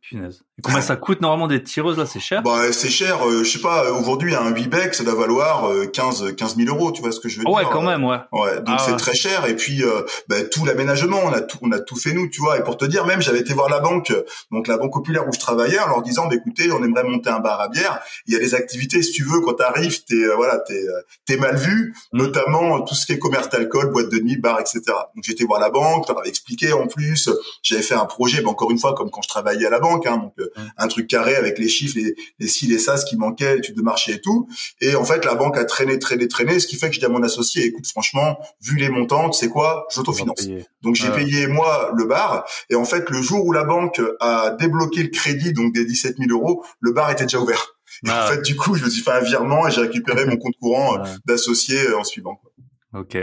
Punaise. 0.02 0.44
Combien 0.64 0.82
ça 0.82 0.96
coûte 0.96 1.22
normalement 1.22 1.48
des 1.48 1.64
tireuses 1.64 1.98
là 1.98 2.06
C'est 2.06 2.20
cher? 2.20 2.42
Bah 2.44 2.72
c'est 2.72 2.90
cher. 2.90 3.26
Euh, 3.28 3.44
je 3.44 3.52
sais 3.52 3.60
pas. 3.62 3.92
Aujourd'hui 3.92 4.36
un 4.36 4.50
8 4.50 4.68
bec 4.68 4.94
ça 4.94 5.04
doit 5.04 5.16
valoir 5.16 5.70
15 5.94 6.36
15 6.36 6.56
000 6.58 6.70
euros. 6.76 6.92
Tu 6.92 7.02
vois 7.02 7.12
ce 7.12 7.20
que 7.20 7.30
je 7.30 7.38
veux 7.40 7.46
dire 7.46 7.54
Ouais, 7.54 7.64
quand 7.72 7.82
même, 7.82 8.04
ouais. 8.04 8.18
Ouais. 8.32 8.56
Donc 8.62 8.76
Ah 8.78 8.78
c'est 8.86 8.92
ouais. 8.92 8.98
très 8.98 9.14
cher. 9.16 9.46
Et 9.48 9.56
puis 9.56 9.84
euh, 9.84 10.02
bah, 10.28 10.44
tout 10.44 10.66
l'aménagement, 10.66 11.20
on 11.24 11.32
a 11.34 11.42
tout, 11.42 11.58
on 11.62 11.72
a 11.72 11.80
tout 11.80 11.96
fait 11.96 12.14
nous, 12.14 12.28
tu 12.30 12.42
vois. 12.42 12.58
Et 12.58 12.64
pour 12.64 12.78
te 12.78 12.86
dire, 12.86 13.06
même 13.06 13.22
j'avais 13.22 13.40
été 13.40 13.54
voir 13.54 13.70
la 13.70 13.80
banque, 13.80 14.14
donc 14.52 14.68
la 14.68 14.78
banque 14.78 14.94
populaire 14.94 15.28
où 15.28 15.34
je 15.34 15.40
travaillais, 15.40 15.80
en 15.80 15.88
leur 15.88 16.02
disant, 16.02 16.28
bah, 16.28 16.36
écoutez, 16.36 16.72
on 16.72 16.84
aimerait 16.84 17.04
monter 17.04 17.30
un 17.30 17.40
bar 17.40 17.60
à 17.62 17.68
bière. 17.70 18.00
Il 18.28 18.34
y 18.34 18.38
a 18.38 18.40
des 18.40 18.54
activités, 18.56 19.02
si 19.02 19.12
tu 19.12 19.24
veux, 19.24 19.42
quand 19.42 19.54
t'arrives, 19.54 20.04
t'es 20.06 20.16
euh, 20.16 20.36
voilà, 20.36 20.60
t'es 20.60 20.74
euh, 20.88 21.02
t'es 21.26 21.38
mal 21.38 21.56
vu, 21.56 21.94
Mm. 22.14 22.18
notamment 22.18 22.78
euh, 22.78 22.80
tout 22.88 22.96
ce 22.96 23.06
qui 23.06 23.14
est 23.14 23.20
commerce 23.20 23.50
d'alcool, 23.50 23.92
boîte 23.92 24.10
de 24.10 24.20
nuit, 24.20 24.38
bar, 24.38 24.60
etc. 24.60 24.82
Donc 24.88 25.24
j'étais 25.24 25.44
voir 25.46 25.60
la 25.60 25.70
banque, 25.70 26.08
leur 26.08 26.20
avais 26.20 26.30
expliqué 26.30 26.74
en 26.74 26.88
plus. 26.88 27.30
J'avais 27.64 27.82
fait 27.82 27.96
un 27.96 28.06
projet, 28.06 28.42
bah, 28.42 28.50
encore 28.50 28.72
une 28.72 28.80
fois, 28.80 28.94
comme 28.96 29.10
quand 29.10 29.22
je 29.22 29.30
travaillais 29.30 29.66
à 29.66 29.70
la 29.70 29.80
banque, 29.80 30.06
hein, 30.08 30.18
donc 30.18 30.34
euh. 30.40 30.51
Un 30.78 30.88
truc 30.88 31.08
carré 31.08 31.36
avec 31.36 31.60
les 31.60 31.68
chiffres, 31.68 31.98
les, 31.98 32.16
les 32.40 32.48
ci, 32.48 32.68
les 32.68 32.80
ça, 32.80 32.98
ce 32.98 33.06
qui 33.06 33.18
manquait, 33.18 33.58
études 33.58 33.76
de 33.76 33.82
marché 33.82 34.14
et 34.14 34.22
tout. 34.22 34.48
Et 34.80 34.96
en 34.96 35.06
fait, 35.06 35.26
la 35.26 35.36
banque 35.36 35.58
a 35.58 35.66
traîné, 35.66 36.00
traîné, 36.00 36.28
traîné, 36.28 36.60
ce 36.60 36.68
qui 36.68 36.76
fait 36.76 36.90
que 36.90 36.96
je 36.96 37.00
dis 37.00 37.06
à 37.06 37.10
mon 37.10 37.24
associé, 37.24 37.66
écoute, 37.66 37.88
franchement, 37.88 38.40
vu 38.62 38.78
les 38.78 38.90
montants, 38.90 39.30
tu 39.30 39.40
sais 39.40 39.50
quoi, 39.50 39.88
j'autofinance. 39.94 40.48
Donc 40.82 40.96
j'ai 40.96 41.10
payé 41.12 41.48
moi 41.48 41.92
le 41.96 42.06
bar 42.06 42.46
et 42.70 42.76
en 42.76 42.86
fait 42.86 43.10
le 43.10 43.22
jour 43.22 43.46
où 43.46 43.52
la 43.52 43.64
banque 43.64 44.02
a 44.20 44.52
débloqué 44.60 45.04
le 45.04 45.10
crédit 45.10 45.54
donc 45.54 45.74
des 45.74 45.86
17 45.86 46.18
000 46.18 46.32
euros, 46.32 46.66
le 46.80 46.92
bar 46.92 47.12
était 47.12 47.24
déjà 47.24 47.40
ouvert. 47.40 47.76
Et 48.06 48.10
Ah 48.10 48.26
en 48.26 48.32
fait 48.32 48.42
du 48.42 48.56
coup 48.56 48.76
je 48.76 48.84
me 48.84 48.90
suis 48.90 49.04
fait 49.04 49.12
un 49.12 49.22
virement 49.22 49.68
et 49.68 49.72
j'ai 49.72 49.82
récupéré 49.82 50.26
mon 50.28 50.38
compte 50.38 50.56
courant 50.60 50.98
euh, 50.98 51.08
d'associé 51.26 51.80
euh, 51.80 52.00
en 52.00 52.04
suivant. 52.04 52.36
quoi. 52.36 53.02
Ok. 53.02 53.18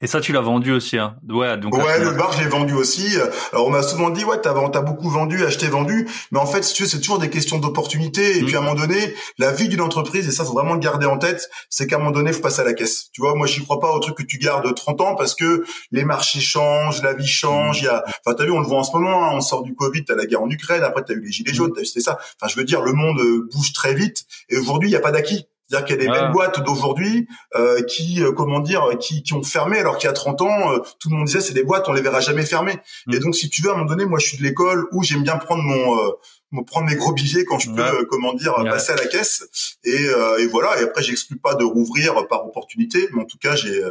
Et 0.00 0.06
ça, 0.06 0.20
tu 0.20 0.32
l'as 0.32 0.40
vendu 0.40 0.72
aussi, 0.72 0.96
hein 0.96 1.16
Ouais, 1.28 1.56
donc. 1.56 1.76
Ouais, 1.76 1.98
le 1.98 2.12
bar 2.12 2.32
je 2.32 2.42
l'ai 2.42 2.48
vendu 2.48 2.72
aussi. 2.72 3.16
Alors 3.52 3.66
on 3.66 3.70
m'a 3.70 3.82
souvent 3.82 4.10
dit 4.10 4.24
ouais 4.24 4.40
t'as 4.40 4.54
t'as 4.68 4.80
beaucoup 4.80 5.10
vendu, 5.10 5.44
acheté, 5.44 5.66
vendu, 5.66 6.08
mais 6.30 6.38
en 6.38 6.46
fait 6.46 6.62
si 6.62 6.74
tu 6.74 6.84
veux 6.84 6.88
c'est 6.88 6.98
toujours 6.98 7.18
des 7.18 7.30
questions 7.30 7.58
d'opportunité 7.58 8.38
et 8.38 8.42
puis 8.44 8.54
à 8.54 8.58
un 8.58 8.62
moment 8.62 8.74
donné 8.76 9.14
la 9.38 9.50
vie 9.50 9.68
d'une 9.68 9.80
entreprise 9.80 10.28
et 10.28 10.30
ça 10.30 10.44
faut 10.44 10.52
vraiment 10.52 10.74
le 10.74 10.78
garder 10.78 11.06
en 11.06 11.18
tête, 11.18 11.48
c'est 11.68 11.88
qu'à 11.88 11.96
un 11.96 11.98
moment 11.98 12.12
donné 12.12 12.32
faut 12.32 12.40
passer 12.40 12.60
à 12.60 12.64
la 12.64 12.74
caisse. 12.74 13.10
Tu 13.12 13.20
vois 13.20 13.34
moi 13.34 13.48
j'y 13.48 13.62
crois 13.64 13.80
pas 13.80 13.90
au 13.90 13.98
truc 13.98 14.16
que 14.16 14.22
tu 14.22 14.38
gardes 14.38 14.72
30 14.72 15.00
ans 15.00 15.14
parce 15.16 15.34
que 15.34 15.64
les 15.90 16.04
marchés 16.04 16.40
changent, 16.40 17.02
la 17.02 17.14
vie 17.14 17.26
change, 17.26 17.80
il 17.80 17.86
y 17.86 17.88
a 17.88 18.04
enfin 18.06 18.36
t'as 18.36 18.44
vu 18.44 18.52
on 18.52 18.60
le 18.60 18.66
voit 18.66 18.78
en 18.78 18.84
ce 18.84 18.92
moment, 18.92 19.24
hein, 19.24 19.30
on 19.34 19.40
sort 19.40 19.62
du 19.64 19.74
Covid, 19.74 20.04
t'as 20.04 20.14
la 20.14 20.26
guerre 20.26 20.42
en 20.42 20.50
Ukraine, 20.50 20.84
après 20.84 21.02
t'as 21.04 21.14
eu 21.14 21.20
les 21.20 21.32
gilets 21.32 21.54
jaunes, 21.54 21.72
t'as 21.74 21.80
vu 21.80 21.86
c'était 21.86 22.00
ça. 22.00 22.18
Enfin 22.40 22.48
je 22.48 22.56
veux 22.56 22.64
dire 22.64 22.82
le 22.82 22.92
monde 22.92 23.18
euh, 23.18 23.48
bouge 23.52 23.72
très 23.72 23.94
vite 23.94 24.26
et 24.48 24.58
aujourd'hui 24.58 24.90
il 24.90 24.92
y 24.92 24.96
a 24.96 25.00
pas 25.00 25.12
d'acquis. 25.12 25.46
C'est-à-dire 25.68 25.86
qu'il 25.86 25.96
y 25.96 25.98
a 25.98 26.02
des 26.12 26.18
belles 26.20 26.32
boîtes 26.32 26.64
d'aujourd'hui 26.64 27.28
euh, 27.54 27.82
qui, 27.82 28.22
euh, 28.22 28.32
comment 28.32 28.60
dire, 28.60 28.82
qui, 28.98 29.22
qui 29.22 29.34
ont 29.34 29.42
fermé, 29.42 29.78
alors 29.78 29.98
qu'il 29.98 30.06
y 30.06 30.10
a 30.10 30.14
30 30.14 30.40
ans, 30.42 30.72
euh, 30.72 30.78
tout 30.98 31.10
le 31.10 31.16
monde 31.16 31.26
disait 31.26 31.40
c'est 31.40 31.52
des 31.54 31.62
boîtes, 31.64 31.88
on 31.88 31.92
les 31.92 32.00
verra 32.00 32.20
jamais 32.20 32.46
fermées. 32.46 32.78
Mm. 33.06 33.14
Et 33.14 33.18
donc, 33.18 33.34
si 33.34 33.50
tu 33.50 33.60
veux, 33.62 33.68
à 33.70 33.72
un 33.72 33.76
moment 33.76 33.88
donné, 33.90 34.06
moi, 34.06 34.18
je 34.18 34.26
suis 34.26 34.38
de 34.38 34.42
l'école 34.42 34.86
où 34.92 35.02
j'aime 35.02 35.22
bien 35.22 35.36
prendre 35.36 35.62
mon, 35.62 35.98
euh, 35.98 36.10
mon- 36.52 36.64
prendre 36.64 36.86
mes 36.86 36.96
gros 36.96 37.12
billets 37.12 37.44
quand 37.44 37.58
je 37.58 37.70
peux, 37.70 37.82
Ouais. 37.82 38.00
euh, 38.00 38.04
comment 38.08 38.32
dire, 38.32 38.54
Ouais. 38.58 38.70
passer 38.70 38.92
à 38.92 38.96
la 38.96 39.06
caisse. 39.06 39.76
Et, 39.84 40.06
euh, 40.08 40.38
et 40.38 40.46
voilà. 40.46 40.80
Et 40.80 40.84
après, 40.84 41.02
j'exclus 41.02 41.36
pas 41.38 41.54
de 41.54 41.64
rouvrir 41.64 42.26
par 42.28 42.46
opportunité, 42.46 43.08
mais 43.12 43.22
en 43.22 43.26
tout 43.26 43.38
cas, 43.38 43.54
j'ai, 43.54 43.82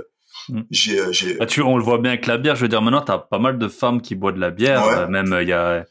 Mm. 0.50 0.62
j'ai, 0.72 1.02
j'ai. 1.14 1.34
Bah, 1.36 1.46
tu, 1.46 1.62
on 1.62 1.78
le 1.78 1.84
voit 1.84 1.98
bien 1.98 2.12
avec 2.12 2.26
la 2.26 2.38
bière. 2.38 2.56
Je 2.56 2.62
veux 2.62 2.68
dire, 2.70 2.82
maintenant, 2.82 3.02
t'as 3.02 3.18
pas 3.18 3.38
mal 3.40 3.58
de 3.58 3.68
femmes 3.68 4.02
qui 4.02 4.16
boivent 4.16 4.36
de 4.36 4.40
la 4.40 4.50
bière. 4.52 4.86
Ouais. 4.88 4.94
Euh, 4.96 5.08
même 5.08 5.34
euh, 5.34 5.44
il 5.44 5.50
y 5.50 5.54
a 5.54 5.86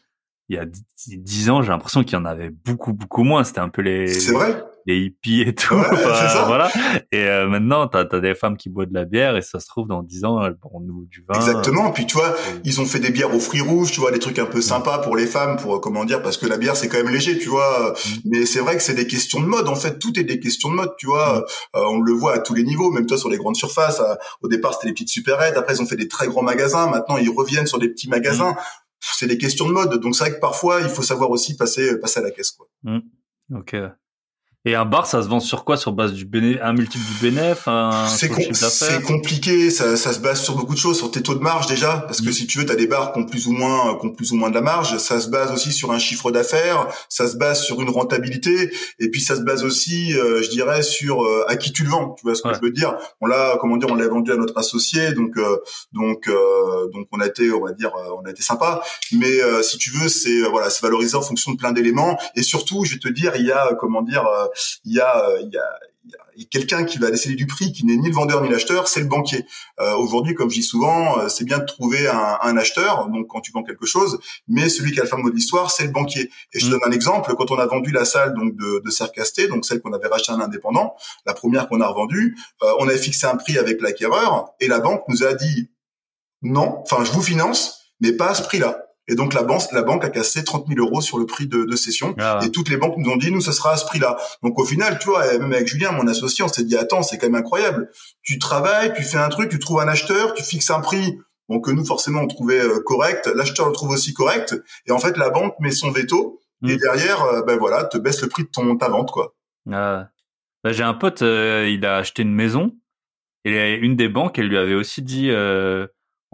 il 0.48 0.54
y 0.56 0.58
a 0.60 0.64
dix 1.08 1.50
ans, 1.50 1.60
j'ai 1.62 1.70
l'impression 1.70 2.04
qu'il 2.04 2.12
y 2.16 2.20
en 2.20 2.24
avait 2.24 2.50
beaucoup 2.50 2.92
beaucoup 2.92 3.24
moins. 3.24 3.42
C'était 3.42 3.58
un 3.58 3.68
peu 3.68 3.82
les 3.82 4.06
C'est 4.08 4.32
vrai. 4.32 4.62
Les 4.86 4.98
hippies 4.98 5.42
et 5.42 5.54
tout. 5.54 5.74
Ouais, 5.74 5.84
Enfin. 5.92 6.44
Voilà. 6.46 6.70
Et 7.12 7.24
euh, 7.24 7.48
maintenant, 7.48 7.86
t'as 7.88 8.04
as 8.10 8.20
des 8.20 8.34
femmes 8.34 8.56
qui 8.56 8.68
boivent 8.68 8.88
de 8.88 8.94
la 8.94 9.04
bière 9.04 9.36
et 9.36 9.42
ça 9.42 9.58
se 9.60 9.66
trouve 9.66 9.88
dans 9.88 10.02
dix 10.02 10.24
ans, 10.24 10.42
elles 10.44 10.54
boiront 10.54 10.80
nous 10.80 11.06
du 11.06 11.24
vin. 11.28 11.34
Exactement. 11.34 11.90
Puis 11.90 12.06
tu 12.06 12.16
vois, 12.16 12.34
ils 12.64 12.80
ont 12.80 12.86
fait 12.86 13.00
des 13.00 13.10
bières 13.10 13.34
aux 13.34 13.40
fruits 13.40 13.60
rouges, 13.60 13.90
tu 13.90 14.00
vois, 14.00 14.12
des 14.12 14.18
trucs 14.18 14.38
un 14.38 14.46
peu 14.46 14.60
sympas 14.60 14.98
pour 14.98 15.16
les 15.16 15.26
femmes, 15.26 15.56
pour 15.56 15.76
euh, 15.76 15.78
comment 15.80 16.04
dire, 16.04 16.22
parce 16.22 16.36
que 16.36 16.46
la 16.46 16.56
bière 16.56 16.76
c'est 16.76 16.88
quand 16.88 16.98
même 16.98 17.12
léger, 17.12 17.38
tu 17.38 17.48
vois. 17.48 17.92
Mm. 17.92 18.18
Mais 18.26 18.46
c'est 18.46 18.60
vrai 18.60 18.76
que 18.76 18.82
c'est 18.82 18.94
des 18.94 19.06
questions 19.06 19.40
de 19.40 19.46
mode. 19.46 19.68
En 19.68 19.74
fait, 19.74 19.98
tout 19.98 20.18
est 20.18 20.24
des 20.24 20.38
questions 20.40 20.70
de 20.70 20.74
mode, 20.74 20.92
tu 20.98 21.06
vois. 21.06 21.44
Euh, 21.74 21.80
on 21.90 22.00
le 22.00 22.12
voit 22.12 22.34
à 22.34 22.38
tous 22.38 22.54
les 22.54 22.62
niveaux, 22.62 22.90
même 22.90 23.06
toi 23.06 23.18
sur 23.18 23.28
les 23.28 23.38
grandes 23.38 23.56
surfaces. 23.56 24.00
euh, 24.00 24.14
au 24.42 24.48
départ, 24.48 24.74
c'était 24.74 24.86
les 24.88 24.92
petites 24.92 25.08
supérettes. 25.08 25.56
Après, 25.56 25.74
ils 25.74 25.82
ont 25.82 25.86
fait 25.86 25.96
des 25.96 26.08
très 26.08 26.28
grands 26.28 26.42
magasins. 26.42 26.88
Maintenant, 26.88 27.16
ils 27.16 27.30
reviennent 27.30 27.66
sur 27.66 27.78
des 27.78 27.88
petits 27.88 28.08
magasins. 28.08 28.54
C'est 29.00 29.26
des 29.26 29.38
questions 29.38 29.66
de 29.66 29.72
mode. 29.72 30.00
Donc 30.00 30.14
c'est 30.16 30.24
vrai 30.24 30.34
que 30.34 30.40
parfois, 30.40 30.80
il 30.80 30.88
faut 30.88 31.02
savoir 31.02 31.30
aussi 31.30 31.56
passer 31.56 31.98
passer 31.98 32.20
à 32.20 32.22
la 32.22 32.30
caisse, 32.30 32.52
quoi. 32.52 32.66
Ok. 33.54 33.76
Et 34.68 34.74
un 34.74 34.84
bar, 34.84 35.06
ça 35.06 35.22
se 35.22 35.28
vend 35.28 35.38
sur 35.38 35.64
quoi? 35.64 35.76
Sur 35.76 35.92
base 35.92 36.12
du 36.12 36.24
béné 36.24 36.60
un 36.60 36.72
multiple 36.72 37.04
du 37.06 37.30
bénéf, 37.30 37.68
un 37.68 38.08
C'est 38.08 38.28
com- 38.28 38.42
c'est 38.52 39.00
compliqué, 39.02 39.70
ça, 39.70 39.96
ça 39.96 40.12
se 40.12 40.18
base 40.18 40.42
sur 40.42 40.56
beaucoup 40.56 40.74
de 40.74 40.78
choses, 40.78 40.98
sur 40.98 41.08
tes 41.12 41.22
taux 41.22 41.36
de 41.36 41.40
marge 41.40 41.68
déjà, 41.68 41.98
parce 42.08 42.20
que 42.20 42.28
Mm. 42.30 42.32
si 42.32 42.46
tu 42.48 42.58
veux, 42.58 42.66
tu 42.66 42.72
as 42.72 42.74
des 42.74 42.88
bars 42.88 43.12
qui 43.12 43.20
ont 43.20 43.26
plus 43.26 43.46
ou 43.46 43.52
moins, 43.52 43.96
qui 43.96 44.06
ont 44.06 44.10
plus 44.10 44.32
ou 44.32 44.36
moins 44.36 44.50
de 44.50 44.56
la 44.56 44.62
marge. 44.62 44.98
Ça 44.98 45.20
se 45.20 45.28
base 45.28 45.52
aussi 45.52 45.70
sur 45.70 45.92
un 45.92 46.00
chiffre 46.00 46.32
d'affaires, 46.32 46.88
ça 47.08 47.28
se 47.28 47.36
base 47.36 47.62
sur 47.62 47.80
une 47.80 47.90
rentabilité, 47.90 48.72
et 48.98 49.08
puis 49.08 49.20
ça 49.20 49.36
se 49.36 49.42
base 49.42 49.62
aussi, 49.62 50.12
euh, 50.18 50.42
je 50.42 50.50
dirais, 50.50 50.82
sur 50.82 51.22
euh, 51.24 51.44
à 51.46 51.54
qui 51.56 51.72
tu 51.72 51.84
le 51.84 51.90
vends. 51.90 52.14
Tu 52.18 52.22
vois 52.26 52.34
ce 52.34 52.42
que 52.42 52.48
Ouais. 52.48 52.54
je 52.54 52.60
veux 52.60 52.72
dire? 52.72 52.96
On 53.20 53.26
l'a, 53.26 53.58
comment 53.60 53.76
dire, 53.76 53.88
on 53.92 53.94
l'a 53.94 54.08
vendu 54.08 54.32
à 54.32 54.36
notre 54.36 54.58
associé, 54.58 55.12
donc 55.12 55.36
euh, 55.36 55.58
donc 55.92 56.26
euh, 56.26 56.88
donc 56.92 57.06
on 57.12 57.20
a 57.20 57.26
été, 57.26 57.52
on 57.52 57.64
va 57.64 57.70
dire, 57.70 57.92
euh, 57.96 58.10
on 58.20 58.26
a 58.26 58.30
été 58.32 58.42
sympa. 58.42 58.82
Mais 59.12 59.40
euh, 59.40 59.62
si 59.62 59.78
tu 59.78 59.90
veux, 59.90 60.08
c'est 60.08 60.42
euh, 60.42 60.48
voilà, 60.50 60.70
c'est 60.70 60.82
valorisé 60.82 61.14
en 61.16 61.22
fonction 61.22 61.52
de 61.52 61.56
plein 61.56 61.70
d'éléments, 61.70 62.18
et 62.34 62.42
surtout, 62.42 62.84
je 62.84 62.94
vais 62.94 62.98
te 62.98 63.08
dire, 63.08 63.30
il 63.36 63.46
y 63.46 63.52
a, 63.52 63.68
euh, 63.68 63.74
comment 63.78 64.02
dire, 64.02 64.26
euh, 64.26 64.46
il 64.84 64.94
y 64.94 65.00
a, 65.00 65.28
euh, 65.28 65.40
il 65.42 65.52
y 65.52 65.58
a 65.58 65.64
il 66.36 66.42
y 66.42 66.48
quelqu'un 66.48 66.84
qui 66.84 66.98
va 66.98 67.10
décider 67.10 67.34
du 67.34 67.46
prix, 67.48 67.72
qui 67.72 67.84
n'est 67.84 67.96
ni 67.96 68.08
le 68.08 68.14
vendeur 68.14 68.40
ni 68.40 68.48
l'acheteur, 68.48 68.86
c'est 68.86 69.00
le 69.00 69.06
banquier. 69.06 69.44
Euh, 69.80 69.96
Aujourd'hui, 69.96 70.34
comme 70.34 70.50
je 70.50 70.56
dis 70.56 70.62
souvent, 70.62 71.18
euh, 71.18 71.28
c'est 71.28 71.42
bien 71.44 71.58
de 71.58 71.64
trouver 71.64 72.06
un, 72.06 72.38
un 72.42 72.56
acheteur, 72.56 73.08
donc 73.08 73.26
quand 73.26 73.40
tu 73.40 73.50
vends 73.50 73.64
quelque 73.64 73.86
chose, 73.86 74.20
mais 74.46 74.68
celui 74.68 74.92
qui 74.92 75.00
a 75.00 75.02
le 75.02 75.08
fin 75.08 75.16
mot 75.16 75.30
de 75.30 75.34
l'histoire, 75.34 75.70
c'est 75.72 75.82
le 75.84 75.90
banquier. 75.90 76.30
Et 76.52 76.60
je 76.60 76.66
te 76.66 76.68
Mm. 76.68 76.70
donne 76.70 76.80
un 76.86 76.92
exemple, 76.92 77.34
quand 77.36 77.50
on 77.50 77.58
a 77.58 77.66
vendu 77.66 77.90
la 77.90 78.04
salle 78.04 78.34
donc 78.34 78.54
de, 78.54 78.82
de 78.84 78.90
Cercasté, 78.90 79.48
donc 79.48 79.64
celle 79.64 79.80
qu'on 79.80 79.92
avait 79.94 80.06
rachetée 80.06 80.30
à 80.30 80.36
un 80.36 80.40
indépendant, 80.40 80.94
la 81.26 81.34
première 81.34 81.68
qu'on 81.68 81.80
a 81.80 81.88
revendue, 81.88 82.36
euh, 82.62 82.72
on 82.78 82.86
avait 82.88 82.98
fixé 82.98 83.26
un 83.26 83.34
prix 83.36 83.58
avec 83.58 83.80
l'acquéreur, 83.80 84.50
et 84.60 84.68
la 84.68 84.78
banque 84.78 85.02
nous 85.08 85.24
a 85.24 85.34
dit 85.34 85.70
non, 86.42 86.82
enfin 86.82 87.02
je 87.04 87.10
vous 87.10 87.22
finance, 87.22 87.80
mais 88.00 88.12
pas 88.12 88.28
à 88.28 88.34
ce 88.34 88.42
prix-là. 88.42 88.85
Et 89.08 89.14
donc 89.14 89.34
la 89.34 89.42
banque, 89.42 89.62
la 89.72 89.82
banque 89.82 90.04
a 90.04 90.10
cassé 90.10 90.42
30 90.44 90.66
000 90.68 90.80
euros 90.84 91.00
sur 91.00 91.18
le 91.18 91.26
prix 91.26 91.46
de, 91.46 91.64
de 91.64 91.76
cession. 91.76 92.14
Ah, 92.18 92.40
Et 92.44 92.50
toutes 92.50 92.68
les 92.68 92.76
banques 92.76 92.96
nous 92.96 93.10
ont 93.10 93.16
dit, 93.16 93.30
nous, 93.30 93.40
ce 93.40 93.52
sera 93.52 93.72
à 93.72 93.76
ce 93.76 93.84
prix-là. 93.86 94.16
Donc 94.42 94.58
au 94.58 94.64
final, 94.64 94.98
tu 94.98 95.08
vois, 95.08 95.24
même 95.38 95.52
avec 95.52 95.68
Julien, 95.68 95.92
mon 95.92 96.06
associé, 96.08 96.44
on 96.44 96.48
s'est 96.48 96.64
dit, 96.64 96.76
attends, 96.76 97.02
c'est 97.02 97.16
quand 97.18 97.26
même 97.26 97.36
incroyable. 97.36 97.88
Tu 98.22 98.38
travailles, 98.38 98.92
tu 98.96 99.02
fais 99.02 99.18
un 99.18 99.28
truc, 99.28 99.48
tu 99.50 99.58
trouves 99.58 99.80
un 99.80 99.88
acheteur, 99.88 100.34
tu 100.34 100.42
fixes 100.42 100.70
un 100.70 100.80
prix. 100.80 101.18
Bon, 101.48 101.60
que 101.60 101.70
nous, 101.70 101.84
forcément, 101.84 102.22
on 102.22 102.26
trouvait 102.26 102.60
euh, 102.60 102.80
correct. 102.84 103.30
L'acheteur 103.34 103.66
le 103.68 103.72
trouve 103.72 103.90
aussi 103.90 104.12
correct. 104.12 104.56
Et 104.86 104.90
en 104.90 104.98
fait, 104.98 105.16
la 105.16 105.30
banque 105.30 105.54
met 105.60 105.70
son 105.70 105.90
veto. 105.92 106.40
Et 106.66 106.74
Mm. 106.74 106.78
derrière, 106.78 107.22
euh, 107.22 107.42
ben 107.42 107.58
voilà, 107.58 107.84
te 107.84 107.98
baisse 107.98 108.22
le 108.22 108.28
prix 108.28 108.42
de 108.44 108.48
ton 108.48 108.76
ta 108.76 108.88
vente, 108.88 109.10
quoi. 109.12 109.34
ah. 109.70 110.08
Bah, 110.64 110.72
j'ai 110.72 110.82
un 110.82 110.94
pote, 110.94 111.22
euh, 111.22 111.68
il 111.68 111.84
a 111.86 111.98
acheté 111.98 112.22
une 112.22 112.34
maison 112.34 112.72
et 113.44 113.74
une 113.74 113.94
des 113.94 114.08
banques, 114.08 114.38
elle 114.38 114.48
lui 114.48 114.56
avait 114.58 114.74
aussi 114.74 115.02
dit, 115.02 115.30
euh, 115.30 115.86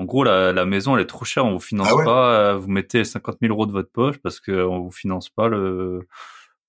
en 0.03 0.05
gros, 0.05 0.25
la, 0.25 0.53
la 0.53 0.65
maison, 0.67 0.97
elle 0.97 1.03
est 1.03 1.07
trop 1.07 1.25
chère, 1.25 1.45
on 1.47 1.53
vous 1.53 1.61
finance 1.61 1.89
Ah 1.91 1.95
ouais 1.97 2.05
pas, 2.05 2.35
euh, 2.35 2.57
vous 2.57 2.69
mettez 2.69 3.05
50 3.05 3.37
000 3.41 3.53
euros 3.53 3.67
de 3.67 3.73
votre 3.73 3.91
poche 3.91 4.19
parce 4.19 4.41
que 4.41 4.51
on 4.65 4.81
vous 4.81 4.91
finance 4.91 5.31
pas 5.31 5.47
le, 5.49 6.07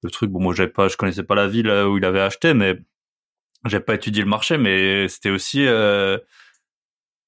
le 0.04 0.10
truc. 0.12 0.30
Bon, 0.30 0.40
moi, 0.40 0.54
j'avais 0.54 0.70
pas, 0.70 0.88
je 0.88 0.98
connaissais 0.98 1.24
pas 1.24 1.36
la 1.36 1.48
ville 1.48 1.68
euh, 1.70 1.88
où 1.88 1.98
il 1.98 2.06
avait 2.06 2.22
acheté, 2.22 2.54
mais 2.54 2.78
j'ai 3.66 3.80
pas 3.80 3.96
étudié 3.96 4.22
le 4.24 4.30
marché, 4.30 4.58
mais 4.58 5.08
c'était 5.08 5.30
aussi, 5.32 5.66
euh, 5.66 6.18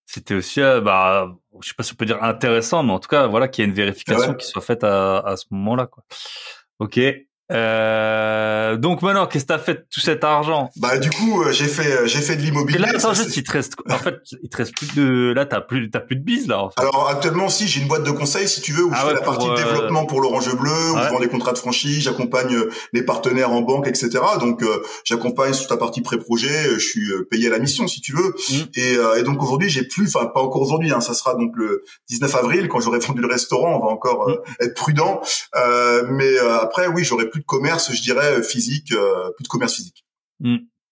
c'était 0.06 0.36
aussi, 0.36 0.62
euh, 0.62 0.82
bah, 0.82 1.36
je 1.62 1.68
sais 1.70 1.74
pas 1.76 1.84
si 1.84 1.94
on 1.94 1.96
peut 1.96 2.06
dire 2.06 2.22
intéressant, 2.24 2.84
mais 2.84 2.92
en 2.94 3.00
tout 3.00 3.08
cas, 3.10 3.26
voilà, 3.28 3.48
qu'il 3.48 3.64
y 3.64 3.66
ait 3.66 3.70
une 3.70 3.76
vérification 3.76 4.32
Ouais. 4.32 4.38
qui 4.38 4.46
soit 4.48 4.62
faite 4.62 4.84
à, 4.84 5.20
à 5.20 5.36
ce 5.38 5.46
moment-là, 5.52 5.88
quoi. 5.88 6.04
Ok. 6.80 7.00
Euh, 7.52 8.76
donc 8.78 9.02
maintenant, 9.02 9.28
qu'est-ce 9.28 9.46
que 9.46 9.50
t'as 9.50 9.60
fait 9.60 9.74
de 9.76 9.86
tout 9.94 10.00
cet 10.00 10.24
argent? 10.24 10.70
Bah 10.78 10.98
du 10.98 11.10
coup, 11.10 11.44
euh, 11.44 11.52
j'ai 11.52 11.66
fait 11.68 11.92
euh, 11.92 12.08
j'ai 12.08 12.20
fait 12.22 12.36
de 12.36 12.42
Et 12.42 12.46
l'immobilier. 12.46 12.80
là, 12.80 12.90
attends, 12.96 13.14
juste, 13.14 13.36
il 13.38 13.44
te 13.44 13.52
reste, 13.52 13.74
en 13.90 13.98
fait, 13.98 14.16
il 14.42 14.50
te 14.50 14.58
reste 14.58 14.76
plus 14.76 14.94
de, 14.96 15.32
là, 15.36 15.46
t'as 15.46 15.62
plus, 15.62 15.90
t'as 15.92 16.00
plus 16.00 16.16
de 16.16 16.24
bise, 16.24 16.48
là, 16.48 16.64
en 16.64 16.70
fait. 16.70 16.80
Alors 16.82 17.08
actuellement, 17.10 17.50
si 17.50 17.68
j'ai 17.68 17.82
une 17.82 17.88
boîte 17.88 18.04
de 18.04 18.12
conseil, 18.12 18.48
si 18.48 18.62
tu 18.62 18.72
veux, 18.72 18.84
où 18.84 18.90
Ah 18.94 18.96
je 18.98 19.02
fais 19.02 19.08
ouais, 19.10 19.14
la 19.14 19.22
partie 19.22 19.48
euh, 19.50 19.56
développement 19.56 20.06
pour 20.06 20.22
l'Orange 20.22 20.54
Bleu, 20.56 20.72
où 20.92 20.96
Ouais. 20.96 21.02
je 21.06 21.10
vends 21.10 21.20
des 21.20 21.28
contrats 21.28 21.54
de 21.54 21.58
franchise, 21.58 22.04
j'accompagne 22.04 22.56
les 22.94 23.04
partenaires 23.04 23.52
en 23.52 23.62
banque, 23.62 23.88
etc. 23.88 24.10
Donc 24.40 24.64
j'accompagne 25.04 25.54
sur 25.54 25.68
ta 25.68 25.78
partie 25.78 26.02
pré-projet, 26.02 26.74
je 26.74 26.80
suis 26.80 27.12
payé 27.30 27.48
à 27.48 27.52
la 27.52 27.60
mission, 27.60 27.88
si 27.88 28.02
tu 28.02 28.14
veux. 28.16 28.34
Mm. 28.50 28.54
Et, 28.76 29.20
et 29.20 29.24
donc 29.24 29.42
aujourd'hui, 29.44 29.70
j'ai 29.70 29.84
plus, 29.84 30.08
enfin 30.16 30.26
pas 30.28 30.42
encore 30.42 30.62
aujourd'hui, 30.62 30.92
hein, 30.92 31.02
ça 31.02 31.14
sera 31.14 31.36
donc 31.36 31.52
le 31.56 31.84
19 32.10 32.34
avril 32.36 32.68
quand 32.70 32.80
j'aurai 32.80 33.00
vendu 33.06 33.22
le 33.22 33.28
restaurant. 33.28 33.76
On 33.82 33.86
va 33.86 33.92
encore 33.92 34.30
euh, 34.30 34.42
être 34.62 34.74
prudent, 34.76 35.22
Euh, 35.56 36.04
mais 36.10 36.38
après, 36.38 36.88
oui, 36.88 37.04
j'aurai 37.04 37.30
plus 37.36 37.42
de 37.42 37.46
commerce, 37.46 37.92
je 37.94 38.02
dirais 38.02 38.38
euh, 38.38 38.42
physique, 38.42 38.94
euh, 38.94 39.30
plus 39.36 39.44
de 39.44 39.50
commerce 39.50 39.76
physique. 39.76 40.06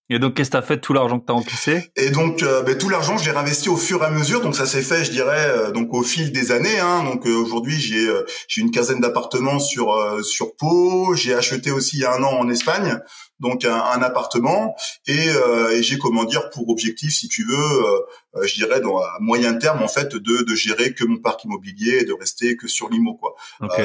Et 0.10 0.20
donc, 0.20 0.36
qu'est-ce 0.36 0.50
que 0.50 0.58
t'as 0.58 0.62
fait 0.62 0.76
de 0.76 0.82
tout 0.82 0.92
l'argent 0.92 1.18
que 1.18 1.26
t'as 1.26 1.34
encaissé? 1.34 1.90
Et 1.96 2.10
donc, 2.10 2.44
euh, 2.44 2.62
ben, 2.64 2.78
tout 2.78 2.90
l'argent, 2.90 3.18
je 3.18 3.24
l'ai 3.24 3.32
réinvesti 3.32 3.70
au 3.70 3.78
fur 3.78 4.04
et 4.04 4.06
à 4.06 4.10
mesure. 4.10 4.42
Donc, 4.42 4.56
ça 4.56 4.66
s'est 4.66 4.82
fait, 4.82 5.06
je 5.06 5.12
dirais, 5.12 5.48
euh, 5.48 5.72
donc 5.72 5.94
au 5.94 6.04
fil 6.04 6.34
des 6.34 6.52
années. 6.52 6.80
Hein. 6.80 7.06
Donc, 7.06 7.26
euh, 7.26 7.34
aujourd'hui, 7.34 7.80
j'ai 7.80 8.10
euh, 8.10 8.26
j'ai 8.50 8.62
une 8.62 8.72
quinzaine 8.72 9.00
d'appartements 9.00 9.60
sur 9.60 9.94
euh, 9.94 10.22
sur 10.22 10.56
Pau. 10.58 11.16
J'ai 11.16 11.34
acheté 11.34 11.72
aussi 11.72 11.96
il 11.98 12.02
y 12.02 12.06
a 12.06 12.14
un 12.14 12.24
an 12.24 12.38
en 12.38 12.50
Espagne. 12.50 13.00
Donc 13.40 13.66
un, 13.66 13.76
un 13.76 14.02
appartement, 14.02 14.76
et, 15.08 15.30
euh, 15.30 15.72
et 15.72 15.84
j'ai 15.84 15.98
comment 15.98 16.24
dire 16.24 16.50
pour 16.50 16.70
objectif, 16.70 17.14
si 17.14 17.28
tu 17.28 17.44
veux, 17.46 17.56
euh, 17.56 18.00
euh, 18.36 18.48
je 18.48 18.56
dirais 18.56 18.80
dans 18.80 18.98
à 18.98 19.18
moyen 19.20 19.54
terme 19.56 19.84
en 19.84 19.88
fait 19.88 20.16
de, 20.16 20.44
de 20.44 20.56
gérer 20.56 20.94
que 20.94 21.04
mon 21.04 21.18
parc 21.18 21.44
immobilier 21.44 22.00
et 22.02 22.06
de 22.06 22.14
rester 22.14 22.56
que 22.56 22.68
sur 22.68 22.90
l'IMO 22.90 23.16
quoi. 23.16 23.36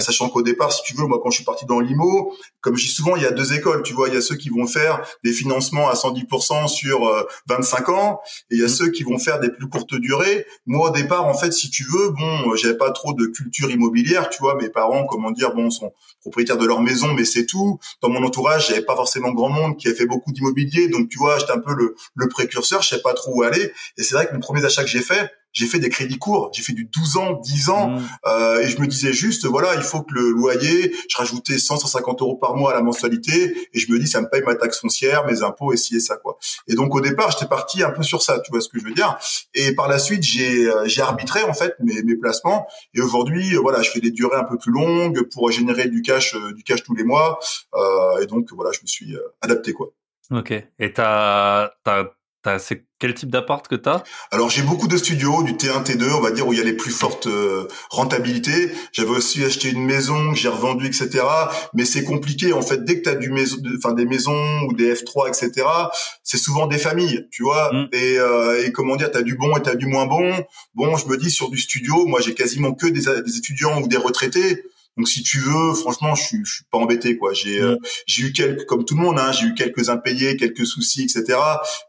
Sachant 0.00 0.28
qu'au 0.28 0.42
départ, 0.42 0.72
si 0.72 0.82
tu 0.84 0.94
veux, 0.94 1.06
moi 1.06 1.20
quand 1.22 1.30
je 1.30 1.36
suis 1.36 1.44
parti 1.44 1.66
dans 1.66 1.80
l'IMO, 1.80 2.34
comme 2.60 2.76
je 2.76 2.86
dis 2.86 2.92
souvent, 2.92 3.16
il 3.16 3.22
y 3.22 3.26
a 3.26 3.30
deux 3.30 3.52
écoles, 3.54 3.82
tu 3.82 3.94
vois, 3.94 4.08
il 4.08 4.14
y 4.14 4.16
a 4.16 4.20
ceux 4.20 4.36
qui 4.36 4.48
vont 4.48 4.66
faire 4.66 5.04
des 5.24 5.32
financements 5.32 5.88
à 5.88 5.94
110% 5.94 6.68
sur 6.68 7.26
25 7.48 7.88
ans, 7.88 8.20
et 8.50 8.54
il 8.54 8.60
y 8.60 8.62
a 8.62 8.66
mmh. 8.66 8.68
ceux 8.68 8.90
qui 8.90 9.02
vont 9.02 9.18
faire 9.18 9.40
des 9.40 9.50
plus 9.50 9.68
courtes 9.68 9.94
durées. 9.94 10.46
Moi 10.66 10.90
au 10.90 10.92
départ, 10.92 11.26
en 11.26 11.34
fait, 11.34 11.52
si 11.52 11.70
tu 11.70 11.84
veux, 11.84 12.10
bon, 12.10 12.54
j'avais 12.56 12.76
pas 12.76 12.90
trop 12.90 13.12
de 13.12 13.26
culture 13.26 13.70
immobilière, 13.70 14.30
tu 14.30 14.38
vois, 14.40 14.54
mes 14.56 14.68
parents, 14.68 15.06
comment 15.06 15.30
dire, 15.30 15.54
bon, 15.54 15.70
sont 15.70 15.92
propriétaires 16.20 16.58
de 16.58 16.66
leur 16.66 16.80
maison, 16.80 17.12
mais 17.14 17.24
c'est 17.24 17.46
tout. 17.46 17.78
Dans 18.02 18.08
mon 18.08 18.22
entourage, 18.24 18.68
j'avais 18.68 18.82
pas 18.82 18.96
forcément 18.96 19.32
grand 19.38 19.48
monde 19.48 19.76
qui 19.76 19.88
a 19.88 19.94
fait 19.94 20.06
beaucoup 20.06 20.32
d'immobilier, 20.32 20.88
donc 20.88 21.08
tu 21.08 21.18
vois, 21.18 21.38
j'étais 21.38 21.52
un 21.52 21.60
peu 21.60 21.74
le, 21.74 22.28
précurseur, 22.28 22.82
je 22.82 22.88
sais 22.88 23.02
pas 23.02 23.14
trop 23.14 23.36
où 23.36 23.42
aller. 23.42 23.72
Et 23.96 24.02
c'est 24.02 24.14
vrai 24.14 24.26
que 24.26 24.34
les 24.34 24.40
premiers 24.40 24.64
achats 24.64 24.82
que 24.82 24.90
j'ai 24.90 25.00
fait, 25.00 25.30
j'ai 25.52 25.66
fait 25.66 25.78
des 25.78 25.88
crédits 25.88 26.18
courts, 26.18 26.50
j'ai 26.52 26.62
fait 26.62 26.72
du 26.72 26.84
12 26.84 27.16
ans, 27.16 27.40
10 27.42 27.70
ans, 27.70 27.90
mmh. 27.90 28.08
euh, 28.26 28.60
et 28.60 28.68
je 28.68 28.80
me 28.80 28.86
disais 28.86 29.12
juste, 29.12 29.46
voilà, 29.46 29.74
il 29.74 29.82
faut 29.82 30.02
que 30.02 30.14
le 30.14 30.30
loyer, 30.30 30.94
je 31.08 31.16
rajoutais 31.16 31.58
100, 31.58 31.78
150 31.78 32.22
euros 32.22 32.36
par 32.36 32.54
mois 32.56 32.72
à 32.72 32.74
la 32.74 32.82
mensualité, 32.82 33.56
et 33.72 33.78
je 33.78 33.90
me 33.90 33.98
dis, 33.98 34.06
ça 34.06 34.20
me 34.20 34.28
paye 34.28 34.42
ma 34.42 34.54
taxe 34.54 34.80
foncière, 34.80 35.26
mes 35.26 35.42
impôts, 35.42 35.72
et 35.72 35.76
ci 35.76 35.96
et 35.96 36.00
ça, 36.00 36.16
quoi. 36.16 36.38
Et 36.66 36.74
donc, 36.74 36.94
au 36.94 37.00
départ, 37.00 37.30
j'étais 37.30 37.48
parti 37.48 37.82
un 37.82 37.90
peu 37.90 38.02
sur 38.02 38.22
ça, 38.22 38.40
tu 38.40 38.50
vois 38.50 38.60
ce 38.60 38.68
que 38.68 38.78
je 38.78 38.84
veux 38.84 38.92
dire. 38.92 39.18
Et 39.54 39.74
par 39.74 39.88
la 39.88 39.98
suite, 39.98 40.22
j'ai 40.22 40.66
euh, 40.66 40.84
j'ai 40.86 41.02
arbitré, 41.02 41.42
en 41.42 41.54
fait, 41.54 41.74
mes, 41.80 42.02
mes 42.02 42.16
placements, 42.16 42.66
et 42.94 43.00
aujourd'hui, 43.00 43.54
euh, 43.54 43.60
voilà, 43.60 43.82
je 43.82 43.90
fais 43.90 44.00
des 44.00 44.10
durées 44.10 44.36
un 44.36 44.44
peu 44.44 44.58
plus 44.58 44.72
longues 44.72 45.22
pour 45.32 45.50
générer 45.50 45.88
du 45.88 46.02
cash, 46.02 46.34
euh, 46.34 46.52
du 46.52 46.62
cash 46.62 46.82
tous 46.82 46.94
les 46.94 47.04
mois, 47.04 47.38
euh, 47.74 48.20
et 48.22 48.26
donc, 48.26 48.48
voilà, 48.52 48.72
je 48.72 48.80
me 48.82 48.86
suis 48.86 49.16
adapté, 49.40 49.72
quoi. 49.72 49.88
Ok. 50.30 50.52
Et 50.78 50.92
t'as, 50.92 51.70
t'as 51.84 52.04
c'est 52.58 52.84
quel 52.98 53.14
type 53.14 53.30
d'appart 53.30 53.66
que 53.68 53.74
tu 53.74 53.88
as 53.88 54.02
Alors 54.30 54.50
j'ai 54.50 54.62
beaucoup 54.62 54.88
de 54.88 54.96
studios, 54.96 55.42
du 55.42 55.52
T1, 55.52 55.84
T2, 55.84 56.10
on 56.12 56.20
va 56.20 56.30
dire 56.30 56.46
où 56.46 56.52
il 56.52 56.58
y 56.58 56.62
a 56.62 56.64
les 56.64 56.72
plus 56.72 56.90
fortes 56.90 57.26
euh, 57.26 57.68
rentabilités. 57.90 58.72
J'avais 58.92 59.10
aussi 59.10 59.44
acheté 59.44 59.70
une 59.70 59.84
maison 59.84 60.32
que 60.32 60.36
j'ai 60.36 60.48
revendue, 60.48 60.86
etc. 60.86 61.24
Mais 61.74 61.84
c'est 61.84 62.04
compliqué 62.04 62.52
en 62.52 62.62
fait. 62.62 62.84
Dès 62.84 62.98
que 62.98 63.02
tu 63.02 63.08
as 63.10 63.14
du 63.14 63.30
maison, 63.30 63.56
enfin 63.76 63.92
des 63.92 64.06
maisons 64.06 64.62
ou 64.68 64.72
des 64.72 64.94
F3, 64.94 65.28
etc. 65.28 65.66
C'est 66.22 66.38
souvent 66.38 66.66
des 66.66 66.78
familles, 66.78 67.26
tu 67.30 67.42
vois. 67.42 67.72
Mm. 67.72 67.88
Et, 67.92 68.18
euh, 68.18 68.64
et 68.64 68.72
comment 68.72 68.96
dire, 68.96 69.10
tu 69.10 69.18
as 69.18 69.22
du 69.22 69.36
bon 69.36 69.56
et 69.56 69.62
tu 69.62 69.68
as 69.68 69.74
du 69.74 69.86
moins 69.86 70.06
bon. 70.06 70.32
Bon, 70.74 70.96
je 70.96 71.06
me 71.06 71.16
dis 71.16 71.30
sur 71.30 71.50
du 71.50 71.58
studio, 71.58 72.06
moi 72.06 72.20
j'ai 72.20 72.34
quasiment 72.34 72.72
que 72.72 72.86
des, 72.86 73.02
des 73.22 73.36
étudiants 73.36 73.82
ou 73.82 73.88
des 73.88 73.96
retraités. 73.98 74.64
Donc 74.96 75.08
si 75.08 75.22
tu 75.22 75.38
veux, 75.38 75.74
franchement, 75.74 76.14
je 76.14 76.22
suis, 76.22 76.38
je 76.44 76.54
suis 76.54 76.64
pas 76.70 76.78
embêté 76.78 77.16
quoi. 77.16 77.32
J'ai 77.32 77.60
euh, 77.60 77.76
j'ai 78.06 78.24
eu 78.24 78.32
quelques, 78.32 78.66
comme 78.66 78.84
tout 78.84 78.96
le 78.96 79.02
monde, 79.02 79.18
hein, 79.18 79.30
j'ai 79.30 79.46
eu 79.46 79.54
quelques 79.54 79.90
impayés, 79.90 80.36
quelques 80.36 80.66
soucis, 80.66 81.04
etc. 81.04 81.38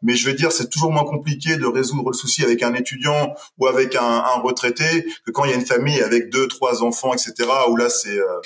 Mais 0.04 0.16
je 0.16 0.28
veux 0.28 0.36
dire, 0.36 0.52
c'est 0.52 0.70
toujours 0.70 0.92
moins 0.92 1.06
compliqué 1.06 1.58
de 1.58 1.66
résoudre 1.66 2.12
le 2.12 2.16
souci 2.16 2.44
avec 2.44 2.62
un 2.62 2.76
étudiant 2.76 3.34
ou 3.58 3.68
avec 3.68 3.96
un, 3.96 4.04
un 4.04 4.40
retraité 4.42 5.06
que 5.26 5.32
quand 5.32 5.46
il 5.46 5.52
y 5.52 5.54
a 5.54 5.58
une 5.58 5.66
famille 5.66 6.02
avec 6.02 6.30
deux, 6.30 6.48
trois 6.48 6.84
enfants, 6.84 7.14
etc. 7.14 7.50
Où 7.70 7.76
là 7.76 7.90
c'est 7.90 8.20
euh, 8.20 8.40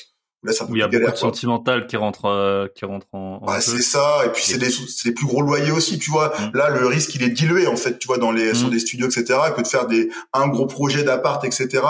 Là, 0.44 0.52
il 0.70 0.78
y 0.78 0.82
a 0.82 0.88
beaucoup 0.88 1.12
de 1.12 1.16
sentimental 1.16 1.88
qui 1.88 1.96
rentre, 1.96 2.26
euh, 2.26 2.68
qui 2.76 2.84
rentre 2.84 3.08
en. 3.14 3.40
en 3.42 3.62
c'est 3.62 3.82
ça. 3.82 4.26
Et 4.26 4.30
puis 4.30 4.44
c'est 4.44 4.58
des, 4.58 4.70
c'est 4.70 5.08
les 5.08 5.14
plus 5.14 5.26
gros 5.26 5.42
loyers 5.42 5.72
aussi, 5.72 5.98
tu 6.00 6.12
vois. 6.12 6.30
Mm. 6.30 6.58
Là, 6.58 6.70
le 6.70 6.86
risque 6.86 7.16
il 7.16 7.24
est 7.24 7.30
dilué 7.30 7.66
en 7.68 7.78
fait, 7.78 7.98
tu 7.98 8.08
vois, 8.08 8.18
dans 8.18 8.32
les 8.32 8.52
mm. 8.52 8.56
sur 8.56 8.70
des 8.70 8.80
studios, 8.80 9.08
etc. 9.08 9.40
Que 9.56 9.62
de 9.62 9.68
faire 9.68 9.88
des 9.88 10.10
un 10.34 10.48
gros 10.50 10.68
projet 10.68 11.04
d'appart, 11.04 11.44
etc. 11.46 11.82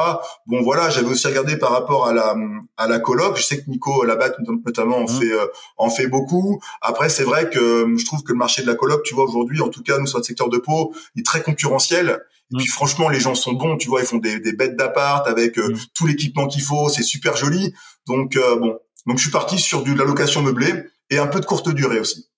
Bon, 0.46 0.62
voilà, 0.62 0.92
j'avais 0.92 1.08
aussi 1.08 1.26
regardé 1.26 1.58
par 1.58 1.72
rapport 1.72 2.08
à 2.08 2.14
la 2.14 2.36
à 2.78 2.88
la 2.88 3.00
coloc. 3.00 3.38
Je 3.38 3.44
sais 3.44 3.58
que 3.58 3.70
Nico 3.70 4.04
Labatte 4.04 4.38
notamment 4.66 4.98
en 4.98 5.06
mm. 5.06 5.08
fait 5.08 5.32
euh, 5.32 5.48
en 5.78 5.90
fait 5.90 6.08
beaucoup. 6.08 6.62
Après, 6.82 7.10
c'est 7.10 7.24
vrai 7.24 7.50
que 7.50 7.88
je 7.98 8.06
trouve 8.06 8.22
que 8.22 8.34
le 8.34 8.38
marché 8.38 8.62
de 8.62 8.68
la 8.68 8.76
coloc, 8.76 9.04
tu 9.04 9.16
vois, 9.16 9.24
aujourd'hui, 9.24 9.62
en 9.62 9.70
tout 9.70 9.82
cas, 9.82 9.98
nous 9.98 10.08
sur 10.08 10.20
le 10.20 10.24
secteur 10.24 10.50
de 10.50 10.58
Pau, 10.60 10.94
il 11.16 11.22
est 11.22 11.26
très 11.26 11.42
concurrentiel. 11.42 12.20
Et 12.54 12.64
puis 12.64 12.68
franchement, 12.68 13.10
les 13.10 13.20
gens 13.20 13.36
sont 13.36 13.54
bons, 13.54 13.78
tu 13.78 13.88
vois, 13.88 14.02
ils 14.02 14.06
font 14.06 14.18
des, 14.18 14.40
des 14.40 14.54
bêtes 14.54 14.76
d'appart 14.76 15.28
avec 15.28 15.58
euh, 15.58 15.76
tout 15.96 16.06
l'équipement 16.06 16.48
qu'il 16.48 16.62
faut, 16.62 16.90
c'est 16.90 17.04
super 17.04 17.36
joli. 17.36 17.74
Donc 18.08 18.36
euh, 18.36 18.58
bon, 18.58 18.80
donc 19.08 19.18
je 19.18 19.24
suis 19.24 19.32
parti 19.32 19.60
sur 19.60 19.84
de 19.84 19.94
la 19.94 20.06
location 20.06 20.42
meublée 20.42 20.74
et 21.10 21.18
un 21.18 21.28
peu 21.28 21.40
de 21.40 21.46
courte 21.46 21.70
durée 21.70 22.00
aussi. 22.00 22.30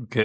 Ok. 0.00 0.18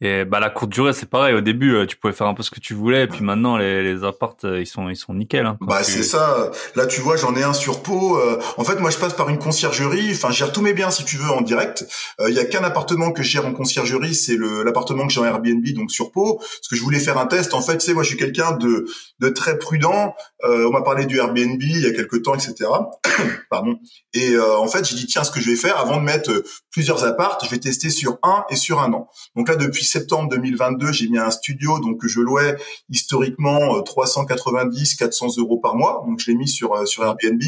Et 0.00 0.24
bah 0.24 0.38
la 0.38 0.48
courte 0.48 0.70
durée, 0.70 0.92
c'est 0.92 1.10
pareil. 1.10 1.34
Au 1.34 1.40
début, 1.40 1.74
euh, 1.74 1.84
tu 1.84 1.96
pouvais 1.96 2.12
faire 2.12 2.28
un 2.28 2.34
peu 2.34 2.44
ce 2.44 2.52
que 2.52 2.60
tu 2.60 2.72
voulais, 2.72 3.02
et 3.02 3.06
puis 3.08 3.24
maintenant 3.24 3.56
les, 3.56 3.82
les 3.82 4.04
appartes, 4.04 4.44
euh, 4.44 4.60
ils 4.60 4.66
sont 4.66 4.88
ils 4.88 4.96
sont 4.96 5.12
nickel. 5.12 5.44
Hein, 5.44 5.58
bah 5.60 5.82
c'est 5.82 6.04
ça. 6.04 6.52
Là, 6.76 6.86
tu 6.86 7.00
vois, 7.00 7.16
j'en 7.16 7.34
ai 7.34 7.42
un 7.42 7.52
sur 7.52 7.82
Pau. 7.82 8.16
Euh, 8.16 8.38
en 8.58 8.64
fait, 8.64 8.78
moi, 8.78 8.90
je 8.90 8.98
passe 8.98 9.14
par 9.14 9.28
une 9.28 9.38
conciergerie. 9.38 10.12
Enfin, 10.12 10.30
je 10.30 10.36
gère 10.36 10.52
tous 10.52 10.62
mes 10.62 10.72
biens 10.72 10.92
si 10.92 11.04
tu 11.04 11.16
veux 11.16 11.30
en 11.30 11.40
direct. 11.40 11.84
Il 12.28 12.34
y 12.34 12.38
a 12.38 12.44
qu'un 12.44 12.62
appartement 12.62 13.10
que 13.10 13.24
je 13.24 13.28
gère 13.28 13.46
en 13.46 13.52
conciergerie, 13.52 14.14
c'est 14.14 14.36
le 14.36 14.62
l'appartement 14.62 15.04
que 15.04 15.12
j'ai 15.12 15.20
en 15.20 15.24
Airbnb, 15.24 15.66
donc 15.74 15.90
sur 15.90 16.12
Pau. 16.12 16.36
Parce 16.38 16.68
que 16.70 16.76
je 16.76 16.82
voulais 16.82 17.00
faire 17.00 17.18
un 17.18 17.26
test. 17.26 17.52
En 17.52 17.60
fait, 17.60 17.78
tu 17.78 17.86
sais, 17.86 17.94
moi, 17.94 18.04
je 18.04 18.10
suis 18.10 18.18
quelqu'un 18.18 18.52
de 18.52 18.86
de 19.18 19.28
très 19.30 19.58
prudent. 19.58 20.14
on 20.44 20.70
m'a 20.70 20.82
parlé 20.82 21.06
du 21.06 21.18
Airbnb 21.18 21.60
il 21.60 21.82
y 21.82 21.86
a 21.86 21.92
quelques 21.92 22.22
temps, 22.22 22.34
etc. 22.34 22.70
Pardon. 23.50 23.80
Et 24.14 24.38
en 24.38 24.68
fait, 24.68 24.88
j'ai 24.88 24.94
dit 24.94 25.06
tiens, 25.06 25.24
ce 25.24 25.32
que 25.32 25.40
je 25.40 25.50
vais 25.50 25.56
faire 25.56 25.76
avant 25.78 25.96
de 25.96 26.04
mettre 26.04 26.44
plusieurs 26.70 27.02
appartes, 27.02 27.44
je 27.44 27.50
vais 27.50 27.58
tester 27.58 27.90
sur 27.90 28.18
un 28.22 28.44
et 28.50 28.54
sur 28.54 28.80
un 28.80 28.92
an. 28.92 29.08
Donc 29.34 29.48
là, 29.48 29.56
depuis 29.56 29.87
septembre 29.88 30.28
2022, 30.30 30.92
j'ai 30.92 31.08
mis 31.08 31.18
un 31.18 31.30
studio 31.30 31.78
donc 31.80 32.00
que 32.00 32.08
je 32.08 32.20
louais 32.20 32.56
historiquement 32.90 33.82
390, 33.82 34.94
euh, 34.94 34.96
400 34.98 35.26
euros 35.38 35.58
par 35.58 35.74
mois. 35.74 36.04
Donc 36.06 36.20
je 36.20 36.30
l'ai 36.30 36.36
mis 36.36 36.48
sur 36.48 36.74
euh, 36.74 36.86
sur 36.86 37.04
Airbnb. 37.04 37.42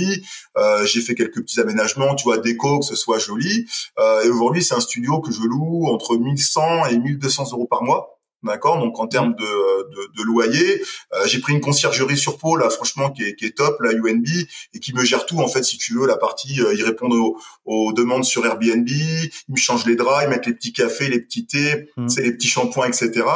Euh, 0.56 0.84
j'ai 0.86 1.00
fait 1.00 1.14
quelques 1.14 1.40
petits 1.42 1.60
aménagements, 1.60 2.14
tu 2.14 2.24
vois, 2.24 2.38
déco 2.38 2.80
que 2.80 2.86
ce 2.86 2.96
soit 2.96 3.18
joli. 3.18 3.66
et 4.24 4.28
aujourd'hui, 4.28 4.62
c'est 4.62 4.74
un 4.74 4.80
studio 4.80 5.20
que 5.20 5.32
je 5.32 5.42
loue 5.42 5.86
entre 5.86 6.16
1100 6.16 6.86
et 6.86 6.98
1200 6.98 7.52
euros 7.52 7.66
par 7.66 7.82
mois. 7.82 8.19
D'accord, 8.42 8.78
donc 8.78 8.98
en 8.98 9.06
termes 9.06 9.34
de, 9.34 9.44
de, 9.44 10.12
de 10.16 10.22
loyer, 10.22 10.82
euh, 11.12 11.26
j'ai 11.26 11.40
pris 11.40 11.52
une 11.52 11.60
conciergerie 11.60 12.16
sur 12.16 12.38
Pau 12.38 12.56
là, 12.56 12.70
franchement 12.70 13.10
qui 13.10 13.24
est, 13.24 13.34
qui 13.34 13.44
est 13.44 13.54
top, 13.54 13.78
la 13.80 13.92
UNB 13.92 14.26
et 14.72 14.78
qui 14.80 14.94
me 14.94 15.04
gère 15.04 15.26
tout 15.26 15.40
en 15.40 15.48
fait, 15.48 15.62
si 15.62 15.76
tu 15.76 15.92
veux, 15.92 16.06
la 16.06 16.16
partie, 16.16 16.62
euh, 16.62 16.72
ils 16.72 16.82
répondent 16.82 17.12
aux, 17.12 17.36
aux, 17.66 17.92
demandes 17.92 18.24
sur 18.24 18.46
Airbnb, 18.46 18.88
ils 18.88 19.30
me 19.48 19.56
changent 19.56 19.84
les 19.84 19.94
draps, 19.94 20.24
ils 20.24 20.30
mettent 20.30 20.46
les 20.46 20.54
petits 20.54 20.72
cafés, 20.72 21.08
les 21.08 21.20
petits 21.20 21.46
thés, 21.46 21.90
mmh. 21.98 22.06
les 22.16 22.32
petits 22.32 22.48
shampoings, 22.48 22.86
etc. 22.88 23.26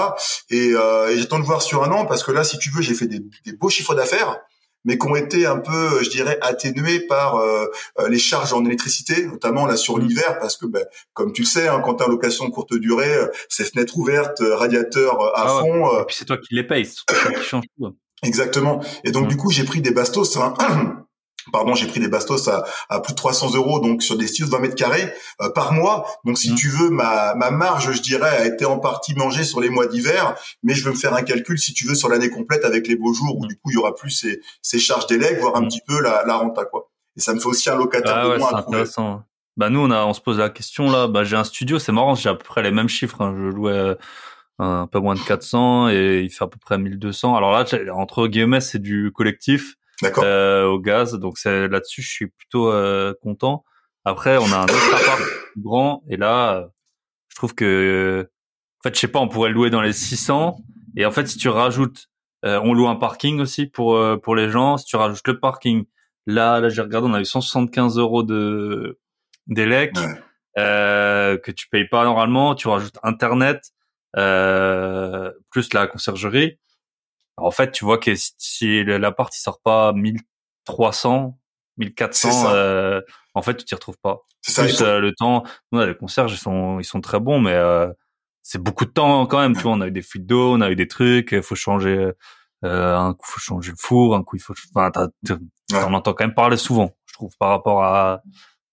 Et, 0.49 0.71
euh, 0.73 1.11
et 1.11 1.19
j'attends 1.19 1.39
de 1.39 1.45
voir 1.45 1.61
sur 1.61 1.85
un 1.85 1.93
an 1.93 2.07
parce 2.07 2.25
que 2.25 2.33
là, 2.33 2.43
si 2.43 2.59
tu 2.59 2.71
veux, 2.71 2.81
j'ai 2.81 2.95
fait 2.95 3.07
des, 3.07 3.21
des 3.45 3.53
beaux 3.53 3.69
chiffres 3.69 3.95
d'affaires 3.95 4.41
mais 4.85 4.98
qui 4.98 5.06
ont 5.06 5.16
été 5.16 5.47
un 5.47 5.59
peu, 5.59 6.02
je 6.02 6.11
dirais, 6.11 6.39
atténués 6.40 7.01
par 7.01 7.36
euh, 7.36 7.66
euh, 7.98 8.09
les 8.09 8.19
charges 8.19 8.52
en 8.52 8.65
électricité, 8.65 9.27
notamment 9.27 9.66
là 9.66 9.77
sur 9.77 9.98
mmh. 9.98 10.01
l'hiver, 10.02 10.39
parce 10.40 10.56
que, 10.56 10.66
ben, 10.66 10.85
comme 11.12 11.32
tu 11.32 11.43
le 11.43 11.47
sais, 11.47 11.69
hein, 11.69 11.81
quand 11.85 11.97
tu 11.97 12.05
as 12.05 12.09
location 12.09 12.51
courte 12.51 12.74
durée, 12.74 13.15
euh, 13.15 13.28
c'est 13.48 13.65
fenêtres 13.65 13.97
ouvertes, 13.98 14.40
radiateurs 14.40 15.20
à 15.36 15.44
ah 15.44 15.61
fond. 15.61 16.01
Et 16.01 16.05
puis 16.06 16.16
c'est 16.19 16.24
toi 16.24 16.39
qui 16.39 16.55
les 16.55 16.65
payes, 16.65 16.86
c'est 16.86 17.05
toi 17.06 17.32
qui 17.32 17.43
change 17.43 17.65
tout. 17.77 17.86
Hein. 17.86 17.94
Exactement. 18.23 18.82
Et 19.05 19.11
donc 19.11 19.27
mmh. 19.27 19.28
du 19.28 19.36
coup, 19.36 19.51
j'ai 19.51 19.65
pris 19.65 19.81
des 19.81 19.90
bastos. 19.90 20.36
Hein, 20.36 20.55
pardon, 21.53 21.75
j'ai 21.75 21.87
pris 21.87 22.01
des 22.01 22.09
bastos 22.09 22.49
à, 22.49 22.65
à, 22.89 23.01
plus 23.01 23.12
de 23.12 23.16
300 23.16 23.55
euros, 23.55 23.81
donc 23.81 24.03
sur 24.03 24.16
des 24.16 24.27
studios 24.27 24.47
de 24.47 24.51
20 24.53 24.59
mètres 24.61 24.75
carrés 24.75 25.12
euh, 25.41 25.51
par 25.51 25.73
mois. 25.73 26.07
Donc, 26.25 26.39
si 26.39 26.53
mmh. 26.53 26.57
tu 26.57 26.69
veux, 26.69 26.91
ma, 26.91 27.35
ma 27.35 27.51
marge, 27.51 27.93
je 27.93 28.03
dirais, 28.03 28.29
a 28.29 28.47
été 28.47 28.65
en 28.65 28.79
partie 28.79 29.15
mangée 29.15 29.45
sur 29.45 29.61
les 29.61 29.71
mois 29.71 29.87
d'hiver, 29.87 30.35
mais 30.62 30.75
je 30.75 30.85
veux 30.85 30.93
me 30.93 30.97
faire 30.97 31.15
un 31.15 31.23
calcul, 31.23 31.59
si 31.59 31.73
tu 31.75 31.87
veux, 31.87 31.95
sur 31.95 32.09
l'année 32.09 32.31
complète 32.31 32.65
avec 32.65 32.89
les 32.89 32.97
beaux 32.97 33.12
jours 33.12 33.37
où 33.37 33.45
mmh. 33.45 33.49
du 33.49 33.57
coup 33.57 33.71
il 33.71 33.75
y 33.75 33.77
aura 33.77 33.95
plus 33.95 34.11
ces, 34.11 34.41
ces 34.62 34.79
charges 34.79 35.07
d'élèves, 35.07 35.41
voire 35.41 35.57
un 35.57 35.62
mmh. 35.62 35.69
petit 35.69 35.81
peu 35.87 36.01
la, 36.01 36.25
la 36.27 36.37
renta 36.37 36.65
quoi. 36.65 36.91
Et 37.16 37.21
ça 37.21 37.33
me 37.35 37.39
fait 37.39 37.47
aussi 37.47 37.71
un 37.71 37.77
locataire 37.77 38.16
ah, 38.16 38.25
de 38.25 38.31
ouais, 38.31 38.39
moins 38.39 38.55
intéressant. 38.55 39.23
Bah 39.57 39.71
nous, 39.71 39.81
on 39.81 39.91
a, 39.91 40.05
on 40.05 40.12
se 40.12 40.21
pose 40.21 40.39
la 40.39 40.51
question 40.51 40.91
là. 40.91 41.07
Bah 41.07 41.23
j'ai 41.23 41.37
un 41.37 41.45
studio, 41.45 41.79
c'est 41.79 41.93
marrant, 41.93 42.15
j'ai 42.15 42.29
à 42.29 42.35
peu 42.35 42.45
près 42.45 42.62
les 42.62 42.73
mêmes 42.73 42.89
chiffres. 42.89 43.21
Hein. 43.21 43.35
Je 43.37 43.55
louais 43.55 43.73
euh, 43.73 43.95
un 44.59 44.87
peu 44.87 44.99
moins 44.99 45.15
de 45.15 45.21
400 45.21 45.91
et 45.91 46.23
il 46.25 46.31
fait 46.31 46.45
à 46.45 46.49
peu 46.49 46.59
près 46.59 46.77
1200. 46.77 47.37
Alors 47.37 47.53
là, 47.53 47.65
entre 47.93 48.27
guillemets, 48.27 48.61
c'est 48.61 48.81
du 48.81 49.12
collectif. 49.12 49.77
Euh, 50.03 50.65
au 50.66 50.79
gaz. 50.79 51.15
Donc 51.15 51.39
c'est 51.39 51.69
là-dessus, 51.69 52.03
je 52.03 52.11
suis 52.11 52.27
plutôt 52.27 52.71
euh, 52.71 53.15
content. 53.23 53.65
Après, 54.05 54.37
on 54.37 54.53
a 54.53 54.59
un 54.59 54.65
autre 54.65 54.95
appart 54.95 55.23
grand 55.57 56.03
et 56.09 56.16
là, 56.16 56.57
euh, 56.57 56.66
je 57.29 57.37
trouve 57.37 57.55
que, 57.55 58.29
en 58.81 58.83
fait, 58.83 58.95
je 58.95 59.01
sais 59.01 59.09
pas, 59.09 59.21
on 59.21 59.29
pourrait 59.29 59.49
le 59.49 59.55
louer 59.55 59.71
dans 59.71 59.81
les 59.81 59.93
600. 59.93 60.57
Et 60.97 61.07
en 61.07 61.11
fait, 61.11 61.27
si 61.27 61.39
tu 61.39 61.49
rajoutes, 61.49 62.07
on 62.43 62.75
loue 62.75 62.89
un 62.89 62.97
parking 62.97 63.41
aussi 63.41 63.66
pour 63.66 63.99
pour 64.23 64.37
les 64.37 64.51
gens. 64.51 64.77
Si 64.77 64.85
tu 64.85 64.97
rajoutes 64.97 65.27
le 65.27 65.41
parking, 65.41 65.87
là, 66.27 66.61
là, 66.61 66.69
j'ai 66.69 66.83
regardé, 66.83 67.09
on 67.09 67.15
a 67.15 67.21
eu 67.21 67.25
175 67.25 67.99
euros 67.99 68.23
de 68.23 68.99
d'élec 69.47 69.95
euh, 70.57 71.37
que 71.39 71.51
tu 71.51 71.69
payes 71.69 71.89
pas 71.89 72.05
normalement. 72.05 72.55
Tu 72.55 72.69
rajoutes 72.69 72.99
internet 73.03 73.73
euh, 74.16 75.33
plus 75.51 75.73
la 75.73 75.87
conciergerie 75.87 76.59
en 77.36 77.51
fait, 77.51 77.73
tu 77.73 77.85
vois 77.85 77.98
que 77.98 78.12
si 78.15 78.85
l'appart 78.85 79.35
il 79.35 79.40
sort 79.40 79.61
pas 79.61 79.93
1300, 79.93 81.39
1400, 81.78 82.47
euh, 82.48 83.01
en 83.35 83.43
fait, 83.43 83.56
tu 83.56 83.65
t'y 83.65 83.74
retrouves 83.74 83.98
pas. 84.01 84.20
C'est 84.43 84.62
Plus 84.62 84.82
euh, 84.82 85.01
le 85.01 85.12
temps, 85.12 85.43
nous, 85.73 85.81
les 85.81 85.97
concierges, 85.97 86.32
ils 86.32 86.39
sont, 86.39 86.78
ils 86.78 86.85
sont 86.85 87.01
très 87.01 87.19
bons, 87.19 87.40
mais 87.40 87.55
euh, 87.55 87.89
c'est 88.43 88.62
beaucoup 88.62 88.85
de 88.85 88.90
temps 88.90 89.27
quand 89.27 89.40
même. 89.40 89.55
Tu 89.55 89.62
vois, 89.62 89.73
on 89.73 89.81
a 89.81 89.89
eu 89.89 89.93
des 89.93 90.02
fuites 90.02 90.27
d'eau, 90.27 90.55
on 90.55 90.61
a 90.61 90.70
eu 90.70 90.77
des 90.77 90.86
trucs, 90.86 91.32
il 91.32 91.43
faut 91.43 91.55
changer, 91.55 92.11
euh, 92.65 92.97
un 92.97 93.15
coup, 93.15 93.27
faut 93.27 93.40
changer 93.40 93.70
le 93.70 93.77
four, 93.78 94.15
un 94.15 94.23
coup, 94.23 94.36
il 94.36 94.43
faut, 94.43 94.55
enfin, 94.74 94.90
t'en 94.90 95.93
entends 95.93 96.15
quand 96.15 96.24
même 96.24 96.35
parler 96.35 96.56
souvent, 96.56 96.94
je 97.06 97.15
trouve, 97.15 97.32
par 97.39 97.48
rapport 97.48 97.82
à, 97.82 98.23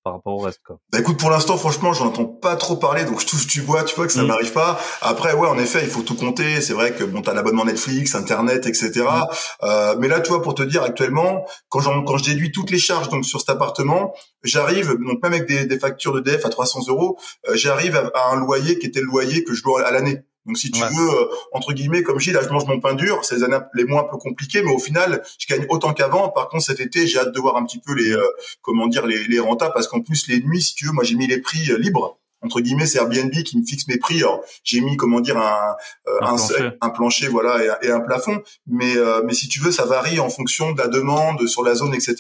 par 0.04 0.14
rapport 0.14 0.34
au 0.34 0.40
reste. 0.40 0.62
Quoi. 0.66 0.80
Bah 0.92 1.00
écoute, 1.00 1.18
pour 1.18 1.30
l'instant, 1.30 1.58
franchement, 1.58 1.94
j'en 1.94 2.08
entends 2.08 2.26
pas 2.26 2.56
trop 2.56 2.76
parler, 2.76 3.06
donc 3.06 3.20
je 3.22 3.28
touche 3.28 3.48
du 3.48 3.62
bois, 3.62 3.84
tu 3.84 3.96
vois 3.96 4.08
que 4.08 4.14
ça 4.14 4.24
mm. 4.24 4.28
m'arrive 4.28 4.52
pas. 4.52 4.80
Après, 5.02 5.34
ouais, 5.34 5.48
en 5.48 5.58
effet, 5.58 5.82
il 5.84 5.90
faut 5.90 6.02
tout 6.02 6.16
compter. 6.16 6.62
C'est 6.62 6.74
vrai 6.74 6.94
que 6.94 7.04
bon, 7.04 7.22
t'as 7.22 7.34
l'abonnement 7.34 7.66
Netflix, 7.66 8.16
Internet, 8.16 8.66
etc. 8.66 8.92
Mm. 8.96 9.26
Euh, 9.64 9.96
mais 10.00 10.08
là, 10.08 10.20
tu 10.20 10.30
vois, 10.30 10.42
pour 10.42 10.56
te 10.56 10.64
dire, 10.64 10.84
actuellement, 10.84 11.46
quand, 11.70 11.82
quand 12.06 12.18
je 12.18 12.26
déduis 12.26 12.52
toutes 12.52 12.72
les 12.72 12.80
charges 12.80 13.10
donc 13.10 13.26
sur 13.26 13.40
cet 13.40 13.50
appartement, 13.50 14.14
j'arrive, 14.44 14.90
donc 14.90 15.22
même 15.24 15.34
avec 15.34 15.48
des, 15.48 15.66
des 15.66 15.80
factures 15.80 16.14
de 16.14 16.20
DF 16.20 16.46
à 16.46 16.50
300 16.50 16.82
euros, 16.88 17.18
euh, 17.48 17.56
j'arrive 17.56 17.96
à, 17.96 18.12
à, 18.16 18.34
un 18.34 18.38
loyer 18.38 18.80
qui 18.80 18.88
était 18.88 19.02
le 19.02 19.08
loyer 19.08 19.44
que 19.44 19.54
je 19.54 19.64
dois 19.64 19.86
à 19.86 19.92
l'année. 19.92 20.24
Donc 20.46 20.58
si 20.58 20.72
tu 20.72 20.80
veux, 20.80 21.10
euh, 21.10 21.28
entre 21.52 21.74
guillemets, 21.74 22.02
comme 22.02 22.20
je 22.20 22.30
dis, 22.30 22.32
là 22.32 22.42
je 22.42 22.50
mange 22.50 22.66
mon 22.66 22.80
pain 22.80 22.96
dur, 22.96 23.24
c'est 23.24 23.36
les 23.36 23.44
années 23.44 23.60
les 23.74 23.86
mois 23.86 24.02
un 24.02 24.12
peu 24.12 24.18
compliqués, 24.18 24.64
mais 24.64 24.74
au 24.74 24.80
final, 24.80 25.22
je 25.38 25.48
gagne 25.48 25.66
autant 25.70 25.94
qu'avant. 25.94 26.30
Par 26.30 26.50
contre, 26.50 26.64
cet 26.66 26.80
été, 26.80 27.06
j'ai 27.06 27.20
hâte 27.20 27.34
de 27.34 27.40
voir 27.40 27.58
un 27.58 27.66
petit 27.66 27.80
peu 27.80 27.94
les, 27.94 28.12
euh, 28.12 28.26
comment 28.62 28.88
dire, 28.88 29.06
les, 29.06 29.24
les 29.26 29.40
rentas, 29.40 29.70
parce 29.70 29.88
qu'en 29.88 30.02
plus 30.02 30.28
les 30.28 30.42
nuits, 30.42 30.62
si 30.62 30.74
tu 30.74 30.86
veux, 30.88 30.92
moi 30.92 31.04
j'ai 31.04 31.16
mis 31.16 31.28
les 31.28 31.40
prix 31.40 31.72
euh, 31.72 31.78
libres 31.78 32.18
entre 32.44 32.60
guillemets, 32.60 32.88
c'est 32.88 32.98
Airbnb 32.98 33.32
qui 33.44 33.58
me 33.60 33.64
fixe 33.66 33.88
mes 33.88 33.98
prix. 33.98 34.24
J'ai 34.64 34.82
mis, 34.82 34.98
comment 34.98 35.20
dire, 35.20 35.38
un, 35.38 35.76
euh, 36.08 36.18
un, 36.22 36.28
plancher. 36.28 36.72
un, 36.82 36.90
plancher. 36.90 37.28
voilà, 37.28 37.78
et, 37.84 37.92
un 37.92 38.00
plafond. 38.00 38.42
Mais, 38.66 38.98
euh, 38.98 39.22
mais 39.24 39.34
si 39.34 39.48
tu 39.48 39.60
veux, 39.60 39.72
ça 39.72 39.86
varie 39.86 40.20
en 40.20 40.30
fonction 40.30 40.72
de 40.72 40.78
la 40.80 40.88
demande 40.88 41.48
sur 41.48 41.64
la 41.64 41.76
zone, 41.76 41.94
etc. 41.94 42.16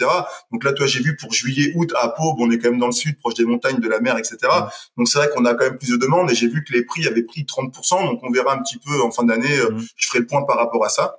Donc 0.51 0.63
là, 0.63 0.73
toi, 0.73 0.85
j'ai 0.85 1.01
vu 1.01 1.15
pour 1.15 1.33
juillet, 1.33 1.71
août 1.75 1.91
à 1.95 2.09
Pau, 2.09 2.35
bon, 2.35 2.47
on 2.47 2.51
est 2.51 2.59
quand 2.59 2.69
même 2.69 2.79
dans 2.79 2.87
le 2.87 2.91
sud, 2.91 3.17
proche 3.19 3.33
des 3.33 3.45
montagnes, 3.45 3.79
de 3.79 3.87
la 3.89 3.99
mer, 3.99 4.17
etc. 4.17 4.37
Donc 4.95 5.07
c'est 5.07 5.17
vrai 5.17 5.29
qu'on 5.29 5.45
a 5.45 5.55
quand 5.55 5.65
même 5.65 5.77
plus 5.77 5.91
de 5.91 5.97
demandes. 5.97 6.29
Et 6.29 6.35
j'ai 6.35 6.47
vu 6.47 6.63
que 6.63 6.71
les 6.73 6.85
prix 6.85 7.07
avaient 7.07 7.23
pris 7.23 7.41
30%. 7.41 8.05
Donc 8.05 8.19
on 8.21 8.31
verra 8.31 8.53
un 8.53 8.61
petit 8.61 8.77
peu 8.77 9.01
en 9.01 9.09
fin 9.09 9.23
d'année. 9.23 9.57
Euh, 9.57 9.71
mmh. 9.71 9.85
Je 9.95 10.07
ferai 10.07 10.19
le 10.19 10.27
point 10.27 10.43
par 10.43 10.57
rapport 10.57 10.85
à 10.85 10.89
ça. 10.89 11.17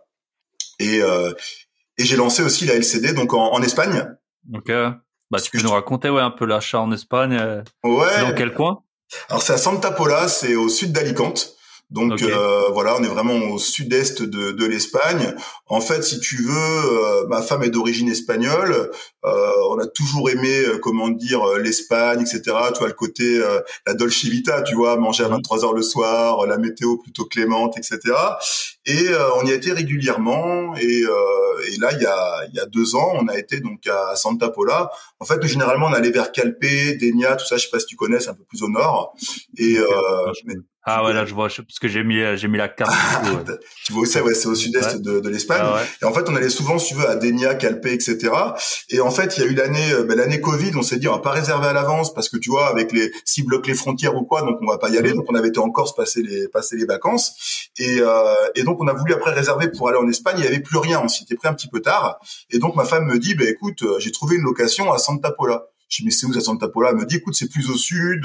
Et, 0.79 0.99
et 0.99 2.05
j'ai 2.05 2.17
lancé 2.17 2.43
aussi 2.43 2.65
la 2.65 2.75
LCD, 2.75 3.13
donc 3.13 3.35
en, 3.35 3.53
en 3.53 3.63
Espagne. 3.63 4.05
Donc, 4.45 4.65
bah, 5.31 5.41
tu 5.41 5.51
peux 5.53 5.63
nous 5.63 5.71
raconter 5.71 6.11
ouais 6.11 6.21
un 6.21 6.33
peu 6.33 6.45
l'achat 6.45 6.81
en 6.81 6.91
Espagne. 6.91 7.63
ouais. 7.85 8.21
Dans 8.21 8.35
quel 8.35 8.53
coin? 8.53 8.83
Alors 9.29 9.43
c'est 9.43 9.53
à 9.53 9.59
Santa 9.59 9.91
Pola, 9.91 10.29
c'est 10.29 10.55
au 10.55 10.69
sud 10.69 10.93
d'Alicante. 10.93 11.57
Donc 11.93 12.23
euh, 12.23 12.71
voilà, 12.73 12.97
on 12.99 13.05
est 13.05 13.09
vraiment 13.09 13.35
au 13.35 13.59
sud-est 13.59 14.23
de, 14.23 14.53
de 14.53 14.65
l'Espagne. 14.65 15.35
En 15.67 15.83
fait, 15.83 16.03
si 16.03 16.21
tu 16.21 16.43
veux, 16.43 16.55
euh, 16.55 17.27
ma 17.29 17.43
femme 17.43 17.63
est 17.63 17.71
d'origine 17.71 18.09
espagnole. 18.09 18.91
Euh, 19.25 19.51
on 19.69 19.79
a 19.79 19.87
toujours 19.87 20.31
aimé, 20.31 20.65
euh, 20.65 20.79
comment 20.79 21.11
dire, 21.11 21.47
euh, 21.47 21.59
l'Espagne, 21.59 22.23
etc. 22.23 22.41
Tu 22.73 22.79
vois 22.79 22.89
le 22.89 22.95
côté 22.95 23.41
la 23.87 23.95
dolce 23.95 24.25
vita, 24.25 24.63
tu 24.63 24.75
vois, 24.75 24.97
manger 24.97 25.25
à 25.25 25.29
23 25.29 25.59
mhm. 25.59 25.65
heures 25.65 25.73
le 25.75 25.83
soir, 25.83 26.47
la 26.47 26.57
météo 26.57 26.97
plutôt 26.97 27.27
clémente, 27.27 27.77
etc. 27.77 28.01
Et 28.87 29.09
on 29.37 29.47
y 29.47 29.53
a 29.53 29.55
été 29.55 29.73
régulièrement. 29.73 30.75
Et, 30.77 31.03
et 31.03 31.77
là, 31.79 31.91
il 31.93 32.01
y 32.01 32.07
a 32.07 32.47
il 32.49 32.55
y 32.55 32.61
a 32.61 32.67
deux 32.67 32.97
ans, 32.97 33.13
on 33.21 33.29
a 33.29 33.39
été 33.39 33.61
donc 33.61 33.87
à 33.87 34.17
Santa 34.17 34.49
Pola. 34.49 34.91
En 35.21 35.27
fait, 35.27 35.45
généralement, 35.47 35.87
on 35.87 35.93
allait 35.93 36.11
vers 36.11 36.33
Calpe, 36.33 36.63
Denia, 37.01 37.37
tout 37.37 37.45
ça. 37.45 37.57
Je 37.59 37.65
sais 37.65 37.71
pas 37.71 37.81
si 37.81 37.87
tu 37.87 37.97
connais, 37.97 38.19
c'est 38.19 38.31
un 38.31 38.35
peu 38.35 38.45
plus 38.45 38.63
au 38.63 38.69
nord. 38.69 39.15
Et 39.59 39.77
ah 40.85 41.05
ouais, 41.05 41.13
là 41.13 41.25
je 41.25 41.33
vois, 41.33 41.47
parce 41.49 41.79
que 41.81 41.87
j'ai 41.87 42.03
mis 42.03 42.21
j'ai 42.37 42.49
mis 42.49 42.59
la 42.59 42.69
carte. 42.69 42.93
tu 43.85 43.93
vois 43.93 44.03
où 44.03 44.05
c'est 44.05 44.21
Ouais, 44.21 44.35
c'est 44.35 44.49
au 44.49 44.55
sud-est 44.55 45.01
de, 45.01 45.21
de 45.21 45.29
l'Espagne. 45.29 45.63
Ah 45.63 45.81
et 46.01 46.05
en 46.05 46.13
fait, 46.13 46.29
on 46.29 46.35
allait 46.35 46.49
souvent, 46.49 46.79
si 46.79 46.93
tu 46.93 47.01
veux, 47.01 47.09
à 47.09 47.17
Denia, 47.17 47.55
Calpe, 47.55 47.87
etc. 47.87 48.33
Et 48.89 49.01
en 49.01 49.11
fait, 49.11 49.37
il 49.37 49.45
y 49.45 49.47
a 49.47 49.51
eu 49.51 49.55
l'année 49.55 49.93
ben, 50.09 50.17
l'année 50.17 50.41
Covid. 50.41 50.73
On 50.77 50.83
s'est 50.83 50.99
dit, 50.99 51.07
on 51.07 51.13
va 51.13 51.21
pas 51.21 51.31
réserver 51.31 51.69
à 51.69 51.73
l'avance 51.73 52.13
parce 52.13 52.29
que 52.29 52.37
tu 52.37 52.51
vois, 52.51 52.69
avec 52.69 52.93
les 52.93 53.13
s'ils 53.25 53.45
bloquent 53.45 53.69
les 53.69 53.75
frontières 53.75 54.17
ou 54.17 54.25
quoi, 54.25 54.43
donc 54.43 54.59
on 54.61 54.67
va 54.67 54.79
pas 54.79 54.91
y 54.91 54.99
aller. 54.99 55.13
Mm. 55.13 55.17
Donc 55.17 55.27
on 55.29 55.35
avait 55.35 55.49
été 55.49 55.61
en 55.61 55.71
Corse 55.71 55.95
passer 55.95 56.23
les 56.23 56.49
passer 56.49 56.77
les 56.77 56.85
vacances. 56.85 57.71
Et 57.79 58.01
euh, 58.01 58.35
et 58.57 58.65
donc 58.65 58.81
on 58.81 58.89
a 58.89 58.93
voulu 58.93 59.13
après 59.13 59.33
réserver 59.33 59.69
pour 59.69 59.89
aller 59.89 59.99
en 59.99 60.09
Espagne. 60.09 60.37
Il 60.39 60.45
y 60.45 60.49
avait 60.49 60.61
plus 60.61 60.79
rien. 60.79 61.01
On 61.03 61.09
s'était 61.09 61.37
pris 61.37 61.49
un 61.49 61.55
petit 61.55 61.69
peu 61.69 61.81
tard. 61.81 62.19
Et 62.51 62.59
donc 62.59 62.75
ma 62.75 62.85
femme 62.85 63.07
me 63.07 63.19
dit, 63.19 63.35
ben 63.35 63.47
écoute, 63.47 63.83
euh, 63.83 63.99
j'ai 64.01 64.11
trouvé 64.11 64.37
une 64.37 64.43
location 64.43 64.93
à 64.93 64.99
Santa 64.99 65.31
Pola. 65.31 65.67
Je 65.93 65.99
dis, 65.99 66.07
mais 66.07 66.11
c'est 66.11 66.27
où 66.27 66.33
ça 66.33 66.41
Santa 66.41 66.69
Pola 66.69 66.91
Elle 66.91 66.97
me 66.97 67.05
dit, 67.05 67.17
écoute, 67.17 67.35
c'est 67.35 67.51
plus 67.51 67.69
au 67.69 67.77
sud. 67.77 68.25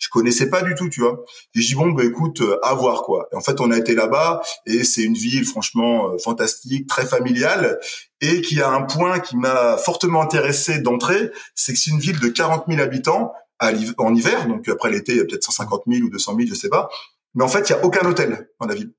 Je 0.00 0.08
connaissais 0.08 0.50
pas 0.50 0.62
du 0.62 0.74
tout, 0.74 0.88
tu 0.88 1.00
vois. 1.00 1.24
Et 1.54 1.60
je 1.60 1.68
dis, 1.68 1.74
bon, 1.76 1.92
bah, 1.92 2.04
écoute, 2.04 2.40
euh, 2.40 2.58
à 2.64 2.74
voir, 2.74 3.02
quoi. 3.02 3.28
Et 3.32 3.36
en 3.36 3.40
fait, 3.40 3.60
on 3.60 3.70
a 3.70 3.78
été 3.78 3.94
là-bas 3.94 4.42
et 4.66 4.82
c'est 4.82 5.02
une 5.02 5.14
ville, 5.14 5.44
franchement, 5.44 6.08
euh, 6.10 6.18
fantastique, 6.18 6.88
très 6.88 7.06
familiale 7.06 7.78
et 8.20 8.40
qui 8.40 8.60
a 8.60 8.68
un 8.68 8.82
point 8.82 9.20
qui 9.20 9.36
m'a 9.36 9.76
fortement 9.76 10.22
intéressé 10.22 10.80
d'entrée, 10.80 11.30
c'est 11.54 11.72
que 11.72 11.78
c'est 11.78 11.92
une 11.92 12.00
ville 12.00 12.18
de 12.18 12.28
40 12.28 12.64
000 12.68 12.80
habitants 12.80 13.32
en 13.60 14.14
hiver. 14.14 14.48
Donc, 14.48 14.68
après 14.68 14.90
l'été, 14.90 15.12
il 15.12 15.18
y 15.18 15.20
a 15.20 15.24
peut-être 15.24 15.44
150 15.44 15.82
000 15.86 16.06
ou 16.06 16.10
200 16.10 16.34
000, 16.36 16.48
je 16.48 16.54
sais 16.54 16.68
pas. 16.68 16.88
Mais 17.34 17.44
en 17.44 17.48
fait, 17.48 17.68
il 17.68 17.72
y 17.72 17.76
a 17.76 17.84
aucun 17.84 18.04
hôtel 18.08 18.48
dans 18.60 18.66
la 18.66 18.74
ville. 18.74 18.92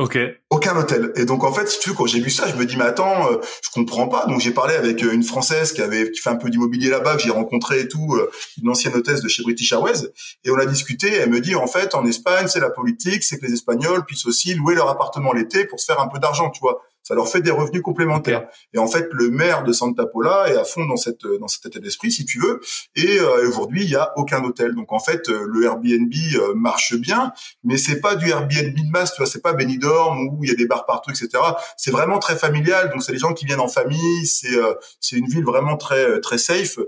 Ok. 0.00 0.16
Aucun 0.48 0.74
hôtel. 0.78 1.12
Et 1.16 1.26
donc 1.26 1.44
en 1.44 1.52
fait, 1.52 1.68
si 1.68 1.78
tu 1.78 1.90
veux, 1.90 1.94
quand 1.94 2.06
j'ai 2.06 2.20
vu 2.20 2.30
ça, 2.30 2.48
je 2.48 2.54
me 2.54 2.64
dis 2.64 2.74
mais 2.78 2.84
attends, 2.84 3.30
euh, 3.30 3.36
je 3.62 3.68
comprends 3.68 4.08
pas. 4.08 4.24
Donc 4.24 4.40
j'ai 4.40 4.50
parlé 4.50 4.74
avec 4.74 5.04
euh, 5.04 5.12
une 5.12 5.22
française 5.22 5.74
qui 5.74 5.82
avait 5.82 6.10
qui 6.10 6.22
fait 6.22 6.30
un 6.30 6.36
peu 6.36 6.48
d'immobilier 6.48 6.88
là-bas, 6.88 7.16
que 7.16 7.22
j'ai 7.22 7.30
rencontré 7.30 7.80
et 7.80 7.88
tout, 7.88 8.14
euh, 8.14 8.30
une 8.62 8.70
ancienne 8.70 8.94
hôtesse 8.94 9.20
de 9.20 9.28
chez 9.28 9.42
British 9.42 9.70
Airways, 9.72 10.08
et 10.44 10.50
on 10.50 10.56
a 10.56 10.64
discuté. 10.64 11.12
Elle 11.12 11.28
me 11.28 11.40
dit 11.42 11.54
en 11.54 11.66
fait, 11.66 11.94
en 11.94 12.06
Espagne, 12.06 12.46
c'est 12.48 12.60
la 12.60 12.70
politique, 12.70 13.22
c'est 13.22 13.38
que 13.38 13.44
les 13.44 13.52
Espagnols 13.52 14.06
puissent 14.06 14.24
aussi 14.24 14.54
louer 14.54 14.74
leur 14.74 14.88
appartement 14.88 15.34
l'été 15.34 15.66
pour 15.66 15.78
se 15.78 15.84
faire 15.84 16.00
un 16.00 16.08
peu 16.08 16.18
d'argent, 16.18 16.48
tu 16.48 16.60
vois 16.60 16.80
ça 17.10 17.16
leur 17.16 17.26
fait 17.26 17.40
des 17.40 17.50
revenus 17.50 17.82
complémentaires. 17.82 18.46
Et 18.72 18.78
en 18.78 18.86
fait, 18.86 19.08
le 19.10 19.30
maire 19.30 19.64
de 19.64 19.72
Santa 19.72 20.06
Pola 20.06 20.48
est 20.48 20.56
à 20.56 20.62
fond 20.62 20.86
dans 20.86 20.96
cette 20.96 21.26
dans 21.40 21.48
cet 21.48 21.66
état 21.66 21.80
d'esprit, 21.80 22.12
si 22.12 22.24
tu 22.24 22.38
veux. 22.38 22.60
Et 22.94 23.18
euh, 23.18 23.48
aujourd'hui, 23.48 23.82
il 23.82 23.90
y 23.90 23.96
a 23.96 24.12
aucun 24.16 24.44
hôtel. 24.44 24.76
Donc 24.76 24.92
en 24.92 25.00
fait, 25.00 25.28
euh, 25.28 25.44
le 25.44 25.64
Airbnb 25.64 26.12
euh, 26.36 26.54
marche 26.54 26.94
bien, 26.94 27.32
mais 27.64 27.78
c'est 27.78 28.00
pas 28.00 28.14
du 28.14 28.28
Airbnb 28.28 28.76
de 28.76 28.90
masse, 28.92 29.14
tu 29.14 29.22
vois. 29.22 29.26
C'est 29.26 29.42
pas 29.42 29.54
Benidorm 29.54 30.28
où 30.28 30.44
il 30.44 30.50
y 30.50 30.52
a 30.52 30.54
des 30.54 30.66
bars 30.66 30.86
partout, 30.86 31.10
etc. 31.10 31.30
C'est 31.76 31.90
vraiment 31.90 32.20
très 32.20 32.36
familial. 32.36 32.90
Donc 32.90 33.02
c'est 33.02 33.10
les 33.10 33.18
gens 33.18 33.34
qui 33.34 33.44
viennent 33.44 33.58
en 33.58 33.66
famille. 33.66 34.24
C'est 34.24 34.56
c'est 35.00 35.16
une 35.16 35.26
ville 35.26 35.44
vraiment 35.44 35.76
très 35.76 36.20
très 36.20 36.38
safe. 36.38 36.78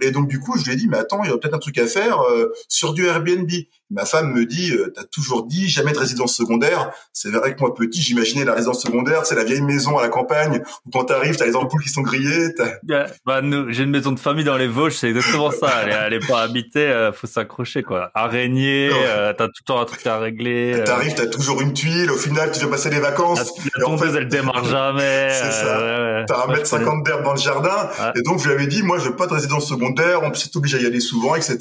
et 0.00 0.10
donc 0.12 0.28
du 0.28 0.40
coup, 0.40 0.56
je 0.56 0.64
lui 0.64 0.72
ai 0.72 0.76
dit, 0.76 0.88
mais 0.88 0.96
attends, 0.96 1.22
il 1.24 1.26
y 1.26 1.30
aurait 1.30 1.40
peut-être 1.40 1.56
un 1.56 1.58
truc 1.58 1.76
à 1.76 1.86
faire 1.86 2.22
sur 2.68 2.94
du 2.94 3.04
Airbnb. 3.04 3.50
Ma 3.90 4.04
femme 4.04 4.32
me 4.32 4.46
dit, 4.46 4.72
euh, 4.72 4.92
t'as 4.94 5.04
toujours 5.04 5.46
dit 5.46 5.68
jamais 5.68 5.92
de 5.92 5.98
résidence 5.98 6.36
secondaire. 6.36 6.90
C'est 7.12 7.30
vrai 7.30 7.54
que 7.54 7.60
moi 7.60 7.74
petit, 7.74 8.00
j'imaginais 8.00 8.44
la 8.44 8.54
résidence 8.54 8.82
secondaire, 8.82 9.26
c'est 9.26 9.34
la 9.34 9.44
vieille 9.44 9.62
maison 9.62 9.98
à 9.98 10.02
la 10.02 10.08
campagne 10.08 10.62
où 10.86 10.90
quand 10.90 11.04
t'arrives, 11.04 11.36
t'as 11.36 11.46
les 11.46 11.56
ampoules 11.56 11.82
qui 11.82 11.88
sont 11.88 12.02
grillées. 12.02 12.54
bah 13.26 13.42
nous, 13.42 13.72
j'ai 13.72 13.82
une 13.82 13.90
maison 13.90 14.12
de 14.12 14.20
famille 14.20 14.44
dans 14.44 14.56
les 14.56 14.68
Vosges, 14.68 14.94
c'est 14.94 15.08
exactement 15.08 15.50
ça. 15.50 15.82
Elle 16.06 16.12
est, 16.14 16.26
pas 16.26 16.42
habitée, 16.42 16.86
euh, 16.86 17.12
faut 17.12 17.26
s'accrocher 17.26 17.82
quoi. 17.82 18.10
Araignée, 18.14 18.90
euh, 18.92 19.32
t'as 19.36 19.46
tout 19.46 19.62
le 19.62 19.64
temps 19.64 19.80
un 19.80 19.84
truc 19.84 20.06
à 20.06 20.18
régler. 20.18 20.74
Euh. 20.74 20.84
T'arrives, 20.84 21.14
t'as 21.14 21.26
toujours 21.26 21.60
une 21.60 21.72
tuile. 21.72 22.10
Au 22.10 22.16
final, 22.16 22.50
tu 22.52 22.60
viens 22.60 22.68
passer 22.68 22.90
les 22.90 23.00
vacances. 23.00 23.52
La, 23.76 23.84
tondeuse, 23.84 24.14
elle 24.14 24.28
démarre 24.28 24.64
jamais. 24.64 25.28
C'est 25.30 25.52
ça. 25.52 26.24
t'as 26.26 26.44
un 26.44 26.52
mètre 26.52 26.66
cinquante 26.66 27.04
d'herbe 27.04 27.24
dans 27.24 27.34
le 27.34 27.40
jardin. 27.40 27.88
Et 28.14 28.22
donc 28.22 28.40
je 28.40 28.46
lui 28.46 28.54
avais 28.54 28.66
dit, 28.66 28.82
moi, 28.82 28.98
je 28.98 29.08
veux 29.08 29.16
pas 29.16 29.26
de 29.26 29.34
résidence 29.34 29.68
secondaire. 29.68 30.20
On 30.22 30.32
s'est 30.34 30.56
obligé 30.56 30.78
à 30.78 30.80
y 30.80 30.86
aller 30.86 31.00
souvent, 31.00 31.34
etc. 31.34 31.58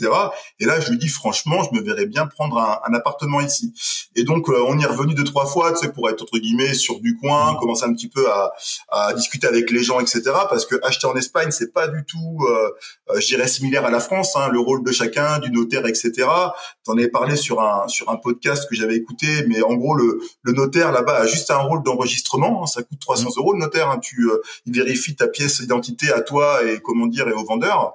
Et 0.60 0.66
là, 0.66 0.80
je 0.80 0.90
lui 0.90 0.98
dis 0.98 1.10
franchement, 1.10 1.62
je 1.64 1.78
me 1.78 1.84
verrais 1.84 2.06
bien 2.06 2.19
prendre 2.28 2.58
un, 2.58 2.94
appartement 2.94 3.42
ici. 3.42 3.74
Et 4.16 4.24
donc 4.24 4.50
euh, 4.50 4.64
on 4.68 4.78
y 4.78 4.84
est 4.84 4.88
revenu 4.88 5.14
deux 5.14 5.24
trois 5.24 5.46
fois, 5.46 5.72
tu 5.72 5.80
sais, 5.80 5.92
pour 5.92 6.10
être 6.10 6.22
entre 6.22 6.38
guillemets 6.38 6.74
sur 6.74 7.00
du 7.00 7.16
coin, 7.18 7.54
mmh. 7.54 7.58
commencer 7.58 7.84
un 7.86 7.94
petit 7.94 8.10
peu 8.10 8.30
à, 8.30 8.52
à, 8.90 9.14
discuter 9.14 9.48
avec 9.48 9.72
les 9.72 9.84
gens, 9.84 10.00
etc. 10.00 10.22
Parce 10.50 10.66
que 10.66 10.76
acheter 10.84 11.08
en 11.08 11.16
Espagne, 11.16 11.52
c'est 11.52 11.72
pas 11.72 11.88
du 11.88 12.04
tout, 12.06 12.40
euh, 12.48 12.70
euh, 13.12 13.20
je 13.20 13.28
dirais, 13.28 13.48
similaire 13.48 13.86
à 13.86 13.92
la 13.92 14.00
France. 14.00 14.36
Hein, 14.36 14.50
le 14.52 14.60
rôle 14.60 14.84
de 14.84 14.92
chacun, 14.92 15.40
du 15.40 15.52
notaire, 15.52 15.86
etc. 15.86 16.28
T'en 16.84 16.94
avais 16.94 17.08
parlé 17.08 17.36
sur 17.36 17.62
un 17.62 17.88
sur 17.88 18.10
un 18.10 18.18
podcast 18.18 18.68
que 18.70 18.76
j'avais 18.76 18.96
écouté, 18.96 19.28
mais 19.48 19.62
en 19.62 19.76
gros 19.76 19.96
le, 19.96 20.20
le 20.42 20.54
notaire 20.54 20.92
là-bas 20.92 21.18
a 21.18 21.26
juste 21.26 21.52
un 21.52 21.58
rôle 21.58 21.84
d'enregistrement. 21.84 22.64
Hein, 22.64 22.68
ça 22.68 22.84
coûte 22.84 23.00
300 23.00 23.24
mmh. 23.24 23.32
euros 23.38 23.54
le 23.54 23.60
notaire. 23.60 23.90
Hein, 23.90 24.00
tu 24.00 24.30
il 24.66 24.74
vérifie 24.74 25.16
ta 25.16 25.28
pièce 25.28 25.62
d'identité 25.62 26.12
à 26.12 26.22
toi 26.22 26.64
et 26.64 26.80
comment 26.80 27.08
dire 27.08 27.28
et 27.28 27.34
au 27.34 27.46
vendeur. 27.46 27.94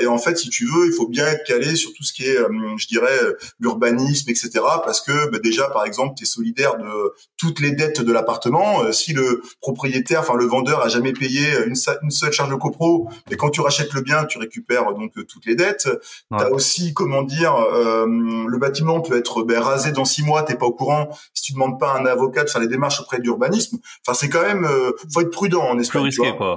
et 0.00 0.06
en 0.06 0.18
fait, 0.18 0.36
si 0.36 0.48
tu 0.48 0.66
veux, 0.66 0.86
il 0.86 0.92
faut 0.92 1.08
bien 1.08 1.26
être 1.26 1.44
calé 1.46 1.74
sur 1.74 1.92
tout 1.92 2.04
ce 2.04 2.12
qui 2.12 2.24
est, 2.24 2.36
je 2.36 2.86
dirais, 2.86 3.18
l'urbanisme 3.58 3.80
urbanisme, 3.80 4.30
etc. 4.30 4.50
Parce 4.84 5.00
que 5.00 5.30
bah, 5.30 5.38
déjà, 5.42 5.68
par 5.68 5.84
exemple, 5.84 6.14
tu 6.16 6.24
es 6.24 6.26
solidaire 6.26 6.76
de 6.76 7.12
toutes 7.36 7.60
les 7.60 7.72
dettes 7.72 8.00
de 8.00 8.12
l'appartement. 8.12 8.82
Euh, 8.82 8.92
si 8.92 9.12
le 9.12 9.42
propriétaire, 9.60 10.20
enfin 10.20 10.34
le 10.34 10.46
vendeur, 10.46 10.82
a 10.82 10.88
jamais 10.88 11.12
payé 11.12 11.42
une, 11.66 11.74
une, 12.02 12.10
seule 12.10 12.32
charge 12.32 12.50
de 12.50 12.56
copro, 12.56 13.08
mais 13.30 13.36
quand 13.36 13.50
tu 13.50 13.60
rachètes 13.60 13.92
le 13.92 14.02
bien, 14.02 14.24
tu 14.24 14.38
récupères 14.38 14.92
donc 14.94 15.16
euh, 15.16 15.24
toutes 15.24 15.46
les 15.46 15.54
dettes. 15.54 15.88
Ouais. 16.30 16.38
Tu 16.38 16.44
as 16.44 16.50
aussi, 16.50 16.94
comment 16.94 17.22
dire, 17.22 17.54
euh, 17.54 18.06
le 18.06 18.58
bâtiment 18.58 19.00
peut 19.00 19.16
être 19.16 19.42
ben, 19.42 19.60
rasé 19.60 19.92
dans 19.92 20.04
six 20.04 20.22
mois, 20.22 20.42
t'es 20.42 20.56
pas 20.56 20.66
au 20.66 20.72
courant. 20.72 21.08
Si 21.34 21.42
tu 21.42 21.52
demandes 21.52 21.78
pas 21.78 21.92
à 21.92 22.00
un 22.00 22.06
avocat 22.06 22.44
de 22.44 22.50
faire 22.50 22.60
les 22.60 22.68
démarches 22.68 23.00
auprès 23.00 23.18
de 23.18 23.22
l'urbanisme, 23.22 23.78
enfin 24.06 24.18
c'est 24.18 24.28
quand 24.28 24.42
même, 24.42 24.68
faut 25.12 25.20
être 25.20 25.30
prudent 25.30 25.62
en 25.62 25.78
Espagne. 25.78 26.10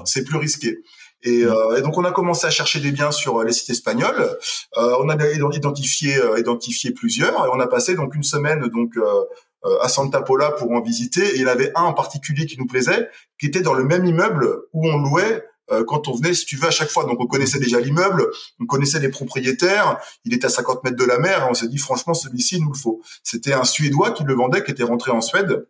C'est 0.05 0.23
plus 0.23 0.37
risqué. 0.37 0.79
Et, 1.23 1.43
euh, 1.43 1.77
et, 1.77 1.81
donc 1.81 1.97
on 1.97 2.03
a 2.03 2.11
commencé 2.11 2.45
à 2.45 2.49
chercher 2.49 2.79
des 2.79 2.91
biens 2.91 3.11
sur 3.11 3.39
euh, 3.39 3.45
les 3.45 3.53
sites 3.53 3.69
espagnols. 3.69 4.37
Euh, 4.77 4.95
on 4.99 5.09
a 5.09 5.15
identifié, 5.31 6.17
euh, 6.17 6.39
identifié 6.39 6.91
plusieurs 6.91 7.45
et 7.45 7.49
on 7.53 7.59
a 7.59 7.67
passé 7.67 7.95
donc 7.95 8.13
une 8.15 8.23
semaine 8.23 8.67
donc 8.67 8.97
euh, 8.97 9.77
à 9.81 9.87
Santa 9.87 10.21
Pola 10.21 10.51
pour 10.51 10.71
en 10.71 10.81
visiter. 10.81 11.25
Et 11.25 11.35
il 11.35 11.41
y 11.41 11.45
en 11.45 11.49
avait 11.49 11.71
un 11.75 11.83
en 11.83 11.93
particulier 11.93 12.45
qui 12.45 12.57
nous 12.59 12.67
plaisait, 12.67 13.09
qui 13.39 13.47
était 13.47 13.61
dans 13.61 13.73
le 13.73 13.85
même 13.85 14.05
immeuble 14.05 14.63
où 14.73 14.87
on 14.87 14.97
louait 14.97 15.43
quand 15.87 16.07
on 16.07 16.13
venait, 16.13 16.33
si 16.35 16.45
tu 16.45 16.57
veux, 16.57 16.67
à 16.67 16.71
chaque 16.71 16.89
fois. 16.89 17.05
Donc, 17.05 17.19
on 17.19 17.25
connaissait 17.25 17.57
déjà 17.57 17.79
l'immeuble, 17.79 18.29
on 18.59 18.65
connaissait 18.65 18.99
les 18.99 19.09
propriétaires. 19.09 19.97
Il 20.23 20.33
était 20.33 20.45
à 20.45 20.49
50 20.49 20.83
mètres 20.83 20.97
de 20.97 21.05
la 21.05 21.17
mer. 21.17 21.45
Et 21.47 21.49
on 21.49 21.53
s'est 21.53 21.69
dit, 21.69 21.77
franchement, 21.79 22.13
celui-ci, 22.13 22.57
il 22.57 22.63
nous 22.63 22.73
le 22.73 22.77
faut. 22.77 23.01
C'était 23.23 23.53
un 23.53 23.63
Suédois 23.63 24.11
qui 24.11 24.23
le 24.23 24.35
vendait, 24.35 24.63
qui 24.63 24.71
était 24.71 24.83
rentré 24.83 25.11
en 25.11 25.21
Suède 25.21 25.65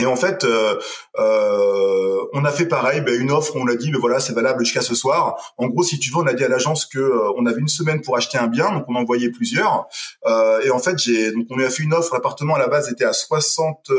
Et 0.00 0.06
en 0.06 0.16
fait, 0.16 0.44
euh, 0.44 0.78
euh, 1.18 2.18
on 2.32 2.44
a 2.44 2.50
fait 2.50 2.66
pareil, 2.66 3.00
ben, 3.00 3.20
une 3.20 3.30
offre, 3.30 3.54
on 3.56 3.66
a 3.68 3.74
dit, 3.74 3.90
ben 3.90 3.98
voilà, 3.98 4.20
c'est 4.20 4.32
valable 4.32 4.64
jusqu'à 4.64 4.80
ce 4.80 4.94
soir. 4.94 5.54
En 5.58 5.68
gros, 5.68 5.82
si 5.82 5.98
tu 5.98 6.10
veux, 6.10 6.18
on 6.18 6.26
a 6.26 6.32
dit 6.32 6.44
à 6.44 6.48
l'agence 6.48 6.86
que 6.86 6.98
euh, 6.98 7.32
on 7.36 7.46
avait 7.46 7.60
une 7.60 7.68
semaine 7.68 8.00
pour 8.00 8.16
acheter 8.16 8.38
un 8.38 8.46
bien, 8.46 8.70
donc 8.72 8.84
on 8.88 8.94
en 8.94 9.00
envoyait 9.00 9.30
plusieurs. 9.30 9.86
Euh, 10.26 10.60
et 10.62 10.70
en 10.70 10.78
fait, 10.78 10.98
j'ai 10.98 11.32
donc 11.32 11.46
on 11.50 11.56
lui 11.56 11.64
a 11.64 11.70
fait 11.70 11.82
une 11.82 11.94
offre. 11.94 12.14
L'appartement 12.14 12.54
à 12.54 12.58
la 12.58 12.68
base 12.68 12.90
était 12.90 13.04
à 13.04 13.12
60 13.12 13.90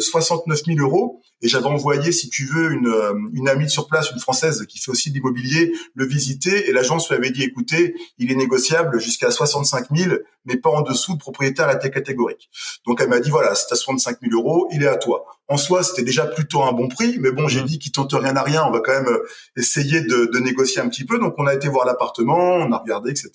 69 0.00 0.62
000 0.66 0.78
euros. 0.80 1.20
Et 1.42 1.48
j'avais 1.48 1.66
envoyé, 1.66 2.12
si 2.12 2.30
tu 2.30 2.46
veux, 2.46 2.72
une, 2.72 2.92
une 3.34 3.48
amie 3.48 3.68
sur 3.68 3.86
place, 3.86 4.10
une 4.10 4.20
française 4.20 4.64
qui 4.66 4.78
fait 4.78 4.90
aussi 4.90 5.10
de 5.10 5.14
l'immobilier, 5.16 5.72
le 5.94 6.06
visiter. 6.06 6.68
Et 6.68 6.72
l'agence 6.72 7.08
lui 7.10 7.16
avait 7.16 7.30
dit, 7.30 7.42
écoutez, 7.42 7.94
il 8.18 8.32
est 8.32 8.36
négociable 8.36 9.00
jusqu'à 9.00 9.30
65 9.30 9.86
000, 9.94 10.14
mais 10.46 10.56
pas 10.56 10.70
en 10.70 10.82
dessous. 10.82 11.12
Le 11.12 11.18
propriétaire 11.18 11.70
était 11.70 11.90
catégorique. 11.90 12.48
Donc 12.86 13.00
elle 13.00 13.08
m'a 13.08 13.20
dit, 13.20 13.30
voilà, 13.30 13.54
c'est 13.54 13.72
à 13.72 13.76
65 13.76 14.18
000 14.22 14.40
euros, 14.40 14.68
il 14.72 14.82
est 14.82 14.88
à 14.88 14.96
toi. 14.96 15.24
En 15.48 15.58
soi, 15.58 15.82
c'était 15.82 16.04
déjà 16.04 16.24
plutôt 16.24 16.62
un 16.62 16.72
bon 16.72 16.88
prix, 16.88 17.18
mais 17.20 17.30
bon, 17.30 17.48
j'ai 17.48 17.60
mmh. 17.60 17.66
dit 17.66 17.78
qu'il 17.78 17.92
tente 17.92 18.14
rien 18.14 18.34
à 18.34 18.42
rien. 18.42 18.64
On 18.64 18.70
va 18.70 18.80
quand 18.80 18.92
même 18.92 19.08
euh, 19.08 19.28
essayer 19.58 20.00
de, 20.00 20.30
de, 20.32 20.38
négocier 20.38 20.80
un 20.80 20.88
petit 20.88 21.04
peu. 21.04 21.18
Donc, 21.18 21.34
on 21.36 21.46
a 21.46 21.52
été 21.52 21.68
voir 21.68 21.84
l'appartement, 21.84 22.54
on 22.54 22.72
a 22.72 22.78
regardé, 22.78 23.10
etc. 23.10 23.30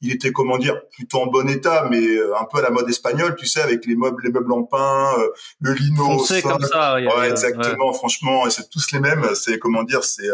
Il 0.00 0.12
était, 0.12 0.32
comment 0.32 0.56
dire, 0.56 0.80
plutôt 0.92 1.18
en 1.20 1.26
bon 1.26 1.46
état, 1.50 1.88
mais 1.90 2.00
euh, 2.00 2.34
un 2.40 2.46
peu 2.46 2.58
à 2.58 2.62
la 2.62 2.70
mode 2.70 2.88
espagnole, 2.88 3.36
tu 3.36 3.44
sais, 3.44 3.60
avec 3.60 3.84
les 3.84 3.96
meubles, 3.96 4.22
les 4.24 4.30
meubles 4.30 4.50
en 4.50 4.62
pain, 4.62 5.10
euh, 5.18 5.28
le 5.60 5.74
lino. 5.74 6.24
comme 6.42 6.62
ça. 6.62 6.94
Ouais, 6.94 7.28
exactement. 7.28 7.92
Franchement, 7.92 8.48
c'est 8.48 8.70
tous 8.70 8.92
les 8.92 9.00
mêmes. 9.00 9.26
C'est 9.34 9.58
comment 9.58 9.82
dire, 9.82 10.04
c'est 10.04 10.28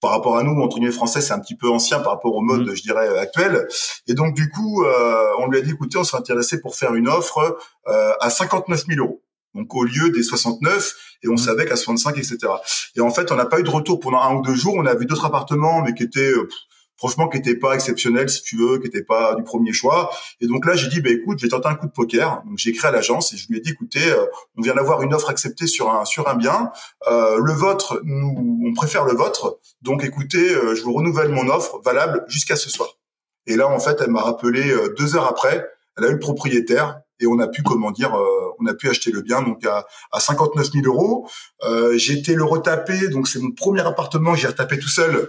par 0.00 0.12
rapport 0.12 0.38
à 0.38 0.42
nous, 0.42 0.58
entre 0.62 0.78
guillemets 0.78 0.90
français, 0.90 1.20
c'est 1.20 1.34
un 1.34 1.40
petit 1.40 1.56
peu 1.56 1.68
ancien 1.68 2.00
par 2.00 2.12
rapport 2.12 2.34
au 2.34 2.40
mode, 2.40 2.66
mmh. 2.66 2.74
je 2.76 2.82
dirais, 2.82 3.18
actuel. 3.18 3.68
Et 4.06 4.14
donc, 4.14 4.34
du 4.34 4.48
coup, 4.48 4.86
on 5.38 5.48
lui 5.48 5.58
a 5.58 5.60
dit, 5.60 5.72
écoutez, 5.72 5.98
on 5.98 6.04
serait 6.04 6.20
intéressé 6.20 6.62
pour 6.62 6.76
faire 6.76 6.94
une 6.94 7.08
offre 7.08 7.58
à 7.84 8.30
59 8.30 8.86
000 8.86 9.06
euros 9.06 9.22
donc 9.54 9.74
au 9.74 9.84
lieu 9.84 10.10
des 10.10 10.22
69 10.22 10.94
et 11.22 11.28
on 11.28 11.34
mmh. 11.34 11.38
savait 11.38 11.66
qu'à 11.66 11.76
65 11.76 12.16
etc 12.18 12.38
et 12.96 13.00
en 13.00 13.10
fait 13.10 13.30
on 13.32 13.36
n'a 13.36 13.46
pas 13.46 13.60
eu 13.60 13.62
de 13.62 13.70
retour 13.70 14.00
pendant 14.00 14.20
un 14.20 14.34
ou 14.34 14.42
deux 14.42 14.54
jours. 14.54 14.74
On 14.76 14.86
a 14.86 14.94
vu 14.94 15.06
d'autres 15.06 15.24
appartements 15.24 15.82
mais 15.82 15.94
qui 15.94 16.02
étaient 16.02 16.32
euh, 16.32 16.48
franchement 16.96 17.28
qui 17.28 17.38
étaient 17.38 17.56
pas 17.56 17.74
exceptionnels 17.74 18.28
si 18.28 18.42
tu 18.42 18.56
veux 18.58 18.78
qui 18.78 18.86
étaient 18.86 19.02
pas 19.02 19.34
du 19.34 19.42
premier 19.42 19.72
choix. 19.72 20.10
Et 20.40 20.46
donc 20.46 20.66
là 20.66 20.74
j'ai 20.74 20.88
dit 20.88 21.00
bah 21.00 21.10
écoute 21.10 21.38
je 21.38 21.46
vais 21.46 21.50
tenter 21.50 21.68
un 21.68 21.74
coup 21.74 21.86
de 21.86 21.92
poker. 21.92 22.42
Donc 22.46 22.58
j'ai 22.58 22.70
écrit 22.70 22.86
à 22.86 22.90
l'agence 22.90 23.32
et 23.32 23.36
je 23.36 23.48
lui 23.48 23.58
ai 23.58 23.60
dit 23.60 23.70
écoutez 23.70 24.10
euh, 24.10 24.26
on 24.56 24.62
vient 24.62 24.74
d'avoir 24.74 25.02
une 25.02 25.14
offre 25.14 25.30
acceptée 25.30 25.66
sur 25.66 25.90
un 25.90 26.04
sur 26.04 26.28
un 26.28 26.34
bien. 26.34 26.70
Euh, 27.08 27.38
le 27.38 27.52
vôtre 27.52 28.00
nous 28.04 28.60
on 28.66 28.74
préfère 28.74 29.04
le 29.04 29.14
vôtre. 29.14 29.60
Donc 29.82 30.04
écoutez 30.04 30.50
euh, 30.50 30.74
je 30.74 30.82
vous 30.82 30.92
renouvelle 30.92 31.30
mon 31.30 31.48
offre 31.48 31.80
valable 31.84 32.24
jusqu'à 32.28 32.56
ce 32.56 32.70
soir. 32.70 32.98
Et 33.46 33.56
là 33.56 33.68
en 33.68 33.80
fait 33.80 34.00
elle 34.00 34.10
m'a 34.10 34.22
rappelé 34.22 34.74
deux 34.98 35.16
heures 35.16 35.26
après 35.26 35.66
elle 35.96 36.04
a 36.04 36.08
eu 36.08 36.12
le 36.12 36.18
propriétaire 36.18 37.00
et 37.20 37.26
on 37.26 37.38
a 37.38 37.46
pu 37.46 37.62
comment 37.62 37.90
dire 37.90 38.16
on 38.60 38.66
a 38.66 38.74
pu 38.74 38.88
acheter 38.88 39.10
le 39.10 39.22
bien 39.22 39.42
donc 39.42 39.64
à, 39.64 39.86
à 40.12 40.20
59 40.20 40.70
000 40.72 40.86
euros. 40.86 41.28
Euh, 41.62 41.96
j'ai 41.96 42.14
été 42.14 42.34
le 42.34 42.44
retaper, 42.44 43.08
donc 43.08 43.28
c'est 43.28 43.40
mon 43.40 43.50
premier 43.50 43.82
appartement, 43.82 44.34
j'ai 44.34 44.48
retapé 44.48 44.78
tout 44.78 44.88
seul 44.88 45.28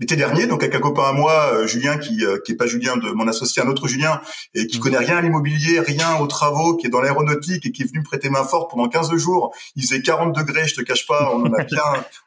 l'été 0.00 0.14
dernier, 0.14 0.46
donc 0.46 0.62
avec 0.62 0.76
un 0.76 0.80
copain 0.80 1.08
à 1.08 1.12
moi, 1.12 1.50
euh, 1.54 1.66
Julien, 1.66 1.98
qui 1.98 2.24
euh, 2.24 2.38
qui 2.44 2.52
est 2.52 2.56
pas 2.56 2.68
Julien 2.68 2.96
de 2.96 3.10
mon 3.10 3.26
associé, 3.26 3.62
un 3.62 3.68
autre 3.68 3.88
Julien, 3.88 4.20
et 4.54 4.66
qui 4.66 4.78
connaît 4.78 4.98
rien 4.98 5.16
à 5.16 5.20
l'immobilier, 5.20 5.80
rien 5.80 6.16
aux 6.18 6.28
travaux, 6.28 6.76
qui 6.76 6.86
est 6.86 6.90
dans 6.90 7.00
l'aéronautique 7.00 7.66
et 7.66 7.72
qui 7.72 7.82
est 7.82 7.86
venu 7.86 8.00
me 8.00 8.04
prêter 8.04 8.30
main 8.30 8.44
forte 8.44 8.70
pendant 8.70 8.88
15 8.88 9.14
jours. 9.16 9.54
Il 9.74 9.82
faisait 9.82 10.02
40 10.02 10.34
degrés, 10.36 10.68
je 10.68 10.76
te 10.76 10.82
cache 10.82 11.06
pas, 11.06 11.32
on 11.34 11.52
a 11.52 11.64
bien, 11.64 11.82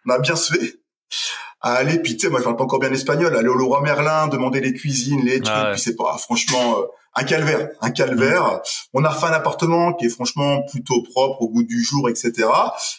on 0.05 0.09
a 0.09 0.19
bien 0.19 0.35
fait 0.35 0.81
à 1.61 1.73
aller, 1.73 1.99
puis 1.99 2.17
tu 2.17 2.25
sais, 2.25 2.29
moi 2.29 2.39
je 2.39 2.43
parle 2.43 2.57
pas 2.57 2.63
encore 2.63 2.79
bien 2.79 2.91
espagnol, 2.91 3.35
aller 3.35 3.47
au 3.47 3.55
Leroy 3.55 3.81
Merlin, 3.81 4.27
demander 4.27 4.61
les 4.61 4.73
cuisines, 4.73 5.23
les 5.23 5.41
trucs, 5.41 5.55
ah 5.55 5.71
puis 5.71 5.81
c'est 5.81 5.95
pas, 5.95 6.17
franchement, 6.17 6.79
euh, 6.79 6.85
un 7.15 7.23
calvaire, 7.23 7.69
un 7.81 7.91
calvaire. 7.91 8.43
Mm. 8.43 8.59
On 8.93 9.03
a 9.03 9.09
refait 9.09 9.27
un 9.27 9.33
appartement 9.33 9.93
qui 9.93 10.05
est 10.05 10.09
franchement 10.09 10.63
plutôt 10.63 11.03
propre 11.03 11.41
au 11.41 11.49
goût 11.49 11.63
du 11.63 11.83
jour, 11.83 12.09
etc. 12.09 12.47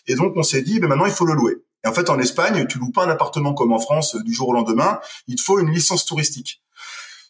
Et 0.07 0.15
donc 0.15 0.35
on 0.37 0.43
s'est 0.43 0.63
dit, 0.63 0.79
ben 0.81 0.89
maintenant 0.89 1.07
il 1.07 1.13
faut 1.13 1.27
le 1.27 1.35
louer. 1.35 1.57
Et 1.85 1.89
en 1.89 1.93
fait, 1.93 2.11
en 2.11 2.19
Espagne, 2.21 2.67
tu 2.69 2.79
loues 2.79 2.93
pas 2.93 3.05
un 3.05 3.11
appartement 3.11 3.55
comme 3.55 3.73
en 3.73 3.81
France 3.81 4.17
du 4.25 4.33
jour 4.33 4.51
au 4.51 4.53
lendemain. 4.53 5.01
Il 5.27 5.37
te 5.37 5.43
faut 5.43 5.59
une 5.59 5.71
licence 5.71 6.05
touristique. 6.05 6.63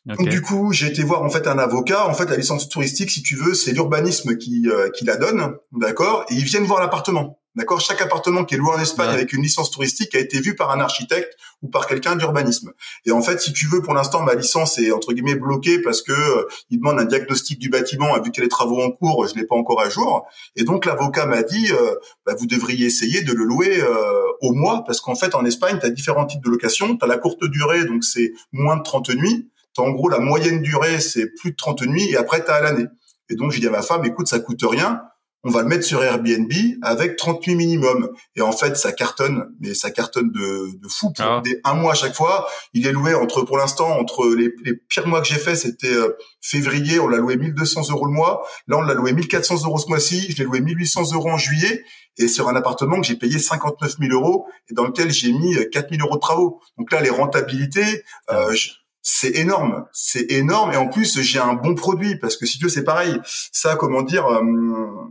Donc 0.04 0.28
du 0.28 0.42
coup, 0.42 0.72
j'ai 0.72 0.88
été 0.88 1.02
voir 1.04 1.22
en 1.22 1.30
fait 1.30 1.46
un 1.46 1.59
avocat. 1.59 2.06
En 2.09 2.14
fait, 2.14 2.28
la 2.28 2.36
licence 2.36 2.68
touristique, 2.68 3.10
si 3.10 3.22
tu 3.22 3.36
veux, 3.36 3.54
c'est 3.54 3.72
l'urbanisme 3.72 4.36
qui, 4.36 4.68
euh, 4.68 4.90
qui 4.90 5.04
la 5.04 5.16
donne, 5.16 5.54
d'accord? 5.70 6.24
Et 6.28 6.34
ils 6.34 6.44
viennent 6.44 6.64
voir 6.64 6.80
l'appartement. 6.80 7.40
D'accord 7.55 7.83
Chaque 7.83 8.01
appartement 8.01 8.47
qui 8.47 8.55
est 8.55 8.57
loué 8.57 8.70
en 8.74 8.81
Espagne 8.81 9.11
avec 9.11 9.35
une 9.35 9.43
licence 9.43 9.70
touristique 9.70 10.15
a 10.15 10.19
été 10.19 10.41
vu 10.41 10.57
par 10.57 10.70
un 10.70 10.81
architecte 10.81 11.37
ou 11.61 11.69
par 11.69 11.87
quelqu'un 11.87 12.16
d'urbanisme. 12.16 12.73
Et 13.05 13.12
en 13.12 13.20
fait, 13.20 13.43
si 13.43 13.53
tu 13.53 13.66
veux, 13.66 13.83
pour 13.83 13.93
l'instant, 13.93 14.23
ma 14.23 14.35
licence 14.35 14.79
est 14.79 14.91
entre 14.91 15.12
guillemets 15.12 15.35
bloquée 15.35 15.79
parce 15.83 16.01
que 16.01 16.12
euh, 16.12 16.49
il 16.70 16.79
demande 16.79 16.99
un 16.99 17.05
diagnostic 17.05 17.59
du 17.59 17.69
bâtiment. 17.69 18.15
Vu 18.23 18.31
qu'il 18.31 18.43
y 18.43 18.47
a 18.47 18.47
des 18.47 18.49
travaux 18.49 18.81
en 18.83 18.91
cours, 18.91 19.27
je 19.29 19.35
l'ai 19.35 19.45
pas 19.45 19.55
encore 19.55 19.83
à 19.83 19.91
jour. 19.91 20.27
Et 20.57 20.65
donc 20.65 20.87
l'avocat 20.87 21.27
m'a 21.27 21.43
dit, 21.43 21.70
euh, 21.73 21.95
bah, 22.24 22.35
vous 22.39 22.47
devriez 22.47 22.87
essayer 22.87 23.20
de 23.20 23.35
le 23.35 23.45
louer 23.45 23.83
euh, 23.83 24.23
au 24.41 24.53
mois 24.53 24.83
parce 24.87 25.03
qu'en 25.03 25.15
fait, 25.15 25.35
en 25.35 25.45
Espagne, 25.45 25.79
tu 25.79 25.85
as 25.85 25.91
différents 25.91 26.24
types 26.24 26.43
de 26.43 26.49
location. 26.49 26.97
Tu 26.97 27.05
as 27.05 27.09
la 27.09 27.19
courte 27.19 27.45
durée, 27.45 27.85
donc 27.85 28.03
c'est 28.03 28.33
moins 28.53 28.79
de 28.79 28.83
30 28.83 29.11
nuits. 29.11 29.51
As, 29.77 29.83
en 29.83 29.91
gros, 29.91 30.09
la 30.09 30.20
moyenne 30.20 30.62
durée, 30.62 31.01
c'est 31.01 31.27
plus 31.27 31.51
de 31.51 31.57
30 31.57 31.83
nuits. 31.83 32.12
Et 32.12 32.16
après, 32.16 32.43
tu 32.43 32.51
as 32.51 32.55
à 32.55 32.61
l'année. 32.62 32.87
Et 33.29 33.35
donc, 33.35 33.53
j'ai 33.53 33.61
dit 33.61 33.66
à 33.66 33.70
ma 33.70 33.83
femme, 33.83 34.07
écoute, 34.07 34.27
ça 34.27 34.41
coûte 34.41 34.62
rien 34.62 35.03
on 35.44 35.51
va 35.51 35.62
le 35.62 35.69
mettre 35.69 35.85
sur 35.85 36.02
Airbnb 36.02 36.52
avec 36.82 37.16
38 37.16 37.56
minimum. 37.56 38.10
Et 38.36 38.43
en 38.43 38.52
fait, 38.52 38.77
ça 38.77 38.93
cartonne, 38.93 39.44
mais 39.60 39.74
ça 39.74 39.90
cartonne 39.90 40.31
de, 40.31 40.78
de 40.78 40.89
fou. 40.89 41.12
Pour 41.12 41.24
ah. 41.24 41.40
des, 41.44 41.60
un 41.64 41.74
mois 41.74 41.93
à 41.93 41.94
chaque 41.94 42.14
fois, 42.14 42.48
il 42.74 42.86
est 42.86 42.93
loué 42.93 43.14
entre, 43.14 43.43
pour 43.43 43.59
l'instant, 43.59 43.98
entre 43.98 44.28
les, 44.35 44.51
les, 44.64 44.74
pires 44.74 45.09
mois 45.09 45.20
que 45.20 45.27
j'ai 45.27 45.39
fait, 45.39 45.56
c'était 45.56 45.93
euh, 45.93 46.16
février, 46.40 47.01
on 47.01 47.09
l'a 47.09 47.19
loué 47.19 47.36
1200 47.36 47.90
euros 47.90 48.06
le 48.06 48.12
mois. 48.12 48.47
Là, 48.69 48.78
on 48.78 48.82
l'a 48.82 48.94
loué 48.94 49.12
1400 49.12 49.66
euros 49.66 49.78
ce 49.78 49.89
mois-ci. 49.89 50.31
Je 50.31 50.39
l'ai 50.39 50.44
loué 50.44 50.60
1800 50.60 51.12
euros 51.14 51.31
en 51.31 51.39
juillet. 51.39 51.85
Et 52.19 52.28
sur 52.28 52.48
un 52.48 52.55
appartement 52.55 53.01
que 53.01 53.06
j'ai 53.06 53.16
payé 53.16 53.39
59 53.39 53.97
000 53.98 54.12
euros 54.12 54.47
et 54.70 54.74
dans 54.74 54.85
lequel 54.85 55.10
j'ai 55.10 55.32
mis 55.32 55.56
4 55.73 55.89
000 55.90 56.06
euros 56.06 56.16
de 56.16 56.20
travaux. 56.20 56.60
Donc 56.77 56.93
là, 56.93 57.01
les 57.01 57.10
rentabilités, 57.10 58.05
euh, 58.31 58.55
c'est 59.03 59.37
énorme, 59.37 59.85
c'est 59.93 60.31
énorme 60.31 60.73
et 60.73 60.77
en 60.77 60.89
plus 60.89 61.20
j'ai 61.20 61.41
un 61.41 61.55
bon 61.55 61.74
produit 61.74 62.16
parce 62.16 62.37
que 62.37 62.47
si 62.47 62.59
tu 62.59 62.65
veux 62.65 62.70
c'est 62.70 62.85
pareil, 62.85 63.19
ça 63.24 63.74
comment 63.77 64.03
dire, 64.03 64.27
euh, 64.27 64.41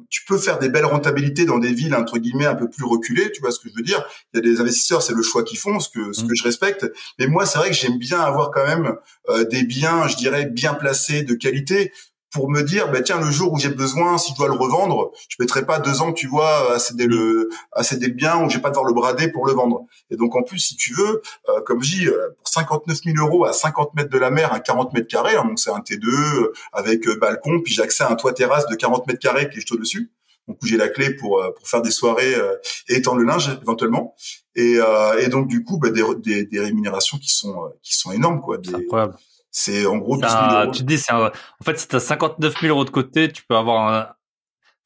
tu 0.10 0.24
peux 0.26 0.38
faire 0.38 0.60
des 0.60 0.70
belles 0.70 0.86
rentabilités 0.86 1.46
dans 1.46 1.60
des 1.60 1.74
villes 1.74 1.96
entre 1.96 2.18
guillemets 2.18 2.46
un 2.46 2.56
peu 2.56 2.70
plus 2.70 2.86
reculées, 2.86 3.32
tu 3.34 3.42
vois 3.42 3.52
ce 3.52 3.60
que 3.60 3.70
je 3.70 3.76
veux 3.76 3.84
dire. 3.84 4.04
Il 4.34 4.38
y 4.38 4.40
a 4.40 4.54
des 4.54 4.62
investisseurs, 4.62 5.02
c'est 5.02 5.14
le 5.14 5.22
choix 5.22 5.44
qu'ils 5.44 5.60
font, 5.60 5.80
ce 5.80 5.90
que 5.90 6.14
ce 6.14 6.22
que 6.22 6.32
mmh. 6.32 6.36
je 6.36 6.44
respecte, 6.44 6.92
mais 7.20 7.28
moi 7.28 7.46
c'est 7.46 7.60
vrai 7.60 7.70
que 7.70 7.76
j'aime 7.76 7.98
bien 7.98 8.22
avoir 8.22 8.52
quand 8.52 8.66
même 8.66 8.96
euh, 9.30 9.44
des 9.44 9.64
biens, 9.64 10.08
je 10.08 10.16
dirais 10.16 10.46
bien 10.46 10.74
placés, 10.74 11.24
de 11.24 11.34
qualité 11.34 11.92
pour 12.32 12.50
me 12.50 12.62
dire, 12.62 12.90
bah, 12.90 13.02
tiens, 13.02 13.20
le 13.20 13.30
jour 13.30 13.52
où 13.52 13.60
j'ai 13.60 13.70
besoin, 13.70 14.18
si 14.18 14.32
je 14.32 14.38
dois 14.38 14.48
le 14.48 14.54
revendre, 14.54 15.12
je 15.28 15.36
mettrai 15.40 15.66
pas 15.66 15.80
deux 15.80 16.02
ans, 16.02 16.14
tu 16.14 16.28
vois, 16.28 16.74
à 16.74 16.80
céder 16.80 17.06
le, 17.06 17.50
à 17.74 17.84
céder 17.84 18.08
le 18.08 18.14
bien, 18.14 18.44
ou 18.44 18.50
j'ai 18.50 18.60
pas 18.60 18.70
devoir 18.70 18.86
le 18.86 18.94
brader 18.94 19.28
pour 19.30 19.46
le 19.46 19.54
vendre. 19.54 19.86
Et 20.10 20.16
donc, 20.16 20.36
en 20.36 20.42
plus, 20.42 20.60
si 20.60 20.78
tu 20.78 20.94
veux, 20.94 21.22
euh, 21.50 21.62
comme 21.66 21.84
je 21.84 21.98
dis, 21.98 22.08
euh, 22.08 22.30
pour 22.38 22.48
59 22.48 23.00
000 23.04 23.18
euros 23.18 23.46
à 23.46 23.52
50 23.52 23.96
mètres 23.96 24.10
de 24.10 24.18
la 24.18 24.32
mer, 24.32 24.54
à 24.54 24.62
40 24.62 24.94
mètres 24.94 25.08
carrés, 25.08 25.36
hein, 25.36 25.44
donc 25.46 25.60
c'est 25.60 25.72
un 25.72 25.80
T2 25.80 26.08
euh, 26.08 26.54
avec 26.72 27.08
balcon, 27.20 27.60
puis 27.62 27.74
j'ai 27.74 27.82
accès 27.82 28.04
à 28.06 28.12
un 28.12 28.16
toit 28.16 28.34
terrasse 28.34 28.66
de 28.68 28.76
40 28.76 29.08
mètres 29.08 29.20
carrés 29.20 29.50
qui 29.50 29.58
est 29.58 29.62
jeté 29.62 29.78
dessus. 29.78 30.12
Donc 30.48 30.58
où 30.64 30.66
j'ai 30.66 30.76
la 30.76 30.90
clé 30.90 31.14
pour 31.14 31.40
pour 31.56 31.68
faire 31.68 31.84
des 31.84 31.92
soirées 31.92 32.34
et 32.90 32.96
étendre 32.96 33.20
le 33.20 33.26
linge 33.26 33.52
éventuellement. 33.62 34.16
Et, 34.56 34.80
et 35.20 35.28
donc 35.28 35.48
du 35.48 35.64
coup, 35.64 35.78
bah, 35.78 35.92
des, 35.92 36.04
des, 36.18 36.46
des, 36.46 36.60
rémunérations 36.60 37.20
qui 37.20 37.30
sont 37.30 37.72
qui 37.84 37.96
sont 37.96 38.12
énormes 38.12 38.42
quoi. 38.42 38.58
Des, 38.58 38.74
incroyable. 38.74 39.16
C'est 39.52 39.86
en 39.86 39.98
gros 39.98 40.18
12 40.18 40.32
000 40.32 40.62
euros. 40.64 40.72
Tu 40.72 40.84
dis, 40.84 40.98
c'est 40.98 41.12
en 41.12 41.30
fait, 41.64 41.78
si 41.78 41.88
tu 41.88 41.96
as 41.96 42.00
59 42.00 42.62
000 42.62 42.74
euros 42.74 42.86
de 42.86 42.90
côté, 42.90 43.32
tu 43.32 43.44
peux 43.44 43.56
avoir 43.56 43.94
un. 43.94 44.08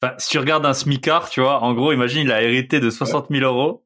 Enfin, 0.02 0.14
si 0.18 0.30
tu 0.30 0.38
regardes 0.38 0.66
un 0.66 0.74
smicard, 0.74 1.30
tu 1.30 1.40
vois, 1.40 1.62
en 1.62 1.72
gros, 1.72 1.92
imagine, 1.92 2.22
il 2.22 2.32
a 2.32 2.42
hérité 2.42 2.80
de 2.80 2.90
60 2.90 3.28
000 3.30 3.44
euros. 3.44 3.84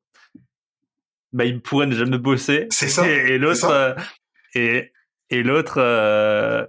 Bah, 1.33 1.45
il 1.45 1.61
pourrait 1.61 1.87
ne 1.87 1.95
jamais 1.95 2.19
bosser. 2.19 2.67
C'est 2.71 2.89
ça. 2.89 3.07
Et, 3.07 3.39
l'autre, 3.39 3.71
euh, 3.71 3.95
et, 4.55 5.43
l'autre, 5.43 5.75
euh, 5.77 6.65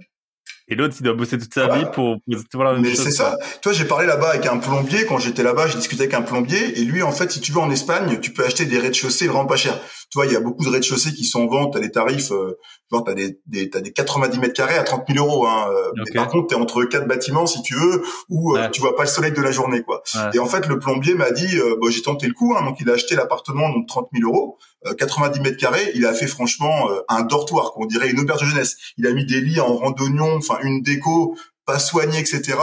et 0.68 0.76
l'autre, 0.76 0.96
il 1.00 1.04
doit 1.04 1.16
bosser 1.16 1.40
toute 1.40 1.54
sa 1.54 1.68
vie 1.76 1.86
pour, 1.92 2.18
même 2.28 2.82
Mais 2.82 2.94
c'est 2.94 3.12
ça. 3.12 3.38
Toi, 3.62 3.74
j'ai 3.74 3.86
parlé 3.86 4.06
là-bas 4.06 4.30
avec 4.30 4.46
un 4.46 4.58
plombiie. 4.58 5.06
Quand 5.08 5.18
j'étais 5.18 5.42
là-bas, 5.42 5.68
j'ai 5.68 5.78
discuté 5.78 6.04
avec 6.04 6.14
un 6.14 6.22
plombier. 6.22 6.80
Et 6.80 6.84
lui, 6.84 7.02
en 7.02 7.12
fait, 7.12 7.32
si 7.32 7.42
tu 7.42 7.52
veux 7.52 7.60
en 7.60 7.72
Espagne, 7.72 8.20
tu 8.20 8.32
peux 8.32 8.46
acheter 8.46 8.66
des 8.66 8.78
rez-de-chaussée 8.78 9.28
vraiment 9.28 9.48
pas 9.48 9.56
cher. 9.56 9.80
Tu 10.12 10.18
vois, 10.18 10.26
il 10.26 10.34
y 10.34 10.36
a 10.36 10.42
beaucoup 10.42 10.64
de 10.66 10.70
rez-de-chaussée 10.70 11.14
qui 11.14 11.24
sont 11.24 11.44
en 11.44 11.48
vente. 11.48 11.74
T'as 11.74 11.80
des 11.80 11.92
tarifs, 11.92 12.32
euh, 12.32 12.58
genre 12.92 13.04
t'as 13.04 13.14
des, 13.14 13.40
des 13.48 13.70
t'as 13.70 13.80
des 13.80 13.94
90 13.94 14.40
mètres 14.40 14.54
carrés 14.54 14.78
à 14.78 14.84
30 14.84 15.06
000 15.10 15.26
euros. 15.26 15.48
Hein. 15.48 15.68
Euh, 15.72 15.92
mais 15.96 16.12
par 16.14 16.28
contre, 16.28 16.48
t'es 16.48 16.56
entre 16.56 16.84
quatre 16.84 17.08
bâtiments, 17.08 17.46
si 17.46 17.62
tu 17.64 17.76
veux, 17.76 18.04
où 18.30 18.58
euh, 18.58 18.70
tu 18.70 18.82
vois 18.82 18.96
pas 18.96 19.04
le 19.04 19.10
soleil 19.10 19.32
de 19.32 19.42
la 19.42 19.52
journée, 19.52 19.82
quoi. 19.84 20.04
Et 20.34 20.40
en 20.40 20.46
fait, 20.46 20.68
le 20.68 20.80
plombier 20.80 21.16
m'a 21.16 21.32
dit, 21.32 21.58
euh, 21.58 21.78
bon, 21.80 21.90
j'ai 21.90 22.02
tenté 22.02 22.28
le 22.28 22.34
coup. 22.34 22.54
Hein, 22.58 22.64
donc, 22.64 22.78
il 22.80 22.90
a 22.90 22.94
acheté 22.94 23.16
l'appartement 23.16 23.70
donc 23.70 23.88
30 23.88 24.10
000 24.14 24.30
euros. 24.30 24.58
90 24.98 25.40
euh, 25.40 25.44
mètres 25.44 25.58
carrés, 25.58 25.92
il 25.96 26.06
a 26.06 26.14
fait 26.14 26.28
franchement 26.28 26.90
euh, 26.90 27.02
un 27.08 27.22
dortoir, 27.22 27.72
qu'on 27.74 27.86
dirait 27.86 28.10
une 28.10 28.20
auberge 28.20 28.42
de 28.42 28.48
jeunesse. 28.48 28.78
Il 28.98 29.06
a 29.08 29.12
mis 29.12 29.26
des 29.26 29.42
lits 29.42 29.60
en 29.60 29.76
randonnion, 29.76 30.36
enfin 30.36 30.58
une 30.64 30.82
déco 30.82 31.38
pas 31.66 31.80
soignée, 31.80 32.20
etc. 32.20 32.58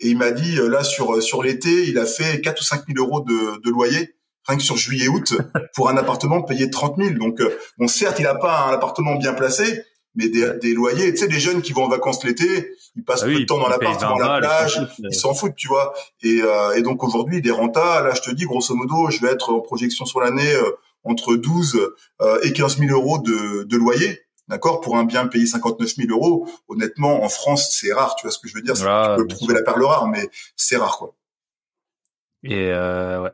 Et 0.00 0.08
il 0.08 0.18
m'a 0.18 0.32
dit 0.32 0.58
euh, 0.58 0.68
là 0.68 0.82
sur 0.82 1.22
sur 1.22 1.42
l'été, 1.42 1.88
il 1.88 1.98
a 1.98 2.06
fait 2.06 2.40
4 2.40 2.60
ou 2.60 2.64
5 2.64 2.82
000 2.88 3.06
euros 3.06 3.20
de, 3.20 3.60
de 3.62 3.70
loyer 3.70 4.14
rien 4.46 4.56
que 4.58 4.62
sur 4.64 4.76
juillet-août 4.76 5.34
pour 5.74 5.88
un 5.88 5.96
appartement 5.96 6.42
payé 6.42 6.70
30 6.70 6.96
000. 6.98 7.14
Donc 7.18 7.40
bon, 7.78 7.88
certes, 7.88 8.18
il 8.20 8.26
a 8.26 8.34
pas 8.34 8.66
un 8.68 8.72
appartement 8.72 9.16
bien 9.16 9.34
placé, 9.34 9.82
mais 10.14 10.28
des, 10.28 10.52
des 10.60 10.74
loyers. 10.74 11.10
Tu 11.12 11.18
sais, 11.18 11.26
les 11.28 11.40
jeunes 11.40 11.62
qui 11.62 11.72
vont 11.72 11.84
en 11.84 11.88
vacances 11.88 12.22
l'été, 12.24 12.74
ils 12.96 13.04
passent 13.04 13.22
Ah 13.22 13.26
peu 13.26 13.32
oui, 13.34 13.40
de 13.40 13.46
temps 13.46 13.58
dans 13.58 13.68
l'appartement, 13.68 14.16
20 14.18 14.24
à 14.24 14.40
la 14.40 14.46
plage, 14.48 14.86
ils 14.98 15.14
s'en 15.14 15.32
foutent, 15.34 15.54
tu 15.56 15.68
vois. 15.68 15.94
Et, 16.22 16.40
euh, 16.42 16.74
et 16.74 16.82
donc 16.82 17.02
aujourd'hui, 17.04 17.40
des 17.40 17.50
rentas, 17.50 18.02
là, 18.02 18.12
je 18.14 18.20
te 18.20 18.30
dis, 18.30 18.44
grosso 18.44 18.74
modo, 18.74 19.10
je 19.10 19.20
vais 19.20 19.32
être 19.32 19.50
en 19.52 19.60
projection 19.60 20.04
sur 20.04 20.20
l'année 20.20 20.52
euh, 20.54 20.70
entre 21.04 21.34
12 21.36 21.90
euh, 22.20 22.40
et 22.42 22.52
15 22.52 22.78
000 22.78 22.90
euros 22.92 23.18
de, 23.18 23.62
de 23.64 23.76
loyer. 23.76 24.20
D'accord, 24.48 24.80
pour 24.82 24.96
un 24.98 25.04
bien 25.04 25.26
payé 25.28 25.46
59 25.46 25.94
000 25.96 26.08
euros, 26.10 26.46
honnêtement, 26.68 27.22
en 27.24 27.28
France, 27.30 27.70
c'est 27.72 27.92
rare. 27.94 28.14
Tu 28.16 28.26
vois 28.26 28.32
ce 28.32 28.38
que 28.38 28.48
je 28.48 28.54
veux 28.54 28.60
dire 28.60 28.76
C'est- 28.76 28.82
Voilà, 28.82 29.16
Tu 29.16 29.22
peux 29.26 29.28
trouver 29.34 29.54
la 29.54 29.62
perle 29.62 29.84
rare, 29.84 30.08
mais 30.08 30.28
c'est 30.56 30.76
rare, 30.76 30.98
quoi. 30.98 31.14
Et 32.44 32.70
euh, 32.72 33.22
ouais. 33.22 33.30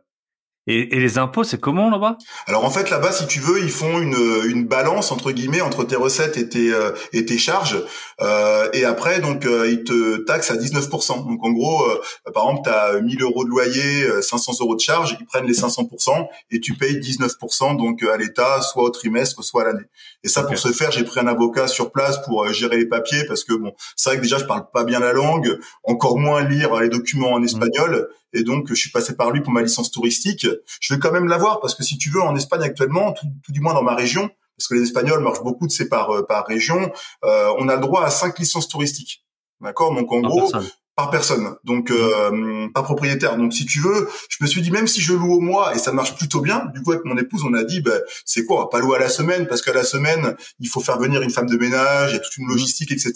Et, 0.68 0.94
et 0.94 1.00
les 1.00 1.16
impôts, 1.16 1.44
c'est 1.44 1.58
comment 1.58 1.88
là-bas? 1.88 2.18
Alors 2.46 2.66
en 2.66 2.70
fait 2.70 2.90
là-bas, 2.90 3.10
si 3.10 3.26
tu 3.26 3.40
veux, 3.40 3.62
ils 3.62 3.70
font 3.70 4.00
une, 4.00 4.16
une 4.46 4.66
balance 4.66 5.10
entre 5.10 5.32
guillemets 5.32 5.62
entre 5.62 5.82
tes 5.82 5.96
recettes 5.96 6.36
et 6.36 6.46
tes 6.46 6.72
euh, 6.72 6.92
et 7.14 7.24
tes 7.24 7.38
charges. 7.38 7.82
Euh, 8.20 8.68
et 8.74 8.84
après 8.84 9.20
donc 9.20 9.46
euh, 9.46 9.70
ils 9.70 9.82
te 9.82 10.18
taxent 10.18 10.50
à 10.50 10.56
19%. 10.56 11.26
Donc 11.26 11.42
en 11.42 11.52
gros, 11.52 11.84
euh, 11.84 12.00
par 12.34 12.44
exemple, 12.44 12.62
tu 12.64 12.70
as 12.70 13.00
1000 13.00 13.22
euros 13.22 13.44
de 13.44 13.48
loyer, 13.48 14.04
euh, 14.04 14.20
500 14.20 14.52
euros 14.60 14.74
de 14.74 14.80
charges, 14.80 15.16
ils 15.18 15.24
prennent 15.24 15.46
les 15.46 15.54
500% 15.54 16.28
et 16.50 16.60
tu 16.60 16.74
payes 16.74 16.98
19% 16.98 17.78
donc 17.78 18.02
euh, 18.02 18.12
à 18.12 18.18
l'État, 18.18 18.60
soit 18.60 18.82
au 18.82 18.90
trimestre, 18.90 19.42
soit 19.42 19.62
à 19.62 19.66
l'année. 19.68 19.86
Et 20.22 20.28
ça 20.28 20.42
pour 20.42 20.58
ce 20.58 20.68
faire, 20.68 20.90
j'ai 20.90 21.04
pris 21.04 21.20
un 21.20 21.28
avocat 21.28 21.66
sur 21.66 21.92
place 21.92 22.22
pour 22.26 22.44
euh, 22.44 22.52
gérer 22.52 22.76
les 22.76 22.86
papiers 22.86 23.24
parce 23.26 23.42
que 23.42 23.54
bon, 23.54 23.72
c'est 23.96 24.10
vrai 24.10 24.16
que 24.18 24.22
déjà 24.22 24.36
je 24.36 24.44
parle 24.44 24.66
pas 24.70 24.84
bien 24.84 25.00
la 25.00 25.14
langue, 25.14 25.58
encore 25.84 26.18
moins 26.18 26.44
lire 26.44 26.78
les 26.78 26.90
documents 26.90 27.32
en 27.32 27.42
espagnol. 27.42 28.08
Et 28.32 28.42
donc, 28.42 28.68
je 28.68 28.74
suis 28.74 28.90
passé 28.90 29.16
par 29.16 29.30
lui 29.30 29.40
pour 29.40 29.52
ma 29.52 29.62
licence 29.62 29.90
touristique. 29.90 30.46
Je 30.80 30.94
vais 30.94 31.00
quand 31.00 31.12
même 31.12 31.28
l'avoir 31.28 31.60
parce 31.60 31.74
que 31.74 31.82
si 31.82 31.98
tu 31.98 32.10
veux, 32.10 32.20
en 32.20 32.36
Espagne 32.36 32.62
actuellement, 32.62 33.12
tout, 33.12 33.26
tout 33.44 33.52
du 33.52 33.60
moins 33.60 33.74
dans 33.74 33.82
ma 33.82 33.94
région, 33.94 34.30
parce 34.56 34.68
que 34.68 34.74
les 34.74 34.82
Espagnols 34.82 35.22
marchent 35.22 35.42
beaucoup 35.42 35.66
de 35.66 35.72
ces 35.72 35.88
par, 35.88 36.10
euh, 36.10 36.26
par 36.26 36.46
région, 36.46 36.92
euh, 37.24 37.54
on 37.58 37.68
a 37.68 37.76
le 37.76 37.80
droit 37.80 38.04
à 38.04 38.10
cinq 38.10 38.38
licences 38.38 38.68
touristiques. 38.68 39.24
D'accord? 39.60 39.94
Donc, 39.94 40.12
en 40.12 40.20
gros, 40.20 40.50
personne. 40.50 40.68
Par 40.98 41.10
personne, 41.10 41.54
donc 41.62 41.92
euh, 41.92 42.66
pas 42.74 42.82
propriétaire. 42.82 43.36
Donc 43.36 43.54
si 43.54 43.64
tu 43.64 43.78
veux, 43.78 44.08
je 44.28 44.38
me 44.40 44.48
suis 44.48 44.60
dit 44.62 44.72
même 44.72 44.88
si 44.88 45.00
je 45.00 45.12
loue 45.14 45.32
au 45.32 45.38
mois 45.40 45.72
et 45.76 45.78
ça 45.78 45.92
marche 45.92 46.16
plutôt 46.16 46.40
bien, 46.40 46.66
du 46.74 46.82
coup 46.82 46.90
avec 46.90 47.04
mon 47.04 47.16
épouse 47.16 47.44
on 47.48 47.54
a 47.54 47.62
dit 47.62 47.80
bah, 47.80 47.92
c'est 48.24 48.44
quoi, 48.44 48.56
on 48.56 48.60
va 48.62 48.66
pas 48.66 48.80
louer 48.80 48.96
à 48.96 48.98
la 48.98 49.08
semaine 49.08 49.46
parce 49.46 49.62
qu'à 49.62 49.72
la 49.72 49.84
semaine 49.84 50.34
il 50.58 50.68
faut 50.68 50.80
faire 50.80 50.98
venir 50.98 51.22
une 51.22 51.30
femme 51.30 51.46
de 51.46 51.56
ménage, 51.56 52.10
il 52.10 52.14
y 52.14 52.16
a 52.16 52.18
toute 52.18 52.36
une 52.38 52.48
logistique 52.48 52.90
etc. 52.90 53.12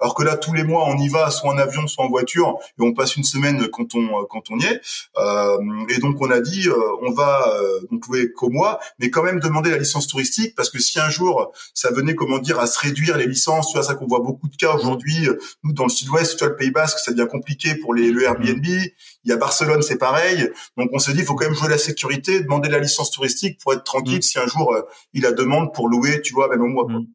Alors 0.00 0.14
que 0.14 0.22
là 0.22 0.36
tous 0.36 0.52
les 0.52 0.62
mois 0.62 0.84
on 0.86 0.96
y 0.96 1.08
va 1.08 1.28
soit 1.32 1.50
en 1.50 1.58
avion 1.58 1.88
soit 1.88 2.04
en 2.04 2.08
voiture 2.08 2.54
et 2.78 2.82
on 2.82 2.92
passe 2.94 3.16
une 3.16 3.24
semaine 3.24 3.66
quand 3.66 3.96
on 3.96 4.24
quand 4.30 4.44
on 4.50 4.58
y 4.60 4.66
est. 4.66 4.80
Euh, 5.18 5.58
et 5.88 5.98
donc 5.98 6.16
on 6.20 6.30
a 6.30 6.38
dit 6.40 6.68
euh, 6.68 6.76
on 7.02 7.12
va 7.12 7.48
euh, 7.48 7.80
donc 7.90 8.06
louer 8.06 8.30
qu'au 8.30 8.48
mois, 8.50 8.78
mais 9.00 9.10
quand 9.10 9.24
même 9.24 9.40
demander 9.40 9.70
la 9.70 9.78
licence 9.78 10.06
touristique 10.06 10.54
parce 10.54 10.70
que 10.70 10.78
si 10.78 11.00
un 11.00 11.10
jour 11.10 11.52
ça 11.74 11.90
venait 11.90 12.14
comment 12.14 12.38
dire 12.38 12.60
à 12.60 12.68
se 12.68 12.78
réduire 12.78 13.16
les 13.16 13.26
licences, 13.26 13.72
tu 13.72 13.76
vois 13.76 13.82
ça 13.84 13.96
qu'on 13.96 14.06
voit 14.06 14.20
beaucoup 14.20 14.46
de 14.46 14.54
cas 14.54 14.72
aujourd'hui. 14.76 15.26
euh, 15.28 15.36
Nous 15.64 15.72
dans 15.72 15.82
le 15.86 15.90
Sud-Ouest, 15.90 16.36
tu 16.38 16.44
vois 16.44 16.50
le 16.50 16.56
Pays 16.56 16.70
Basque, 16.70 17.00
ça 17.00 17.12
devient 17.24 17.30
compliqué 17.30 17.74
pour 17.76 17.94
les 17.94 18.10
le 18.10 18.22
Airbnb. 18.22 18.64
Il 18.64 18.90
y 19.24 19.32
a 19.32 19.36
Barcelone, 19.36 19.82
c'est 19.82 19.98
pareil. 19.98 20.48
Donc 20.76 20.90
on 20.92 20.98
s'est 20.98 21.12
dit 21.12 21.20
il 21.20 21.24
faut 21.24 21.34
quand 21.34 21.46
même 21.46 21.54
jouer 21.54 21.68
la 21.68 21.78
sécurité, 21.78 22.40
demander 22.40 22.68
la 22.68 22.78
licence 22.78 23.10
touristique 23.10 23.58
pour 23.60 23.72
être 23.72 23.84
tranquille 23.84 24.18
Mm. 24.18 24.22
si 24.22 24.38
un 24.38 24.46
jour 24.46 24.72
euh, 24.74 24.82
il 25.12 25.26
a 25.26 25.32
demande 25.32 25.72
pour 25.74 25.88
louer, 25.88 26.20
tu 26.22 26.34
vois 26.34 26.48
même 26.48 26.62
au 26.62 26.68
mois. 26.68 26.84
quoi. 26.84 26.94
Mm. 26.94 27.06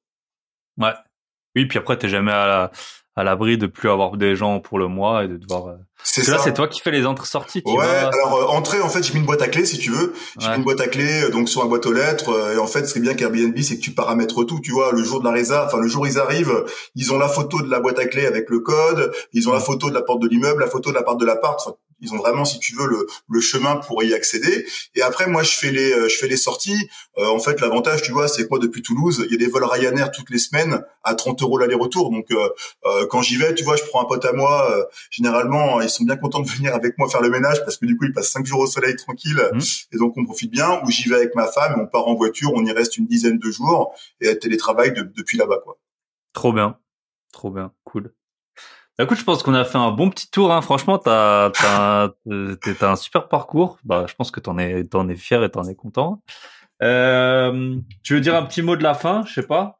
Ouais. 0.84 0.94
Oui, 1.56 1.65
puis 1.65 1.77
après, 1.80 1.98
t'es 1.98 2.10
jamais 2.10 2.31
à 2.31 2.48
la- 2.48 2.72
à 3.20 3.24
l'abri 3.24 3.58
de 3.58 3.68
plus 3.68 3.90
avoir 3.90 4.18
des 4.18 4.36
gens 4.36 4.60
pour 4.60 4.80
le 4.80 4.88
mois 4.88 5.24
et 5.24 5.28
de 5.28 5.38
devoir. 5.38 5.68
euh, 5.68 5.74
C'est 6.04 6.24
ça. 6.24 6.38
c'est 6.40 6.54
toi 6.54 6.68
qui 6.68 6.80
fais 6.80 6.91
les 6.91 7.06
entrées-sorties. 7.06 7.62
Ouais, 7.66 7.86
alors 7.86 8.36
euh, 8.36 8.46
entrée 8.58 8.80
en 8.82 8.88
fait 8.90 9.04
j'ai 9.04 9.14
mis 9.14 9.20
une 9.20 9.26
boîte 9.26 9.41
à 9.41 9.48
clé 9.50 9.66
si 9.66 9.78
tu 9.78 9.91
veux. 9.91 10.14
J'ai 10.40 10.46
Ouais. 10.48 10.54
mis 10.54 10.58
une 10.60 10.64
boîte 10.64 10.80
à 10.82 10.88
clé 10.88 11.24
euh, 11.24 11.30
donc 11.30 11.50
sur 11.50 11.62
la 11.62 11.68
boîte 11.68 11.86
aux 11.86 11.91
lettres 11.94 12.30
euh, 12.30 12.56
et 12.56 12.58
en 12.58 12.68
fait 12.68 12.86
ce 12.86 12.94
qui 12.94 13.00
est 13.00 13.02
bien 13.02 13.14
qu'Airbnb 13.16 13.58
c'est 13.62 13.76
que 13.78 13.82
tu 13.82 13.91
paramètres 13.91 14.44
tout, 14.46 14.60
tu 14.62 14.72
vois, 14.72 14.91
le 14.94 15.04
jour 15.04 15.20
de 15.20 15.26
la 15.26 15.32
résa, 15.32 15.66
enfin 15.66 15.80
le 15.80 15.88
jour 15.90 16.04
où 16.04 16.06
ils 16.06 16.18
arrivent, 16.18 16.64
ils 16.96 17.12
ont 17.14 17.18
la 17.20 17.28
photo 17.28 17.62
de 17.62 17.70
la 17.70 17.80
boîte 17.82 18.00
à 18.00 18.06
clé 18.06 18.26
avec 18.26 18.50
le 18.50 18.60
code, 18.60 19.12
ils 19.34 19.50
ont 19.50 19.54
la 19.54 19.60
photo 19.60 19.90
de 19.90 19.94
la 19.94 20.02
porte 20.02 20.22
de 20.22 20.28
l'immeuble, 20.30 20.62
la 20.62 20.70
photo 20.70 20.90
de 20.91 20.96
la 20.96 21.04
porte 21.04 21.20
de 21.20 21.26
l'appart, 21.26 21.60
enfin, 21.60 21.76
ils 22.01 22.13
ont 22.13 22.17
vraiment 22.17 22.45
si 22.45 22.59
tu 22.59 22.76
veux 22.76 22.88
le, 22.88 23.07
le 23.30 23.39
chemin 23.41 23.77
pour 23.77 24.03
y 24.03 24.13
accéder 24.13 24.65
et 24.95 25.01
après 25.01 25.27
moi 25.27 25.43
je 25.43 25.51
fais 25.51 25.71
les 25.71 25.91
euh, 25.93 26.07
je 26.09 26.15
fais 26.17 26.27
les 26.27 26.38
sorties. 26.38 26.89
Euh, 27.17 27.26
en 27.27 27.39
fait 27.39 27.59
l'avantage 27.61 28.01
tu 28.01 28.11
vois 28.11 28.27
c'est 28.27 28.43
que 28.43 28.49
moi 28.49 28.59
depuis 28.59 28.81
Toulouse, 28.81 29.23
il 29.26 29.31
y 29.31 29.35
a 29.35 29.38
des 29.38 29.47
vols 29.47 29.63
Ryanair 29.65 30.11
toutes 30.11 30.30
les 30.30 30.38
semaines 30.39 30.84
à 31.03 31.15
30 31.15 31.41
euros 31.41 31.57
l'aller-retour 31.57 32.11
donc 32.11 32.26
euh, 32.31 32.49
euh, 32.85 33.05
quand 33.07 33.21
j'y 33.21 33.35
vais, 33.38 33.53
tu 33.55 33.63
vois, 33.63 33.76
je 33.76 33.84
prends 33.84 34.01
un 34.01 34.05
pote 34.05 34.23
à 34.26 34.34
moi 34.34 34.71
euh, 34.77 34.84
généralement, 35.11 35.81
ils 35.81 35.89
sont 35.89 36.03
bien 36.03 36.15
contents 36.17 36.39
de 36.41 36.47
venir 36.49 36.73
avec 36.76 36.97
moi 36.97 37.09
faire 37.09 37.21
le 37.21 37.30
ménage 37.30 37.63
parce 37.63 37.77
que 37.77 37.85
du 37.85 37.97
coup, 37.97 38.05
ils 38.05 38.13
passent 38.13 38.31
cinq 38.31 38.45
jours 38.45 38.59
au 38.59 38.67
soleil 38.67 38.95
tranquille 38.95 39.41
Mhm. 39.53 39.61
et 39.93 39.97
donc 39.97 40.13
on 40.17 40.26
profite 40.26 40.51
bien. 40.51 40.81
Ou 40.85 40.91
j'y 40.91 41.09
vais 41.09 41.15
avec 41.15 41.35
ma 41.35 41.47
femme 41.47 41.76
on 41.81 41.88
part 41.88 42.07
en 42.07 42.15
voiture, 42.15 42.51
on 42.53 42.65
y 42.65 42.71
reste 42.71 42.97
une 42.97 43.05
dizaine 43.07 43.38
de 43.39 43.51
jours 43.51 43.93
et 44.21 44.27
elle 44.27 44.39
télétravaille 44.39 44.91
de- 44.93 45.03
depuis 45.03 45.38
là-bas, 45.38 45.59
quoi. 45.63 45.77
Trop 46.34 46.53
bien. 46.53 46.77
Trop 47.31 47.51
bien. 47.51 47.71
Cool. 47.84 48.13
Bah, 48.99 49.05
Écoute, 49.05 49.17
je 49.17 49.23
pense 49.23 49.43
qu'on 49.43 49.53
a 49.53 49.63
fait 49.63 49.77
un 49.77 49.91
bon 49.91 50.09
petit 50.09 50.30
tour. 50.30 50.51
Hein. 50.51 50.61
Franchement, 50.61 50.97
t'as 50.97 51.51
un- 51.63 52.11
super 52.97 53.30
parcours. 53.30 53.80
Bah, 53.85 54.05
je 54.09 54.13
pense 54.13 54.30
que 54.30 54.41
t'en 54.41 54.57
es 54.57 54.84
es 55.07 55.15
fier 55.15 55.41
et 55.41 55.49
t'en 55.49 55.63
es 55.63 55.73
content. 55.73 56.21
Euh, 56.84 57.77
tu 58.03 58.15
veux 58.15 58.19
dire 58.21 58.35
un 58.35 58.43
petit 58.43 58.61
mot 58.61 58.76
de 58.76 58.84
la 58.84 58.93
fin? 58.93 59.23
Je 59.26 59.34
sais 59.35 59.47
pas. 59.47 59.78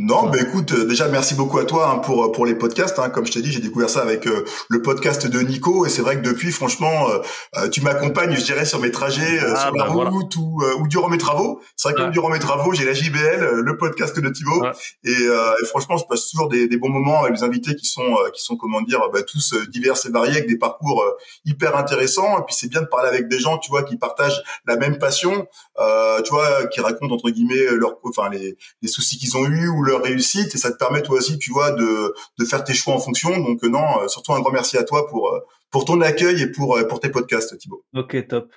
Non, 0.00 0.28
bah 0.28 0.38
écoute, 0.40 0.70
euh, 0.72 0.84
déjà 0.84 1.08
merci 1.08 1.34
beaucoup 1.34 1.58
à 1.58 1.64
toi 1.64 1.90
hein, 1.90 1.98
pour 1.98 2.30
pour 2.30 2.46
les 2.46 2.54
podcasts. 2.54 3.00
Hein. 3.00 3.10
Comme 3.10 3.26
je 3.26 3.32
t'ai 3.32 3.42
dit, 3.42 3.50
j'ai 3.50 3.58
découvert 3.60 3.90
ça 3.90 4.00
avec 4.00 4.28
euh, 4.28 4.44
le 4.68 4.80
podcast 4.80 5.26
de 5.26 5.40
Nico 5.40 5.86
et 5.86 5.88
c'est 5.88 6.02
vrai 6.02 6.16
que 6.16 6.22
depuis, 6.22 6.52
franchement, 6.52 7.10
euh, 7.10 7.18
euh, 7.56 7.68
tu 7.68 7.80
m'accompagnes, 7.80 8.36
je 8.36 8.44
dirais, 8.44 8.64
sur 8.64 8.78
mes 8.78 8.92
trajets, 8.92 9.40
euh, 9.42 9.54
Ah, 9.56 9.66
sur 9.66 9.74
la 9.74 9.84
bah, 9.86 9.90
voilà. 9.92 10.10
route 10.10 10.36
ou, 10.36 10.62
euh, 10.62 10.76
ou 10.78 10.86
durant 10.86 11.08
mes 11.08 11.18
travaux. 11.18 11.60
C'est 11.74 11.88
vrai 11.88 11.94
que 12.00 12.02
Ouais. 12.06 12.10
durant 12.12 12.28
mes 12.28 12.38
travaux, 12.38 12.72
j'ai 12.74 12.84
la 12.84 12.92
JBL, 12.94 13.42
euh, 13.42 13.60
le 13.62 13.76
podcast 13.76 14.16
de 14.16 14.28
Thibaut, 14.28 14.62
Ouais. 14.62 14.70
et, 15.02 15.10
euh, 15.26 15.52
et 15.60 15.66
franchement, 15.66 15.96
je 15.96 16.04
passe 16.08 16.28
toujours 16.30 16.48
des, 16.48 16.68
des 16.68 16.76
bons 16.76 16.90
moments 16.90 17.22
avec 17.24 17.34
les 17.36 17.42
invités 17.42 17.74
qui 17.74 17.86
sont 17.86 18.02
euh, 18.24 18.30
qui 18.30 18.40
sont 18.44 18.56
comment 18.56 18.80
dire, 18.82 19.00
bah, 19.12 19.22
tous 19.22 19.54
euh, 19.54 19.66
divers 19.66 19.96
et 20.06 20.10
variés 20.10 20.36
avec 20.36 20.48
des 20.48 20.58
parcours 20.58 21.02
euh, 21.02 21.10
hyper 21.44 21.76
intéressants. 21.76 22.38
Et 22.38 22.42
puis 22.46 22.54
c'est 22.54 22.68
bien 22.68 22.82
de 22.82 22.86
parler 22.86 23.08
avec 23.08 23.26
des 23.26 23.40
gens, 23.40 23.58
tu 23.58 23.68
vois, 23.70 23.82
qui 23.82 23.96
partagent 23.96 24.40
la 24.64 24.76
même 24.76 24.98
passion, 24.98 25.48
euh, 25.80 26.22
tu 26.22 26.30
vois, 26.32 26.66
qui 26.68 26.80
racontent 26.80 27.12
entre 27.16 27.30
guillemets 27.30 27.66
leurs, 27.72 27.96
enfin 28.04 28.28
les 28.30 28.56
les 28.82 28.88
soucis 28.88 29.18
qu'ils 29.18 29.36
ont 29.36 29.44
ou 29.48 29.82
leur 29.82 30.02
réussite 30.02 30.54
et 30.54 30.58
ça 30.58 30.70
te 30.70 30.76
permet 30.76 31.02
toi 31.02 31.18
aussi 31.18 31.38
tu 31.38 31.50
vois 31.52 31.70
de 31.72 32.14
de 32.38 32.44
faire 32.44 32.64
tes 32.64 32.74
choix 32.74 32.94
en 32.94 32.98
fonction 32.98 33.38
donc 33.38 33.62
euh, 33.64 33.68
non 33.68 34.02
euh, 34.02 34.08
surtout 34.08 34.32
un 34.34 34.40
grand 34.40 34.52
merci 34.52 34.76
à 34.76 34.84
toi 34.84 35.06
pour 35.06 35.28
euh, 35.28 35.40
pour 35.70 35.84
ton 35.84 36.00
accueil 36.00 36.42
et 36.42 36.46
pour 36.50 36.78
pour 36.88 37.00
tes 37.00 37.08
podcasts 37.08 37.56
Thibaut 37.58 37.84
Ok, 37.94 38.26
top. 38.28 38.50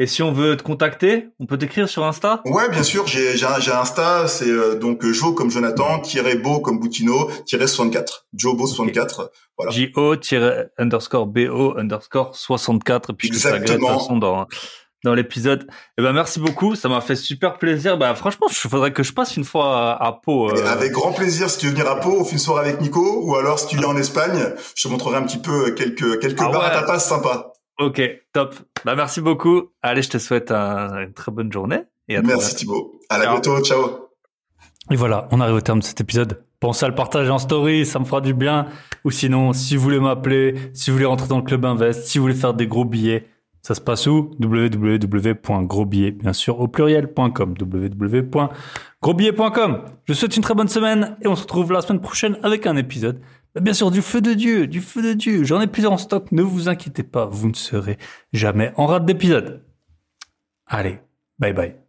Et 0.00 0.06
si 0.06 0.22
on 0.22 0.32
veut 0.32 0.56
te 0.56 0.62
contacter, 0.62 1.28
on 1.40 1.44
peut 1.44 1.58
t'écrire 1.58 1.86
sur 1.86 2.04
Insta? 2.04 2.40
Ouais 2.46 2.70
bien 2.70 2.82
sûr 2.82 3.06
j'ai 3.06 3.36
j'ai 3.36 3.72
Insta 3.72 4.26
c'est 4.28 4.48
euh, 4.48 4.74
donc 4.76 5.04
Jo 5.04 5.34
comme 5.34 5.50
Jonathan 5.50 6.00
tiré 6.00 6.36
beau 6.36 6.60
comme 6.60 6.78
Boutino 6.80 7.30
tiré 7.44 7.66
64 7.66 8.26
Jobo 8.32 8.66
64 8.66 9.30
voilà 9.58 9.70
J-O 9.70 10.14
underscore 10.78 11.26
B-O 11.26 11.76
underscore 11.76 12.34
64. 12.34 13.10
Et 13.10 13.12
puis 13.12 13.28
je 13.28 13.32
te 13.32 13.36
Exactement. 13.36 13.98
façon 13.98 14.16
dans, 14.16 14.46
dans 15.04 15.14
l'épisode. 15.14 15.66
Et 15.98 16.02
ben 16.02 16.12
merci 16.12 16.40
beaucoup. 16.40 16.74
Ça 16.74 16.88
m'a 16.88 17.00
fait 17.00 17.16
super 17.16 17.58
plaisir. 17.58 17.96
Bah, 17.98 18.14
franchement, 18.14 18.46
il 18.50 18.54
faudrait 18.54 18.92
que 18.92 19.02
je 19.02 19.12
passe 19.12 19.36
une 19.36 19.44
fois 19.44 19.92
à, 19.92 20.06
à 20.08 20.12
Pau. 20.12 20.50
Euh, 20.50 20.66
avec 20.66 20.92
grand 20.92 21.12
plaisir 21.12 21.48
si 21.50 21.58
tu 21.58 21.66
veux 21.66 21.72
venir 21.72 21.90
à 21.90 22.00
Pau 22.00 22.16
on 22.20 22.24
fait 22.24 22.32
une 22.32 22.38
soirée 22.38 22.68
avec 22.68 22.80
Nico 22.80 23.22
ou 23.24 23.34
alors 23.36 23.58
si 23.58 23.66
tu 23.68 23.76
viens 23.76 23.88
en 23.88 23.96
Espagne 23.96 24.38
je 24.74 24.82
te 24.82 24.88
montrerai 24.92 25.16
un 25.16 25.22
petit 25.22 25.38
peu 25.38 25.70
quelques 25.72 26.20
quelques 26.20 26.40
Ah 26.42 26.48
bars 26.50 26.62
à 26.64 26.68
ouais. 26.68 26.74
tapas 26.80 26.98
sympas 26.98 27.52
Ok, 27.78 28.02
top. 28.34 28.54
Bah, 28.84 28.94
merci 28.94 29.20
beaucoup. 29.22 29.70
Allez, 29.82 30.02
je 30.02 30.10
te 30.10 30.18
souhaite 30.18 30.50
un- 30.50 30.98
une 31.04 31.12
très 31.14 31.32
bonne 31.32 31.50
journée. 31.50 31.80
Et 32.08 32.16
à 32.16 32.22
merci. 32.22 32.54
Thibaut 32.54 33.00
à 33.08 33.16
la 33.18 33.24
Ciao. 33.24 33.32
bientôt 33.34 33.60
ciao 33.64 34.08
Et 34.90 34.96
voilà, 34.96 35.28
on 35.30 35.40
arrive 35.40 35.54
au 35.54 35.60
terme 35.60 35.78
de 35.80 35.84
cet 35.84 36.00
épisode. 36.00 36.44
Pensez 36.60 36.84
à 36.84 36.88
le 36.88 36.94
partager 36.94 37.30
en 37.30 37.38
story, 37.38 37.86
ça 37.86 37.98
me 37.98 38.04
fera 38.04 38.20
du 38.20 38.34
bien. 38.34 38.66
Ou 39.06 39.10
sinon, 39.10 39.54
si 39.54 39.76
vous 39.76 39.82
voulez 39.82 39.98
m'appeler, 39.98 40.56
si 40.74 40.90
vous 40.90 40.96
voulez 40.96 41.06
rentrer 41.06 41.26
dans 41.28 41.38
le 41.38 41.42
club 41.42 41.64
Invest, 41.64 42.04
si 42.06 42.18
vous 42.18 42.24
voulez 42.24 42.34
faire 42.34 42.52
des 42.52 42.66
gros 42.66 42.84
billets, 42.84 43.26
ça 43.62 43.74
se 43.74 43.80
passe 43.80 44.06
où? 44.06 44.30
Www.grosbillets, 44.40 46.12
bien 46.12 46.32
sûr, 46.32 46.60
au 46.60 46.68
pluriel.com. 46.68 47.54
Je 50.04 50.12
vous 50.12 50.18
souhaite 50.18 50.36
une 50.36 50.42
très 50.42 50.54
bonne 50.54 50.68
semaine 50.68 51.16
et 51.22 51.28
on 51.28 51.36
se 51.36 51.42
retrouve 51.42 51.72
la 51.72 51.82
semaine 51.82 52.00
prochaine 52.00 52.38
avec 52.42 52.66
un 52.66 52.76
épisode. 52.76 53.20
Bien 53.60 53.74
sûr, 53.74 53.90
du 53.90 54.00
feu 54.00 54.20
de 54.20 54.32
Dieu, 54.32 54.66
du 54.66 54.80
feu 54.80 55.02
de 55.02 55.12
Dieu. 55.12 55.44
J'en 55.44 55.60
ai 55.60 55.66
plusieurs 55.66 55.92
en 55.92 55.98
stock, 55.98 56.30
ne 56.32 56.42
vous 56.42 56.68
inquiétez 56.68 57.02
pas, 57.02 57.26
vous 57.26 57.48
ne 57.48 57.54
serez 57.54 57.98
jamais 58.32 58.72
en 58.76 58.86
rate 58.86 59.04
d'épisode. 59.04 59.62
Allez, 60.66 61.00
bye 61.38 61.52
bye. 61.52 61.79